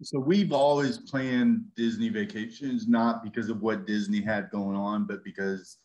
so 0.03 0.19
we've 0.19 0.53
always 0.53 0.99
planned 0.99 1.65
Disney 1.77 2.09
vacations, 2.09 2.87
not 2.87 3.25
because 3.25 3.49
of 3.49 3.63
what 3.63 3.87
Disney 3.87 4.21
had 4.21 4.51
going 4.51 4.77
on, 4.77 5.07
but 5.07 5.25
because 5.25 5.79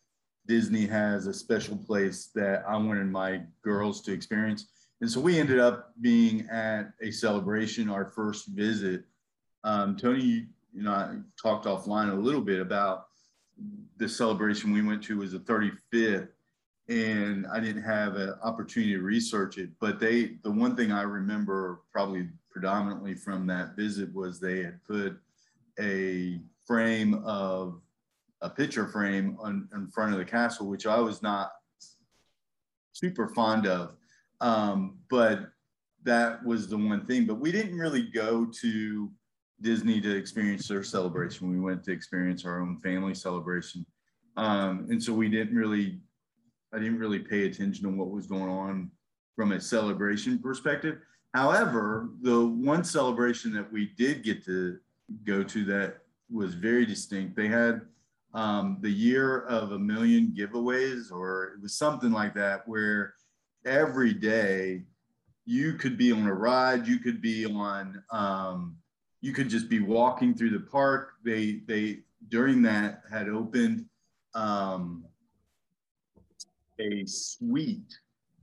Disney 0.48 0.86
has 0.86 1.26
a 1.26 1.34
special 1.34 1.78
place 1.78 2.30
that 2.36 2.64
I 2.68 2.78
wanted 2.78 3.08
my 3.08 3.42
girls 3.64 4.02
to 4.02 4.14
experience. 4.14 4.68
And 5.02 5.10
so 5.10 5.20
we 5.20 5.40
ended 5.40 5.60
up 5.60 5.94
being 6.02 6.48
at 6.52 6.94
a 7.02 7.12
celebration, 7.12 7.90
our 7.90 8.06
first 8.06 8.48
visit. 8.50 9.04
Um, 9.64 9.98
Tony, 9.98 10.48
you 10.74 10.84
know, 10.84 10.92
I 10.92 11.18
talked 11.42 11.66
offline 11.66 12.12
a 12.12 12.16
little 12.16 12.42
bit 12.42 12.60
about 12.60 13.08
the 13.98 14.08
celebration 14.08 14.72
we 14.72 14.82
went 14.82 15.04
to 15.04 15.18
was 15.18 15.32
the 15.32 15.40
35th 15.40 16.30
and 16.90 17.48
I 17.48 17.60
didn't 17.60 17.84
have 17.84 18.16
an 18.16 18.36
opportunity 18.44 18.94
to 18.94 19.02
research 19.02 19.58
it. 19.58 19.70
But 19.80 20.00
they, 20.00 20.38
the 20.44 20.52
one 20.52 20.76
thing 20.76 20.92
I 20.92 21.04
remember 21.04 21.82
probably 21.92 22.28
predominantly 22.54 23.16
from 23.16 23.48
that 23.48 23.76
visit 23.76 24.14
was 24.14 24.40
they 24.40 24.64
had 24.64 24.84
put 24.86 25.18
a 25.80 26.40
frame 26.66 27.16
of 27.26 27.82
a 28.42 28.50
picture 28.50 28.88
frame 28.88 29.38
on, 29.42 29.68
in 29.74 29.88
front 29.88 30.14
of 30.14 30.20
the 30.20 30.26
castle, 30.26 30.68
which 30.68 30.86
I 30.86 31.00
was 31.00 31.24
not 31.24 31.52
super 32.92 33.28
fond 33.28 33.66
of. 33.66 33.96
Um, 34.40 35.00
but 35.10 35.50
that 36.04 36.46
was 36.46 36.68
the 36.68 36.78
one 36.78 37.06
thing. 37.06 37.26
But 37.26 37.40
we 37.40 37.52
didn't 37.52 37.78
really 37.78 38.04
go 38.04 38.46
to 38.62 39.12
Disney 39.62 40.00
to 40.02 40.16
experience 40.16 40.68
their 40.68 40.84
celebration. 40.84 41.50
We 41.50 41.60
went 41.60 41.84
to 41.86 41.92
experience 41.92 42.46
our 42.46 42.62
own 42.62 42.80
family 42.82 43.16
celebration. 43.16 43.86
Um, 44.36 44.88
and 44.90 45.02
so 45.02 45.14
we 45.14 45.30
didn't 45.30 45.56
really, 45.56 46.02
I 46.74 46.80
didn't 46.80 47.00
really 47.00 47.20
pay 47.20 47.46
attention 47.46 47.84
to 47.84 47.98
what 47.98 48.12
was 48.12 48.28
going 48.28 48.50
on 48.50 48.92
from 49.36 49.54
a 49.54 49.62
celebration 49.62 50.38
perspective. 50.38 50.98
However, 51.34 52.10
the 52.22 52.46
one 52.46 52.84
celebration 52.84 53.54
that 53.54 53.72
we 53.72 53.88
did 53.98 54.24
get 54.24 54.46
to 54.46 54.78
go 55.26 55.44
to 55.44 55.66
that 55.66 56.00
was 56.32 56.54
very 56.54 56.86
distinct. 56.86 57.36
They 57.36 57.48
had 57.48 57.82
um, 58.34 58.78
the 58.82 58.90
year 58.90 59.42
of 59.42 59.72
a 59.72 59.80
million 59.80 60.34
giveaways, 60.38 61.12
or 61.12 61.54
it 61.56 61.62
was 61.62 61.74
something 61.74 62.12
like 62.12 62.34
that, 62.36 62.68
where 62.68 63.16
every 63.66 64.14
day 64.14 64.84
you 65.46 65.74
could 65.74 65.98
be 65.98 66.12
on 66.12 66.26
a 66.28 66.34
ride, 66.34 66.88
you 66.88 67.00
could 67.00 67.22
be 67.22 67.46
on, 67.46 68.04
um, 68.12 68.78
you 69.22 69.34
could 69.34 69.50
just 69.50 69.70
be 69.70 69.80
walking 69.80 70.34
through 70.34 70.52
the 70.52 70.60
park. 70.60 71.14
They 71.24 71.62
they 71.68 72.00
during 72.30 72.62
that 72.64 73.04
had 73.12 73.28
opened 73.28 73.86
um, 74.36 75.04
a 76.80 77.06
suite 77.06 77.98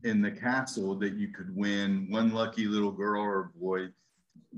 in 0.04 0.22
the 0.22 0.30
castle 0.30 0.94
that 0.96 1.14
you 1.14 1.28
could 1.28 1.54
win 1.54 2.06
one 2.10 2.32
lucky 2.32 2.66
little 2.66 2.92
girl 2.92 3.22
or 3.22 3.52
boy. 3.60 3.88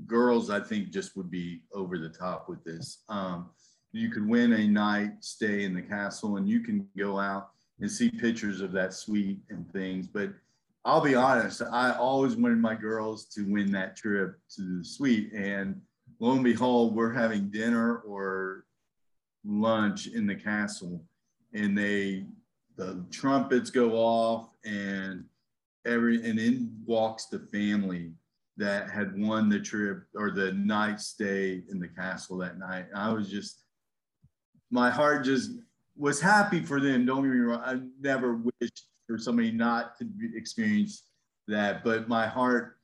Girls, 0.07 0.49
I 0.49 0.59
think, 0.59 0.89
just 0.89 1.15
would 1.15 1.29
be 1.29 1.61
over 1.73 1.97
the 1.97 2.09
top 2.09 2.49
with 2.49 2.63
this. 2.63 3.03
Um, 3.09 3.49
you 3.91 4.09
could 4.09 4.27
win 4.27 4.53
a 4.53 4.67
night 4.67 5.11
stay 5.19 5.63
in 5.63 5.73
the 5.73 5.81
castle 5.81 6.37
and 6.37 6.49
you 6.49 6.61
can 6.61 6.87
go 6.97 7.19
out 7.19 7.51
and 7.79 7.91
see 7.91 8.09
pictures 8.09 8.61
of 8.61 8.71
that 8.71 8.93
suite 8.93 9.39
and 9.49 9.71
things. 9.71 10.07
But 10.07 10.31
I'll 10.85 11.01
be 11.01 11.15
honest, 11.15 11.61
I 11.61 11.91
always 11.91 12.35
wanted 12.35 12.57
my 12.57 12.75
girls 12.75 13.25
to 13.35 13.45
win 13.45 13.71
that 13.71 13.95
trip 13.95 14.37
to 14.55 14.79
the 14.79 14.83
suite. 14.83 15.31
And 15.33 15.79
lo 16.19 16.31
and 16.31 16.43
behold, 16.43 16.95
we're 16.95 17.13
having 17.13 17.49
dinner 17.49 17.97
or 17.97 18.65
lunch 19.45 20.07
in 20.07 20.25
the 20.25 20.35
castle 20.35 21.03
and 21.53 21.77
they 21.77 22.25
the 22.75 23.05
trumpets 23.11 23.69
go 23.69 23.91
off 23.91 24.55
and 24.65 25.25
every 25.85 26.23
and 26.27 26.39
in 26.39 26.75
walks 26.85 27.25
the 27.25 27.39
family 27.39 28.13
that 28.57 28.89
had 28.89 29.17
won 29.19 29.49
the 29.49 29.59
trip 29.59 30.03
or 30.15 30.31
the 30.31 30.53
night 30.53 30.99
stay 30.99 31.63
in 31.69 31.79
the 31.79 31.87
castle 31.87 32.37
that 32.37 32.59
night. 32.59 32.85
I 32.95 33.11
was 33.11 33.29
just 33.29 33.63
my 34.69 34.89
heart 34.89 35.25
just 35.25 35.51
was 35.95 36.19
happy 36.19 36.61
for 36.61 36.79
them. 36.79 37.05
Don't 37.05 37.23
get 37.23 37.31
me 37.31 37.39
wrong. 37.39 37.61
I 37.63 37.79
never 38.01 38.41
wished 38.59 38.87
for 39.07 39.17
somebody 39.17 39.51
not 39.51 39.97
to 39.99 40.07
experience 40.35 41.03
that, 41.47 41.83
but 41.83 42.07
my 42.07 42.25
heart 42.27 42.77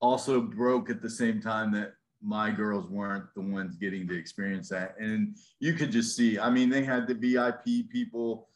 also 0.00 0.40
broke 0.40 0.90
at 0.90 1.00
the 1.00 1.10
same 1.10 1.40
time 1.40 1.72
that 1.72 1.94
my 2.22 2.50
girls 2.50 2.88
weren't 2.88 3.24
the 3.34 3.40
ones 3.40 3.76
getting 3.76 4.06
to 4.06 4.16
experience 4.16 4.68
that. 4.68 4.94
And 4.98 5.36
you 5.58 5.74
could 5.74 5.90
just 5.90 6.16
see, 6.16 6.38
I 6.38 6.50
mean, 6.50 6.70
they 6.70 6.84
had 6.84 7.08
the 7.08 7.14
VIP 7.14 7.90
people 7.90 8.48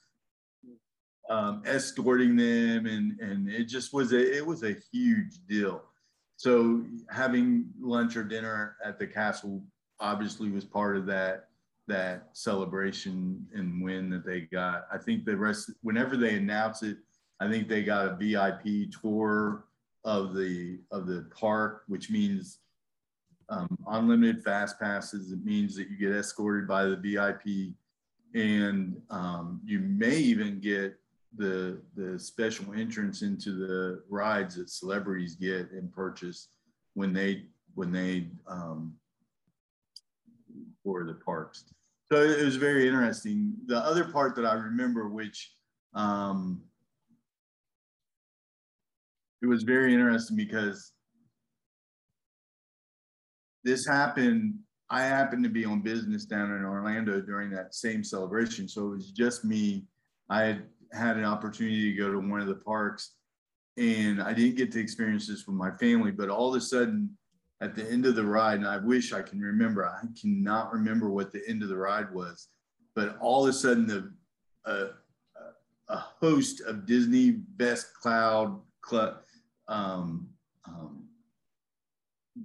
um, 1.28 1.62
escorting 1.66 2.36
them 2.36 2.86
and, 2.86 3.18
and 3.20 3.48
it 3.48 3.64
just 3.64 3.92
was 3.92 4.12
a, 4.12 4.36
it 4.36 4.44
was 4.44 4.62
a 4.62 4.76
huge 4.92 5.34
deal. 5.48 5.82
So 6.36 6.84
having 7.10 7.66
lunch 7.80 8.16
or 8.16 8.24
dinner 8.24 8.76
at 8.84 8.98
the 8.98 9.06
castle 9.06 9.62
obviously 10.00 10.50
was 10.50 10.64
part 10.64 10.96
of 10.96 11.06
that, 11.06 11.48
that 11.88 12.28
celebration 12.32 13.46
and 13.54 13.82
win 13.82 14.10
that 14.10 14.26
they 14.26 14.42
got. 14.42 14.86
I 14.92 14.98
think 14.98 15.24
the 15.24 15.36
rest, 15.36 15.70
whenever 15.82 16.16
they 16.16 16.34
announce 16.34 16.82
it, 16.82 16.98
I 17.40 17.48
think 17.48 17.68
they 17.68 17.82
got 17.82 18.06
a 18.06 18.16
VIP 18.16 18.90
tour 19.02 19.64
of 20.04 20.34
the, 20.34 20.78
of 20.90 21.06
the 21.06 21.28
park, 21.34 21.82
which 21.88 22.10
means 22.10 22.58
um, 23.48 23.78
unlimited 23.88 24.42
fast 24.42 24.78
passes. 24.78 25.32
It 25.32 25.44
means 25.44 25.76
that 25.76 25.88
you 25.88 25.96
get 25.96 26.12
escorted 26.12 26.66
by 26.68 26.84
the 26.84 26.96
VIP, 26.96 27.74
and 28.34 29.00
um, 29.10 29.60
you 29.64 29.80
may 29.80 30.16
even 30.16 30.60
get 30.60 30.96
the 31.36 31.80
the 31.94 32.18
special 32.18 32.72
entrance 32.74 33.22
into 33.22 33.52
the 33.52 34.02
rides 34.08 34.56
that 34.56 34.70
celebrities 34.70 35.36
get 35.36 35.70
and 35.70 35.92
purchase 35.92 36.48
when 36.94 37.12
they 37.12 37.44
when 37.74 37.92
they 37.92 38.28
um, 38.48 38.94
for 40.82 41.04
the 41.04 41.14
parks. 41.14 41.64
So 42.10 42.22
it 42.22 42.44
was 42.44 42.56
very 42.56 42.86
interesting. 42.86 43.54
The 43.66 43.78
other 43.78 44.04
part 44.04 44.36
that 44.36 44.46
I 44.46 44.54
remember, 44.54 45.08
which 45.08 45.52
um, 45.94 46.62
it 49.42 49.46
was 49.46 49.64
very 49.64 49.92
interesting 49.92 50.36
because 50.36 50.92
this 53.64 53.86
happened. 53.86 54.54
I 54.88 55.02
happened 55.02 55.42
to 55.42 55.50
be 55.50 55.64
on 55.64 55.80
business 55.80 56.24
down 56.24 56.52
in 56.52 56.64
Orlando 56.64 57.20
during 57.20 57.50
that 57.50 57.74
same 57.74 58.04
celebration. 58.04 58.68
So 58.68 58.86
it 58.86 58.90
was 58.90 59.10
just 59.10 59.44
me. 59.44 59.84
I 60.30 60.42
had 60.42 60.62
had 60.92 61.16
an 61.16 61.24
opportunity 61.24 61.90
to 61.90 61.98
go 61.98 62.10
to 62.10 62.18
one 62.18 62.40
of 62.40 62.46
the 62.46 62.54
parks 62.54 63.12
and 63.76 64.22
I 64.22 64.32
didn't 64.32 64.56
get 64.56 64.72
to 64.72 64.80
experience 64.80 65.26
this 65.26 65.46
with 65.46 65.56
my 65.56 65.70
family, 65.72 66.10
but 66.10 66.30
all 66.30 66.54
of 66.54 66.54
a 66.54 66.64
sudden 66.64 67.16
at 67.60 67.74
the 67.74 67.90
end 67.90 68.06
of 68.06 68.14
the 68.14 68.24
ride, 68.24 68.58
and 68.58 68.66
I 68.66 68.78
wish 68.78 69.12
I 69.12 69.22
can 69.22 69.40
remember, 69.40 69.86
I 69.86 70.00
cannot 70.18 70.72
remember 70.72 71.10
what 71.10 71.32
the 71.32 71.42
end 71.46 71.62
of 71.62 71.68
the 71.68 71.76
ride 71.76 72.12
was, 72.12 72.48
but 72.94 73.18
all 73.20 73.44
of 73.44 73.50
a 73.50 73.52
sudden 73.52 73.86
the 73.86 74.12
uh, 74.64 74.88
a 75.88 75.96
host 75.96 76.62
of 76.62 76.86
Disney 76.86 77.30
Best 77.30 77.94
Cloud 78.02 78.60
club 78.80 79.18
um, 79.68 80.28
um, 80.66 81.04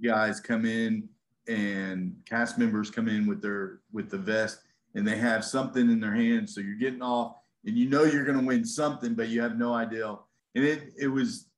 guys 0.04 0.38
come 0.38 0.64
in 0.64 1.08
and 1.48 2.14
cast 2.28 2.58
members 2.58 2.90
come 2.90 3.08
in 3.08 3.26
with 3.26 3.42
their 3.42 3.80
with 3.92 4.10
the 4.10 4.18
vest 4.18 4.60
and 4.94 5.06
they 5.06 5.16
have 5.16 5.44
something 5.44 5.90
in 5.90 5.98
their 5.98 6.14
hands 6.14 6.54
so 6.54 6.60
you're 6.60 6.76
getting 6.76 7.02
off 7.02 7.41
and 7.64 7.76
you 7.76 7.88
know 7.88 8.04
you're 8.04 8.24
going 8.24 8.38
to 8.38 8.44
win 8.44 8.64
something 8.64 9.14
but 9.14 9.28
you 9.28 9.40
have 9.40 9.58
no 9.58 9.72
idea 9.72 10.16
and 10.54 10.64
it 10.64 10.92
it 10.98 11.08
was 11.08 11.48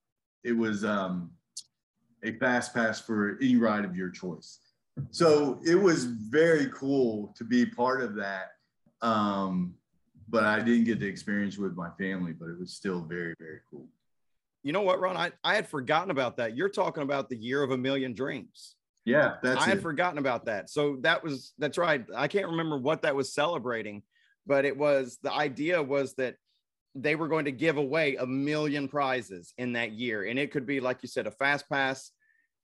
it 0.43 0.53
was 0.53 0.85
um 0.85 1.31
a 2.23 2.33
fast 2.39 2.75
pass 2.75 3.01
for 3.01 3.39
any 3.41 3.57
ride 3.57 3.85
of 3.85 3.97
your 3.97 4.11
choice 4.11 4.59
so 5.11 5.61
it 5.65 5.75
was 5.75 6.05
very 6.05 6.67
cool 6.73 7.35
to 7.37 7.45
be 7.45 7.67
part 7.67 8.01
of 8.01 8.15
that 8.15 8.53
um 9.03 9.75
but 10.29 10.45
i 10.45 10.59
didn't 10.61 10.85
get 10.85 11.01
to 11.01 11.07
experience 11.07 11.59
with 11.59 11.75
my 11.75 11.91
family 11.99 12.33
but 12.33 12.49
it 12.49 12.59
was 12.59 12.73
still 12.73 13.03
very 13.03 13.35
very 13.39 13.61
cool 13.71 13.87
you 14.63 14.73
know 14.73 14.83
what 14.83 15.01
ron 15.01 15.17
i, 15.17 15.33
I 15.43 15.55
had 15.55 15.69
forgotten 15.69 16.11
about 16.11 16.37
that 16.37 16.57
you're 16.57 16.69
talking 16.69 17.03
about 17.03 17.29
the 17.29 17.37
year 17.37 17.63
of 17.63 17.71
a 17.71 17.79
million 17.79 18.15
dreams 18.15 18.77
yeah, 19.05 19.35
that's 19.43 19.63
I 19.63 19.69
had 19.69 19.79
it. 19.79 19.83
forgotten 19.83 20.19
about 20.19 20.47
that. 20.47 20.71
So 20.71 20.97
that 21.03 21.23
was 21.23 21.53
that's 21.59 21.77
right. 21.77 22.05
I 22.17 22.29
can't 22.29 22.49
remember 22.49 22.79
what 22.79 23.03
that 23.03 23.15
was 23.15 23.35
celebrating, 23.35 24.03
but 24.47 24.65
it 24.65 24.77
was 24.77 25.19
the 25.23 25.33
idea 25.33 25.83
was 25.83 26.15
that 26.15 26.37
they 26.95 27.17
were 27.17 27.29
going 27.29 27.45
to 27.45 27.53
give 27.53 27.77
away 27.77 28.17
a 28.17 28.27
million 28.27 28.89
prizes 28.89 29.53
in 29.59 29.73
that 29.73 29.93
year, 29.93 30.25
and 30.25 30.39
it 30.39 30.53
could 30.53 30.67
be 30.67 30.81
like 30.81 30.99
you 31.03 31.09
said, 31.09 31.27
a 31.27 31.31
fast 31.31 31.69
pass 31.69 32.11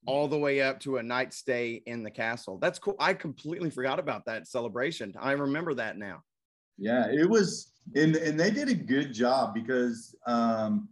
all 0.06 0.28
the 0.28 0.38
way 0.38 0.62
up 0.62 0.80
to 0.80 0.96
a 0.96 1.02
night 1.02 1.34
stay 1.34 1.82
in 1.86 2.02
the 2.02 2.10
castle. 2.10 2.58
That's 2.58 2.78
cool. 2.78 2.96
I 2.98 3.12
completely 3.12 3.70
forgot 3.70 3.98
about 3.98 4.24
that 4.26 4.46
celebration. 4.46 5.14
I 5.20 5.32
remember 5.32 5.74
that 5.74 5.98
now. 5.98 6.22
Yeah, 6.78 7.08
it 7.10 7.28
was, 7.28 7.72
and 7.94 8.16
and 8.16 8.38
they 8.38 8.50
did 8.50 8.68
a 8.68 8.74
good 8.74 9.12
job 9.12 9.52
because 9.54 10.14
um, 10.26 10.88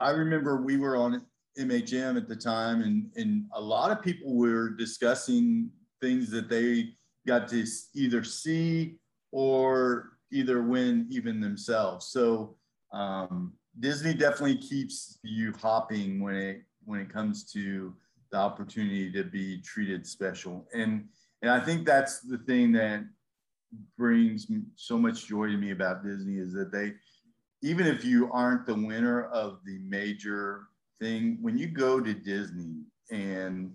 I 0.00 0.10
remember 0.10 0.62
we 0.62 0.76
were 0.76 0.96
on 0.96 1.22
MHM 1.58 2.16
at 2.16 2.28
the 2.28 2.36
time, 2.36 2.82
and 2.82 3.10
and 3.16 3.44
a 3.54 3.60
lot 3.60 3.92
of 3.92 4.02
people 4.02 4.34
were 4.34 4.70
discussing 4.70 5.70
things 6.00 6.30
that 6.30 6.48
they 6.48 6.90
got 7.26 7.48
to 7.48 7.64
either 7.94 8.24
see 8.24 8.96
or 9.34 10.12
either 10.30 10.62
win 10.62 11.08
even 11.10 11.40
themselves. 11.40 12.06
So 12.06 12.54
um, 12.92 13.52
Disney 13.80 14.14
definitely 14.14 14.58
keeps 14.58 15.18
you 15.24 15.52
hopping 15.60 16.22
when 16.22 16.36
it 16.36 16.62
when 16.84 17.00
it 17.00 17.12
comes 17.12 17.50
to 17.52 17.92
the 18.30 18.38
opportunity 18.38 19.10
to 19.10 19.24
be 19.24 19.60
treated 19.60 20.06
special, 20.06 20.68
and 20.72 21.06
and 21.42 21.50
I 21.50 21.58
think 21.58 21.84
that's 21.84 22.20
the 22.20 22.38
thing 22.38 22.72
that 22.72 23.04
brings 23.98 24.46
so 24.76 24.96
much 24.96 25.26
joy 25.26 25.48
to 25.48 25.56
me 25.56 25.72
about 25.72 26.04
Disney 26.04 26.38
is 26.38 26.52
that 26.52 26.70
they 26.70 26.92
even 27.60 27.88
if 27.88 28.04
you 28.04 28.30
aren't 28.30 28.66
the 28.66 28.74
winner 28.74 29.24
of 29.24 29.58
the 29.64 29.78
major 29.80 30.68
thing 31.00 31.38
when 31.40 31.58
you 31.58 31.66
go 31.66 32.00
to 32.00 32.14
Disney 32.14 32.84
and 33.10 33.72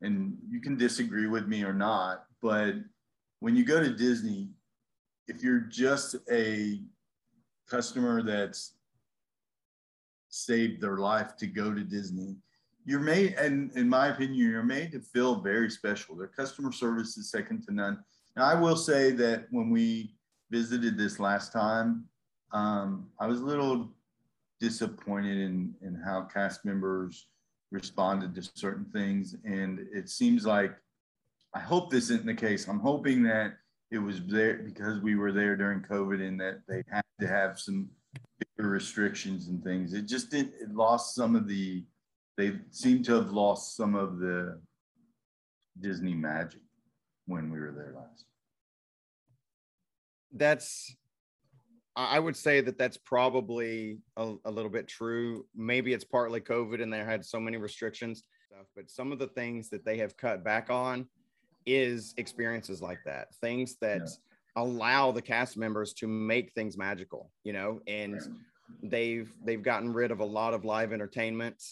and 0.00 0.36
you 0.48 0.60
can 0.60 0.76
disagree 0.76 1.26
with 1.26 1.48
me 1.48 1.64
or 1.64 1.72
not, 1.72 2.24
but 2.40 2.74
when 3.40 3.56
you 3.56 3.64
go 3.64 3.80
to 3.82 3.90
Disney, 3.90 4.50
if 5.28 5.42
you're 5.42 5.60
just 5.60 6.16
a 6.30 6.80
customer 7.68 8.22
that's 8.22 8.74
saved 10.28 10.80
their 10.80 10.96
life 10.96 11.36
to 11.36 11.46
go 11.46 11.72
to 11.72 11.82
Disney, 11.82 12.36
you're 12.84 13.00
made, 13.00 13.34
and 13.34 13.70
in 13.76 13.88
my 13.88 14.08
opinion, 14.08 14.50
you're 14.50 14.62
made 14.62 14.90
to 14.92 15.00
feel 15.00 15.40
very 15.40 15.70
special. 15.70 16.16
Their 16.16 16.26
customer 16.26 16.72
service 16.72 17.16
is 17.16 17.30
second 17.30 17.62
to 17.64 17.74
none. 17.74 18.02
Now, 18.36 18.44
I 18.44 18.54
will 18.54 18.76
say 18.76 19.12
that 19.12 19.46
when 19.50 19.70
we 19.70 20.14
visited 20.50 20.98
this 20.98 21.20
last 21.20 21.52
time, 21.52 22.04
um, 22.52 23.08
I 23.20 23.26
was 23.26 23.40
a 23.40 23.44
little 23.44 23.90
disappointed 24.60 25.38
in, 25.38 25.74
in 25.80 25.94
how 25.94 26.22
cast 26.22 26.64
members 26.64 27.28
responded 27.70 28.34
to 28.34 28.42
certain 28.54 28.84
things. 28.86 29.36
And 29.44 29.86
it 29.92 30.08
seems 30.08 30.44
like, 30.44 30.74
I 31.54 31.60
hope 31.60 31.90
this 31.90 32.10
isn't 32.10 32.26
the 32.26 32.34
case. 32.34 32.68
I'm 32.68 32.80
hoping 32.80 33.22
that 33.24 33.54
it 33.92 33.98
was 33.98 34.24
there 34.24 34.54
because 34.54 35.00
we 35.00 35.16
were 35.16 35.32
there 35.32 35.54
during 35.54 35.82
COVID 35.82 36.26
and 36.26 36.40
that 36.40 36.62
they 36.66 36.82
had 36.90 37.04
to 37.20 37.28
have 37.28 37.60
some 37.60 37.90
bigger 38.56 38.70
restrictions 38.70 39.48
and 39.48 39.62
things. 39.62 39.92
It 39.92 40.08
just 40.08 40.30
didn't, 40.30 40.54
it 40.58 40.74
lost 40.74 41.14
some 41.14 41.36
of 41.36 41.46
the 41.46 41.84
they 42.38 42.54
seem 42.70 43.02
to 43.02 43.12
have 43.12 43.30
lost 43.30 43.76
some 43.76 43.94
of 43.94 44.18
the 44.18 44.58
Disney 45.78 46.14
magic 46.14 46.62
when 47.26 47.52
we 47.52 47.60
were 47.60 47.72
there 47.72 47.92
last. 47.94 48.24
That's 50.32 50.96
I 51.94 52.18
would 52.18 52.36
say 52.36 52.62
that 52.62 52.78
that's 52.78 52.96
probably 52.96 53.98
a, 54.16 54.34
a, 54.46 54.50
little 54.50 54.70
bit 54.70 54.88
true. 54.88 55.44
Maybe 55.54 55.92
it's 55.92 56.06
partly 56.06 56.40
COVID 56.40 56.82
and 56.82 56.90
they 56.90 57.00
had 57.00 57.22
so 57.22 57.38
many 57.38 57.58
restrictions 57.58 58.24
stuff, 58.46 58.66
but 58.74 58.90
some 58.90 59.12
of 59.12 59.18
the 59.18 59.26
things 59.26 59.68
that 59.68 59.84
they 59.84 59.98
have 59.98 60.16
cut 60.16 60.42
back 60.42 60.70
on 60.70 61.06
is 61.66 62.14
experiences 62.16 62.82
like 62.82 62.98
that, 63.04 63.34
things 63.36 63.76
that 63.80 64.00
yeah. 64.00 64.62
allow 64.62 65.12
the 65.12 65.22
cast 65.22 65.56
members 65.56 65.92
to 65.94 66.06
make 66.06 66.52
things 66.52 66.76
magical, 66.76 67.30
you 67.44 67.52
know, 67.52 67.80
and 67.86 68.20
they've 68.82 69.32
they've 69.44 69.62
gotten 69.62 69.92
rid 69.92 70.10
of 70.10 70.20
a 70.20 70.24
lot 70.24 70.54
of 70.54 70.64
live 70.64 70.92
entertainment, 70.92 71.62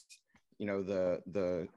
you 0.59 0.67
know, 0.67 0.83
the 0.83 1.21
the 1.33 1.69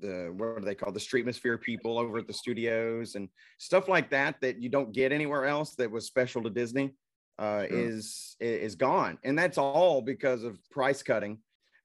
the 0.00 0.32
what 0.36 0.46
are 0.46 0.60
they 0.60 0.74
call 0.74 0.92
the 0.92 1.00
streetmosphere 1.00 1.60
people 1.60 1.98
over 1.98 2.18
at 2.18 2.26
the 2.26 2.32
studios 2.32 3.14
and 3.14 3.28
stuff 3.58 3.88
like 3.88 4.10
that 4.10 4.40
that 4.40 4.60
you 4.60 4.68
don't 4.68 4.92
get 4.92 5.12
anywhere 5.12 5.44
else 5.44 5.74
that 5.76 5.90
was 5.90 6.06
special 6.06 6.42
to 6.42 6.50
disney 6.50 6.92
uh, 7.38 7.66
sure. 7.66 7.78
is 7.78 8.36
is 8.40 8.74
gone 8.74 9.18
and 9.24 9.38
that's 9.38 9.58
all 9.58 10.00
because 10.00 10.44
of 10.44 10.58
price 10.70 11.02
cutting 11.02 11.38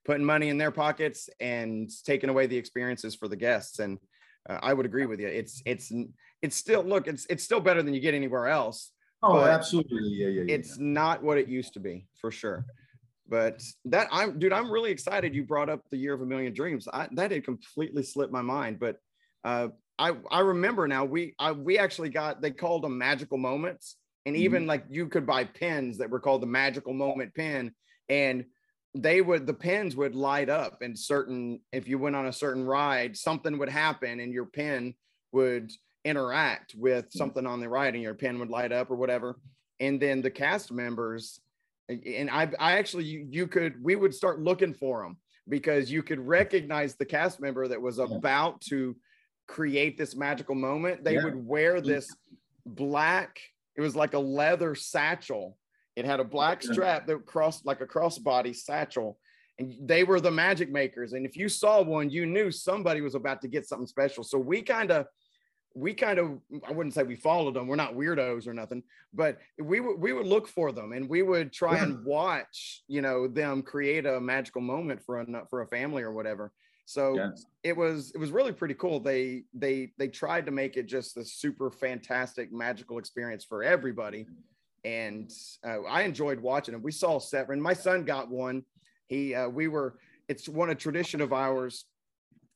putting 0.05 0.25
money 0.25 0.49
in 0.49 0.57
their 0.57 0.71
pockets 0.71 1.29
and 1.39 1.89
taking 2.03 2.29
away 2.29 2.47
the 2.47 2.57
experiences 2.57 3.15
for 3.15 3.27
the 3.27 3.35
guests 3.35 3.79
and 3.79 3.99
uh, 4.49 4.60
i 4.61 4.74
would 4.74 4.86
agree 4.86 5.06
with 5.06 5.20
you 5.20 5.28
it's 5.28 5.61
it's 5.66 5.91
it's 6.41 6.56
still 6.56 6.84
look 6.84 7.07
it's 7.07 7.26
it's 7.30 7.44
still 7.44 7.60
better 7.60 7.82
than 7.82 7.94
you 7.94 7.99
get 7.99 8.14
anywhere 8.14 8.48
else 8.48 8.91
oh 9.24 9.44
absolutely 9.44 10.02
yeah, 10.03 10.28
yeah, 10.28 10.41
yeah 10.41 10.56
it's 10.56 10.78
yeah. 10.78 10.86
not 10.86 11.24
what 11.24 11.38
it 11.38 11.48
used 11.48 11.74
to 11.74 11.80
be 11.80 12.07
for 12.22 12.32
sure 12.32 12.66
but 13.30 13.61
that 13.86 14.07
I'm 14.11 14.40
dude, 14.40 14.53
I'm 14.53 14.72
really 14.72 14.91
excited 14.91 15.36
you 15.36 15.44
brought 15.44 15.70
up 15.70 15.82
the 15.91 15.98
year 15.98 16.14
of 16.14 16.22
a 16.22 16.26
million 16.26 16.53
dreams. 16.53 16.88
I, 16.91 17.07
that 17.11 17.32
had 17.32 17.44
completely 17.44 18.03
slipped 18.03 18.34
my 18.34 18.41
mind, 18.41 18.80
but 18.80 18.98
uh, 19.44 19.68
I 19.98 20.14
I 20.32 20.40
remember 20.40 20.88
now 20.88 21.06
we 21.06 21.36
I, 21.38 21.52
we 21.52 21.78
actually 21.78 22.10
got 22.10 22.41
they 22.41 22.52
called 22.52 22.84
them 22.84 22.98
magical 22.98 23.38
moments, 23.38 23.98
and 24.26 24.36
mm-hmm. 24.36 24.44
even 24.45 24.68
like 24.68 24.86
you 24.90 25.07
could 25.07 25.28
buy 25.28 25.44
pens 25.44 25.99
that 25.99 26.10
were 26.10 26.20
called 26.20 26.41
the 26.41 26.48
magical 26.48 26.94
moment 26.94 27.36
pen, 27.36 27.74
and 28.10 28.45
they 28.95 29.22
would 29.22 29.45
the 29.45 29.53
pins 29.53 29.95
would 29.95 30.16
light 30.16 30.49
up 30.49 30.82
and 30.82 30.98
certain 30.98 31.60
if 31.72 31.88
you 31.88 31.98
went 31.98 32.16
on 32.16 32.28
a 32.28 32.34
certain 32.34 32.66
ride 32.66 33.16
something 33.16 33.57
would 33.57 33.70
happen 33.70 34.20
and 34.20 34.34
your 34.34 34.45
pin 34.45 34.94
would 35.32 35.72
interact 36.06 36.74
with 36.76 37.06
hmm. 37.06 37.18
something 37.18 37.45
on 37.45 37.60
the 37.60 37.70
ride 37.70 37.94
and 37.94 38.03
your 38.03 38.16
pin 38.16 38.40
would 38.40 38.49
light 38.49 38.72
up 38.72 38.90
or 38.90 38.95
whatever 38.95 39.38
and 39.80 39.99
then 39.99 40.22
the 40.22 40.32
cast 40.32 40.72
members 40.72 41.40
and 41.90 42.30
I, 42.30 42.49
I 42.60 42.78
actually 42.78 43.06
you, 43.06 43.28
you 43.30 43.48
could 43.48 43.84
we 43.84 43.95
would 43.95 44.14
start 44.14 44.41
looking 44.41 44.74
for 44.74 45.03
them 45.03 45.18
because 45.48 45.91
you 45.91 46.03
could 46.03 46.20
recognize 46.20 46.95
the 46.95 47.06
cast 47.06 47.41
member 47.41 47.68
that 47.68 47.82
was 47.82 47.98
about 47.98 48.61
to 48.61 48.95
create 49.48 49.98
this 49.98 50.16
magical 50.16 50.56
moment. 50.56 51.03
They 51.03 51.16
yeah. 51.16 51.24
would 51.24 51.45
wear 51.45 51.82
this 51.82 52.07
black, 52.66 53.40
it 53.76 53.82
was 53.82 53.95
like 53.95 54.14
a 54.14 54.20
leather 54.20 54.76
satchel. 54.76 55.57
It 55.99 56.05
had 56.05 56.19
a 56.19 56.23
black 56.23 56.63
strap 56.63 57.05
that 57.07 57.26
crossed 57.26 57.65
like 57.65 57.81
a 57.81 57.85
crossbody 57.85 58.55
satchel. 58.55 59.17
And 59.59 59.76
they 59.81 60.05
were 60.05 60.21
the 60.21 60.31
magic 60.31 60.71
makers. 60.71 61.11
And 61.11 61.26
if 61.26 61.35
you 61.35 61.49
saw 61.49 61.81
one, 61.81 62.09
you 62.09 62.26
knew 62.26 62.49
somebody 62.51 63.01
was 63.01 63.15
about 63.15 63.41
to 63.41 63.49
get 63.49 63.67
something 63.67 63.85
special. 63.85 64.23
So 64.23 64.39
we 64.39 64.61
kind 64.61 64.91
of 64.91 65.07
we 65.76 65.93
kind 65.93 66.17
of 66.17 66.39
i 66.67 66.71
wouldn't 66.71 66.93
say 66.95 67.03
we 67.03 67.15
followed 67.15 67.53
them 67.53 67.67
we're 67.67 67.76
not 67.76 67.95
weirdos 67.95 68.47
or 68.47 68.53
nothing 68.55 68.81
but 69.13 69.38
we 69.61 69.80
would 69.80 69.99
we 69.99 70.13
would 70.13 70.26
look 70.26 70.47
for 70.47 70.71
them 70.71 70.93
and 70.93 71.07
we 71.07 71.21
would 71.21 71.53
try 71.53 71.77
and 71.77 72.03
watch 72.03 72.84
you 72.88 73.01
know 73.01 73.27
them 73.27 73.61
create 73.61 74.05
a 74.05 74.19
magical 74.19 74.61
moment 74.61 74.99
for 74.99 75.19
a 75.19 75.45
for 75.47 75.61
a 75.61 75.67
family 75.67 76.01
or 76.01 76.11
whatever 76.11 76.51
so 76.85 77.15
yes. 77.15 77.45
it 77.63 77.77
was 77.77 78.11
it 78.15 78.17
was 78.17 78.31
really 78.31 78.51
pretty 78.51 78.73
cool 78.73 78.99
they 78.99 79.43
they 79.53 79.91
they 79.99 80.07
tried 80.07 80.43
to 80.43 80.51
make 80.51 80.76
it 80.76 80.88
just 80.88 81.17
a 81.17 81.23
super 81.23 81.69
fantastic 81.69 82.51
magical 82.51 82.97
experience 82.97 83.45
for 83.45 83.63
everybody 83.63 84.26
and 84.84 85.31
uh, 85.65 85.81
i 85.84 86.03
enjoyed 86.03 86.39
watching 86.39 86.73
it 86.73 86.81
we 86.81 86.91
saw 86.91 87.19
severin 87.19 87.61
my 87.61 87.73
son 87.73 88.03
got 88.03 88.30
one 88.30 88.64
he 89.07 89.35
uh, 89.35 89.47
we 89.47 89.68
were 89.68 89.99
it's 90.27 90.47
one 90.47 90.69
a 90.69 90.76
tradition 90.76 91.22
of 91.22 91.34
ours 91.34 91.85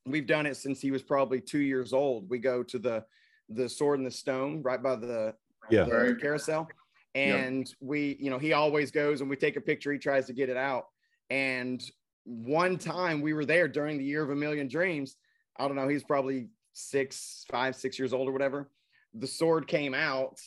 we've 0.06 0.28
done 0.28 0.46
it 0.46 0.58
since 0.58 0.82
he 0.82 0.92
was 0.92 1.02
probably 1.02 1.40
two 1.40 1.60
years 1.60 1.94
old. 1.94 2.30
We 2.30 2.40
go 2.40 2.64
to 2.64 2.80
the 2.80 3.06
the 3.50 3.70
sword 3.70 4.00
and 4.00 4.08
the 4.08 4.12
stone 4.12 4.62
right 4.62 4.82
by 4.82 4.96
the, 4.96 5.36
yeah. 5.70 5.84
the 5.84 6.18
carousel. 6.20 6.68
And 7.14 7.68
yep. 7.68 7.76
we, 7.82 8.18
you 8.20 8.30
know, 8.30 8.40
he 8.40 8.54
always 8.54 8.90
goes 8.90 9.22
and 9.22 9.30
we 9.30 9.36
take 9.36 9.58
a 9.58 9.62
picture, 9.62 9.92
he 9.92 10.00
tries 10.00 10.26
to 10.28 10.34
get 10.34 10.50
it 10.50 10.58
out. 10.58 10.88
And 11.30 11.84
one 12.24 12.78
time 12.78 13.22
we 13.22 13.34
were 13.34 13.46
there 13.46 13.68
during 13.68 13.98
the 13.98 14.04
year 14.04 14.24
of 14.24 14.32
a 14.32 14.36
million 14.36 14.68
dreams. 14.68 15.18
I 15.58 15.68
don't 15.68 15.76
know, 15.76 15.88
he's 15.88 16.04
probably 16.04 16.48
six, 16.72 17.46
five, 17.52 17.76
six 17.76 18.00
years 18.00 18.14
old 18.14 18.30
or 18.30 18.32
whatever. 18.32 18.72
The 19.14 19.28
sword 19.28 19.68
came 19.68 19.94
out, 19.94 20.40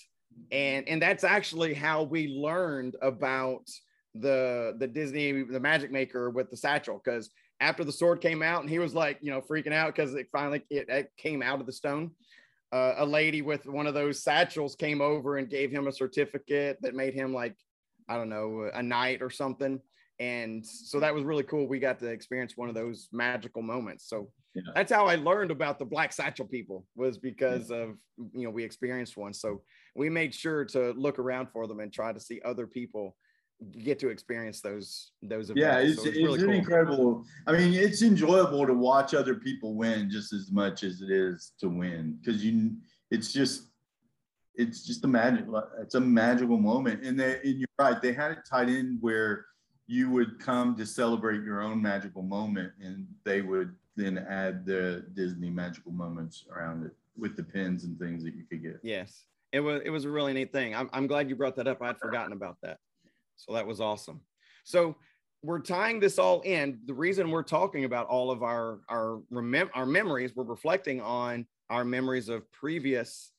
and 0.50 0.88
and 0.88 1.00
that's 1.00 1.24
actually 1.24 1.74
how 1.74 2.02
we 2.02 2.28
learned 2.28 2.96
about 3.02 3.68
the 4.14 4.74
the 4.78 4.86
Disney 4.86 5.42
the 5.42 5.60
Magic 5.60 5.90
Maker 5.90 6.30
with 6.30 6.50
the 6.50 6.56
satchel 6.56 7.00
because 7.02 7.30
after 7.60 7.84
the 7.84 7.92
sword 7.92 8.20
came 8.20 8.42
out 8.42 8.60
and 8.60 8.70
he 8.70 8.78
was 8.78 8.94
like, 8.94 9.18
you 9.20 9.30
know, 9.30 9.40
freaking 9.40 9.72
out 9.72 9.94
because 9.94 10.14
it 10.14 10.28
finally 10.30 10.62
it, 10.70 10.88
it, 10.88 11.10
came 11.16 11.42
out 11.42 11.60
of 11.60 11.66
the 11.66 11.72
stone. 11.72 12.10
Uh, 12.72 12.94
a 12.98 13.06
lady 13.06 13.42
with 13.42 13.64
one 13.66 13.86
of 13.86 13.94
those 13.94 14.22
satchels 14.22 14.74
came 14.74 15.00
over 15.00 15.38
and 15.38 15.48
gave 15.48 15.70
him 15.70 15.86
a 15.86 15.92
certificate 15.92 16.76
that 16.82 16.94
made 16.94 17.14
him 17.14 17.32
like, 17.32 17.56
I 18.08 18.16
don't 18.16 18.28
know, 18.28 18.68
a 18.74 18.82
knight 18.82 19.22
or 19.22 19.30
something. 19.30 19.80
And 20.18 20.66
so 20.66 21.00
that 21.00 21.14
was 21.14 21.24
really 21.24 21.44
cool. 21.44 21.68
We 21.68 21.78
got 21.78 21.98
to 22.00 22.06
experience 22.06 22.56
one 22.56 22.68
of 22.68 22.74
those 22.74 23.08
magical 23.12 23.62
moments. 23.62 24.08
So 24.08 24.30
yeah. 24.54 24.62
that's 24.74 24.92
how 24.92 25.06
I 25.06 25.16
learned 25.16 25.50
about 25.50 25.78
the 25.78 25.84
black 25.84 26.12
satchel 26.12 26.46
people 26.46 26.84
was 26.96 27.18
because 27.18 27.70
yeah. 27.70 27.76
of 27.76 27.96
you 28.32 28.44
know 28.44 28.50
we 28.50 28.64
experienced 28.64 29.16
one. 29.16 29.32
So 29.32 29.62
we 29.96 30.10
made 30.10 30.34
sure 30.34 30.64
to 30.66 30.92
look 30.92 31.18
around 31.18 31.48
for 31.50 31.66
them 31.66 31.80
and 31.80 31.92
try 31.92 32.12
to 32.12 32.20
see 32.20 32.40
other 32.44 32.66
people 32.66 33.16
get 33.82 33.98
to 33.98 34.08
experience 34.08 34.60
those 34.60 35.12
those 35.22 35.50
events. 35.50 35.60
Yeah, 35.60 35.78
it's, 35.78 36.02
so 36.02 36.08
it's, 36.08 36.18
it's 36.18 36.44
cool. 36.44 36.52
incredible. 36.52 37.24
I 37.46 37.52
mean, 37.52 37.72
it's 37.72 38.02
enjoyable 38.02 38.66
to 38.66 38.74
watch 38.74 39.14
other 39.14 39.34
people 39.34 39.74
win 39.74 40.10
just 40.10 40.32
as 40.32 40.50
much 40.50 40.82
as 40.82 41.00
it 41.00 41.10
is 41.10 41.52
to 41.60 41.68
win 41.68 42.18
because 42.20 42.44
you 42.44 42.76
it's 43.10 43.32
just 43.32 43.70
it's 44.54 44.82
just 44.82 45.04
a 45.04 45.08
magic 45.08 45.44
it's 45.80 45.94
a 45.94 46.00
magical 46.00 46.56
moment 46.56 47.02
and 47.04 47.18
they 47.18 47.38
and 47.44 47.60
you're 47.60 47.68
right 47.78 48.00
they 48.00 48.12
had 48.12 48.32
it 48.32 48.38
tied 48.48 48.68
in 48.68 48.98
where 49.00 49.46
you 49.86 50.10
would 50.10 50.40
come 50.40 50.74
to 50.74 50.84
celebrate 50.84 51.42
your 51.44 51.60
own 51.60 51.80
magical 51.80 52.22
moment 52.22 52.72
and 52.80 53.06
they 53.24 53.42
would 53.42 53.74
then 53.96 54.18
add 54.30 54.64
the 54.64 55.04
disney 55.14 55.50
magical 55.50 55.92
moments 55.92 56.46
around 56.50 56.84
it 56.84 56.92
with 57.16 57.36
the 57.36 57.42
pins 57.42 57.84
and 57.84 57.98
things 57.98 58.24
that 58.24 58.34
you 58.34 58.44
could 58.48 58.62
get 58.62 58.80
yes 58.82 59.26
it 59.52 59.60
was 59.60 59.82
it 59.84 59.90
was 59.90 60.04
a 60.04 60.10
really 60.10 60.32
neat 60.32 60.52
thing 60.52 60.74
i'm, 60.74 60.90
I'm 60.92 61.06
glad 61.06 61.28
you 61.28 61.36
brought 61.36 61.56
that 61.56 61.68
up 61.68 61.82
i'd 61.82 61.98
forgotten 61.98 62.32
about 62.32 62.56
that 62.62 62.78
so 63.36 63.52
that 63.52 63.66
was 63.66 63.80
awesome. 63.80 64.20
So 64.64 64.96
we're 65.42 65.60
tying 65.60 66.00
this 66.00 66.18
all 66.18 66.40
in. 66.40 66.80
The 66.86 66.94
reason 66.94 67.30
we're 67.30 67.42
talking 67.42 67.84
about 67.84 68.06
all 68.08 68.30
of 68.30 68.42
our 68.42 68.80
our 68.88 69.20
remem- 69.32 69.70
our 69.74 69.86
memories, 69.86 70.34
we're 70.34 70.44
reflecting 70.44 71.00
on 71.00 71.46
our 71.70 71.84
memories 71.84 72.28
of 72.28 72.50
previous 72.52 73.32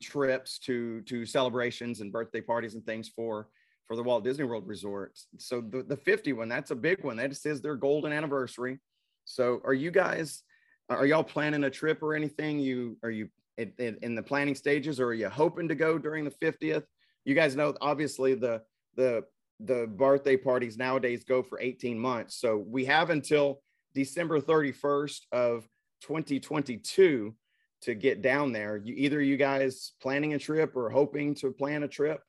trips 0.00 0.58
to 0.60 1.02
to 1.02 1.24
celebrations 1.24 2.00
and 2.00 2.12
birthday 2.12 2.40
parties 2.40 2.74
and 2.74 2.84
things 2.84 3.08
for 3.08 3.48
for 3.86 3.96
the 3.96 4.02
Walt 4.02 4.24
Disney 4.24 4.44
World 4.44 4.66
Resort. 4.66 5.18
So 5.38 5.60
the, 5.60 5.82
the 5.82 5.96
50 5.96 6.32
one, 6.32 6.48
that's 6.48 6.70
a 6.70 6.76
big 6.76 7.04
one. 7.04 7.16
That 7.16 7.30
is 7.30 7.60
their 7.60 7.76
golden 7.76 8.12
anniversary. 8.12 8.78
So 9.24 9.60
are 9.64 9.74
you 9.74 9.90
guys 9.90 10.42
are 10.88 11.06
y'all 11.06 11.22
planning 11.22 11.64
a 11.64 11.70
trip 11.70 12.02
or 12.02 12.14
anything? 12.14 12.58
You 12.58 12.96
are 13.02 13.10
you 13.10 13.28
in, 13.58 13.98
in 14.02 14.14
the 14.14 14.22
planning 14.22 14.54
stages 14.54 15.00
or 15.00 15.08
are 15.08 15.14
you 15.14 15.28
hoping 15.28 15.68
to 15.68 15.74
go 15.74 15.98
during 15.98 16.24
the 16.24 16.30
50th? 16.30 16.84
You 17.24 17.34
guys 17.34 17.54
know 17.54 17.74
obviously 17.80 18.34
the 18.34 18.62
the 18.96 19.24
the 19.60 19.86
birthday 19.86 20.36
parties 20.36 20.76
nowadays 20.76 21.24
go 21.24 21.42
for 21.42 21.60
18 21.60 21.98
months. 21.98 22.36
So 22.36 22.56
we 22.56 22.84
have 22.86 23.10
until 23.10 23.60
December 23.94 24.40
31st 24.40 25.20
of 25.30 25.68
2022 26.00 27.34
to 27.82 27.94
get 27.94 28.22
down 28.22 28.52
there. 28.52 28.76
You 28.76 28.94
either 28.96 29.20
you 29.20 29.36
guys 29.36 29.92
planning 30.00 30.34
a 30.34 30.38
trip 30.38 30.76
or 30.76 30.90
hoping 30.90 31.34
to 31.36 31.52
plan 31.52 31.82
a 31.82 31.88
trip? 31.88 32.20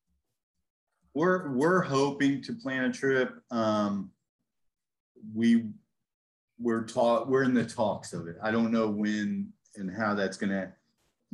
We're 1.14 1.52
we're 1.52 1.82
hoping 1.82 2.42
to 2.44 2.54
plan 2.54 2.86
a 2.86 2.92
trip. 2.92 3.36
Um, 3.52 4.12
we 5.34 5.66
we're 6.60 6.86
talk 6.86 7.28
we're 7.28 7.44
in 7.44 7.54
the 7.54 7.66
talks 7.66 8.14
of 8.14 8.28
it. 8.28 8.36
I 8.42 8.52
don't 8.52 8.72
know 8.72 8.90
when 8.90 9.54
and 9.76 9.96
how 9.96 10.16
that's 10.16 10.38
going 10.38 10.52
to 10.52 10.74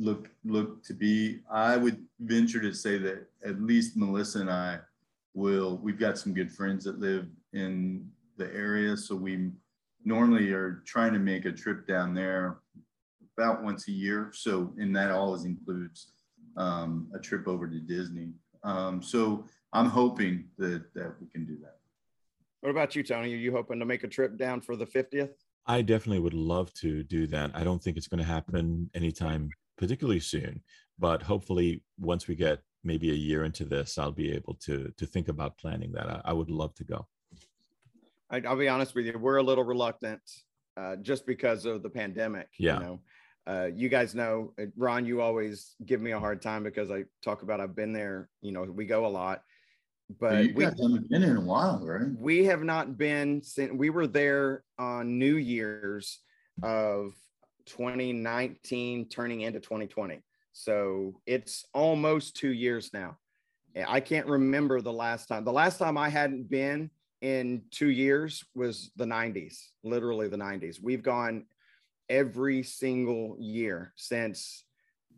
look 0.00 0.30
look 0.44 0.82
to 0.84 0.94
be. 0.94 1.40
I 1.50 1.76
would 1.76 2.04
venture 2.20 2.60
to 2.60 2.72
say 2.72 2.98
that 2.98 3.28
at 3.44 3.60
least 3.60 3.96
Melissa 3.96 4.40
and 4.40 4.50
I 4.50 4.78
will 5.34 5.78
we've 5.82 5.98
got 5.98 6.18
some 6.18 6.34
good 6.34 6.50
friends 6.50 6.84
that 6.84 6.98
live 6.98 7.28
in 7.52 8.08
the 8.36 8.52
area 8.54 8.96
so 8.96 9.14
we 9.14 9.50
normally 10.04 10.50
are 10.50 10.82
trying 10.86 11.12
to 11.12 11.18
make 11.18 11.44
a 11.44 11.52
trip 11.52 11.86
down 11.86 12.14
there 12.14 12.58
about 13.36 13.62
once 13.62 13.86
a 13.86 13.92
year 13.92 14.30
so 14.34 14.72
and 14.78 14.96
that 14.96 15.10
always 15.10 15.44
includes 15.44 16.12
um, 16.56 17.08
a 17.14 17.18
trip 17.18 17.46
over 17.46 17.68
to 17.68 17.78
Disney. 17.78 18.30
Um, 18.64 19.02
so 19.02 19.44
I'm 19.72 19.86
hoping 19.86 20.46
that 20.58 20.92
that 20.94 21.14
we 21.20 21.28
can 21.28 21.44
do 21.44 21.56
that. 21.62 21.76
What 22.62 22.70
about 22.70 22.96
you, 22.96 23.02
Tony? 23.02 23.32
Are 23.32 23.36
you 23.36 23.52
hoping 23.52 23.78
to 23.78 23.86
make 23.86 24.04
a 24.04 24.08
trip 24.08 24.36
down 24.36 24.60
for 24.60 24.76
the 24.76 24.86
50th? 24.86 25.30
I 25.66 25.82
definitely 25.82 26.20
would 26.20 26.34
love 26.34 26.72
to 26.74 27.02
do 27.02 27.26
that. 27.28 27.52
I 27.54 27.64
don't 27.64 27.82
think 27.82 27.96
it's 27.96 28.08
going 28.08 28.18
to 28.18 28.24
happen 28.24 28.90
anytime 28.94 29.50
particularly 29.80 30.20
soon, 30.20 30.62
but 30.98 31.22
hopefully 31.22 31.82
once 31.98 32.28
we 32.28 32.34
get 32.36 32.60
maybe 32.84 33.10
a 33.10 33.14
year 33.14 33.44
into 33.44 33.64
this, 33.64 33.98
I'll 33.98 34.12
be 34.12 34.30
able 34.32 34.54
to 34.66 34.92
to 34.96 35.06
think 35.06 35.28
about 35.28 35.58
planning 35.58 35.90
that. 35.92 36.06
I, 36.08 36.20
I 36.26 36.32
would 36.34 36.50
love 36.50 36.74
to 36.74 36.84
go. 36.84 37.08
I, 38.30 38.38
will 38.40 38.56
be 38.56 38.68
honest 38.68 38.94
with 38.94 39.06
you, 39.06 39.18
we're 39.18 39.38
a 39.38 39.42
little 39.42 39.64
reluctant 39.64 40.20
uh, 40.76 40.96
just 40.96 41.26
because 41.26 41.64
of 41.64 41.82
the 41.82 41.88
pandemic. 41.88 42.48
Yeah. 42.58 42.74
You 42.74 42.80
know, 42.84 43.00
uh, 43.46 43.68
you 43.74 43.88
guys 43.88 44.14
know, 44.14 44.52
uh, 44.60 44.66
Ron, 44.76 45.06
you 45.06 45.22
always 45.22 45.74
give 45.84 46.00
me 46.00 46.12
a 46.12 46.20
hard 46.20 46.42
time 46.42 46.62
because 46.62 46.90
I 46.90 47.04
talk 47.24 47.42
about 47.42 47.58
I've 47.60 47.74
been 47.74 47.94
there. 47.94 48.28
You 48.42 48.52
know, 48.52 48.62
we 48.64 48.84
go 48.84 49.06
a 49.06 49.08
lot, 49.08 49.42
but 50.20 50.44
you 50.44 50.54
we 50.54 50.64
haven't 50.64 51.08
been 51.08 51.22
in 51.22 51.38
a 51.38 51.40
while, 51.40 51.80
right? 51.82 52.12
we 52.18 52.44
have 52.44 52.62
not 52.62 52.98
been 52.98 53.42
since 53.42 53.72
we 53.72 53.88
were 53.88 54.06
there 54.06 54.62
on 54.78 55.18
New 55.18 55.36
Year's 55.36 56.20
of 56.62 57.12
2019, 57.70 59.08
turning 59.08 59.42
into 59.42 59.60
2020. 59.60 60.20
So 60.52 61.20
it's 61.26 61.64
almost 61.72 62.36
two 62.36 62.52
years 62.52 62.90
now. 62.92 63.16
I 63.86 64.00
can't 64.00 64.26
remember 64.26 64.80
the 64.80 64.92
last 64.92 65.26
time. 65.28 65.44
The 65.44 65.52
last 65.52 65.78
time 65.78 65.96
I 65.96 66.08
hadn't 66.08 66.50
been 66.50 66.90
in 67.20 67.62
two 67.70 67.90
years 67.90 68.44
was 68.54 68.90
the 68.96 69.04
90s, 69.04 69.68
literally 69.84 70.26
the 70.28 70.36
90s. 70.36 70.82
We've 70.82 71.02
gone 71.02 71.46
every 72.08 72.62
single 72.64 73.36
year 73.38 73.92
since, 73.94 74.64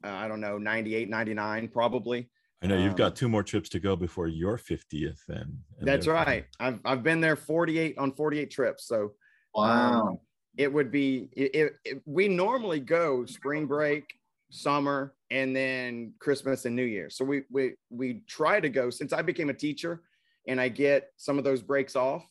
uh, 0.04 0.08
I 0.08 0.28
don't 0.28 0.40
know, 0.40 0.58
98, 0.58 1.08
99, 1.08 1.68
probably. 1.68 2.28
I 2.62 2.66
know 2.66 2.76
you've 2.76 2.90
Um, 2.90 2.96
got 2.96 3.16
two 3.16 3.28
more 3.28 3.42
trips 3.42 3.70
to 3.70 3.80
go 3.80 3.96
before 3.96 4.28
your 4.28 4.58
50th 4.58 5.26
and, 5.28 5.38
and 5.78 5.88
That's 5.88 6.04
therefore- 6.06 6.24
right. 6.26 6.44
I've, 6.60 6.80
I've 6.84 7.02
been 7.02 7.20
there 7.20 7.36
48 7.36 7.96
on 7.98 8.12
48 8.12 8.50
trips. 8.50 8.86
So 8.86 9.12
Wow. 9.54 10.08
Um, 10.08 10.18
it 10.56 10.72
would 10.72 10.90
be 10.90 11.28
it, 11.32 11.76
it, 11.84 12.02
we 12.04 12.28
normally 12.28 12.80
go 12.80 13.24
spring 13.24 13.66
break 13.66 14.14
summer 14.50 15.14
and 15.30 15.56
then 15.56 16.12
christmas 16.18 16.66
and 16.66 16.76
new 16.76 16.84
year. 16.84 17.08
So 17.08 17.24
we 17.24 17.42
we 17.50 17.74
we 17.90 18.22
try 18.26 18.60
to 18.60 18.68
go 18.68 18.90
since 18.90 19.12
i 19.12 19.22
became 19.22 19.50
a 19.50 19.54
teacher 19.54 20.02
and 20.46 20.60
i 20.60 20.68
get 20.68 21.10
some 21.16 21.38
of 21.38 21.44
those 21.44 21.62
breaks 21.62 21.96
off 21.96 22.24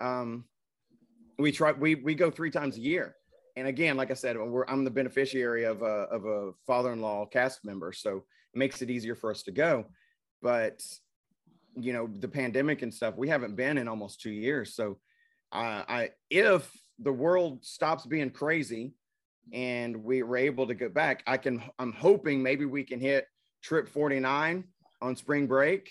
um 0.00 0.44
we 1.38 1.50
try 1.50 1.72
we 1.72 1.94
we 1.94 2.14
go 2.14 2.30
three 2.30 2.50
times 2.50 2.76
a 2.76 2.80
year. 2.80 3.16
And 3.56 3.68
again 3.68 3.96
like 3.96 4.10
i 4.10 4.14
said 4.14 4.36
i'm 4.68 4.84
the 4.84 4.90
beneficiary 4.90 5.64
of 5.64 5.82
a 5.82 6.06
of 6.10 6.24
a 6.26 6.52
father-in-law 6.66 7.26
cast 7.26 7.64
member 7.64 7.92
so 7.92 8.16
it 8.18 8.58
makes 8.58 8.82
it 8.82 8.90
easier 8.90 9.14
for 9.14 9.30
us 9.30 9.42
to 9.44 9.50
go. 9.52 9.86
But 10.42 10.82
you 11.74 11.94
know 11.94 12.08
the 12.18 12.28
pandemic 12.28 12.82
and 12.82 12.92
stuff 12.92 13.16
we 13.16 13.28
haven't 13.28 13.56
been 13.56 13.78
in 13.78 13.88
almost 13.88 14.20
two 14.20 14.30
years. 14.30 14.74
So 14.74 14.98
uh, 15.52 15.84
I 15.88 16.10
if 16.30 16.70
the 16.98 17.12
world 17.12 17.64
stops 17.64 18.06
being 18.06 18.30
crazy 18.30 18.92
and 19.52 19.96
we 20.04 20.22
were 20.22 20.36
able 20.36 20.66
to 20.66 20.74
get 20.74 20.94
back, 20.94 21.22
I 21.26 21.36
can 21.36 21.62
I'm 21.78 21.92
hoping 21.92 22.42
maybe 22.42 22.64
we 22.64 22.84
can 22.84 23.00
hit 23.00 23.26
trip 23.62 23.88
49 23.88 24.64
on 25.00 25.16
spring 25.16 25.46
break. 25.46 25.90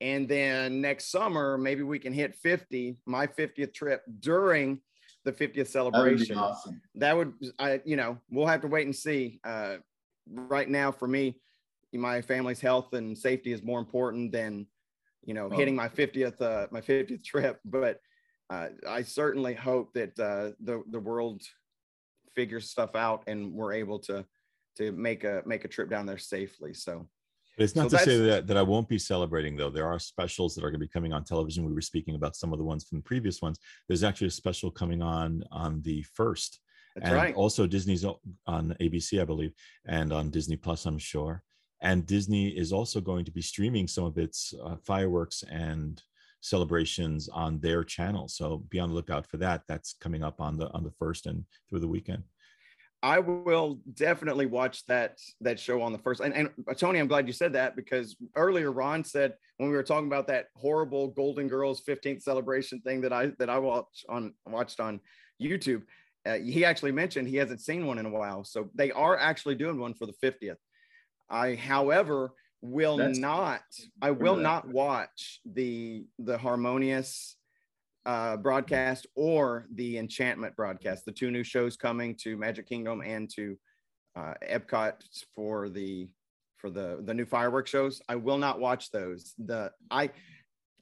And 0.00 0.28
then 0.28 0.80
next 0.80 1.10
summer, 1.10 1.56
maybe 1.56 1.82
we 1.82 1.98
can 1.98 2.12
hit 2.12 2.34
50, 2.36 2.98
my 3.06 3.26
50th 3.26 3.72
trip 3.72 4.02
during 4.20 4.80
the 5.24 5.32
50th 5.32 5.54
That 5.54 5.56
would 5.56 5.66
celebration. 5.70 6.36
awesome. 6.38 6.80
That 6.96 7.16
would 7.16 7.32
I 7.58 7.80
you 7.84 7.96
know, 7.96 8.18
we'll 8.30 8.46
have 8.46 8.60
to 8.62 8.68
wait 8.68 8.86
and 8.86 8.94
see. 8.94 9.40
Uh 9.44 9.76
right 10.28 10.68
now 10.68 10.92
for 10.92 11.08
me, 11.08 11.40
my 11.92 12.20
family's 12.22 12.60
health 12.60 12.92
and 12.92 13.16
safety 13.16 13.52
is 13.52 13.62
more 13.62 13.78
important 13.78 14.32
than 14.32 14.66
you 15.24 15.32
know 15.34 15.48
Oh. 15.50 15.56
hitting 15.56 15.74
my 15.76 15.88
50th 15.88 16.40
uh 16.40 16.66
my 16.70 16.80
50th 16.80 17.24
trip. 17.24 17.58
But 17.64 18.00
uh, 18.50 18.68
I 18.88 19.02
certainly 19.02 19.54
hope 19.54 19.92
that 19.94 20.18
uh, 20.18 20.50
the 20.60 20.82
the 20.90 21.00
world 21.00 21.42
figures 22.34 22.70
stuff 22.70 22.94
out 22.94 23.24
and 23.26 23.52
we're 23.52 23.72
able 23.72 23.98
to 24.00 24.24
to 24.76 24.92
make 24.92 25.24
a 25.24 25.42
make 25.46 25.64
a 25.64 25.68
trip 25.68 25.88
down 25.88 26.06
there 26.06 26.18
safely. 26.18 26.74
So 26.74 27.08
But 27.56 27.64
it's 27.64 27.76
not 27.76 27.90
So 27.90 27.98
to 27.98 28.04
say 28.04 28.18
that, 28.18 28.46
that 28.48 28.56
I 28.56 28.62
won't 28.62 28.88
be 28.88 28.98
celebrating, 28.98 29.56
though. 29.56 29.70
There 29.70 29.86
are 29.86 29.98
specials 29.98 30.54
that 30.54 30.64
are 30.64 30.70
going 30.70 30.80
to 30.80 30.86
be 30.86 30.88
coming 30.88 31.12
on 31.12 31.24
television. 31.24 31.64
We 31.64 31.72
were 31.72 31.80
speaking 31.80 32.16
about 32.16 32.36
some 32.36 32.52
of 32.52 32.58
the 32.58 32.64
ones 32.64 32.84
from 32.84 32.98
the 32.98 33.04
previous 33.04 33.40
ones. 33.40 33.58
There's 33.88 34.04
actually 34.04 34.28
a 34.28 34.32
special 34.32 34.70
coming 34.70 35.02
on 35.02 35.44
on 35.50 35.80
the 35.82 36.02
first. 36.02 36.60
that's 36.94 37.06
and 37.08 37.16
right. 37.16 37.34
also 37.34 37.66
Disney's 37.66 38.04
on 38.46 38.76
ABC, 38.80 39.20
I 39.20 39.24
believe, 39.24 39.52
and 39.86 40.12
on 40.12 40.30
Disney 40.30 40.56
Plus, 40.56 40.86
I'm 40.86 40.98
sure. 40.98 41.42
And 41.80 42.06
Disney 42.06 42.48
is 42.48 42.72
also 42.72 43.00
going 43.00 43.24
to 43.26 43.30
be 43.32 43.42
streaming 43.42 43.86
some 43.88 44.04
of 44.04 44.16
its 44.16 44.54
uh, 44.64 44.76
fireworks 44.84 45.44
and 45.50 46.02
celebrations 46.44 47.28
on 47.30 47.58
their 47.60 47.82
channel. 47.82 48.28
So 48.28 48.58
be 48.68 48.78
on 48.78 48.90
the 48.90 48.94
lookout 48.94 49.26
for 49.26 49.38
that. 49.38 49.62
That's 49.66 49.94
coming 49.94 50.22
up 50.22 50.40
on 50.42 50.58
the 50.58 50.70
on 50.72 50.84
the 50.84 50.90
first 50.90 51.26
and 51.26 51.44
through 51.68 51.80
the 51.80 51.88
weekend. 51.88 52.22
I 53.02 53.18
will 53.18 53.80
definitely 53.94 54.46
watch 54.46 54.84
that 54.86 55.18
that 55.40 55.58
show 55.58 55.80
on 55.80 55.92
the 55.92 55.98
first. 55.98 56.20
And, 56.20 56.34
and 56.34 56.50
uh, 56.68 56.74
Tony, 56.74 56.98
I'm 56.98 57.08
glad 57.08 57.26
you 57.26 57.32
said 57.32 57.54
that 57.54 57.76
because 57.76 58.16
earlier 58.36 58.72
Ron 58.72 59.04
said 59.04 59.34
when 59.56 59.70
we 59.70 59.76
were 59.76 59.82
talking 59.82 60.06
about 60.06 60.26
that 60.28 60.46
horrible 60.54 61.08
Golden 61.08 61.48
Girls 61.48 61.82
15th 61.88 62.22
celebration 62.22 62.80
thing 62.82 63.00
that 63.00 63.12
I 63.12 63.32
that 63.38 63.48
I 63.48 63.58
watched 63.58 64.04
on 64.10 64.34
watched 64.46 64.80
on 64.80 65.00
YouTube, 65.42 65.82
uh, 66.26 66.34
he 66.34 66.64
actually 66.64 66.92
mentioned 66.92 67.26
he 67.26 67.36
hasn't 67.36 67.62
seen 67.62 67.86
one 67.86 67.98
in 67.98 68.06
a 68.06 68.10
while. 68.10 68.44
So 68.44 68.70
they 68.74 68.90
are 68.90 69.18
actually 69.18 69.54
doing 69.54 69.78
one 69.78 69.94
for 69.94 70.06
the 70.06 70.14
50th. 70.22 70.56
I, 71.30 71.54
however, 71.54 72.32
will 72.64 72.96
That's- 72.96 73.18
not. 73.18 73.62
I 74.00 74.10
will 74.10 74.36
not 74.36 74.66
watch 74.66 75.40
the 75.44 76.06
the 76.18 76.38
harmonious 76.38 77.36
uh, 78.06 78.36
broadcast 78.38 79.06
or 79.14 79.66
the 79.74 79.98
Enchantment 79.98 80.56
broadcast. 80.56 81.04
The 81.04 81.12
two 81.12 81.30
new 81.30 81.44
shows 81.44 81.76
coming 81.76 82.16
to 82.22 82.36
Magic 82.36 82.66
Kingdom 82.66 83.02
and 83.02 83.30
to 83.34 83.58
uh, 84.16 84.34
Epcot 84.42 84.94
for 85.34 85.68
the 85.68 86.08
for 86.56 86.70
the 86.70 87.00
the 87.04 87.14
new 87.14 87.26
fireworks 87.26 87.70
shows. 87.70 88.00
I 88.08 88.16
will 88.16 88.38
not 88.38 88.60
watch 88.60 88.90
those. 88.90 89.34
The 89.38 89.70
I 89.90 90.10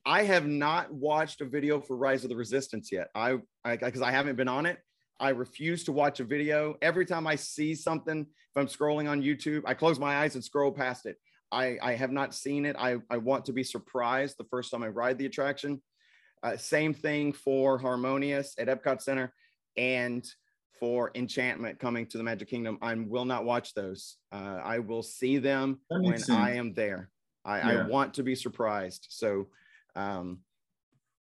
I 0.07 0.23
have 0.25 0.47
not 0.47 0.93
watched 0.93 1.41
a 1.41 1.45
video 1.45 1.81
for 1.81 1.97
Rise 1.97 2.23
of 2.25 2.31
the 2.31 2.37
Resistance 2.37 2.93
yet. 2.93 3.09
I 3.15 3.39
I 3.65 3.77
because 3.77 4.03
I 4.03 4.13
haven't 4.13 4.37
been 4.37 4.49
on 4.49 4.67
it. 4.67 4.79
I 5.19 5.31
refuse 5.31 5.85
to 5.85 5.93
watch 5.93 6.21
a 6.21 6.25
video. 6.25 6.77
Every 6.83 7.07
time 7.07 7.27
I 7.27 7.37
see 7.37 7.75
something, 7.75 8.21
if 8.21 8.57
I'm 8.57 8.67
scrolling 8.67 9.09
on 9.09 9.23
YouTube, 9.23 9.63
I 9.65 9.75
close 9.75 9.99
my 9.99 10.17
eyes 10.17 10.35
and 10.35 10.45
scroll 10.45 10.73
past 10.73 11.07
it. 11.07 11.17
I, 11.53 11.79
I 11.83 11.93
have 11.95 12.11
not 12.11 12.35
seen 12.35 12.65
it. 12.65 12.75
I, 12.79 12.97
I 13.11 13.19
want 13.19 13.45
to 13.45 13.53
be 13.53 13.63
surprised 13.63 14.39
the 14.39 14.45
first 14.45 14.71
time 14.71 14.83
I 14.83 14.89
ride 14.89 15.19
the 15.19 15.27
attraction. 15.27 15.83
Uh, 16.43 16.57
same 16.57 16.95
thing 16.95 17.33
for 17.33 17.79
Harmonious 17.79 18.55
at 18.59 18.67
Epcot 18.67 19.03
Center 19.03 19.33
and 19.77 20.27
for 20.81 21.13
Enchantment 21.15 21.79
coming 21.79 22.07
to 22.07 22.19
the 22.19 22.25
Magic 22.25 22.49
Kingdom. 22.49 22.79
I 22.83 22.95
will 22.95 23.27
not 23.27 23.45
watch 23.45 23.75
those. 23.75 24.17
Uh, 24.33 24.61
I 24.65 24.81
will 24.81 25.03
see 25.03 25.39
them 25.39 25.79
when 25.89 26.03
makes 26.03 26.29
I 26.29 26.53
am 26.53 26.75
there. 26.75 27.11
I, 27.45 27.59
Yeah. 27.59 27.83
I 27.85 27.87
want 27.87 28.15
to 28.15 28.23
be 28.23 28.35
surprised. 28.35 29.07
So, 29.11 29.49
um, 29.95 30.39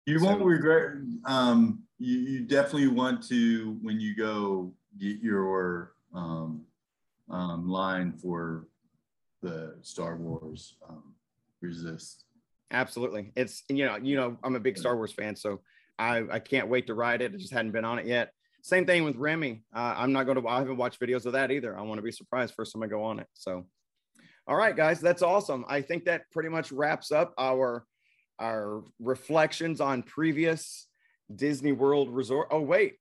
You 0.05 0.21
won't 0.21 0.43
regret. 0.43 0.97
Um, 1.25 1.83
you, 1.99 2.17
you 2.17 2.39
definitely 2.41 2.87
want 2.87 3.25
to 3.29 3.77
when 3.81 3.99
you 3.99 4.15
go 4.15 4.73
get 4.97 5.19
your 5.19 5.93
um, 6.13 6.65
um, 7.29 7.69
line 7.69 8.11
for 8.11 8.67
the 9.45 9.75
Star 9.81 10.17
Wars 10.17 10.75
um, 10.89 11.13
Resist. 11.61 12.25
absolutely. 12.71 13.31
It's, 13.35 13.63
you 13.69 13.85
know, 13.85 13.95
you 13.97 14.15
know, 14.15 14.37
I'm 14.43 14.55
a 14.55 14.59
big 14.59 14.77
Star 14.77 14.95
Wars 14.95 15.13
fan, 15.13 15.35
so 15.35 15.61
I, 15.97 16.23
I 16.31 16.39
can't 16.39 16.67
wait 16.67 16.87
to 16.87 16.93
ride 16.93 17.21
it. 17.21 17.31
I 17.33 17.37
just 17.37 17.53
hadn't 17.53 17.71
been 17.71 17.85
on 17.85 17.99
it 17.99 18.05
yet. 18.05 18.31
Same 18.61 18.85
thing 18.85 19.03
with 19.03 19.15
Remy. 19.15 19.63
Uh, 19.73 19.93
I'm 19.97 20.11
not 20.11 20.23
going 20.25 20.41
to, 20.41 20.47
I 20.47 20.57
haven't 20.59 20.77
watched 20.77 20.99
videos 20.99 21.25
of 21.25 21.33
that 21.33 21.51
either. 21.51 21.77
I 21.77 21.81
want 21.83 21.99
to 21.99 22.01
be 22.01 22.11
surprised 22.11 22.53
first 22.55 22.73
time 22.73 22.83
I 22.83 22.87
go 22.87 23.03
on 23.03 23.19
it. 23.19 23.27
So, 23.33 23.65
all 24.47 24.55
right, 24.55 24.75
guys, 24.75 24.99
that's 24.99 25.21
awesome. 25.21 25.65
I 25.67 25.81
think 25.81 26.05
that 26.05 26.23
pretty 26.31 26.49
much 26.49 26.71
wraps 26.71 27.11
up 27.11 27.33
our 27.37 27.85
our 28.39 28.83
reflections 28.99 29.79
on 29.79 30.03
previous 30.03 30.87
Disney 31.33 31.71
World 31.71 32.09
resort. 32.09 32.49
Oh, 32.51 32.61
wait, 32.61 32.95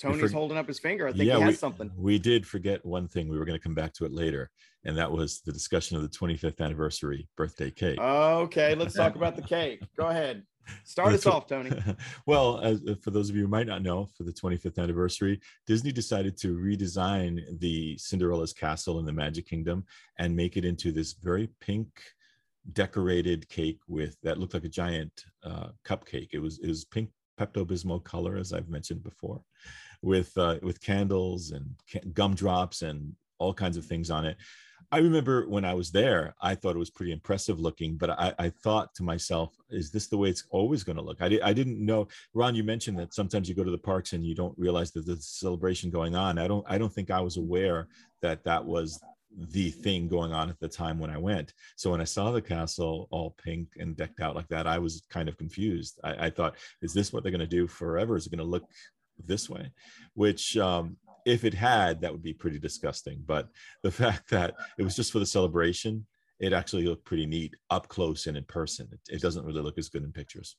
Tony's 0.00 0.32
holding 0.32 0.56
up 0.56 0.66
his 0.66 0.78
finger. 0.78 1.08
I 1.08 1.12
think 1.12 1.24
yeah, 1.24 1.36
he 1.36 1.42
has 1.42 1.52
we, 1.52 1.56
something. 1.56 1.90
we 1.96 2.18
did 2.18 2.46
forget 2.46 2.84
one 2.84 3.08
thing. 3.08 3.28
We 3.28 3.38
were 3.38 3.44
going 3.44 3.58
to 3.58 3.62
come 3.62 3.74
back 3.74 3.92
to 3.94 4.04
it 4.04 4.12
later, 4.12 4.50
and 4.84 4.96
that 4.96 5.10
was 5.10 5.40
the 5.42 5.52
discussion 5.52 5.96
of 5.96 6.02
the 6.02 6.08
25th 6.08 6.60
anniversary 6.60 7.28
birthday 7.36 7.70
cake. 7.70 8.00
Okay, 8.00 8.74
let's 8.78 8.94
talk 8.94 9.16
about 9.16 9.36
the 9.36 9.42
cake. 9.42 9.82
Go 9.96 10.06
ahead. 10.06 10.44
Start 10.84 11.12
us 11.14 11.26
off, 11.26 11.46
Tony. 11.46 11.70
well, 12.26 12.60
as, 12.60 12.80
for 13.02 13.10
those 13.10 13.28
of 13.28 13.36
you 13.36 13.42
who 13.42 13.48
might 13.48 13.66
not 13.66 13.82
know, 13.82 14.08
for 14.16 14.22
the 14.22 14.32
25th 14.32 14.78
anniversary, 14.78 15.40
Disney 15.66 15.92
decided 15.92 16.36
to 16.38 16.56
redesign 16.56 17.40
the 17.58 17.96
Cinderella's 17.98 18.52
castle 18.52 18.98
in 18.98 19.04
the 19.04 19.12
Magic 19.12 19.46
Kingdom 19.46 19.84
and 20.18 20.36
make 20.36 20.56
it 20.56 20.64
into 20.64 20.92
this 20.92 21.14
very 21.14 21.48
pink 21.60 21.88
decorated 22.72 23.48
cake 23.48 23.80
with 23.88 24.16
that 24.22 24.38
looked 24.38 24.54
like 24.54 24.64
a 24.64 24.68
giant 24.68 25.24
uh, 25.44 25.68
cupcake. 25.84 26.28
It 26.32 26.40
was 26.40 26.58
it 26.60 26.68
was 26.68 26.84
pink 26.84 27.10
Pepto 27.38 27.64
Bismol 27.64 28.04
color, 28.04 28.36
as 28.36 28.52
I've 28.52 28.68
mentioned 28.68 29.02
before, 29.02 29.42
with 30.02 30.36
uh, 30.36 30.56
with 30.62 30.80
candles 30.80 31.50
and 31.50 32.14
gumdrops 32.14 32.82
and 32.82 33.14
all 33.38 33.54
kinds 33.54 33.76
of 33.76 33.84
things 33.84 34.10
on 34.10 34.24
it. 34.26 34.36
I 34.92 34.98
remember 34.98 35.48
when 35.48 35.64
I 35.64 35.74
was 35.74 35.92
there, 35.92 36.34
I 36.42 36.54
thought 36.56 36.74
it 36.74 36.80
was 36.80 36.90
pretty 36.90 37.12
impressive 37.12 37.60
looking, 37.60 37.96
but 37.96 38.10
I, 38.10 38.34
I 38.38 38.48
thought 38.48 38.92
to 38.96 39.04
myself, 39.04 39.54
is 39.70 39.92
this 39.92 40.08
the 40.08 40.16
way 40.16 40.30
it's 40.30 40.44
always 40.50 40.82
going 40.82 40.96
to 40.96 41.02
look? 41.02 41.22
I, 41.22 41.28
di- 41.28 41.42
I 41.42 41.52
didn't 41.52 41.84
know. 41.84 42.08
Ron, 42.34 42.56
you 42.56 42.64
mentioned 42.64 42.98
that 42.98 43.14
sometimes 43.14 43.48
you 43.48 43.54
go 43.54 43.62
to 43.62 43.70
the 43.70 43.78
parks 43.78 44.14
and 44.14 44.24
you 44.24 44.34
don't 44.34 44.58
realize 44.58 44.90
that 44.92 45.06
there's 45.06 45.20
a 45.20 45.22
celebration 45.22 45.90
going 45.90 46.16
on. 46.16 46.38
I 46.38 46.48
don't, 46.48 46.66
I 46.68 46.76
don't 46.76 46.92
think 46.92 47.10
I 47.10 47.20
was 47.20 47.36
aware 47.36 47.86
that 48.20 48.42
that 48.44 48.64
was 48.64 49.00
the 49.52 49.70
thing 49.70 50.08
going 50.08 50.32
on 50.32 50.50
at 50.50 50.58
the 50.58 50.68
time 50.68 50.98
when 50.98 51.10
I 51.10 51.18
went. 51.18 51.54
So 51.76 51.92
when 51.92 52.00
I 52.00 52.04
saw 52.04 52.32
the 52.32 52.42
castle 52.42 53.06
all 53.12 53.36
pink 53.42 53.68
and 53.78 53.96
decked 53.96 54.20
out 54.20 54.34
like 54.34 54.48
that, 54.48 54.66
I 54.66 54.78
was 54.78 55.02
kind 55.08 55.28
of 55.28 55.38
confused. 55.38 56.00
I, 56.02 56.26
I 56.26 56.30
thought, 56.30 56.56
is 56.82 56.92
this 56.92 57.12
what 57.12 57.22
they're 57.22 57.30
going 57.30 57.38
to 57.40 57.46
do 57.46 57.68
forever? 57.68 58.16
Is 58.16 58.26
it 58.26 58.30
going 58.30 58.38
to 58.38 58.44
look 58.44 58.64
this 59.26 59.48
way? 59.48 59.70
Which 60.14 60.56
um, 60.56 60.96
if 61.26 61.44
it 61.44 61.54
had, 61.54 62.00
that 62.00 62.12
would 62.12 62.22
be 62.22 62.32
pretty 62.32 62.58
disgusting. 62.58 63.22
But 63.26 63.48
the 63.82 63.90
fact 64.02 64.30
that 64.30 64.54
it 64.78 64.82
was 64.82 64.96
just 64.96 65.12
for 65.12 65.18
the 65.18 65.26
celebration, 65.26 66.06
it 66.38 66.52
actually 66.52 66.86
looked 66.86 67.04
pretty 67.04 67.26
neat 67.26 67.54
up 67.70 67.88
close 67.88 68.26
and 68.26 68.36
in 68.36 68.44
person. 68.44 68.88
It, 68.92 69.16
it 69.16 69.22
doesn't 69.22 69.44
really 69.44 69.60
look 69.62 69.78
as 69.78 69.88
good 69.88 70.04
in 70.04 70.12
pictures. 70.12 70.56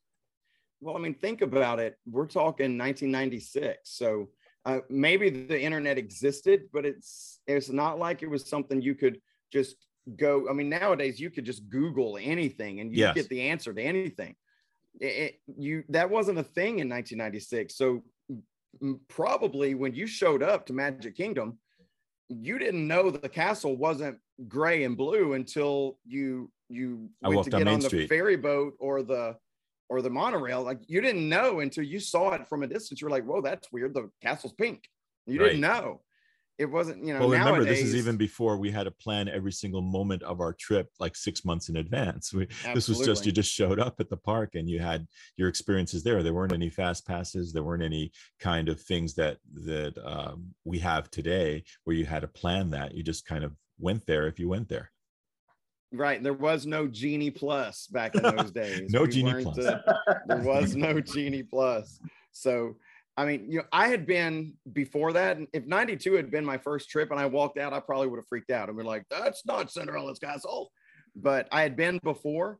Well, 0.79 0.95
I 0.95 0.99
mean, 0.99 1.13
think 1.13 1.41
about 1.41 1.79
it. 1.79 1.95
We're 2.09 2.25
talking 2.27 2.77
1996. 2.77 3.79
So 3.83 4.29
uh, 4.65 4.79
maybe 4.89 5.29
the 5.29 5.59
internet 5.59 5.97
existed, 5.97 6.63
but 6.73 6.85
it's 6.85 7.39
it's 7.47 7.69
not 7.69 7.99
like 7.99 8.21
it 8.23 8.29
was 8.29 8.47
something 8.47 8.81
you 8.81 8.95
could 8.95 9.19
just 9.51 9.75
go. 10.17 10.47
I 10.49 10.53
mean, 10.53 10.69
nowadays 10.69 11.19
you 11.19 11.29
could 11.29 11.45
just 11.45 11.69
Google 11.69 12.17
anything 12.21 12.79
and 12.79 12.91
you 12.91 12.99
Yes. 12.99 13.15
get 13.15 13.29
the 13.29 13.41
answer 13.41 13.73
to 13.73 13.81
anything. 13.81 14.35
It, 14.99 15.35
you 15.57 15.83
that 15.89 16.09
wasn't 16.09 16.39
a 16.39 16.43
thing 16.43 16.79
in 16.79 16.89
1996. 16.89 17.75
So 17.75 18.03
probably 19.07 19.75
when 19.75 19.93
you 19.93 20.07
showed 20.07 20.43
up 20.43 20.65
to 20.67 20.73
Magic 20.73 21.15
Kingdom, 21.15 21.57
you 22.29 22.57
didn't 22.57 22.87
know 22.87 23.09
the 23.11 23.29
castle 23.29 23.75
wasn't 23.75 24.17
gray 24.47 24.83
and 24.83 24.97
blue 24.97 25.33
until 25.33 25.97
you 26.05 26.51
you 26.69 27.09
I 27.23 27.29
went 27.29 27.43
to 27.43 27.49
get 27.49 27.65
Main 27.65 27.75
on 27.75 27.79
the 27.81 27.87
Street. 27.87 28.09
ferry 28.09 28.37
boat 28.37 28.73
or 28.79 29.03
the 29.03 29.35
or 29.89 30.01
the 30.01 30.09
monorail. 30.09 30.63
Like 30.63 30.79
you 30.87 31.01
didn't 31.01 31.27
know 31.27 31.59
until 31.59 31.83
you 31.83 31.99
saw 31.99 32.31
it 32.31 32.47
from 32.47 32.63
a 32.63 32.67
distance. 32.67 33.01
You're 33.01 33.09
like, 33.09 33.25
whoa, 33.25 33.41
that's 33.41 33.71
weird. 33.71 33.93
The 33.93 34.09
castle's 34.21 34.53
pink. 34.53 34.87
You 35.27 35.39
didn't 35.39 35.61
know. 35.61 36.01
It 36.61 36.69
wasn't, 36.69 37.03
you 37.03 37.11
know. 37.11 37.21
Well, 37.21 37.29
remember, 37.29 37.65
this 37.65 37.81
is 37.81 37.95
even 37.95 38.17
before 38.17 38.55
we 38.55 38.69
had 38.69 38.83
to 38.83 38.91
plan 38.91 39.27
every 39.27 39.51
single 39.51 39.81
moment 39.81 40.21
of 40.21 40.41
our 40.41 40.53
trip 40.53 40.89
like 40.99 41.15
six 41.15 41.43
months 41.43 41.69
in 41.69 41.77
advance. 41.77 42.31
We, 42.35 42.47
this 42.75 42.87
was 42.87 42.99
just 42.99 43.25
you 43.25 43.31
just 43.31 43.51
showed 43.51 43.79
up 43.79 43.99
at 43.99 44.11
the 44.11 44.17
park 44.17 44.53
and 44.53 44.69
you 44.69 44.79
had 44.79 45.07
your 45.37 45.49
experiences 45.49 46.03
there. 46.03 46.21
There 46.21 46.35
weren't 46.35 46.53
any 46.53 46.69
fast 46.69 47.07
passes. 47.07 47.51
There 47.51 47.63
weren't 47.63 47.81
any 47.81 48.11
kind 48.39 48.69
of 48.69 48.79
things 48.79 49.15
that 49.15 49.39
that 49.65 49.97
um, 50.05 50.53
we 50.63 50.77
have 50.77 51.09
today 51.09 51.63
where 51.83 51.95
you 51.95 52.05
had 52.05 52.21
to 52.21 52.27
plan 52.27 52.69
that. 52.69 52.93
You 52.93 53.01
just 53.01 53.25
kind 53.25 53.43
of 53.43 53.53
went 53.79 54.05
there 54.05 54.27
if 54.27 54.37
you 54.37 54.47
went 54.47 54.69
there. 54.69 54.91
right. 55.91 56.21
There 56.21 56.31
was 56.31 56.67
no 56.67 56.87
Genie 56.87 57.31
Plus 57.31 57.87
back 57.87 58.13
in 58.13 58.21
those 58.21 58.51
days. 58.61 58.91
No 58.91 59.01
We 59.01 59.07
Genie 59.07 59.43
Plus. 59.43 59.57
uh, 59.57 59.81
there 60.27 60.43
was 60.43 60.75
no 60.75 61.01
Genie 61.01 61.41
Plus. 61.41 61.99
So, 62.33 62.75
I 63.21 63.25
mean, 63.25 63.51
you 63.51 63.59
know, 63.59 63.65
I 63.71 63.87
had 63.87 64.07
been 64.07 64.53
before 64.73 65.13
that. 65.13 65.37
If 65.53 65.67
92 65.67 66.13
had 66.13 66.31
been 66.31 66.43
my 66.43 66.57
first 66.57 66.89
trip 66.89 67.11
and 67.11 67.19
I 67.19 67.27
walked 67.27 67.59
out, 67.59 67.71
I 67.71 67.79
probably 67.79 68.07
would 68.07 68.17
have 68.17 68.27
freaked 68.27 68.49
out 68.49 68.67
and 68.67 68.75
been 68.75 68.87
like, 68.87 69.05
that's 69.11 69.45
not 69.45 69.71
Cinderella's 69.71 70.17
castle. 70.17 70.71
But 71.15 71.47
I 71.51 71.61
had 71.61 71.75
been 71.75 71.99
before 72.03 72.57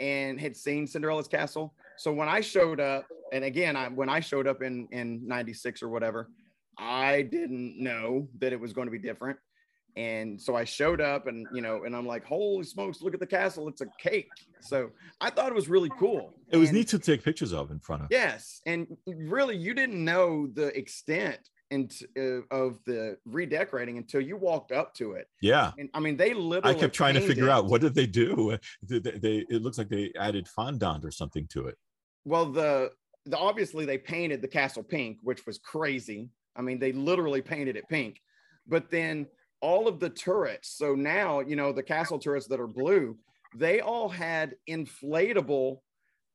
and 0.00 0.40
had 0.40 0.56
seen 0.56 0.88
Cinderella's 0.88 1.28
castle. 1.28 1.74
So 1.96 2.12
when 2.12 2.28
I 2.28 2.40
showed 2.40 2.80
up, 2.80 3.06
and 3.32 3.44
again, 3.44 3.76
I 3.76 3.86
when 3.86 4.08
I 4.08 4.18
showed 4.18 4.48
up 4.48 4.62
in 4.62 4.88
in 4.90 5.24
96 5.28 5.80
or 5.80 5.90
whatever, 5.90 6.28
I 6.76 7.22
didn't 7.22 7.80
know 7.80 8.26
that 8.40 8.52
it 8.52 8.58
was 8.58 8.72
going 8.72 8.88
to 8.88 8.90
be 8.90 8.98
different. 8.98 9.38
And 9.96 10.40
so 10.40 10.54
I 10.56 10.64
showed 10.64 11.00
up 11.00 11.26
and 11.26 11.46
you 11.52 11.60
know, 11.62 11.84
and 11.84 11.94
I'm 11.96 12.06
like, 12.06 12.24
holy 12.24 12.64
smokes, 12.64 13.02
look 13.02 13.14
at 13.14 13.20
the 13.20 13.26
castle. 13.26 13.68
It's 13.68 13.80
a 13.80 13.86
cake. 13.98 14.28
So 14.60 14.90
I 15.20 15.30
thought 15.30 15.48
it 15.48 15.54
was 15.54 15.68
really 15.68 15.90
cool. 15.98 16.34
It 16.50 16.56
was 16.56 16.68
And- 16.68 16.78
neat 16.78 16.88
to 16.88 16.98
take 16.98 17.22
pictures 17.24 17.52
of 17.52 17.70
in 17.70 17.80
front 17.80 18.02
of. 18.02 18.08
Yes, 18.10 18.60
and 18.66 18.86
really, 19.06 19.56
you 19.56 19.74
didn't 19.74 20.02
know 20.04 20.46
the 20.46 20.66
extent 20.78 21.38
and 21.72 21.92
uh, 22.18 22.42
of 22.50 22.78
the 22.84 23.16
redecorating 23.24 23.96
until 23.96 24.20
you 24.20 24.36
walked 24.36 24.72
up 24.72 24.92
to 24.94 25.12
it. 25.12 25.28
Yeah. 25.40 25.70
And 25.78 25.88
I 25.94 26.00
mean, 26.00 26.16
they 26.16 26.34
literally. 26.34 26.76
I 26.76 26.78
kept 26.78 26.94
trying 26.94 27.14
to 27.14 27.20
figure 27.20 27.44
painted- 27.44 27.50
out 27.50 27.66
what 27.66 27.80
did 27.80 27.94
they 27.94 28.06
do. 28.06 28.56
They, 28.82 28.98
they- 28.98 29.46
it 29.48 29.62
looks 29.62 29.78
like 29.78 29.88
they 29.88 30.12
added 30.18 30.48
fondant 30.48 31.04
or 31.04 31.10
something 31.12 31.46
to 31.48 31.66
it. 31.68 31.76
Well, 32.24 32.46
the 32.46 32.90
the 33.26 33.36
obviously 33.38 33.84
they 33.84 33.98
painted 33.98 34.40
the 34.42 34.48
castle 34.48 34.82
pink, 34.82 35.18
which 35.22 35.46
was 35.46 35.58
crazy. 35.58 36.30
I 36.56 36.62
mean, 36.62 36.78
they 36.80 36.90
literally 36.92 37.40
painted 37.42 37.76
it 37.76 37.84
pink, 37.88 38.20
but 38.66 38.90
then 38.90 39.26
all 39.60 39.86
of 39.88 40.00
the 40.00 40.10
turrets. 40.10 40.68
So 40.76 40.94
now 40.94 41.40
you 41.40 41.56
know 41.56 41.72
the 41.72 41.82
castle 41.82 42.18
turrets 42.18 42.46
that 42.48 42.60
are 42.60 42.66
blue. 42.66 43.16
They 43.56 43.80
all 43.80 44.08
had 44.08 44.54
inflatable 44.68 45.78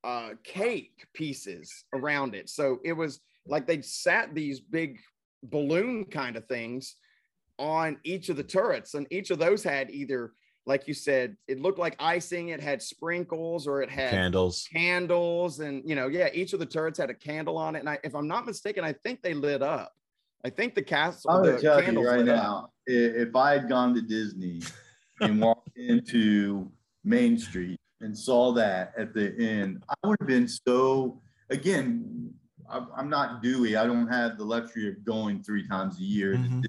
uh, 0.04 0.32
cake 0.44 1.08
pieces 1.14 1.86
around 1.94 2.36
it. 2.36 2.50
So 2.50 2.80
it 2.84 2.94
was 2.94 3.22
like 3.48 3.66
they 3.68 3.82
sat 3.82 4.36
these 4.36 4.60
big 4.60 5.00
balloon 5.44 6.06
kind 6.06 6.36
of 6.36 6.46
things 6.48 6.96
on 7.58 7.98
each 8.04 8.30
of 8.30 8.36
the 8.36 8.44
turrets, 8.44 8.96
and 8.96 9.08
each 9.12 9.30
of 9.32 9.40
those 9.40 9.64
had 9.64 9.90
either, 9.90 10.34
like 10.66 10.88
you 10.90 10.94
said, 10.94 11.38
it 11.48 11.62
looked 11.62 11.80
like 11.80 11.96
icing. 12.00 12.50
It 12.50 12.60
had 12.60 12.82
sprinkles, 12.82 13.66
or 13.66 13.82
it 13.82 13.90
had 13.90 14.10
Candles. 14.12 14.68
candles 14.72 15.60
and 15.62 15.82
you 15.88 15.96
know 15.96 16.08
yeah 16.08 16.28
each 16.34 16.52
of 16.54 16.60
the 16.60 16.66
turrets 16.66 17.00
had 17.00 17.10
a 17.10 17.14
candle 17.14 17.58
on 17.58 17.76
it 17.76 17.80
and 17.80 17.90
I, 17.90 17.98
if 18.04 18.14
i'm 18.16 18.28
not 18.28 18.46
mistaken 18.46 18.84
i 18.84 18.92
think 18.92 19.22
they 19.22 19.34
lit 19.34 19.62
up 19.62 19.94
i 20.46 20.50
think 20.50 20.76
the 20.76 20.82
castle 20.82 21.32
I'm 21.32 21.44
the 21.44 21.50
gonna 21.54 21.62
tell 21.62 21.94
you 21.94 22.08
right 22.08 22.20
lit 22.20 22.30
up. 22.30 22.36
now, 22.36 22.70
if 22.86 23.36
I 23.36 23.54
had 23.54 23.68
gone 23.68 23.96
to 23.96 24.02
Disney 24.02 24.62
and 25.20 25.42
walked 25.42 25.70
into 25.76 26.72
Main 27.04 27.38
Street 27.38 27.80
and 28.02 28.18
saw 28.18 28.52
that 28.54 28.94
at 28.98 29.14
the 29.14 29.36
end, 29.40 29.84
I 29.90 30.08
would 30.08 30.18
have 30.20 30.28
been 30.28 30.48
so. 30.48 31.22
Again, 31.50 32.34
I'm, 32.70 33.10
not 33.10 33.42
Dewey. 33.42 33.76
I 33.76 33.86
don't 33.86 34.08
have 34.08 34.38
the 34.38 34.44
luxury 34.44 34.90
of 34.90 35.04
going 35.04 35.44
three 35.44 35.68
times 35.68 36.00
a 36.00 36.04
year. 36.04 36.36
Mhm. 36.36 36.66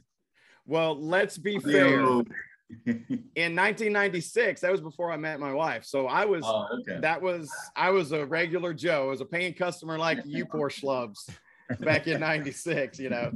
well 0.67 0.99
let's 1.01 1.39
be 1.39 1.59
fair 1.59 2.01
in 2.87 3.55
1996 3.55 4.61
that 4.61 4.73
was 4.73 4.81
before 4.81 5.13
i 5.13 5.17
met 5.17 5.39
my 5.39 5.53
wife 5.53 5.85
so 5.85 6.09
i 6.09 6.25
was 6.25 6.43
oh, 6.45 6.67
okay. 6.81 6.99
that 7.01 7.23
was 7.23 7.49
i 7.77 7.89
was 7.89 8.11
a 8.11 8.27
regular 8.27 8.75
joe 8.75 9.05
I 9.05 9.11
was 9.11 9.21
a 9.21 9.25
paying 9.25 9.55
customer 9.55 9.97
like 9.97 10.19
you 10.27 10.45
poor 10.45 10.69
schlubs 10.69 11.31
back 11.81 12.07
in 12.07 12.21
96 12.21 12.99
you 12.99 13.11
know 13.11 13.31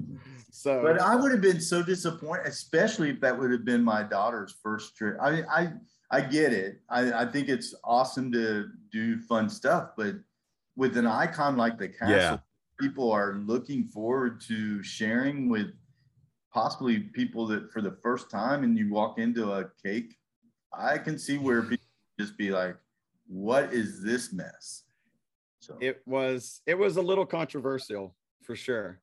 so 0.53 0.83
But 0.83 1.01
I 1.01 1.15
would 1.15 1.31
have 1.31 1.41
been 1.41 1.61
so 1.61 1.81
disappointed, 1.83 2.47
especially 2.47 3.11
if 3.11 3.21
that 3.21 3.39
would 3.39 3.53
have 3.53 3.65
been 3.65 3.85
my 3.85 4.03
daughter's 4.03 4.57
first 4.63 4.97
trip. 4.97 5.17
I 5.23 5.31
mean, 5.31 5.47
I 5.49 5.73
I 6.11 6.21
get 6.23 6.53
it. 6.53 6.81
I, 6.89 7.23
I 7.23 7.25
think 7.25 7.49
it's 7.49 7.73
awesome 7.85 8.33
to 8.33 8.69
do 8.91 9.21
fun 9.21 9.49
stuff, 9.49 9.91
but 9.97 10.17
with 10.77 10.97
an 10.97 11.07
icon 11.07 11.57
like 11.57 11.79
the 11.79 11.89
castle, 11.89 12.17
Yeah. 12.17 12.39
people 12.81 13.13
are 13.13 13.35
looking 13.35 13.85
forward 13.85 14.41
to 14.49 14.83
sharing 14.83 15.49
with 15.49 15.69
possibly 16.53 16.99
people 16.99 17.47
that 17.47 17.71
for 17.73 17.81
the 17.81 17.93
first 18.03 18.29
time 18.29 18.65
and 18.65 18.77
you 18.77 18.91
walk 18.91 19.19
into 19.21 19.53
a 19.53 19.71
cake. 19.85 20.17
I 20.73 20.99
can 20.99 21.17
see 21.17 21.39
where 21.39 21.63
people 21.63 21.87
just 22.19 22.37
be 22.37 22.51
like, 22.51 22.77
what 23.29 23.73
is 23.73 24.03
this 24.03 24.33
mess? 24.33 24.83
So 25.61 25.77
it 25.81 26.03
was 26.07 26.63
it 26.67 26.77
was 26.77 26.97
a 26.97 27.03
little 27.03 27.27
controversial 27.27 28.17
for 28.51 28.57
sure 28.57 29.01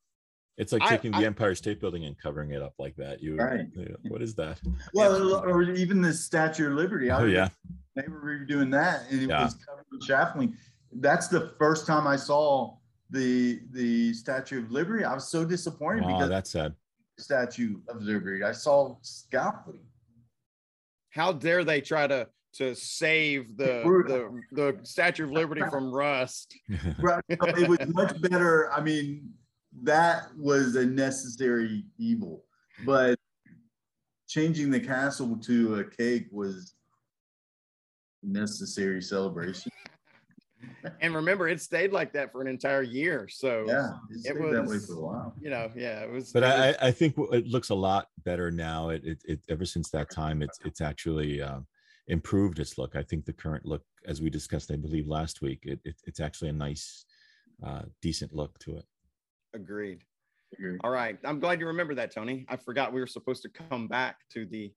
It's 0.57 0.73
like 0.73 0.81
I- 0.81 0.89
taking 0.89 1.11
the 1.11 1.19
I- 1.19 1.23
Empire 1.23 1.55
State 1.55 1.79
Building 1.79 2.03
and 2.03 2.17
covering 2.17 2.51
it 2.51 2.61
up 2.61 2.73
like 2.79 2.95
that. 2.97 3.21
You, 3.23 3.37
Right. 3.37 3.65
you 3.75 3.85
know, 3.85 3.95
what 4.09 4.21
is 4.21 4.35
that? 4.35 4.59
well, 4.93 5.35
or 5.45 5.61
even 5.61 6.01
the 6.01 6.11
Statue 6.13 6.67
of 6.67 6.73
Liberty. 6.73 7.09
I 7.09 7.21
Oh 7.21 7.25
yeah, 7.25 7.47
they 7.95 8.03
were 8.09 8.19
redoing 8.19 8.71
that 8.71 9.09
and 9.09 9.21
it 9.21 9.29
Yeah. 9.29 9.45
was 9.45 9.53
covered 9.55 9.85
with 9.89 10.01
chaffling. 10.01 10.57
That's 10.91 11.29
the 11.29 11.53
first 11.57 11.87
time 11.87 12.07
I 12.07 12.17
saw 12.17 12.75
the 13.09 13.61
the 13.71 14.13
Statue 14.13 14.59
of 14.65 14.69
Liberty. 14.71 15.05
I 15.05 15.13
was 15.13 15.29
so 15.29 15.45
disappointed 15.45 16.03
oh, 16.03 16.07
because 16.07 16.27
that's 16.29 16.49
sad. 16.49 16.75
Statue 17.17 17.79
of 17.87 18.01
Liberty. 18.01 18.43
I 18.43 18.51
saw 18.51 18.97
scaffolding. 19.01 19.85
how 21.11 21.31
dare 21.31 21.63
they 21.63 21.79
try 21.79 22.05
to 22.07 22.27
to 22.53 22.73
save 22.75 23.55
the 23.57 23.83
the, 24.07 24.41
the 24.51 24.79
statue 24.83 25.23
of 25.25 25.31
liberty 25.31 25.61
from 25.69 25.91
rust 25.93 26.55
Right. 26.99 27.23
it 27.29 27.67
was 27.69 27.79
much 27.93 28.19
better. 28.21 28.71
I 28.71 28.81
mean, 28.81 29.33
that 29.83 30.35
was 30.37 30.75
a 30.75 30.85
necessary 30.85 31.85
evil, 31.97 32.43
but 32.85 33.17
changing 34.27 34.69
the 34.71 34.79
castle 34.79 35.37
to 35.37 35.75
a 35.79 35.83
cake 35.83 36.27
was 36.31 36.73
necessary 38.23 39.01
celebration. 39.01 39.71
and 41.01 41.13
remember 41.15 41.47
it 41.47 41.61
stayed 41.61 41.91
like 41.93 42.11
that 42.13 42.31
for 42.31 42.41
an 42.41 42.47
entire 42.47 42.81
year 42.81 43.27
so 43.29 43.63
Yeah, 43.67 43.91
it 44.09 44.15
It 44.15 44.19
stayed 44.21 44.35
that 44.53 44.61
way 44.63 44.75
was- 44.75 44.87
for 44.87 44.93
a 44.93 44.99
while. 44.99 45.33
you 45.39 45.49
know 45.51 45.71
yeah 45.75 46.01
it 46.01 46.09
was 46.11 46.31
but 46.31 46.41
it 46.43 46.47
I, 46.47 46.67
was- 46.67 46.75
I 46.81 46.91
think 46.91 47.15
it 47.31 47.47
looks 47.47 47.69
a 47.69 47.75
lot 47.75 48.07
better 48.25 48.49
now. 48.51 48.89
It, 48.89 49.03
it, 49.05 49.21
it 49.25 49.39
ever 49.49 49.65
since 49.65 49.89
that 49.91 50.09
time, 50.09 50.41
it's 50.41 50.59
it's 50.65 50.81
actually 50.81 51.41
uh, 51.41 51.59
improved 52.07 52.57
its 52.59 52.77
look. 52.77 52.95
I 52.95 53.03
think 53.03 53.25
the 53.25 53.33
current 53.33 53.65
look, 53.65 53.83
as 54.05 54.19
we 54.21 54.29
discussed, 54.31 54.71
I 54.71 54.75
believe 54.77 55.07
last 55.07 55.41
week, 55.41 55.59
it, 55.63 55.79
it 55.85 55.95
it's 56.05 56.19
actually 56.19 56.49
a 56.49 56.53
nice, 56.53 57.05
uh, 57.65 57.83
decent 58.01 58.33
look 58.33 58.57
to 58.59 58.77
it. 58.77 58.85
Agreed 59.57 59.99
Agree. 60.53 60.77
all 60.83 60.91
right 60.91 61.17
i'm 61.25 61.39
glad 61.39 61.59
you 61.59 61.67
remember 61.67 61.93
that 61.95 62.13
tony 62.13 62.45
i 62.47 62.55
forgot 62.55 62.93
we 62.93 63.01
were 63.01 63.07
supposed 63.07 63.41
to 63.41 63.49
come 63.49 63.87
back 63.87 64.17
to 64.29 64.45
the 64.45 64.71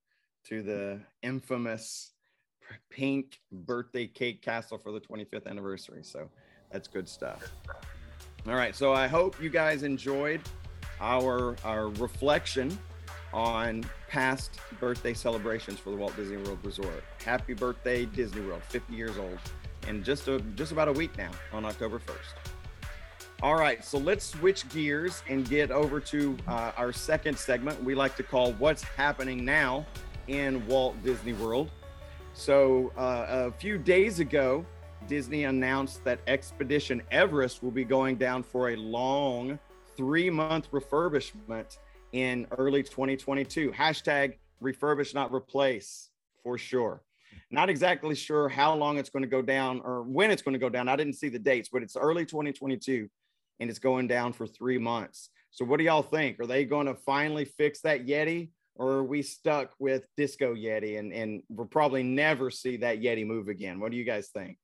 to 0.44 0.62
the 0.62 1.00
infamous 1.22 2.12
pink 2.90 3.40
birthday 3.50 4.06
cake 4.06 4.42
castle 4.42 4.78
for 4.78 4.92
the 4.92 5.00
25th 5.00 5.46
anniversary. 5.46 6.02
So 6.02 6.28
that's 6.70 6.88
good 6.88 7.08
stuff. 7.08 7.42
All 8.46 8.54
right. 8.54 8.74
So 8.74 8.92
I 8.92 9.06
hope 9.06 9.40
you 9.40 9.50
guys 9.50 9.82
enjoyed 9.82 10.40
our 11.00 11.56
our 11.64 11.88
reflection 11.88 12.78
on 13.32 13.84
past 14.08 14.58
birthday 14.80 15.14
celebrations 15.14 15.78
for 15.78 15.90
the 15.90 15.96
Walt 15.96 16.16
Disney 16.16 16.36
World 16.38 16.58
Resort. 16.64 17.04
Happy 17.24 17.54
birthday, 17.54 18.06
Disney 18.06 18.42
World, 18.42 18.62
50 18.68 18.94
years 18.94 19.16
old, 19.18 19.38
and 19.86 20.04
just 20.04 20.28
a 20.28 20.40
just 20.56 20.72
about 20.72 20.88
a 20.88 20.92
week 20.92 21.16
now 21.16 21.30
on 21.52 21.64
October 21.64 21.98
1st. 21.98 22.49
All 23.42 23.56
right, 23.56 23.82
so 23.82 23.96
let's 23.96 24.26
switch 24.26 24.68
gears 24.68 25.22
and 25.26 25.48
get 25.48 25.70
over 25.70 25.98
to 25.98 26.36
uh, 26.46 26.72
our 26.76 26.92
second 26.92 27.38
segment 27.38 27.82
we 27.82 27.94
like 27.94 28.14
to 28.16 28.22
call 28.22 28.52
What's 28.52 28.82
Happening 28.82 29.46
Now 29.46 29.86
in 30.28 30.66
Walt 30.66 31.02
Disney 31.02 31.32
World. 31.32 31.70
So, 32.34 32.92
uh, 32.98 33.48
a 33.48 33.52
few 33.52 33.78
days 33.78 34.20
ago, 34.20 34.66
Disney 35.08 35.44
announced 35.44 36.04
that 36.04 36.20
Expedition 36.26 37.00
Everest 37.10 37.62
will 37.62 37.70
be 37.70 37.82
going 37.82 38.16
down 38.16 38.42
for 38.42 38.70
a 38.70 38.76
long 38.76 39.58
three 39.96 40.28
month 40.28 40.70
refurbishment 40.70 41.78
in 42.12 42.46
early 42.58 42.82
2022. 42.82 43.70
Hashtag 43.70 44.34
refurbish, 44.62 45.14
not 45.14 45.32
replace, 45.32 46.10
for 46.42 46.58
sure. 46.58 47.00
Not 47.50 47.70
exactly 47.70 48.14
sure 48.14 48.50
how 48.50 48.74
long 48.74 48.98
it's 48.98 49.08
going 49.08 49.22
to 49.22 49.28
go 49.28 49.40
down 49.40 49.80
or 49.82 50.02
when 50.02 50.30
it's 50.30 50.42
going 50.42 50.52
to 50.52 50.58
go 50.58 50.68
down. 50.68 50.88
I 50.88 50.96
didn't 50.96 51.14
see 51.14 51.30
the 51.30 51.38
dates, 51.38 51.70
but 51.72 51.82
it's 51.82 51.96
early 51.96 52.26
2022 52.26 53.08
and 53.60 53.68
it's 53.68 53.78
going 53.78 54.08
down 54.08 54.32
for 54.32 54.46
three 54.46 54.78
months. 54.78 55.30
So, 55.50 55.64
what 55.64 55.78
do 55.78 55.84
y'all 55.84 56.02
think? 56.02 56.40
Are 56.40 56.46
they 56.46 56.64
going 56.64 56.86
to 56.86 56.94
finally 56.94 57.44
fix 57.44 57.82
that 57.82 58.06
Yeti, 58.06 58.50
or 58.74 58.92
are 58.92 59.04
we 59.04 59.22
stuck 59.22 59.72
with 59.78 60.06
Disco 60.16 60.54
Yeti 60.54 60.98
and, 60.98 61.12
and 61.12 61.42
we'll 61.48 61.66
probably 61.66 62.02
never 62.02 62.50
see 62.50 62.78
that 62.78 63.00
Yeti 63.00 63.26
move 63.26 63.48
again? 63.48 63.78
What 63.78 63.90
do 63.90 63.96
you 63.96 64.04
guys 64.04 64.28
think? 64.28 64.56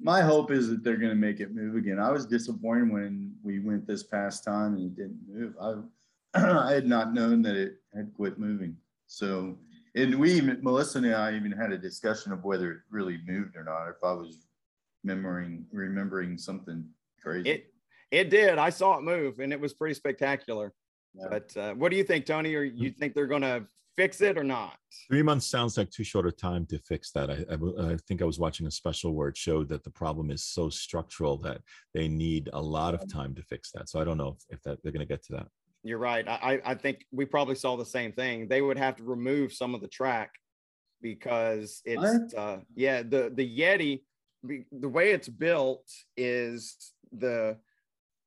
My 0.00 0.20
hope 0.22 0.50
is 0.50 0.68
that 0.68 0.84
they're 0.84 0.96
going 0.96 1.10
to 1.10 1.16
make 1.16 1.40
it 1.40 1.54
move 1.54 1.74
again. 1.74 1.98
I 1.98 2.10
was 2.10 2.26
disappointed 2.26 2.92
when 2.92 3.32
we 3.42 3.58
went 3.58 3.86
this 3.86 4.02
past 4.02 4.44
time 4.44 4.74
and 4.74 4.86
it 4.86 4.96
didn't 4.96 5.20
move. 5.28 5.54
I, 5.60 6.40
I 6.68 6.72
had 6.72 6.86
not 6.86 7.12
known 7.12 7.42
that 7.42 7.56
it 7.56 7.76
had 7.94 8.12
quit 8.14 8.38
moving. 8.38 8.76
So, 9.06 9.56
and 9.94 10.14
we 10.14 10.40
Melissa 10.40 10.98
and 10.98 11.14
I 11.14 11.34
even 11.34 11.50
had 11.50 11.72
a 11.72 11.78
discussion 11.78 12.32
of 12.32 12.44
whether 12.44 12.70
it 12.70 12.78
really 12.90 13.18
moved 13.26 13.56
or 13.56 13.64
not, 13.64 13.88
if 13.88 13.96
I 14.04 14.12
was 14.12 14.46
remembering, 15.02 15.64
remembering 15.72 16.38
something 16.38 16.84
Crazy. 17.22 17.50
It 17.50 17.72
it 18.10 18.30
did. 18.30 18.58
I 18.58 18.70
saw 18.70 18.98
it 18.98 19.02
move, 19.02 19.38
and 19.38 19.52
it 19.52 19.60
was 19.60 19.74
pretty 19.74 19.94
spectacular. 19.94 20.72
Yeah. 21.14 21.26
But 21.30 21.56
uh, 21.56 21.74
what 21.74 21.90
do 21.90 21.96
you 21.96 22.04
think, 22.04 22.26
Tony? 22.26 22.54
Or 22.54 22.62
you 22.62 22.90
think 22.90 23.14
they're 23.14 23.26
going 23.26 23.42
to 23.42 23.66
fix 23.96 24.20
it 24.20 24.38
or 24.38 24.44
not? 24.44 24.76
Three 25.08 25.22
months 25.22 25.46
sounds 25.46 25.76
like 25.76 25.90
too 25.90 26.04
short 26.04 26.26
a 26.26 26.32
time 26.32 26.64
to 26.66 26.78
fix 26.78 27.10
that. 27.12 27.30
I, 27.30 27.44
I, 27.50 27.92
I, 27.92 27.96
think 28.06 28.22
I 28.22 28.24
was 28.24 28.38
watching 28.38 28.66
a 28.66 28.70
special 28.70 29.12
where 29.12 29.28
it 29.28 29.36
showed 29.36 29.68
that 29.70 29.82
the 29.84 29.90
problem 29.90 30.30
is 30.30 30.44
so 30.44 30.70
structural 30.70 31.36
that 31.38 31.60
they 31.94 32.08
need 32.08 32.48
a 32.52 32.62
lot 32.62 32.94
of 32.94 33.12
time 33.12 33.34
to 33.34 33.42
fix 33.42 33.72
that. 33.72 33.88
So 33.88 34.00
I 34.00 34.04
don't 34.04 34.16
know 34.16 34.36
if, 34.38 34.56
if 34.56 34.62
that 34.62 34.78
they're 34.82 34.92
going 34.92 35.06
to 35.06 35.12
get 35.12 35.24
to 35.24 35.32
that. 35.32 35.48
You're 35.82 35.98
right. 35.98 36.26
I, 36.28 36.60
I 36.64 36.74
think 36.74 37.04
we 37.12 37.24
probably 37.24 37.54
saw 37.56 37.76
the 37.76 37.84
same 37.84 38.12
thing. 38.12 38.48
They 38.48 38.62
would 38.62 38.78
have 38.78 38.96
to 38.96 39.04
remove 39.04 39.52
some 39.52 39.74
of 39.74 39.80
the 39.80 39.88
track 39.88 40.30
because 41.00 41.80
it's 41.84 42.34
uh, 42.34 42.58
yeah 42.74 43.02
the 43.02 43.30
the 43.32 43.58
Yeti 43.58 44.02
the 44.44 44.88
way 44.88 45.10
it's 45.10 45.28
built 45.28 45.84
is 46.16 46.92
the 47.12 47.56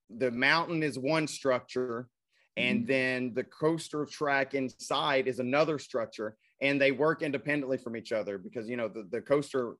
the 0.09 0.31
mountain 0.31 0.83
is 0.83 0.99
one 0.99 1.27
structure 1.27 2.09
and 2.57 2.79
mm-hmm. 2.79 2.87
then 2.87 3.33
the 3.33 3.43
coaster 3.45 4.05
track 4.05 4.53
inside 4.53 5.27
is 5.27 5.39
another 5.39 5.79
structure 5.79 6.35
and 6.61 6.79
they 6.79 6.91
work 6.91 7.21
independently 7.21 7.77
from 7.77 7.95
each 7.95 8.11
other 8.11 8.37
because 8.37 8.67
you 8.67 8.75
know 8.75 8.87
the, 8.87 9.07
the 9.11 9.21
coaster 9.21 9.75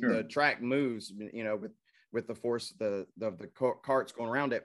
sure. 0.00 0.12
the 0.14 0.24
track 0.24 0.60
moves 0.60 1.12
you 1.32 1.44
know 1.44 1.56
with 1.56 1.72
with 2.12 2.26
the 2.26 2.34
force 2.34 2.72
of 2.72 2.78
the 2.78 3.26
of 3.26 3.38
the 3.38 3.48
carts 3.84 4.12
going 4.12 4.30
around 4.30 4.52
it 4.52 4.64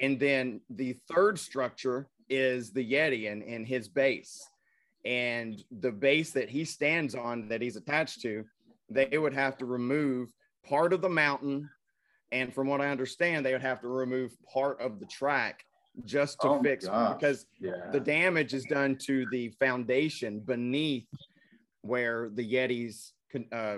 and 0.00 0.18
then 0.18 0.60
the 0.70 0.96
third 1.12 1.38
structure 1.38 2.08
is 2.28 2.72
the 2.72 2.92
yeti 2.92 3.30
and, 3.30 3.42
and 3.42 3.66
his 3.66 3.88
base 3.88 4.42
and 5.04 5.62
the 5.80 5.92
base 5.92 6.30
that 6.30 6.48
he 6.48 6.64
stands 6.64 7.14
on 7.14 7.48
that 7.48 7.60
he's 7.60 7.76
attached 7.76 8.22
to 8.22 8.44
they 8.88 9.18
would 9.18 9.34
have 9.34 9.56
to 9.58 9.66
remove 9.66 10.30
part 10.64 10.92
of 10.92 11.00
the 11.00 11.08
mountain 11.08 11.70
and 12.32 12.52
from 12.52 12.66
what 12.66 12.80
I 12.80 12.88
understand, 12.88 13.46
they 13.46 13.52
would 13.52 13.62
have 13.62 13.80
to 13.82 13.88
remove 13.88 14.32
part 14.52 14.80
of 14.80 14.98
the 14.98 15.06
track 15.06 15.64
just 16.04 16.40
to 16.40 16.48
oh 16.48 16.62
fix 16.62 16.84
because 16.84 17.46
yeah. 17.60 17.90
the 17.92 18.00
damage 18.00 18.52
is 18.52 18.64
done 18.64 18.96
to 18.96 19.26
the 19.30 19.50
foundation 19.60 20.40
beneath 20.40 21.06
where 21.82 22.30
the 22.34 22.42
Yeti's 22.42 23.12
uh, 23.52 23.76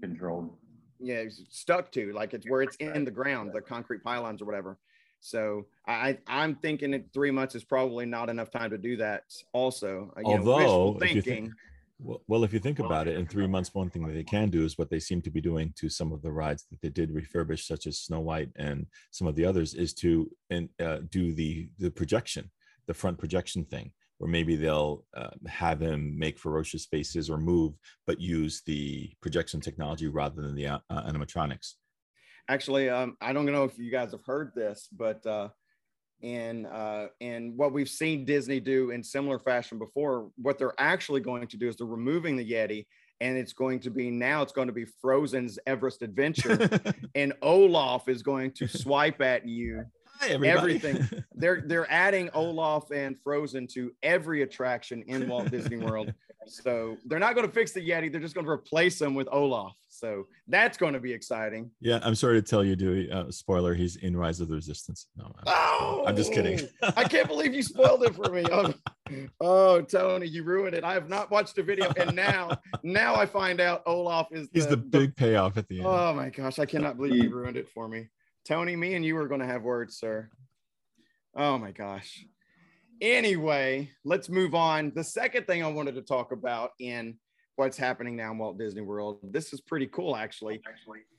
controlled. 0.00 0.56
Yeah, 0.98 1.24
stuck 1.50 1.92
to 1.92 2.12
like 2.14 2.32
it's 2.32 2.48
where 2.48 2.62
it's 2.62 2.76
in 2.76 3.04
the 3.04 3.10
ground, 3.10 3.52
the 3.52 3.60
concrete 3.60 4.02
pylons 4.02 4.40
or 4.40 4.46
whatever. 4.46 4.78
So 5.20 5.66
I 5.86 6.16
I'm 6.26 6.54
thinking 6.54 6.92
that 6.92 7.12
three 7.12 7.30
months 7.30 7.54
is 7.54 7.64
probably 7.64 8.06
not 8.06 8.30
enough 8.30 8.50
time 8.50 8.70
to 8.70 8.78
do 8.78 8.96
that. 8.96 9.24
Also, 9.52 10.10
you 10.16 10.24
although 10.24 10.58
know, 10.58 10.98
thinking. 10.98 11.22
Think, 11.22 11.52
well, 11.98 12.44
if 12.44 12.52
you 12.52 12.58
think 12.58 12.78
about 12.78 13.08
it, 13.08 13.16
in 13.16 13.26
three 13.26 13.46
months, 13.46 13.72
one 13.72 13.88
thing 13.88 14.06
that 14.06 14.12
they 14.12 14.22
can 14.22 14.50
do 14.50 14.64
is 14.64 14.76
what 14.76 14.90
they 14.90 15.00
seem 15.00 15.22
to 15.22 15.30
be 15.30 15.40
doing 15.40 15.72
to 15.76 15.88
some 15.88 16.12
of 16.12 16.20
the 16.22 16.30
rides 16.30 16.66
that 16.70 16.80
they 16.82 16.90
did 16.90 17.10
refurbish, 17.10 17.66
such 17.66 17.86
as 17.86 18.00
Snow 18.00 18.20
White 18.20 18.50
and 18.56 18.86
some 19.10 19.26
of 19.26 19.34
the 19.34 19.44
others, 19.44 19.74
is 19.74 19.94
to 19.94 20.30
and 20.50 20.68
uh, 20.80 20.98
do 21.10 21.32
the 21.32 21.68
the 21.78 21.90
projection, 21.90 22.50
the 22.86 22.94
front 22.94 23.18
projection 23.18 23.64
thing, 23.64 23.92
or 24.20 24.28
maybe 24.28 24.56
they'll 24.56 25.06
uh, 25.16 25.30
have 25.46 25.80
him 25.80 26.18
make 26.18 26.38
ferocious 26.38 26.84
faces 26.84 27.30
or 27.30 27.38
move, 27.38 27.74
but 28.06 28.20
use 28.20 28.62
the 28.66 29.10
projection 29.22 29.60
technology 29.60 30.06
rather 30.06 30.42
than 30.42 30.54
the 30.54 30.66
uh, 30.66 30.80
animatronics. 30.90 31.74
Actually, 32.48 32.90
um, 32.90 33.16
I 33.20 33.32
don't 33.32 33.46
know 33.46 33.64
if 33.64 33.78
you 33.78 33.90
guys 33.90 34.12
have 34.12 34.24
heard 34.24 34.52
this, 34.54 34.88
but 34.92 35.24
uh, 35.26 35.48
and 36.22 36.66
uh, 36.66 37.08
and 37.20 37.56
what 37.56 37.72
we've 37.72 37.88
seen 37.88 38.24
Disney 38.24 38.60
do 38.60 38.90
in 38.90 39.02
similar 39.02 39.38
fashion 39.38 39.78
before. 39.78 40.30
What 40.36 40.58
they're 40.58 40.74
actually 40.78 41.20
going 41.20 41.46
to 41.48 41.56
do 41.56 41.68
is 41.68 41.76
they're 41.76 41.86
removing 41.86 42.36
the 42.36 42.50
Yeti, 42.50 42.86
and 43.20 43.36
it's 43.36 43.52
going 43.52 43.80
to 43.80 43.90
be 43.90 44.10
now 44.10 44.42
it's 44.42 44.52
going 44.52 44.68
to 44.68 44.72
be 44.72 44.86
Frozen's 45.00 45.58
Everest 45.66 46.02
Adventure, 46.02 46.68
and 47.14 47.32
Olaf 47.42 48.08
is 48.08 48.22
going 48.22 48.52
to 48.52 48.66
swipe 48.66 49.20
at 49.20 49.46
you. 49.46 49.84
Hi, 50.20 50.30
everything. 50.30 51.06
they're 51.34 51.62
they're 51.66 51.90
adding 51.90 52.30
Olaf 52.32 52.90
and 52.90 53.18
Frozen 53.18 53.66
to 53.68 53.92
every 54.02 54.42
attraction 54.42 55.02
in 55.06 55.28
Walt 55.28 55.50
Disney 55.50 55.78
World. 55.78 56.12
So 56.48 56.96
they're 57.06 57.18
not 57.18 57.34
going 57.34 57.44
to 57.44 57.52
fix 57.52 57.72
the 57.72 57.80
Yeti. 57.80 58.12
They're 58.12 58.20
just 58.20 58.36
going 58.36 58.44
to 58.44 58.52
replace 58.52 59.00
them 59.00 59.16
with 59.16 59.26
Olaf. 59.32 59.72
So 59.98 60.26
that's 60.46 60.76
going 60.76 60.92
to 60.92 61.00
be 61.00 61.12
exciting. 61.12 61.70
Yeah, 61.80 62.00
I'm 62.02 62.14
sorry 62.14 62.40
to 62.40 62.46
tell 62.46 62.64
you, 62.64 62.76
Dewey. 62.76 63.10
Uh, 63.10 63.30
spoiler: 63.30 63.74
He's 63.74 63.96
in 63.96 64.16
Rise 64.16 64.40
of 64.40 64.48
the 64.48 64.54
Resistance. 64.54 65.06
No, 65.16 65.26
I'm, 65.26 65.44
oh, 65.46 66.04
I'm 66.06 66.16
just 66.16 66.32
kidding. 66.32 66.60
I 66.96 67.04
can't 67.04 67.28
believe 67.28 67.54
you 67.54 67.62
spoiled 67.62 68.02
it 68.04 68.14
for 68.14 68.30
me. 68.30 68.44
Oh, 68.56 68.74
oh, 69.40 69.82
Tony, 69.82 70.26
you 70.26 70.42
ruined 70.42 70.74
it. 70.74 70.82
I 70.82 70.92
have 70.94 71.08
not 71.08 71.30
watched 71.30 71.54
the 71.54 71.62
video, 71.62 71.92
and 71.96 72.16
now, 72.16 72.58
now 72.82 73.14
I 73.14 73.24
find 73.24 73.60
out 73.60 73.82
Olaf 73.86 74.26
is. 74.32 74.48
The, 74.48 74.58
He's 74.58 74.66
the 74.66 74.76
big 74.76 75.14
the, 75.14 75.14
payoff 75.14 75.56
at 75.56 75.68
the 75.68 75.78
end. 75.78 75.86
Oh 75.86 76.12
my 76.12 76.28
gosh, 76.28 76.58
I 76.58 76.66
cannot 76.66 76.96
believe 76.96 77.22
you 77.22 77.32
ruined 77.32 77.56
it 77.56 77.68
for 77.68 77.86
me, 77.86 78.08
Tony. 78.44 78.74
Me 78.74 78.94
and 78.94 79.04
you 79.04 79.16
are 79.18 79.28
going 79.28 79.40
to 79.40 79.46
have 79.46 79.62
words, 79.62 79.96
sir. 79.96 80.28
Oh 81.36 81.56
my 81.56 81.70
gosh. 81.70 82.26
Anyway, 83.00 83.90
let's 84.04 84.28
move 84.28 84.54
on. 84.54 84.90
The 84.94 85.04
second 85.04 85.46
thing 85.46 85.62
I 85.62 85.68
wanted 85.68 85.94
to 85.96 86.02
talk 86.02 86.32
about 86.32 86.70
in 86.80 87.16
what's 87.56 87.76
happening 87.76 88.16
now 88.16 88.32
in 88.32 88.38
Walt 88.38 88.58
Disney 88.58 88.82
World. 88.82 89.18
This 89.22 89.52
is 89.52 89.60
pretty 89.60 89.86
cool, 89.88 90.14
actually. 90.14 90.62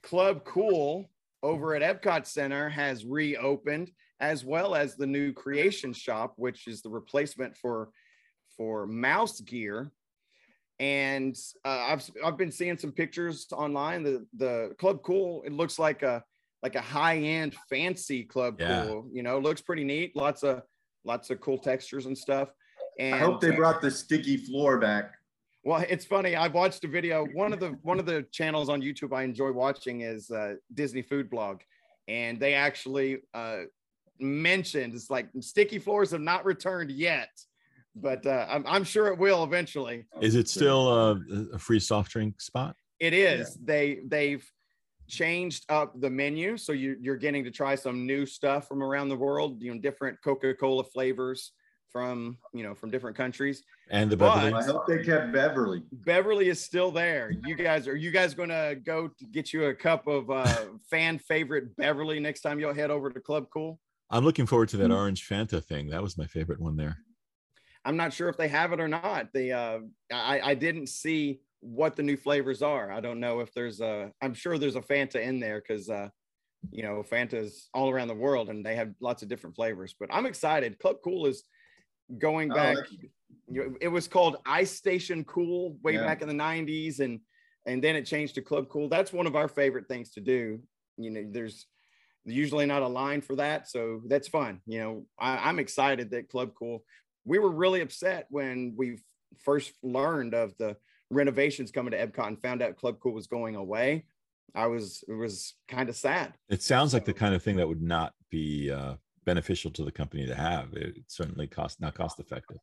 Club 0.04 0.44
Cool 0.46 1.10
over 1.44 1.76
at 1.76 1.82
Epcot 1.82 2.26
Center 2.26 2.70
has 2.70 3.06
reopened, 3.06 3.92
as 4.20 4.46
well 4.46 4.76
as 4.76 4.96
the 4.96 5.08
new 5.08 5.34
Creation 5.34 5.94
Shop, 5.94 6.34
which 6.38 6.68
is 6.68 6.82
the 6.82 6.90
replacement 6.90 7.58
for 7.58 7.90
for 8.56 8.88
Mouse 8.88 9.42
Gear. 9.42 9.92
And 10.80 11.36
uh, 11.66 11.88
I've 11.90 12.10
I've 12.24 12.38
been 12.38 12.52
seeing 12.52 12.78
some 12.78 12.92
pictures 12.92 13.48
online. 13.52 14.04
The 14.04 14.26
the 14.38 14.76
Club 14.80 15.02
Cool 15.04 15.44
it 15.46 15.52
looks 15.52 15.80
like 15.80 16.04
a 16.04 16.24
like 16.64 16.76
a 16.76 16.82
high 16.82 17.18
end 17.18 17.56
fancy 17.70 18.24
Club 18.24 18.58
yeah. 18.60 18.86
Cool. 18.86 19.10
You 19.12 19.24
know, 19.24 19.40
looks 19.40 19.62
pretty 19.62 19.84
neat. 19.84 20.16
Lots 20.16 20.44
of 20.44 20.62
lots 21.04 21.30
of 21.32 21.40
cool 21.42 21.58
textures 21.58 22.06
and 22.06 22.18
stuff. 22.18 22.50
And 23.00 23.16
I 23.16 23.20
hope 23.20 23.42
they 23.42 23.52
brought 23.52 23.82
the 23.82 23.92
sticky 23.92 24.38
floor 24.38 24.80
back. 24.80 25.17
Well, 25.68 25.84
it's 25.90 26.06
funny. 26.06 26.38
I've 26.38 26.54
watched 26.54 26.86
a 26.86 26.88
video. 26.88 27.26
One 27.34 27.52
of 27.52 27.60
the 27.60 27.78
one 27.82 28.00
of 28.00 28.06
the 28.06 28.26
channels 28.32 28.70
on 28.70 28.82
YouTube 28.82 29.14
I 29.14 29.24
enjoy 29.24 29.52
watching 29.52 30.00
is 30.00 30.32
uh, 30.32 30.54
Disney 30.74 31.02
Food 31.02 31.30
Blog, 31.30 31.60
and 32.08 32.40
they 32.40 32.54
actually 32.54 33.18
uh, 33.34 33.64
mentioned 34.18 34.96
it's 34.96 35.10
like 35.10 35.28
sticky 35.42 35.80
floors 35.80 36.12
have 36.12 36.22
not 36.22 36.46
returned 36.46 36.90
yet, 36.92 37.28
but 37.98 38.26
uh, 38.26 38.46
I'm, 38.50 38.64
I'm 38.66 38.86
sure 38.86 39.08
it 39.08 39.20
will 39.20 39.44
eventually. 39.44 40.06
Is 40.22 40.36
it 40.36 40.48
still 40.48 40.88
a, 40.88 41.22
a 41.52 41.60
free 41.60 41.82
soft 41.82 42.12
drink 42.12 42.40
spot? 42.40 42.78
It 43.02 43.12
is. 43.12 43.58
Yeah. 43.60 43.66
They 43.66 44.00
they've 44.08 44.50
changed 45.10 45.66
up 45.68 46.00
the 46.00 46.10
menu, 46.10 46.56
so 46.56 46.72
you, 46.72 46.96
you're 47.02 47.18
getting 47.18 47.44
to 47.44 47.52
try 47.52 47.76
some 47.76 48.06
new 48.06 48.26
stuff 48.26 48.70
from 48.70 48.82
around 48.82 49.10
the 49.10 49.18
world. 49.18 49.62
You 49.62 49.74
know, 49.74 49.82
different 49.82 50.18
Coca-Cola 50.24 50.86
flavors 50.86 51.52
from 51.92 52.38
you 52.54 52.64
know 52.64 52.74
from 52.76 52.90
different 52.92 53.16
countries. 53.16 53.64
And 53.90 54.10
the 54.10 54.18
But- 54.18 54.36
Beverly. 54.36 54.54
I 54.54 54.66
hope 54.66 54.88
they 54.88 55.04
kept 55.04 55.32
Beverly. 55.32 55.84
Beverly 55.92 56.50
is 56.50 56.64
still 56.64 56.92
there. 56.92 57.32
You 57.46 57.56
guys 57.56 57.88
are 57.88 57.96
you 57.96 58.12
guys 58.12 58.34
going 58.34 58.50
to 58.50 58.78
go 58.84 59.08
to 59.08 59.26
get 59.26 59.54
you 59.54 59.66
a 59.66 59.74
cup 59.74 60.08
of 60.08 60.30
uh, 60.30 60.66
fan 60.90 61.20
favorite 61.20 61.76
Beverly 61.78 62.20
next 62.20 62.42
time 62.42 62.60
you'll 62.60 62.74
head 62.74 62.92
over 62.92 63.10
to 63.10 63.20
Club 63.20 63.48
Cool? 63.52 63.80
I'm 64.10 64.24
looking 64.24 64.46
forward 64.46 64.70
to 64.70 64.78
that 64.78 64.90
Mm. 64.90 64.96
orange 64.98 65.28
Fanta 65.28 65.64
thing. 65.64 65.90
That 65.90 66.02
was 66.04 66.18
my 66.18 66.28
favorite 66.28 66.60
one 66.62 66.78
there. 66.78 66.98
I'm 67.86 67.98
not 67.98 68.14
sure 68.14 68.28
if 68.30 68.38
they 68.38 68.48
have 68.50 68.74
it 68.74 68.80
or 68.82 68.88
not. 68.88 69.32
The 69.34 69.54
uh, 69.54 69.80
I 70.12 70.42
I 70.52 70.54
didn't 70.56 70.88
see 70.88 71.42
what 71.62 71.96
the 71.96 72.04
new 72.04 72.18
flavors 72.18 72.62
are. 72.62 72.92
I 72.92 73.00
don't 73.00 73.20
know 73.20 73.40
if 73.40 73.54
there's 73.54 73.80
a. 73.82 74.12
I'm 74.22 74.34
sure 74.34 74.58
there's 74.58 74.76
a 74.76 74.82
Fanta 74.82 75.22
in 75.22 75.40
there 75.40 75.62
because 75.66 75.90
uh, 75.90 76.10
you 76.72 76.84
know 76.84 77.02
Fanta's 77.10 77.70
all 77.74 77.90
around 77.90 78.10
the 78.10 78.14
world 78.16 78.50
and 78.50 78.66
they 78.66 78.76
have 78.76 78.94
lots 79.00 79.24
of 79.24 79.30
different 79.30 79.56
flavors. 79.56 79.96
But 79.98 80.10
I'm 80.12 80.26
excited. 80.26 80.80
Club 80.80 80.98
Cool 81.04 81.26
is 81.28 81.44
going 82.18 82.52
Oh, 82.52 82.56
back. 82.56 82.76
that's- 82.76 82.94
you 83.50 83.64
know, 83.64 83.76
it 83.82 83.88
was 83.88 84.08
called 84.08 84.38
Ice 84.46 84.72
Station 84.72 85.24
Cool 85.24 85.78
way 85.82 85.94
Yeah. 85.94 86.06
back 86.06 86.22
in 86.22 86.28
the 86.28 86.34
90s, 86.34 87.00
and 87.00 87.20
and 87.66 87.84
then 87.84 87.98
it 87.98 88.06
changed 88.06 88.36
to 88.36 88.42
Club 88.42 88.70
Cool. 88.70 88.88
That's 88.88 89.12
one 89.12 89.28
of 89.28 89.36
our 89.36 89.50
favorite 89.50 89.90
things 89.90 90.12
to 90.12 90.22
do. 90.22 90.62
You 90.98 91.10
know, 91.12 91.26
there's 91.30 91.68
usually 92.24 92.66
not 92.66 92.82
a 92.82 92.88
line 92.88 93.20
for 93.20 93.36
that, 93.36 93.68
so 93.70 94.02
that's 94.08 94.30
fun. 94.30 94.62
You 94.66 94.80
know, 94.80 95.06
I, 95.20 95.50
I'm 95.50 95.60
excited 95.60 96.12
that 96.12 96.30
Club 96.30 96.54
Cool. 96.58 96.86
We 97.26 97.40
were 97.40 97.50
really 97.52 97.82
upset 97.82 98.28
when 98.30 98.74
we 98.78 99.00
first 99.40 99.74
learned 99.84 100.34
of 100.34 100.58
the 100.58 100.78
renovations 101.10 101.72
coming 101.72 101.92
to 101.92 101.98
Epcot 102.08 102.28
and 102.28 102.42
found 102.42 102.62
out 102.62 102.78
Club 102.78 103.00
Cool 103.02 103.14
was 103.14 103.28
going 103.28 103.56
away. 103.56 104.06
I 104.56 104.68
was 104.68 105.04
it 105.10 105.14
was 105.14 105.56
kind 105.68 105.90
of 105.90 105.96
sad. 105.98 106.34
It 106.50 106.62
sounds 106.64 106.94
like 106.94 107.04
the 107.06 107.14
kind 107.14 107.36
of 107.36 107.44
thing 107.44 107.58
that 107.58 107.68
would 107.68 107.82
not 107.82 108.14
be 108.32 108.72
uh, 108.72 108.96
beneficial 109.32 109.70
to 109.70 109.84
the 109.84 109.92
company 109.92 110.26
to 110.26 110.34
have. 110.34 110.74
It 110.74 110.96
certainly 111.08 111.48
cost 111.48 111.82
not 111.82 111.94
cost 111.94 112.20
effective. 112.20 112.58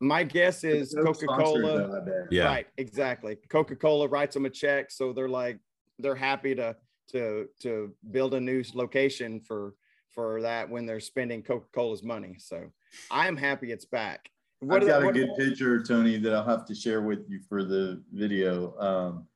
My 0.00 0.24
guess 0.24 0.64
is 0.64 0.92
No 0.92 1.04
Coca 1.04 1.20
sponsors, 1.20 1.62
Cola. 1.62 1.88
though, 1.88 1.96
I 1.96 2.00
bet. 2.04 2.32
Yeah. 2.32 2.44
Right, 2.46 2.66
exactly. 2.76 3.36
Coca 3.48 3.76
Cola 3.76 4.08
writes 4.08 4.34
them 4.34 4.44
a 4.44 4.50
check, 4.50 4.90
so 4.90 5.12
they're 5.12 5.28
like 5.28 5.58
they're 6.00 6.16
happy 6.16 6.54
to 6.56 6.76
to 7.12 7.46
to 7.62 7.94
build 8.10 8.34
a 8.34 8.40
new 8.40 8.62
location 8.74 9.40
for 9.40 9.74
for 10.10 10.42
that 10.42 10.68
when 10.68 10.84
they're 10.86 11.00
spending 11.00 11.40
Coca 11.42 11.66
Cola's 11.72 12.02
money. 12.02 12.34
So 12.38 12.64
I'm 13.10 13.36
happy 13.36 13.70
it's 13.70 13.84
back. 13.86 14.28
I've 14.60 14.68
got 14.68 14.80
the- 15.02 15.08
a 15.08 15.12
good 15.12 15.30
picture, 15.38 15.80
Tony, 15.84 16.18
that 16.18 16.34
I'll 16.34 16.44
have 16.44 16.66
to 16.66 16.74
share 16.74 17.00
with 17.02 17.20
you 17.28 17.38
for 17.48 17.62
the 17.62 18.02
video. 18.12 18.76
Um, 18.80 19.28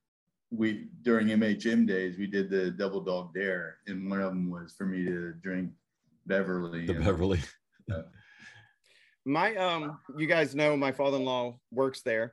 we 0.51 0.89
during 1.03 1.29
MHM 1.29 1.87
days, 1.87 2.19
we 2.19 2.27
did 2.27 2.51
the 2.51 2.73
double 2.73 3.01
dog 3.01 3.33
dare, 3.35 3.77
and 3.87 4.11
one 4.11 4.21
of 4.21 4.31
them 4.31 4.51
was 4.51 4.75
for 4.77 4.85
me 4.85 5.05
to 5.05 5.33
drink 5.47 5.71
Beverly. 6.27 6.87
The 6.87 6.95
and- 6.95 7.05
Beverly. 7.05 7.41
my 9.25 9.55
um 9.57 9.99
you 10.19 10.27
guys 10.27 10.55
know 10.55 10.77
my 10.77 10.93
father-in-law 10.93 11.59
works 11.71 12.03
there. 12.03 12.33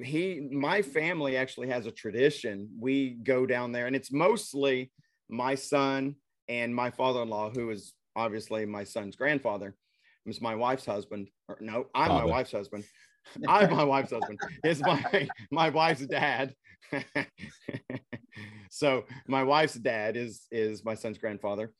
He 0.00 0.48
my 0.52 0.82
family 0.82 1.36
actually 1.36 1.68
has 1.68 1.86
a 1.86 1.90
tradition. 1.90 2.68
We 2.78 3.10
go 3.10 3.46
down 3.46 3.72
there 3.72 3.86
and 3.86 3.96
it's 3.96 4.12
mostly 4.12 4.92
my 5.28 5.54
son 5.54 6.16
and 6.48 6.74
my 6.74 6.90
father-in-law 6.90 7.50
who 7.50 7.70
is 7.70 7.92
obviously 8.16 8.66
my 8.66 8.84
son's 8.84 9.16
grandfather. 9.16 9.74
Is 10.26 10.40
my 10.42 10.54
wife's 10.54 10.84
husband 10.84 11.28
or 11.48 11.56
no 11.60 11.86
i'm 11.94 12.08
my 12.10 12.24
wife's 12.24 12.52
husband. 12.52 12.84
I'm 13.48 13.70
my 13.74 13.84
wife's 13.84 14.10
husband. 14.12 14.38
Is 14.64 14.80
my 14.80 15.28
my 15.50 15.70
wife's 15.70 16.06
dad. 16.06 16.54
So 18.70 19.04
my 19.26 19.42
wife's 19.42 19.74
dad 19.74 20.16
is 20.16 20.46
is 20.50 20.84
my 20.84 20.94
son's 20.94 21.18
grandfather 21.18 21.72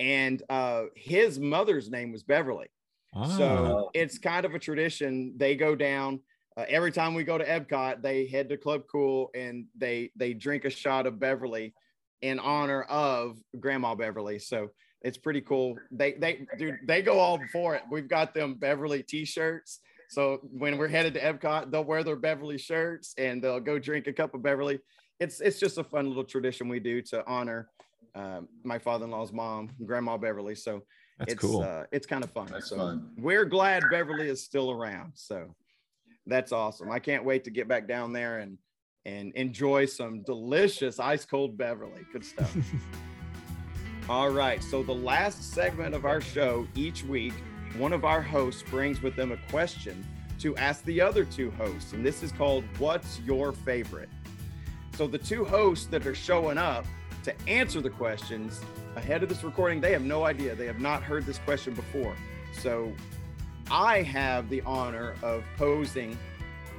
and 0.00 0.42
uh 0.48 0.84
his 0.94 1.38
mother's 1.38 1.90
name 1.90 2.12
was 2.12 2.22
beverly 2.22 2.68
Ah, 3.14 3.36
so 3.38 3.90
it's 3.94 4.18
kind 4.18 4.44
of 4.44 4.54
a 4.54 4.58
tradition. 4.58 5.32
They 5.38 5.56
go 5.56 5.74
down 5.74 6.20
uh, 6.58 6.66
every 6.68 6.92
time 6.92 7.14
we 7.14 7.24
go 7.24 7.38
to 7.38 7.44
Epcot. 7.46 8.02
They 8.02 8.26
head 8.26 8.50
to 8.50 8.58
Club 8.58 8.82
Cool 8.92 9.30
and 9.34 9.66
they 9.74 10.10
they 10.16 10.34
drink 10.34 10.66
a 10.66 10.70
shot 10.70 11.06
of 11.06 11.18
Beverly 11.18 11.72
in 12.20 12.38
honor 12.38 12.82
of 12.82 13.38
Grandma 13.58 13.94
Beverly. 13.94 14.38
So 14.38 14.68
it's 15.00 15.16
pretty 15.16 15.40
cool. 15.40 15.76
They 15.90 16.12
they 16.12 16.46
dude, 16.58 16.78
they 16.84 17.00
go 17.00 17.18
all 17.18 17.40
for 17.52 17.74
it. 17.74 17.82
We've 17.90 18.08
got 18.08 18.34
them 18.34 18.54
Beverly 18.54 19.02
T-shirts. 19.02 19.80
So 20.10 20.40
when 20.52 20.76
we're 20.76 20.88
headed 20.88 21.14
to 21.14 21.20
Epcot, 21.20 21.70
they'll 21.70 21.84
wear 21.84 22.04
their 22.04 22.16
Beverly 22.16 22.58
shirts 22.58 23.14
and 23.16 23.42
they'll 23.42 23.60
go 23.60 23.78
drink 23.78 24.08
a 24.08 24.12
cup 24.12 24.34
of 24.34 24.42
Beverly. 24.42 24.78
It's 25.20 25.40
it's 25.40 25.58
just 25.58 25.78
a 25.78 25.84
fun 25.84 26.08
little 26.08 26.24
tradition 26.24 26.68
we 26.68 26.80
do 26.80 27.00
to 27.02 27.26
honor 27.26 27.70
um, 28.16 28.48
my 28.64 28.78
father-in-law's 28.78 29.32
mom, 29.32 29.70
Grandma 29.84 30.16
Beverly. 30.16 30.54
So 30.54 30.82
that's 31.18 31.34
it's 31.34 31.40
cool. 31.40 31.62
uh, 31.62 31.84
it's 31.92 32.06
kind 32.06 32.24
of 32.24 32.30
fun. 32.30 32.48
That's 32.50 32.70
so 32.70 32.76
fun. 32.76 33.10
we're 33.18 33.44
glad 33.44 33.84
Beverly 33.90 34.28
is 34.28 34.42
still 34.42 34.70
around. 34.70 35.12
So 35.14 35.54
that's 36.26 36.50
awesome. 36.50 36.90
I 36.90 36.98
can't 36.98 37.24
wait 37.24 37.44
to 37.44 37.50
get 37.50 37.68
back 37.68 37.86
down 37.86 38.12
there 38.12 38.38
and 38.38 38.58
and 39.04 39.32
enjoy 39.34 39.86
some 39.86 40.22
delicious 40.22 40.98
ice 40.98 41.24
cold 41.24 41.56
Beverly. 41.56 42.04
Good 42.12 42.24
stuff. 42.24 42.56
All 44.08 44.30
right. 44.30 44.62
So 44.62 44.82
the 44.82 44.94
last 44.94 45.52
segment 45.52 45.94
of 45.94 46.04
our 46.04 46.20
show 46.20 46.66
each 46.74 47.04
week, 47.04 47.34
one 47.76 47.92
of 47.92 48.04
our 48.04 48.22
hosts 48.22 48.64
brings 48.68 49.02
with 49.02 49.14
them 49.14 49.30
a 49.30 49.36
question 49.50 50.04
to 50.40 50.56
ask 50.56 50.84
the 50.84 51.00
other 51.00 51.24
two 51.24 51.50
hosts, 51.52 51.92
and 51.92 52.04
this 52.04 52.22
is 52.22 52.32
called 52.32 52.64
"What's 52.78 53.20
Your 53.20 53.52
Favorite." 53.52 54.08
So 54.96 55.06
the 55.06 55.18
two 55.18 55.44
hosts 55.44 55.86
that 55.86 56.06
are 56.06 56.14
showing 56.14 56.56
up 56.56 56.86
to 57.26 57.34
answer 57.48 57.80
the 57.80 57.90
questions 57.90 58.60
ahead 58.94 59.20
of 59.20 59.28
this 59.28 59.42
recording, 59.42 59.80
they 59.80 59.90
have 59.90 60.04
no 60.04 60.24
idea. 60.24 60.54
They 60.54 60.66
have 60.66 60.78
not 60.78 61.02
heard 61.02 61.26
this 61.26 61.38
question 61.38 61.74
before. 61.74 62.14
So 62.60 62.92
I 63.68 64.02
have 64.02 64.48
the 64.48 64.62
honor 64.62 65.16
of 65.24 65.42
posing 65.56 66.16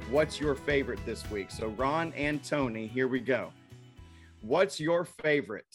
what's 0.08 0.40
your 0.40 0.54
favorite 0.54 1.00
this 1.04 1.30
week. 1.30 1.50
So 1.50 1.68
Ron 1.68 2.14
and 2.16 2.42
Tony, 2.42 2.86
here 2.86 3.08
we 3.08 3.20
go. 3.20 3.52
What's 4.40 4.80
your 4.80 5.04
favorite? 5.04 5.66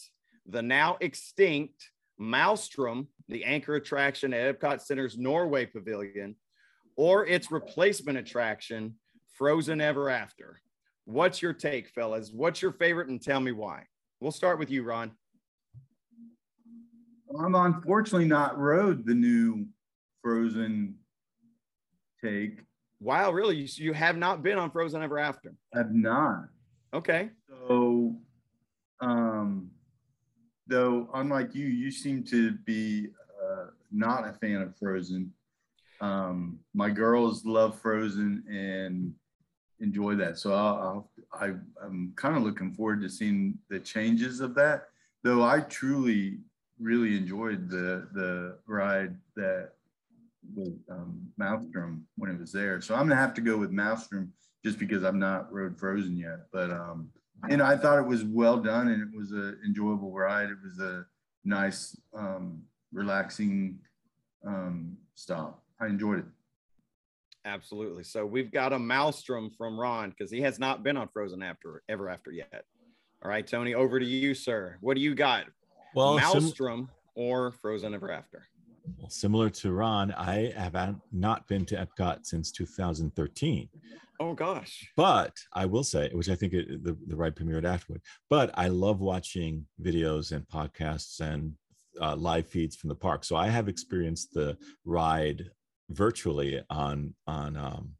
The 0.48 0.60
now 0.60 0.96
extinct 1.00 1.90
Maelstrom, 2.18 3.06
the 3.28 3.44
anchor 3.44 3.76
attraction 3.76 4.34
at 4.34 4.58
Epcot 4.58 4.80
Center's 4.80 5.16
Norway 5.16 5.66
Pavilion, 5.66 6.34
or 6.96 7.24
its 7.24 7.52
replacement 7.52 8.18
attraction, 8.18 8.96
Frozen 9.34 9.80
Ever 9.80 10.10
After. 10.10 10.60
What's 11.04 11.40
your 11.40 11.52
take, 11.52 11.90
fellas? 11.90 12.32
What's 12.32 12.60
your 12.60 12.72
favorite 12.72 13.08
and 13.08 13.22
tell 13.22 13.38
me 13.38 13.52
why? 13.52 13.84
We'll 14.24 14.32
start 14.32 14.58
with 14.58 14.70
you, 14.70 14.84
Ron. 14.84 15.12
I'm 17.38 17.54
unfortunately 17.54 18.26
not 18.26 18.56
rode 18.58 19.04
the 19.04 19.12
new 19.12 19.66
Frozen 20.22 20.94
take. 22.24 22.60
Wow, 23.00 23.32
really? 23.32 23.56
You, 23.56 23.68
you 23.76 23.92
have 23.92 24.16
not 24.16 24.42
been 24.42 24.56
on 24.56 24.70
Frozen 24.70 25.02
Ever 25.02 25.18
After. 25.18 25.52
I've 25.74 25.92
not. 25.92 26.46
Okay. 26.94 27.32
So, 27.68 28.16
um, 29.02 29.70
though, 30.66 31.10
unlike 31.12 31.54
you, 31.54 31.66
you 31.66 31.90
seem 31.90 32.24
to 32.24 32.52
be 32.64 33.08
uh, 33.44 33.66
not 33.92 34.26
a 34.26 34.32
fan 34.32 34.62
of 34.62 34.74
Frozen. 34.78 35.30
Um, 36.00 36.60
my 36.72 36.88
girls 36.88 37.44
love 37.44 37.78
Frozen 37.78 38.42
and 38.48 39.12
enjoy 39.80 40.14
that. 40.14 40.38
So 40.38 40.54
I'll, 40.54 40.76
I'll, 40.78 41.10
I, 41.40 41.54
I'm 41.82 42.12
kind 42.16 42.36
of 42.36 42.42
looking 42.42 42.72
forward 42.72 43.00
to 43.02 43.08
seeing 43.08 43.58
the 43.68 43.80
changes 43.80 44.40
of 44.40 44.54
that. 44.54 44.88
Though 45.22 45.42
I 45.42 45.60
truly, 45.60 46.38
really 46.80 47.16
enjoyed 47.16 47.68
the 47.68 48.08
the 48.12 48.58
ride 48.66 49.16
that 49.36 49.70
with 50.54 50.78
um, 50.90 51.20
Maelstrom 51.38 52.06
when 52.16 52.30
it 52.30 52.38
was 52.38 52.52
there. 52.52 52.80
So 52.80 52.94
I'm 52.94 53.08
gonna 53.08 53.20
have 53.20 53.34
to 53.34 53.40
go 53.40 53.56
with 53.56 53.70
Maelstrom 53.70 54.32
just 54.64 54.78
because 54.78 55.04
I've 55.04 55.14
not 55.14 55.52
rode 55.52 55.78
Frozen 55.78 56.16
yet. 56.16 56.46
But 56.52 56.70
um, 56.70 57.10
and 57.50 57.62
I 57.62 57.76
thought 57.76 57.98
it 57.98 58.06
was 58.06 58.24
well 58.24 58.58
done 58.58 58.88
and 58.88 59.02
it 59.02 59.16
was 59.16 59.32
a 59.32 59.54
enjoyable 59.64 60.12
ride. 60.12 60.50
It 60.50 60.58
was 60.62 60.78
a 60.78 61.06
nice, 61.44 61.96
um, 62.16 62.62
relaxing 62.92 63.78
um, 64.46 64.96
stop. 65.14 65.62
I 65.80 65.86
enjoyed 65.86 66.20
it. 66.20 66.24
Absolutely. 67.44 68.04
So 68.04 68.24
we've 68.24 68.50
got 68.50 68.72
a 68.72 68.78
maelstrom 68.78 69.50
from 69.56 69.78
Ron 69.78 70.10
because 70.10 70.30
he 70.30 70.40
has 70.40 70.58
not 70.58 70.82
been 70.82 70.96
on 70.96 71.08
Frozen 71.08 71.42
After 71.42 71.82
Ever 71.88 72.08
After 72.08 72.30
yet. 72.30 72.64
All 73.22 73.30
right, 73.30 73.46
Tony, 73.46 73.74
over 73.74 73.98
to 74.00 74.06
you, 74.06 74.34
sir. 74.34 74.76
What 74.80 74.96
do 74.96 75.02
you 75.02 75.14
got? 75.14 75.46
well, 75.94 76.18
sim- 76.18 76.42
maelstrom 76.42 76.90
or 77.14 77.52
Frozen 77.52 77.94
Ever 77.94 78.10
After? 78.10 78.46
well, 78.98 79.10
similar 79.10 79.48
to 79.50 79.72
Ron, 79.72 80.12
I 80.12 80.52
have 80.56 80.96
not 81.12 81.46
been 81.48 81.64
to 81.66 81.76
Epcot 81.76 82.26
since 82.26 82.50
2013. 82.52 83.68
Oh 84.20 84.34
gosh. 84.34 84.88
But 84.96 85.32
I 85.52 85.66
will 85.66 85.82
say, 85.82 86.10
which 86.12 86.28
I 86.28 86.34
think 86.34 86.52
it, 86.52 86.84
the, 86.84 86.96
the 87.06 87.16
ride 87.16 87.34
premiered 87.34 87.64
afterward, 87.64 88.02
but 88.30 88.50
I 88.54 88.68
love 88.68 89.00
watching 89.00 89.66
videos 89.82 90.32
and 90.32 90.46
podcasts 90.48 91.20
and 91.20 91.54
uh, 92.00 92.14
live 92.16 92.46
feeds 92.46 92.76
from 92.76 92.88
the 92.88 92.94
park. 92.94 93.24
So 93.24 93.36
I 93.36 93.48
have 93.48 93.68
experienced 93.68 94.32
the 94.32 94.56
ride 94.84 95.50
virtually 95.90 96.62
on 96.70 97.14
on 97.26 97.56
um, 97.56 97.92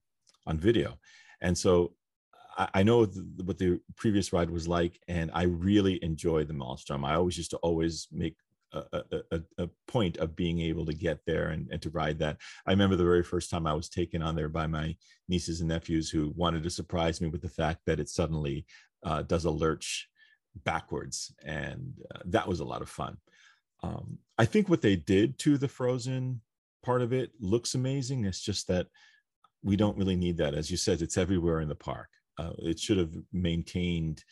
on 0.46 0.58
video, 0.58 0.98
and 1.40 1.56
so 1.56 1.94
I, 2.56 2.68
I 2.74 2.82
know 2.82 3.06
what 3.44 3.58
the 3.58 3.80
previous 3.96 4.32
ride 4.32 4.50
was 4.50 4.68
like, 4.68 5.00
and 5.08 5.30
I 5.34 5.44
really 5.44 6.02
enjoyed 6.02 6.48
the 6.48 6.54
Maelstrom. 6.54 7.04
I 7.04 7.14
always 7.14 7.36
used 7.36 7.50
to 7.50 7.58
always 7.58 8.08
make 8.12 8.36
a, 8.74 9.02
a, 9.30 9.40
a, 9.58 9.68
point 9.86 10.16
of 10.16 10.34
being 10.34 10.60
able 10.60 10.84
to 10.86 10.94
get 10.94 11.20
there 11.26 11.50
and, 11.50 11.68
and 11.70 11.80
to 11.82 11.90
ride 11.90 12.18
that. 12.18 12.38
I 12.66 12.72
remember 12.72 12.96
the 12.96 13.04
very 13.04 13.22
first 13.22 13.50
time 13.50 13.66
I 13.66 13.74
was 13.74 13.88
taken 13.88 14.22
on 14.22 14.34
there 14.34 14.48
by 14.48 14.66
my 14.66 14.96
nieces 15.28 15.60
and 15.60 15.68
nephews 15.68 16.10
who 16.10 16.32
wanted 16.36 16.62
to 16.64 16.70
surprise 16.70 17.20
me 17.20 17.28
with 17.28 17.42
the 17.42 17.48
fact 17.48 17.80
that 17.86 18.00
it 18.00 18.08
suddenly 18.08 18.66
uh, 19.04 19.22
does 19.22 19.44
a 19.44 19.50
lurch 19.50 20.08
backwards. 20.64 21.32
And 21.44 21.94
uh, 22.14 22.20
that 22.26 22.48
was 22.48 22.60
a 22.60 22.64
lot 22.64 22.82
of 22.82 22.88
fun. 22.88 23.16
Um, 23.82 24.18
I 24.38 24.44
think 24.44 24.68
what 24.68 24.82
they 24.82 24.96
did 24.96 25.38
to 25.40 25.58
the 25.58 25.68
Frozen 25.68 26.40
part 26.84 27.02
of 27.02 27.12
it 27.12 27.30
looks 27.40 27.74
amazing. 27.74 28.24
It's 28.24 28.40
just 28.40 28.68
that 28.68 28.86
we 29.62 29.76
don't 29.76 29.96
really 29.96 30.16
need 30.16 30.36
that. 30.38 30.54
As 30.54 30.70
you 30.70 30.76
said, 30.76 31.02
it's 31.02 31.16
everywhere 31.16 31.60
in 31.60 31.68
the 31.68 31.74
park. 31.74 32.08
Uh, 32.38 32.50
it 32.58 32.78
should 32.78 32.98
have 32.98 33.14
maintained 33.32 34.22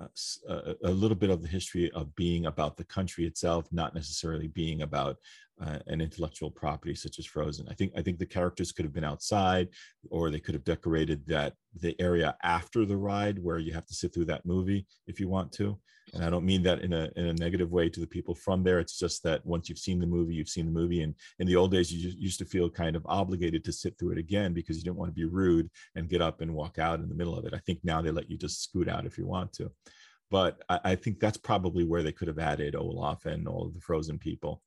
uh, 0.00 0.74
a, 0.84 0.90
little 0.90 1.16
bit 1.16 1.30
of 1.30 1.42
the 1.42 1.48
history 1.48 1.90
of 1.90 2.14
being 2.14 2.46
about 2.46 2.76
the 2.76 2.84
country 2.84 3.26
itself, 3.26 3.66
not 3.72 3.94
necessarily 3.94 4.46
being 4.46 4.82
about 4.82 5.16
uh, 5.60 5.78
an 5.88 6.00
intellectual 6.00 6.50
property 6.52 6.94
such 6.94 7.18
as 7.18 7.26
Frozen. 7.26 7.66
I 7.68 7.74
think 7.74 7.92
I 7.96 8.02
think 8.02 8.18
the 8.18 8.26
characters 8.26 8.70
could 8.70 8.84
have 8.84 8.92
been 8.92 9.02
outside, 9.02 9.68
or 10.08 10.30
they 10.30 10.38
could 10.38 10.54
have 10.54 10.64
decorated 10.64 11.26
that 11.26 11.54
the 11.74 12.00
area 12.00 12.36
after 12.44 12.84
the 12.84 12.96
ride 12.96 13.42
where 13.42 13.58
you 13.58 13.72
have 13.72 13.86
to 13.86 13.94
sit 13.94 14.14
through 14.14 14.26
that 14.26 14.46
movie 14.46 14.86
if 15.08 15.18
you 15.18 15.28
want 15.28 15.50
to. 15.54 15.78
And 16.14 16.24
I 16.24 16.30
don't 16.30 16.44
mean 16.44 16.62
that 16.62 16.80
in 16.80 16.92
a 16.92 17.10
in 17.16 17.26
a 17.26 17.32
negative 17.34 17.70
way 17.70 17.88
to 17.88 18.00
the 18.00 18.06
people 18.06 18.34
from 18.34 18.62
there. 18.62 18.78
It's 18.78 18.98
just 18.98 19.22
that 19.24 19.44
once 19.44 19.68
you've 19.68 19.78
seen 19.78 19.98
the 19.98 20.06
movie, 20.06 20.34
you've 20.34 20.48
seen 20.48 20.66
the 20.66 20.72
movie. 20.72 21.02
And 21.02 21.14
in 21.38 21.46
the 21.46 21.56
old 21.56 21.70
days, 21.70 21.92
you 21.92 22.12
used 22.16 22.38
to 22.38 22.44
feel 22.44 22.70
kind 22.70 22.96
of 22.96 23.06
obligated 23.06 23.64
to 23.64 23.72
sit 23.72 23.98
through 23.98 24.12
it 24.12 24.18
again 24.18 24.52
because 24.52 24.76
you 24.76 24.84
didn't 24.84 24.96
want 24.96 25.10
to 25.10 25.20
be 25.20 25.24
rude 25.24 25.70
and 25.94 26.08
get 26.08 26.22
up 26.22 26.40
and 26.40 26.54
walk 26.54 26.78
out 26.78 27.00
in 27.00 27.08
the 27.08 27.14
middle 27.14 27.36
of 27.36 27.44
it. 27.44 27.54
I 27.54 27.58
think 27.58 27.80
now 27.82 28.00
they 28.00 28.10
let 28.10 28.30
you 28.30 28.36
just 28.36 28.62
scoot 28.62 28.88
out 28.88 29.06
if 29.06 29.18
you 29.18 29.26
want 29.26 29.52
to. 29.54 29.70
But 30.30 30.62
I, 30.68 30.80
I 30.84 30.94
think 30.94 31.20
that's 31.20 31.38
probably 31.38 31.84
where 31.84 32.02
they 32.02 32.12
could 32.12 32.28
have 32.28 32.38
added 32.38 32.74
Olaf 32.74 33.26
and 33.26 33.46
all 33.46 33.66
of 33.66 33.74
the 33.74 33.80
Frozen 33.80 34.18
people 34.18 34.62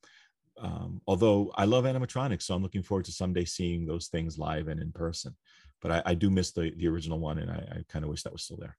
um, 0.61 1.01
although 1.07 1.51
I 1.55 1.65
love 1.65 1.85
animatronics, 1.85 2.43
so 2.43 2.53
I'm 2.53 2.61
looking 2.61 2.83
forward 2.83 3.05
to 3.05 3.11
someday 3.11 3.45
seeing 3.45 3.85
those 3.85 4.07
things 4.07 4.37
live 4.37 4.67
and 4.67 4.81
in 4.81 4.91
person. 4.91 5.35
But 5.81 5.91
I, 5.91 6.01
I 6.07 6.13
do 6.13 6.29
miss 6.29 6.51
the 6.51 6.71
the 6.77 6.87
original 6.87 7.19
one, 7.19 7.39
and 7.39 7.49
I, 7.49 7.55
I 7.71 7.83
kind 7.89 8.05
of 8.05 8.11
wish 8.11 8.23
that 8.23 8.33
was 8.33 8.43
still 8.43 8.57
there. 8.57 8.77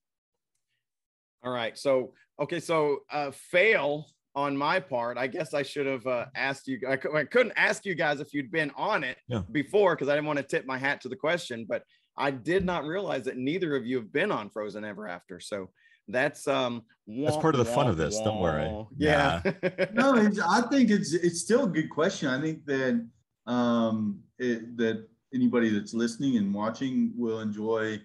All 1.45 1.53
right, 1.53 1.77
so 1.77 2.13
okay, 2.41 2.61
so 2.61 2.99
uh, 3.11 3.31
fail 3.33 4.07
on 4.35 4.57
my 4.57 4.81
part. 4.81 5.19
I 5.19 5.27
guess 5.27 5.55
I 5.55 5.63
should 5.63 5.87
have 5.87 6.07
uh, 6.07 6.27
asked 6.35 6.67
you. 6.67 6.81
I, 6.89 6.93
I 6.93 7.25
couldn't 7.25 7.53
ask 7.57 7.85
you 7.85 7.95
guys 7.95 8.21
if 8.21 8.33
you'd 8.33 8.51
been 8.51 8.71
on 8.77 9.05
it 9.05 9.19
yeah. 9.29 9.43
before 9.51 9.95
because 9.95 10.09
I 10.09 10.15
didn't 10.15 10.27
want 10.27 10.39
to 10.39 10.45
tip 10.45 10.67
my 10.67 10.79
hat 10.79 11.01
to 11.03 11.09
the 11.09 11.17
question, 11.17 11.67
but 11.69 11.83
I 12.17 12.31
did 12.31 12.65
not 12.65 12.85
realize 12.85 13.25
that 13.25 13.37
neither 13.37 13.77
of 13.77 13.87
you 13.87 13.97
have 13.97 14.13
been 14.13 14.31
on 14.31 14.51
Frozen 14.51 14.85
Ever 14.85 15.09
After. 15.09 15.41
So 15.41 15.71
that's 16.09 16.49
um 16.49 16.83
that's 17.07 17.37
part 17.37 17.55
of 17.55 17.65
the 17.65 17.73
fun 17.73 17.87
of 17.87 17.97
this 17.97 18.19
don't 18.21 18.41
worry 18.41 18.87
yeah 18.97 19.41
no 19.93 20.15
i 20.49 20.61
think 20.63 20.91
it's 20.91 21.13
it's 21.13 21.41
still 21.41 21.65
a 21.65 21.69
good 21.69 21.89
question 21.89 22.29
i 22.29 22.41
think 22.41 22.65
that 22.65 23.07
um 23.47 24.21
it, 24.39 24.77
that 24.77 25.07
anybody 25.33 25.69
that's 25.71 25.95
listening 25.95 26.37
and 26.37 26.53
watching 26.53 27.13
will 27.17 27.41
enjoy 27.41 28.01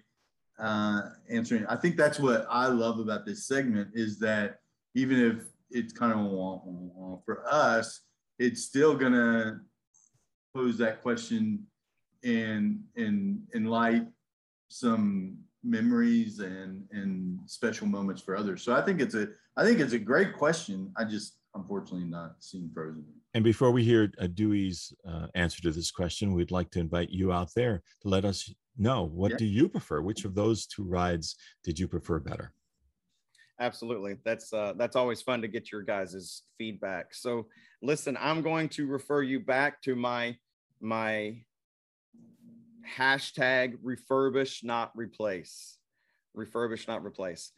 uh 0.58 1.02
answering 1.30 1.64
i 1.66 1.76
think 1.76 1.96
that's 1.96 2.18
what 2.18 2.46
i 2.50 2.66
love 2.66 2.98
about 2.98 3.24
this 3.24 3.46
segment 3.46 3.88
is 3.94 4.18
that 4.18 4.58
even 4.94 5.18
if 5.18 5.44
it's 5.70 5.92
kind 5.92 6.12
of 6.12 7.20
for 7.24 7.44
us 7.48 8.00
it's 8.38 8.64
still 8.64 8.94
gonna 8.96 9.60
pose 10.54 10.78
that 10.78 11.02
question 11.02 11.64
and 12.24 12.80
and 12.96 13.42
in 13.54 13.66
light 13.66 14.06
some 14.68 15.38
memories 15.64 16.38
and 16.40 16.84
and 16.92 17.38
special 17.46 17.86
moments 17.86 18.22
for 18.22 18.36
others. 18.36 18.62
So 18.62 18.74
I 18.74 18.82
think 18.82 19.00
it's 19.00 19.14
a 19.14 19.28
I 19.56 19.64
think 19.64 19.80
it's 19.80 19.92
a 19.92 19.98
great 19.98 20.34
question. 20.36 20.92
I 20.96 21.04
just 21.04 21.38
unfortunately 21.54 22.06
not 22.06 22.36
seen 22.40 22.70
Frozen. 22.72 23.04
And 23.34 23.44
before 23.44 23.70
we 23.70 23.84
hear 23.84 24.10
uh, 24.18 24.26
Dewey's 24.26 24.92
uh, 25.06 25.26
answer 25.34 25.60
to 25.62 25.70
this 25.70 25.90
question, 25.90 26.32
we'd 26.32 26.50
like 26.50 26.70
to 26.70 26.80
invite 26.80 27.10
you 27.10 27.32
out 27.32 27.50
there 27.54 27.82
to 28.02 28.08
let 28.08 28.24
us 28.24 28.52
know 28.76 29.04
what 29.04 29.32
yeah. 29.32 29.36
do 29.38 29.44
you 29.44 29.68
prefer? 29.68 30.00
Which 30.00 30.24
of 30.24 30.34
those 30.34 30.66
two 30.66 30.84
rides 30.84 31.36
did 31.62 31.78
you 31.78 31.88
prefer 31.88 32.20
better? 32.20 32.52
Absolutely. 33.60 34.16
That's 34.24 34.52
uh, 34.52 34.74
that's 34.76 34.96
always 34.96 35.20
fun 35.20 35.42
to 35.42 35.48
get 35.48 35.72
your 35.72 35.82
guys' 35.82 36.42
feedback. 36.56 37.12
So 37.12 37.48
listen, 37.82 38.16
I'm 38.20 38.40
going 38.40 38.68
to 38.70 38.86
refer 38.86 39.22
you 39.22 39.40
back 39.40 39.82
to 39.82 39.96
my 39.96 40.36
my 40.80 41.38
hashtag 42.96 43.78
refurbish, 43.84 44.62
not 44.64 44.92
replace. 44.94 45.76
Refurbish, 46.36 46.86
not 46.86 47.04
replace. 47.04 47.50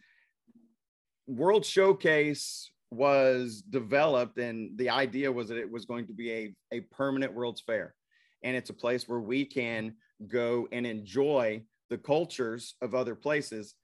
World 1.26 1.64
Showcase 1.64 2.70
was 2.90 3.62
developed, 3.62 4.38
and 4.38 4.76
the 4.76 4.90
idea 4.90 5.30
was 5.30 5.48
that 5.48 5.58
it 5.58 5.70
was 5.70 5.84
going 5.84 6.06
to 6.06 6.12
be 6.12 6.32
a, 6.32 6.54
a 6.72 6.80
permanent 6.80 7.32
World's 7.34 7.60
Fair. 7.60 7.94
And 8.42 8.56
it's 8.56 8.70
a 8.70 8.74
place 8.74 9.08
where 9.08 9.20
we 9.20 9.44
can 9.44 9.94
go 10.28 10.68
and 10.72 10.86
enjoy 10.86 11.62
the 11.88 11.98
cultures 11.98 12.74
of 12.82 12.94
other 12.94 13.14
places 13.14 13.74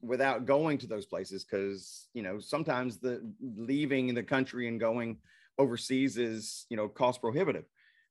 without 0.00 0.46
going 0.46 0.78
to 0.78 0.86
those 0.86 1.06
places 1.06 1.44
because 1.44 2.08
you 2.12 2.22
know 2.22 2.40
sometimes 2.40 2.98
the 2.98 3.22
leaving 3.40 4.12
the 4.14 4.22
country 4.22 4.66
and 4.66 4.80
going 4.80 5.16
overseas 5.58 6.16
is 6.16 6.66
you 6.70 6.76
know 6.76 6.88
cost 6.88 7.20
prohibitive 7.20 7.64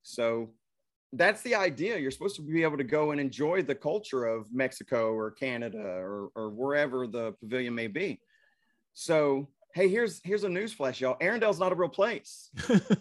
so 0.03 0.51
that's 1.13 1.41
the 1.41 1.55
idea. 1.55 1.97
You're 1.97 2.11
supposed 2.11 2.37
to 2.37 2.41
be 2.41 2.63
able 2.63 2.77
to 2.77 2.83
go 2.83 3.11
and 3.11 3.19
enjoy 3.19 3.63
the 3.63 3.75
culture 3.75 4.25
of 4.25 4.51
Mexico 4.53 5.13
or 5.13 5.31
Canada 5.31 5.79
or, 5.79 6.29
or 6.35 6.49
wherever 6.49 7.05
the 7.05 7.33
pavilion 7.41 7.75
may 7.75 7.87
be. 7.87 8.21
So, 8.93 9.49
hey, 9.73 9.87
here's 9.87 10.21
here's 10.23 10.43
a 10.43 10.49
news 10.49 10.73
flash, 10.73 11.01
y'all. 11.01 11.17
Arendelle's 11.19 11.59
not 11.59 11.71
a 11.71 11.75
real 11.75 11.89
place. 11.89 12.49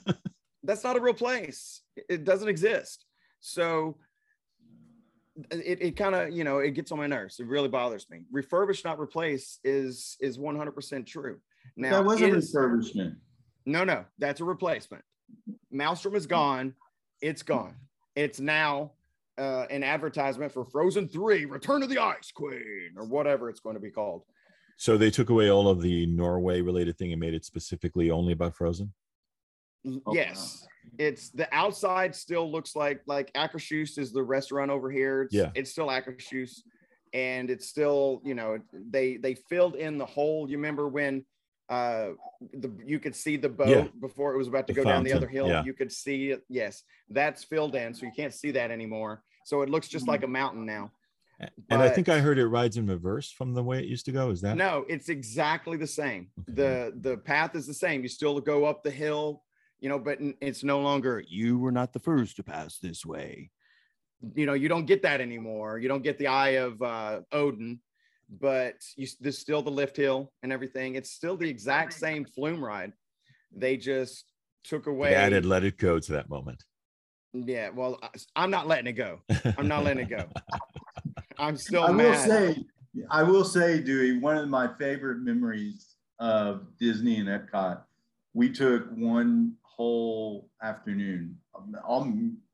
that's 0.63 0.85
not 0.85 0.97
a 0.97 1.01
real 1.01 1.15
place. 1.15 1.83
It 2.09 2.25
doesn't 2.25 2.49
exist. 2.49 3.05
So 3.41 3.97
it, 5.51 5.79
it 5.81 5.97
kind 5.97 6.15
of, 6.15 6.31
you 6.31 6.45
know, 6.45 6.59
it 6.59 6.73
gets 6.73 6.93
on 6.93 6.99
my 6.99 7.07
nerves. 7.07 7.41
It 7.41 7.47
really 7.47 7.69
bothers 7.69 8.09
me. 8.11 8.23
Refurbish, 8.33 8.85
not 8.85 9.01
replace 9.01 9.59
is 9.65 10.17
is 10.21 10.39
100% 10.39 11.07
true. 11.07 11.39
Now 11.77 11.91
that 11.91 12.05
was 12.05 12.21
a 12.21 12.31
refurbishment. 12.31 13.17
No, 13.67 13.85
no, 13.85 14.05
that's 14.19 14.41
a 14.41 14.45
replacement. 14.45 15.05
Maelstrom 15.71 16.15
is 16.15 16.27
gone. 16.27 16.75
It's 17.21 17.43
gone. 17.43 17.77
It's 18.17 18.41
now 18.41 18.93
uh, 19.39 19.67
an 19.71 19.83
advertisement 19.83 20.53
for 20.53 20.65
Frozen 20.65 21.09
3 21.09 21.45
Return 21.45 21.83
of 21.83 21.89
the 21.89 21.99
Ice 21.99 22.33
Queen 22.33 22.95
or 22.97 23.05
whatever 23.05 23.49
it's 23.49 23.61
going 23.61 23.77
to 23.77 23.81
be 23.81 23.91
called. 23.91 24.23
So 24.81 24.97
they 24.97 25.11
took 25.11 25.29
away 25.29 25.51
all 25.51 25.69
of 25.69 25.83
the 25.83 26.07
Norway 26.07 26.63
related 26.63 26.97
thing 26.97 27.13
and 27.13 27.21
made 27.21 27.35
it 27.35 27.45
specifically 27.45 28.11
only 28.11 28.33
about 28.33 28.57
Frozen? 28.57 28.95
Oh, 29.87 30.15
yes. 30.15 30.67
It's 30.99 31.29
the 31.29 31.55
outside 31.55 32.15
still 32.15 32.51
looks 32.51 32.75
like 32.75 33.03
like 33.07 33.31
Akershus 33.35 33.99
is 33.99 34.11
the 34.11 34.23
restaurant 34.23 34.71
over 34.71 34.91
here. 34.91 35.25
It's, 35.25 35.35
yeah. 35.35 35.51
It's 35.55 35.71
still 35.71 35.89
Akershus 35.89 36.61
and 37.13 37.51
it's 37.51 37.69
still, 37.69 38.23
you 38.25 38.35
know, 38.35 38.59
they 38.73 39.19
they 39.19 39.35
filled 39.35 39.77
in 39.77 39.99
the 39.99 40.07
hole. 40.07 40.49
You 40.49 40.57
remember 40.57 40.89
when 40.89 41.27
uh 41.69 42.13
the 42.55 42.73
you 42.83 42.99
could 42.99 43.15
see 43.15 43.37
the 43.37 43.51
boat 43.51 43.69
yeah. 43.69 43.87
before 44.01 44.33
it 44.33 44.39
was 44.39 44.49
about 44.49 44.67
to 44.69 44.73
the 44.73 44.79
go 44.79 44.83
fountain. 44.83 45.05
down 45.05 45.05
the 45.05 45.13
other 45.13 45.29
hill 45.29 45.47
yeah. 45.47 45.63
you 45.63 45.73
could 45.73 45.93
see 45.93 46.31
it 46.31 46.43
yes 46.49 46.83
that's 47.11 47.45
filled 47.45 47.77
in 47.77 47.95
so 47.95 48.05
you 48.05 48.11
can't 48.11 48.35
see 48.35 48.51
that 48.51 48.73
anymore 48.73 49.23
so 49.45 49.63
it 49.63 49.71
looks 49.71 49.87
just 49.87 50.03
mm-hmm. 50.03 50.11
like 50.11 50.25
a 50.25 50.27
mountain 50.27 50.67
now 50.67 50.91
and 51.41 51.51
but, 51.69 51.81
i 51.81 51.89
think 51.89 52.09
i 52.09 52.19
heard 52.19 52.39
it 52.39 52.47
rides 52.47 52.77
in 52.77 52.87
reverse 52.87 53.31
from 53.31 53.55
the 53.55 53.63
way 53.63 53.79
it 53.79 53.87
used 53.87 54.05
to 54.05 54.13
go 54.13 54.31
is 54.31 54.41
that 54.41 54.57
no 54.57 54.85
it's 54.89 55.09
exactly 55.09 55.77
the 55.77 55.87
same 55.87 56.29
okay. 56.41 56.53
the 56.55 56.93
the 57.01 57.17
path 57.19 57.55
is 57.55 57.67
the 57.67 57.75
same 57.75 58.03
you 58.03 58.09
still 58.09 58.41
go 58.41 58.65
up 58.65 58.83
the 58.83 58.91
hill 58.91 59.43
you 59.81 59.89
know 59.89 59.99
but 59.99 60.19
it's 60.41 60.63
no 60.63 60.81
longer 60.81 61.23
you 61.29 61.59
were 61.59 61.73
not 61.73 61.93
the 61.93 61.99
first 61.99 62.37
to 62.37 62.43
pass 62.43 62.79
this 62.79 63.05
way 63.05 63.51
you 64.35 64.47
know 64.47 64.53
you 64.53 64.69
don't 64.69 64.87
get 64.87 65.03
that 65.03 65.21
anymore 65.21 65.79
you 65.79 65.89
don't 65.89 66.03
get 66.03 66.19
the 66.19 66.27
eye 66.27 66.51
of 66.51 66.81
uh 66.83 67.21
odin 67.33 67.81
but 68.31 68.77
you, 68.97 69.07
there's 69.21 69.39
still 69.39 69.63
the 69.63 69.71
lift 69.71 69.97
hill 69.97 70.33
and 70.43 70.53
everything. 70.53 70.95
It's 70.95 71.11
still 71.11 71.37
the 71.37 71.49
exact 71.49 71.95
same 71.95 72.25
flume 72.25 72.65
ride. 72.65 72.93
They 73.55 73.77
just 73.77 74.25
took 74.65 74.87
away. 74.87 75.11
They 75.11 75.17
added 75.17 75.45
let 75.45 75.65
it 75.65 75.79
go 75.79 75.99
to 75.99 76.13
that 76.13 76.29
moment. 76.29 76.63
Yeah, 77.33 77.71
well, 77.71 77.99
I'm 78.37 78.51
not 78.51 78.67
letting 78.67 78.89
it 78.89 78.93
go. 78.93 79.21
I'm 79.57 79.69
not 79.69 79.85
letting 79.85 80.05
it 80.05 80.11
go. 80.11 80.25
I'm 81.41 81.57
still. 81.57 81.85
I 81.85 81.93
mad. 81.93 82.07
will 82.07 82.17
say, 82.17 82.65
I 83.11 83.23
will 83.23 83.45
say, 83.45 83.81
Dewey, 83.81 84.19
one 84.19 84.37
of 84.37 84.49
my 84.49 84.69
favorite 84.79 85.21
memories 85.21 85.97
of 86.19 86.67
Disney 86.79 87.17
and 87.19 87.29
Epcot. 87.29 87.83
We 88.35 88.51
took 88.51 88.89
one 88.91 89.55
whole 89.63 90.51
afternoon, 90.63 91.37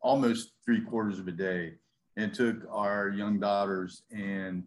almost 0.00 0.52
three 0.64 0.80
quarters 0.80 1.18
of 1.18 1.28
a 1.28 1.32
day, 1.32 1.74
and 2.16 2.32
took 2.32 2.58
our 2.70 3.10
young 3.10 3.38
daughters 3.40 4.02
and 4.10 4.62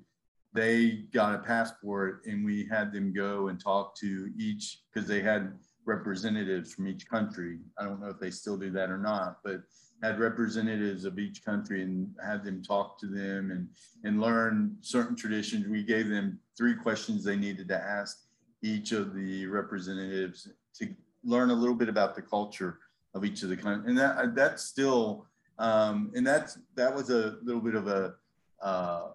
they 0.53 1.05
got 1.13 1.35
a 1.35 1.39
passport 1.39 2.21
and 2.25 2.43
we 2.43 2.65
had 2.65 2.91
them 2.91 3.13
go 3.13 3.49
and 3.49 3.59
talk 3.59 3.95
to 3.97 4.31
each 4.37 4.81
because 4.91 5.07
they 5.07 5.21
had 5.21 5.53
representatives 5.89 6.73
from 6.73 6.87
each 6.87 7.09
country. 7.09 7.57
I 7.77 7.83
don't 7.83 7.99
know 7.99 8.09
if 8.09 8.19
they 8.19 8.31
still 8.31 8.57
do 8.57 8.69
that 8.71 8.89
or 8.89 8.97
not, 8.97 9.39
but 9.43 9.63
had 10.01 10.19
representatives 10.19 11.03
of 11.03 11.19
each 11.19 11.43
country 11.43 11.81
and 11.83 12.09
had 12.23 12.43
them 12.43 12.63
talk 12.63 12.97
to 12.99 13.07
them 13.07 13.51
and 13.51 13.67
and 14.05 14.21
learn 14.21 14.77
certain 14.81 15.15
traditions. 15.15 15.67
We 15.67 15.83
gave 15.83 16.07
them 16.09 16.39
three 16.57 16.75
questions 16.75 17.23
they 17.23 17.35
needed 17.35 17.67
to 17.69 17.77
ask 17.77 18.13
each 18.61 18.91
of 18.91 19.13
the 19.13 19.47
representatives 19.47 20.47
to 20.75 20.87
learn 21.23 21.49
a 21.49 21.53
little 21.61 21.75
bit 21.75 21.89
about 21.89 22.15
the 22.15 22.21
culture 22.21 22.79
of 23.13 23.25
each 23.25 23.43
of 23.43 23.49
the 23.49 23.57
countries, 23.57 23.89
and 23.89 23.97
that 23.97 24.35
that's 24.35 24.63
still 24.63 25.25
um, 25.57 26.11
and 26.15 26.25
that's 26.25 26.57
that 26.75 26.95
was 26.95 27.09
a 27.09 27.37
little 27.43 27.61
bit 27.61 27.75
of 27.75 27.87
a 27.87 28.15
uh, 28.61 29.07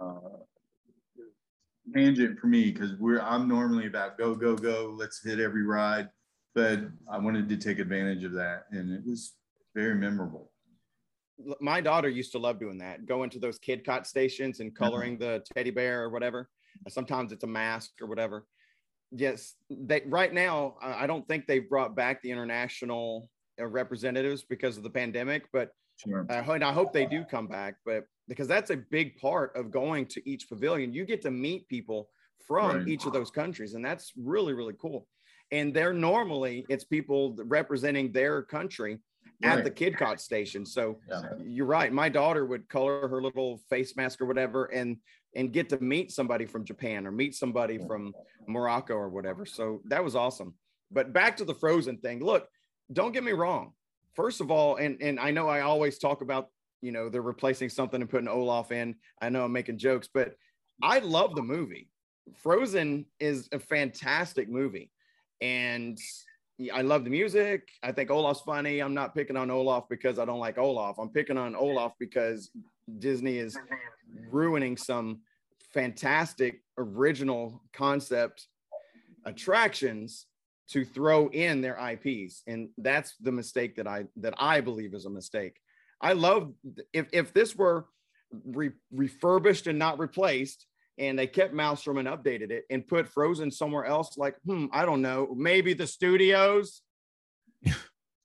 uh, 0.00 0.36
tangent 1.94 2.38
for 2.38 2.46
me 2.46 2.70
because 2.70 2.92
we're 2.98 3.20
I'm 3.20 3.48
normally 3.48 3.86
about 3.86 4.18
go 4.18 4.34
go 4.34 4.56
go 4.56 4.94
let's 4.96 5.22
hit 5.22 5.40
every 5.40 5.64
ride, 5.64 6.08
but 6.54 6.80
I 7.10 7.18
wanted 7.18 7.48
to 7.48 7.56
take 7.56 7.78
advantage 7.78 8.24
of 8.24 8.32
that, 8.32 8.64
and 8.70 8.92
it 8.92 9.02
was 9.06 9.34
very 9.74 9.94
memorable. 9.94 10.52
My 11.60 11.80
daughter 11.80 12.08
used 12.08 12.32
to 12.32 12.38
love 12.38 12.58
doing 12.58 12.78
that, 12.78 13.04
going 13.04 13.28
to 13.30 13.38
those 13.38 13.58
Kidcot 13.58 14.06
stations 14.06 14.60
and 14.60 14.74
coloring 14.74 15.18
the 15.18 15.44
teddy 15.54 15.70
bear 15.70 16.02
or 16.02 16.10
whatever. 16.10 16.48
Sometimes 16.88 17.30
it's 17.30 17.44
a 17.44 17.48
mask 17.48 17.90
or 18.00 18.06
whatever. 18.06 18.46
Yes, 19.10 19.54
they 19.70 20.02
right 20.06 20.32
now 20.32 20.76
I 20.80 21.06
don't 21.06 21.26
think 21.28 21.46
they've 21.46 21.68
brought 21.68 21.94
back 21.94 22.22
the 22.22 22.30
international 22.30 23.30
uh, 23.60 23.66
representatives 23.66 24.44
because 24.44 24.76
of 24.76 24.82
the 24.82 24.90
pandemic, 24.90 25.44
but 25.52 25.70
Sure. 25.96 26.26
I 26.28 26.72
hope 26.72 26.92
they 26.92 27.06
do 27.06 27.24
come 27.24 27.46
back. 27.46 27.76
But 27.84 28.04
because 28.28 28.48
that's 28.48 28.70
a 28.70 28.76
big 28.76 29.16
part 29.18 29.54
of 29.56 29.70
going 29.70 30.06
to 30.06 30.28
each 30.28 30.48
pavilion, 30.48 30.92
you 30.92 31.04
get 31.04 31.22
to 31.22 31.30
meet 31.30 31.68
people 31.68 32.10
from 32.46 32.78
Right. 32.78 32.88
each 32.88 33.06
of 33.06 33.12
those 33.12 33.30
countries, 33.30 33.74
and 33.74 33.84
that's 33.84 34.12
really 34.16 34.52
really 34.52 34.74
cool. 34.80 35.06
And 35.52 35.72
they're 35.74 35.92
normally 35.92 36.66
it's 36.68 36.84
people 36.84 37.34
representing 37.44 38.12
their 38.12 38.42
country 38.42 38.98
at 39.42 39.64
the 39.64 39.70
Kidcot 39.70 40.18
station. 40.20 40.64
So 40.64 41.00
Yeah. 41.08 41.22
you're 41.44 41.66
right. 41.66 41.92
My 41.92 42.08
daughter 42.08 42.46
would 42.46 42.68
color 42.68 43.06
her 43.08 43.20
little 43.22 43.58
face 43.68 43.96
mask 43.96 44.20
or 44.20 44.26
whatever, 44.26 44.66
and 44.66 44.96
and 45.34 45.52
get 45.52 45.68
to 45.68 45.78
meet 45.80 46.10
somebody 46.12 46.46
from 46.46 46.64
Japan 46.64 47.06
or 47.06 47.12
meet 47.12 47.34
somebody 47.34 47.78
from 47.78 48.14
Morocco 48.46 48.94
or 48.94 49.10
whatever. 49.10 49.44
So 49.44 49.82
that 49.86 50.02
was 50.02 50.16
awesome. 50.16 50.54
But 50.90 51.12
back 51.12 51.36
to 51.38 51.44
the 51.44 51.54
Frozen 51.54 51.98
thing. 51.98 52.20
Look, 52.24 52.48
don't 52.92 53.12
get 53.12 53.24
me 53.24 53.32
wrong. 53.32 53.72
First 54.14 54.40
of 54.40 54.50
all, 54.50 54.76
and 54.76 55.00
and 55.02 55.20
I 55.20 55.30
know 55.32 55.48
I 55.48 55.60
always 55.60 55.98
talk 55.98 56.22
about 56.22 56.48
you 56.82 56.92
know 56.92 57.08
they're 57.08 57.22
replacing 57.22 57.68
something 57.68 58.00
and 58.00 58.10
putting 58.10 58.28
Olaf 58.28 58.72
in. 58.72 58.96
I 59.20 59.28
know 59.28 59.44
I'm 59.44 59.52
making 59.52 59.78
jokes, 59.78 60.08
but 60.12 60.34
I 60.82 60.98
love 61.00 61.34
the 61.34 61.42
movie. 61.42 61.88
Frozen 62.42 63.06
is 63.20 63.48
a 63.52 63.58
fantastic 63.58 64.48
movie, 64.48 64.90
and 65.40 65.98
I 66.72 66.82
love 66.82 67.04
the 67.04 67.10
music. 67.10 67.68
I 67.82 67.92
think 67.92 68.10
Olaf's 68.10 68.40
funny. 68.40 68.80
I'm 68.80 68.94
not 68.94 69.14
picking 69.14 69.36
on 69.36 69.50
Olaf 69.50 69.84
because 69.88 70.18
I 70.18 70.24
don't 70.24 70.40
like 70.40 70.58
Olaf. 70.58 70.98
I'm 70.98 71.10
picking 71.10 71.36
on 71.36 71.54
Olaf 71.54 71.92
because 71.98 72.50
Disney 72.98 73.38
is 73.38 73.58
ruining 74.30 74.76
some 74.76 75.20
fantastic 75.74 76.62
original 76.78 77.62
concept 77.72 78.48
attractions 79.26 80.26
to 80.68 80.84
throw 80.84 81.28
in 81.28 81.60
their 81.60 81.76
IPs. 81.76 82.42
And 82.46 82.70
that's 82.78 83.16
the 83.20 83.32
mistake 83.32 83.76
that 83.76 83.86
I 83.86 84.06
that 84.16 84.34
I 84.38 84.60
believe 84.60 84.94
is 84.94 85.04
a 85.04 85.10
mistake. 85.10 85.60
I 86.00 86.12
love 86.12 86.52
if 86.92 87.06
if 87.12 87.32
this 87.32 87.56
were 87.56 87.86
re- 88.44 88.72
refurbished 88.92 89.66
and 89.66 89.78
not 89.78 89.98
replaced, 89.98 90.66
and 90.98 91.18
they 91.18 91.26
kept 91.26 91.54
Maelstrom 91.54 91.98
and 91.98 92.08
updated 92.08 92.50
it 92.50 92.64
and 92.70 92.86
put 92.86 93.08
Frozen 93.08 93.50
somewhere 93.50 93.84
else, 93.84 94.16
like 94.16 94.36
hmm, 94.44 94.66
I 94.72 94.84
don't 94.84 95.02
know, 95.02 95.34
maybe 95.36 95.74
the 95.74 95.86
studios. 95.86 96.82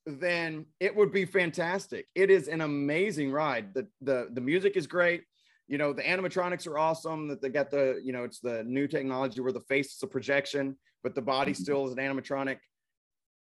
then 0.06 0.66
it 0.80 0.96
would 0.96 1.12
be 1.12 1.26
fantastic. 1.26 2.08
It 2.16 2.30
is 2.30 2.48
an 2.48 2.62
amazing 2.62 3.32
ride. 3.32 3.74
The 3.74 3.88
the 4.02 4.30
the 4.34 4.42
music 4.42 4.76
is 4.76 4.88
great. 4.88 5.24
You 5.68 5.78
know, 5.78 5.94
the 5.94 6.02
animatronics 6.02 6.68
are 6.68 6.78
awesome. 6.78 7.30
That 7.30 7.42
they 7.42 7.50
got 7.50 7.72
the, 7.72 8.02
you 8.04 8.12
know, 8.12 8.24
it's 8.24 8.40
the 8.40 8.64
new 8.66 8.88
technology 8.88 9.40
where 9.40 9.54
the 9.54 9.62
face 9.62 9.96
is 9.96 10.04
a 10.04 10.08
projection, 10.08 10.76
but 11.02 11.16
the 11.16 11.22
body 11.22 11.54
still 11.54 11.86
is 11.86 11.94
an 11.94 12.00
animatronic. 12.00 12.58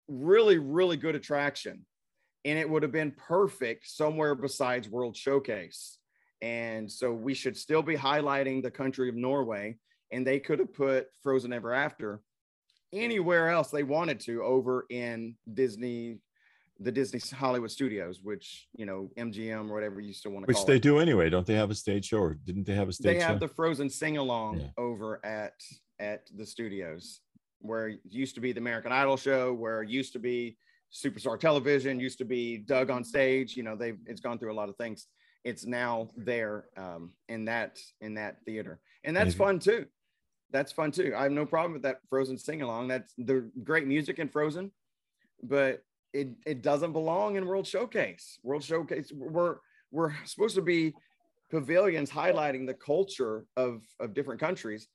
Really, 0.09 0.59
really 0.59 0.97
good 0.97 1.15
attraction. 1.15 1.85
And 2.47 2.57
it 2.61 2.71
would 2.71 2.85
have 2.85 2.93
been 2.93 3.11
perfect 3.11 3.89
somewhere 3.89 4.37
besides 4.37 4.89
World 4.89 5.17
Showcase. 5.17 5.99
And 6.41 6.91
so 6.91 7.13
we 7.13 7.35
should 7.35 7.57
still 7.57 7.83
be 7.83 7.97
highlighting 7.97 8.63
the 8.63 8.71
country 8.71 9.09
of 9.09 9.17
Norway. 9.17 9.79
And 10.13 10.25
they 10.25 10.39
could 10.39 10.61
have 10.61 10.73
put 10.73 11.09
Frozen 11.25 11.53
Ever 11.53 11.75
After 11.75 12.21
anywhere 12.93 13.49
else 13.49 13.71
they 13.73 13.83
wanted 13.83 14.21
to 14.21 14.45
over 14.45 14.87
in 14.91 15.35
Disney, 15.53 16.19
the 16.79 16.93
Disney 16.93 17.19
Hollywood 17.37 17.73
Studios, 17.73 18.21
which, 18.23 18.69
you 18.77 18.87
know, 18.87 19.11
MGM 19.19 19.69
or 19.69 19.75
whatever 19.75 20.01
you 20.01 20.13
still 20.13 20.31
want 20.31 20.45
to 20.45 20.47
Which 20.47 20.59
call 20.59 20.67
they 20.67 20.77
it. 20.77 20.83
do 20.83 21.01
anyway. 21.01 21.29
Don't 21.29 21.45
they 21.47 21.55
have 21.55 21.73
a 21.73 21.75
stage 21.75 22.07
show 22.07 22.19
or 22.19 22.35
didn't 22.35 22.65
they 22.65 22.75
have 22.77 22.89
a 22.89 22.93
stage 22.93 23.15
They 23.15 23.19
show? 23.21 23.27
have 23.27 23.41
the 23.41 23.49
Frozen 23.49 23.91
sing 23.91 24.19
along 24.19 24.61
Yeah. 24.61 24.69
over 24.79 25.21
at 25.27 25.55
at 25.99 26.29
the 26.37 26.47
studios 26.47 27.23
where 27.59 27.89
it 27.89 28.01
used 28.09 28.35
to 28.37 28.41
be 28.41 28.53
the 28.53 28.61
American 28.61 28.93
Idol 28.93 29.17
show, 29.17 29.53
where 29.53 29.83
it 29.83 29.89
used 29.89 30.13
to 30.13 30.19
be 30.21 30.57
Superstar 30.93 31.39
Television, 31.39 32.01
used 32.01 32.19
to 32.19 32.25
be 32.25 32.59
Doug 32.59 32.91
on 32.91 33.05
stage. 33.05 33.57
You 33.57 33.63
know, 33.63 33.77
they've 33.77 33.99
it's 34.07 34.21
gone 34.21 34.39
through 34.39 34.53
a 34.53 34.55
lot 34.55 34.69
of 34.69 34.77
things. 34.77 35.07
It's 35.45 35.65
now 35.65 36.11
there 36.17 36.67
um, 36.77 37.13
in 37.29 37.45
that 37.47 37.79
in 38.01 38.15
that 38.15 38.45
theater, 38.45 38.81
and 39.05 39.17
that's 39.17 39.35
Maybe. 39.35 39.39
fun 39.39 39.59
too. 39.59 39.87
That's 40.51 40.73
fun 40.73 40.93
too. 40.93 41.13
I 41.17 41.25
have 41.25 41.33
no 41.33 41.47
problem 41.47 41.73
with 41.73 41.83
that 41.83 41.99
Frozen 42.09 42.39
sing 42.39 42.63
along. 42.63 42.89
That's 42.89 43.13
the 43.19 43.51
great 43.63 43.87
music 43.87 44.19
in 44.19 44.29
Frozen, 44.29 44.73
but 45.43 45.83
it 46.13 46.29
it 46.47 46.63
doesn't 46.63 46.93
belong 46.93 47.37
in 47.37 47.47
World 47.47 47.67
Showcase. 47.67 48.39
World 48.43 48.65
Showcase, 48.65 49.13
we're 49.15 49.57
we're 49.91 50.15
supposed 50.25 50.57
to 50.57 50.63
be 50.63 50.95
pavilions 51.51 52.11
highlighting 52.11 52.67
the 52.67 52.75
culture 52.75 53.45
of 53.57 53.83
of 54.01 54.15
different 54.15 54.41
countries 54.41 54.89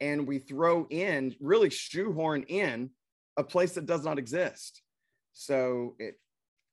and 0.00 0.26
we 0.26 0.38
throw 0.38 0.86
in 0.90 1.34
really 1.40 1.70
shoehorn 1.70 2.42
in 2.44 2.90
a 3.36 3.44
place 3.44 3.72
that 3.74 3.86
does 3.86 4.04
not 4.04 4.18
exist 4.18 4.82
so 5.38 5.94
it 5.98 6.20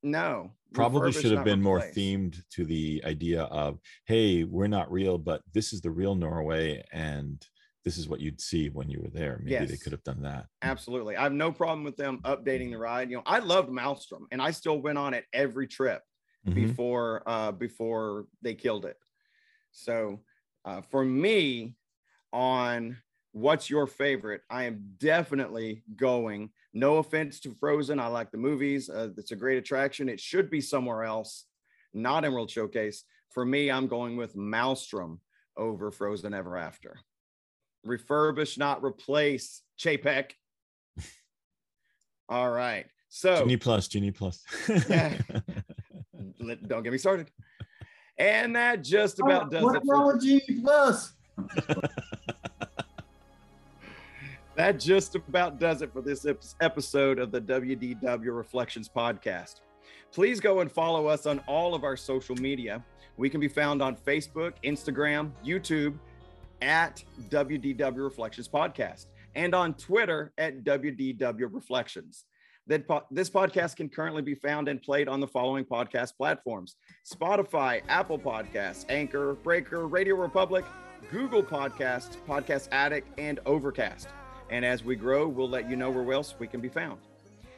no 0.04 0.54
Probably 0.74 1.14
should 1.14 1.32
have 1.32 1.44
been 1.44 1.62
more 1.62 1.80
themed 1.80 2.44
to 2.50 2.66
the 2.66 3.02
idea 3.06 3.44
of, 3.44 3.80
hey, 4.08 4.44
we're 4.44 4.68
not 4.68 4.92
real, 4.92 5.18
but 5.18 5.42
this 5.54 5.72
is 5.72 5.80
the 5.80 5.90
real 5.90 6.16
Norway, 6.16 6.84
and 6.92 7.48
this 7.86 7.98
is 7.98 8.10
what 8.10 8.20
you'd 8.20 8.42
see 8.42 8.70
when 8.70 8.90
you 8.90 9.00
were 9.02 9.10
there. 9.10 9.40
Maybe 9.42 9.66
they 9.66 9.78
could 9.78 9.94
have 9.94 10.04
done 10.04 10.22
that. 10.24 10.48
absolutely 10.62 11.16
i 11.16 11.24
have 11.24 11.34
no 11.34 11.52
problem 11.52 11.84
with 11.84 11.98
them 11.98 12.20
updating 12.26 12.72
the 12.72 12.78
ride 12.78 13.10
you 13.10 13.18
know 13.18 13.24
i 13.26 13.40
loved 13.40 13.70
maelstrom 13.70 14.28
and 14.32 14.42
i 14.42 14.50
still 14.52 14.80
went 14.82 14.98
on 14.98 15.14
it 15.14 15.26
every 15.34 15.68
trip 15.68 16.02
Mhm. 16.46 16.54
before 16.56 17.22
uh 17.28 17.52
before 17.52 18.28
they 18.42 18.56
killed 18.56 18.86
it 18.86 18.98
so 19.72 20.22
uh, 20.66 20.82
for 20.82 21.06
me 21.06 21.76
on 22.34 22.98
what's 23.34 23.70
your 23.70 23.88
favorite 23.88 24.42
i 24.50 24.64
am 24.64 24.96
definitely 24.98 25.84
going 25.96 26.52
no 26.76 26.98
offense 26.98 27.40
to 27.40 27.54
frozen 27.56 28.00
i 28.00 28.06
like 28.06 28.30
the 28.32 28.38
movies 28.38 28.90
uh, 28.90 29.10
it's 29.18 29.32
a 29.32 29.36
great 29.36 29.58
attraction 29.58 30.08
it 30.08 30.20
should 30.20 30.52
be 30.52 30.62
somewhere 30.62 31.04
else 31.04 31.46
not 31.94 32.24
in 32.24 32.32
world 32.32 32.52
showcase 32.52 33.04
for 33.32 33.44
me 33.44 33.72
i'm 33.72 33.88
going 33.88 34.16
with 34.16 34.36
maelstrom 34.36 35.20
over 35.58 35.90
frozen 35.90 36.34
ever 36.34 36.56
after 36.56 37.00
refurbish 37.88 38.58
not 38.58 38.84
replace 38.84 39.64
chapek 39.80 40.32
all 42.30 42.52
right 42.52 42.86
so 43.16 43.38
Genie 43.38 43.56
Plus, 43.56 43.88
Genie 43.88 44.12
Plus. 44.12 44.44
Yeah. 44.90 45.18
don't 46.68 46.84
get 46.84 46.92
me 46.92 46.98
started. 46.98 47.32
And 48.18 48.54
that 48.58 48.84
just 48.84 49.20
about 49.20 49.52
does 49.52 49.62
it. 49.62 49.64
What's 49.64 49.86
For, 49.86 49.94
wrong 49.94 50.08
with 50.08 50.22
Genie 50.22 50.62
Plus? 50.62 51.14
that 54.56 54.80
just 54.80 55.16
about 55.16 55.60
does 55.60 55.82
it 55.82 55.92
for 55.92 56.02
this 56.02 56.26
episode 56.62 57.20
of 57.20 57.32
the 57.32 57.42
WDW 57.42 58.36
Reflections 58.36 58.90
podcast. 58.94 59.62
Please 60.12 60.40
go 60.40 60.62
and 60.62 60.72
follow 60.72 61.08
us 61.08 61.26
on 61.26 61.40
all 61.48 61.76
of 61.76 61.84
our 61.84 61.98
social 61.98 62.36
media. 62.38 62.84
We 63.18 63.30
can 63.30 63.42
be 63.42 63.48
found 63.48 63.82
on 63.82 63.96
Facebook, 63.96 64.54
Instagram, 64.64 65.32
YouTube 65.46 65.98
at 66.62 67.04
WDW 67.30 68.04
Reflections 68.04 68.48
Podcast, 68.48 69.08
and 69.36 69.54
on 69.54 69.74
Twitter 69.74 70.32
at 70.38 70.64
WDW 70.64 71.54
Reflections. 71.54 72.24
This 72.68 73.30
podcast 73.30 73.76
can 73.76 73.90
currently 73.90 74.22
be 74.22 74.36
found 74.36 74.70
and 74.70 74.82
played 74.82 75.08
on 75.08 75.20
the 75.20 75.28
following 75.28 75.66
podcast 75.66 76.16
platforms 76.18 76.78
Spotify, 77.06 77.82
Apple 77.90 78.18
Podcasts, 78.18 78.86
Anchor, 78.90 79.34
Breaker, 79.34 79.88
Radio 79.88 80.16
Republic, 80.16 80.66
Google 81.12 81.44
Podcasts, 81.44 82.18
Podcast 82.28 82.70
Addict, 82.72 83.08
and 83.20 83.40
Overcast. 83.46 84.08
And 84.50 84.64
as 84.64 84.84
we 84.84 84.96
grow, 84.96 85.28
we'll 85.28 85.50
let 85.50 85.70
you 85.70 85.76
know 85.76 85.90
where 85.90 86.14
else 86.14 86.36
we 86.38 86.48
can 86.48 86.62
be 86.62 86.70
found. 86.70 87.00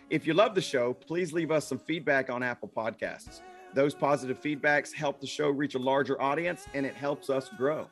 If 0.09 0.25
you 0.25 0.33
love 0.33 0.55
the 0.55 0.61
show, 0.61 0.93
please 0.93 1.33
leave 1.33 1.51
us 1.51 1.67
some 1.67 1.79
feedback 1.79 2.29
on 2.29 2.41
Apple 2.41 2.71
Podcasts. 2.75 3.41
Those 3.73 3.93
positive 3.93 4.41
feedbacks 4.41 4.93
help 4.93 5.19
the 5.19 5.27
show 5.27 5.49
reach 5.49 5.75
a 5.75 5.79
larger 5.79 6.21
audience 6.21 6.65
and 6.73 6.85
it 6.85 6.95
helps 6.95 7.29
us 7.29 7.49
grow. 7.57 7.87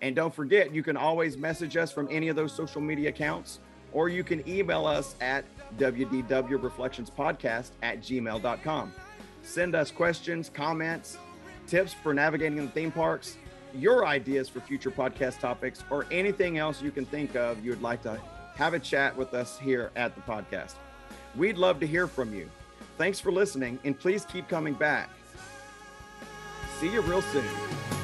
And 0.00 0.16
don't 0.16 0.34
forget, 0.34 0.74
you 0.74 0.82
can 0.82 0.96
always 0.96 1.36
message 1.36 1.76
us 1.76 1.92
from 1.92 2.08
any 2.10 2.28
of 2.28 2.36
those 2.36 2.52
social 2.52 2.80
media 2.80 3.10
accounts, 3.10 3.60
or 3.92 4.08
you 4.08 4.24
can 4.24 4.42
email 4.48 4.86
us 4.86 5.14
at 5.20 5.44
wdwreflectionspodcast 5.78 7.70
at 7.82 8.00
gmail.com. 8.00 8.92
Send 9.42 9.74
us 9.74 9.90
questions, 9.90 10.50
comments, 10.52 11.18
tips 11.66 11.92
for 11.92 12.14
navigating 12.14 12.56
the 12.56 12.68
theme 12.68 12.90
parks, 12.90 13.36
your 13.74 14.06
ideas 14.06 14.48
for 14.48 14.60
future 14.60 14.90
podcast 14.90 15.40
topics, 15.40 15.84
or 15.90 16.06
anything 16.10 16.58
else 16.58 16.82
you 16.82 16.90
can 16.90 17.04
think 17.06 17.36
of 17.36 17.64
you 17.64 17.70
would 17.70 17.82
like 17.82 18.02
to 18.02 18.20
have 18.54 18.74
a 18.74 18.78
chat 18.78 19.16
with 19.16 19.34
us 19.34 19.58
here 19.58 19.90
at 19.96 20.14
the 20.14 20.20
podcast. 20.22 20.74
We'd 21.36 21.56
love 21.56 21.80
to 21.80 21.86
hear 21.86 22.06
from 22.06 22.34
you. 22.34 22.50
Thanks 22.98 23.18
for 23.18 23.32
listening, 23.32 23.78
and 23.84 23.98
please 23.98 24.24
keep 24.24 24.48
coming 24.48 24.74
back. 24.74 25.08
See 26.78 26.92
you 26.92 27.00
real 27.00 27.22
soon. 27.22 28.01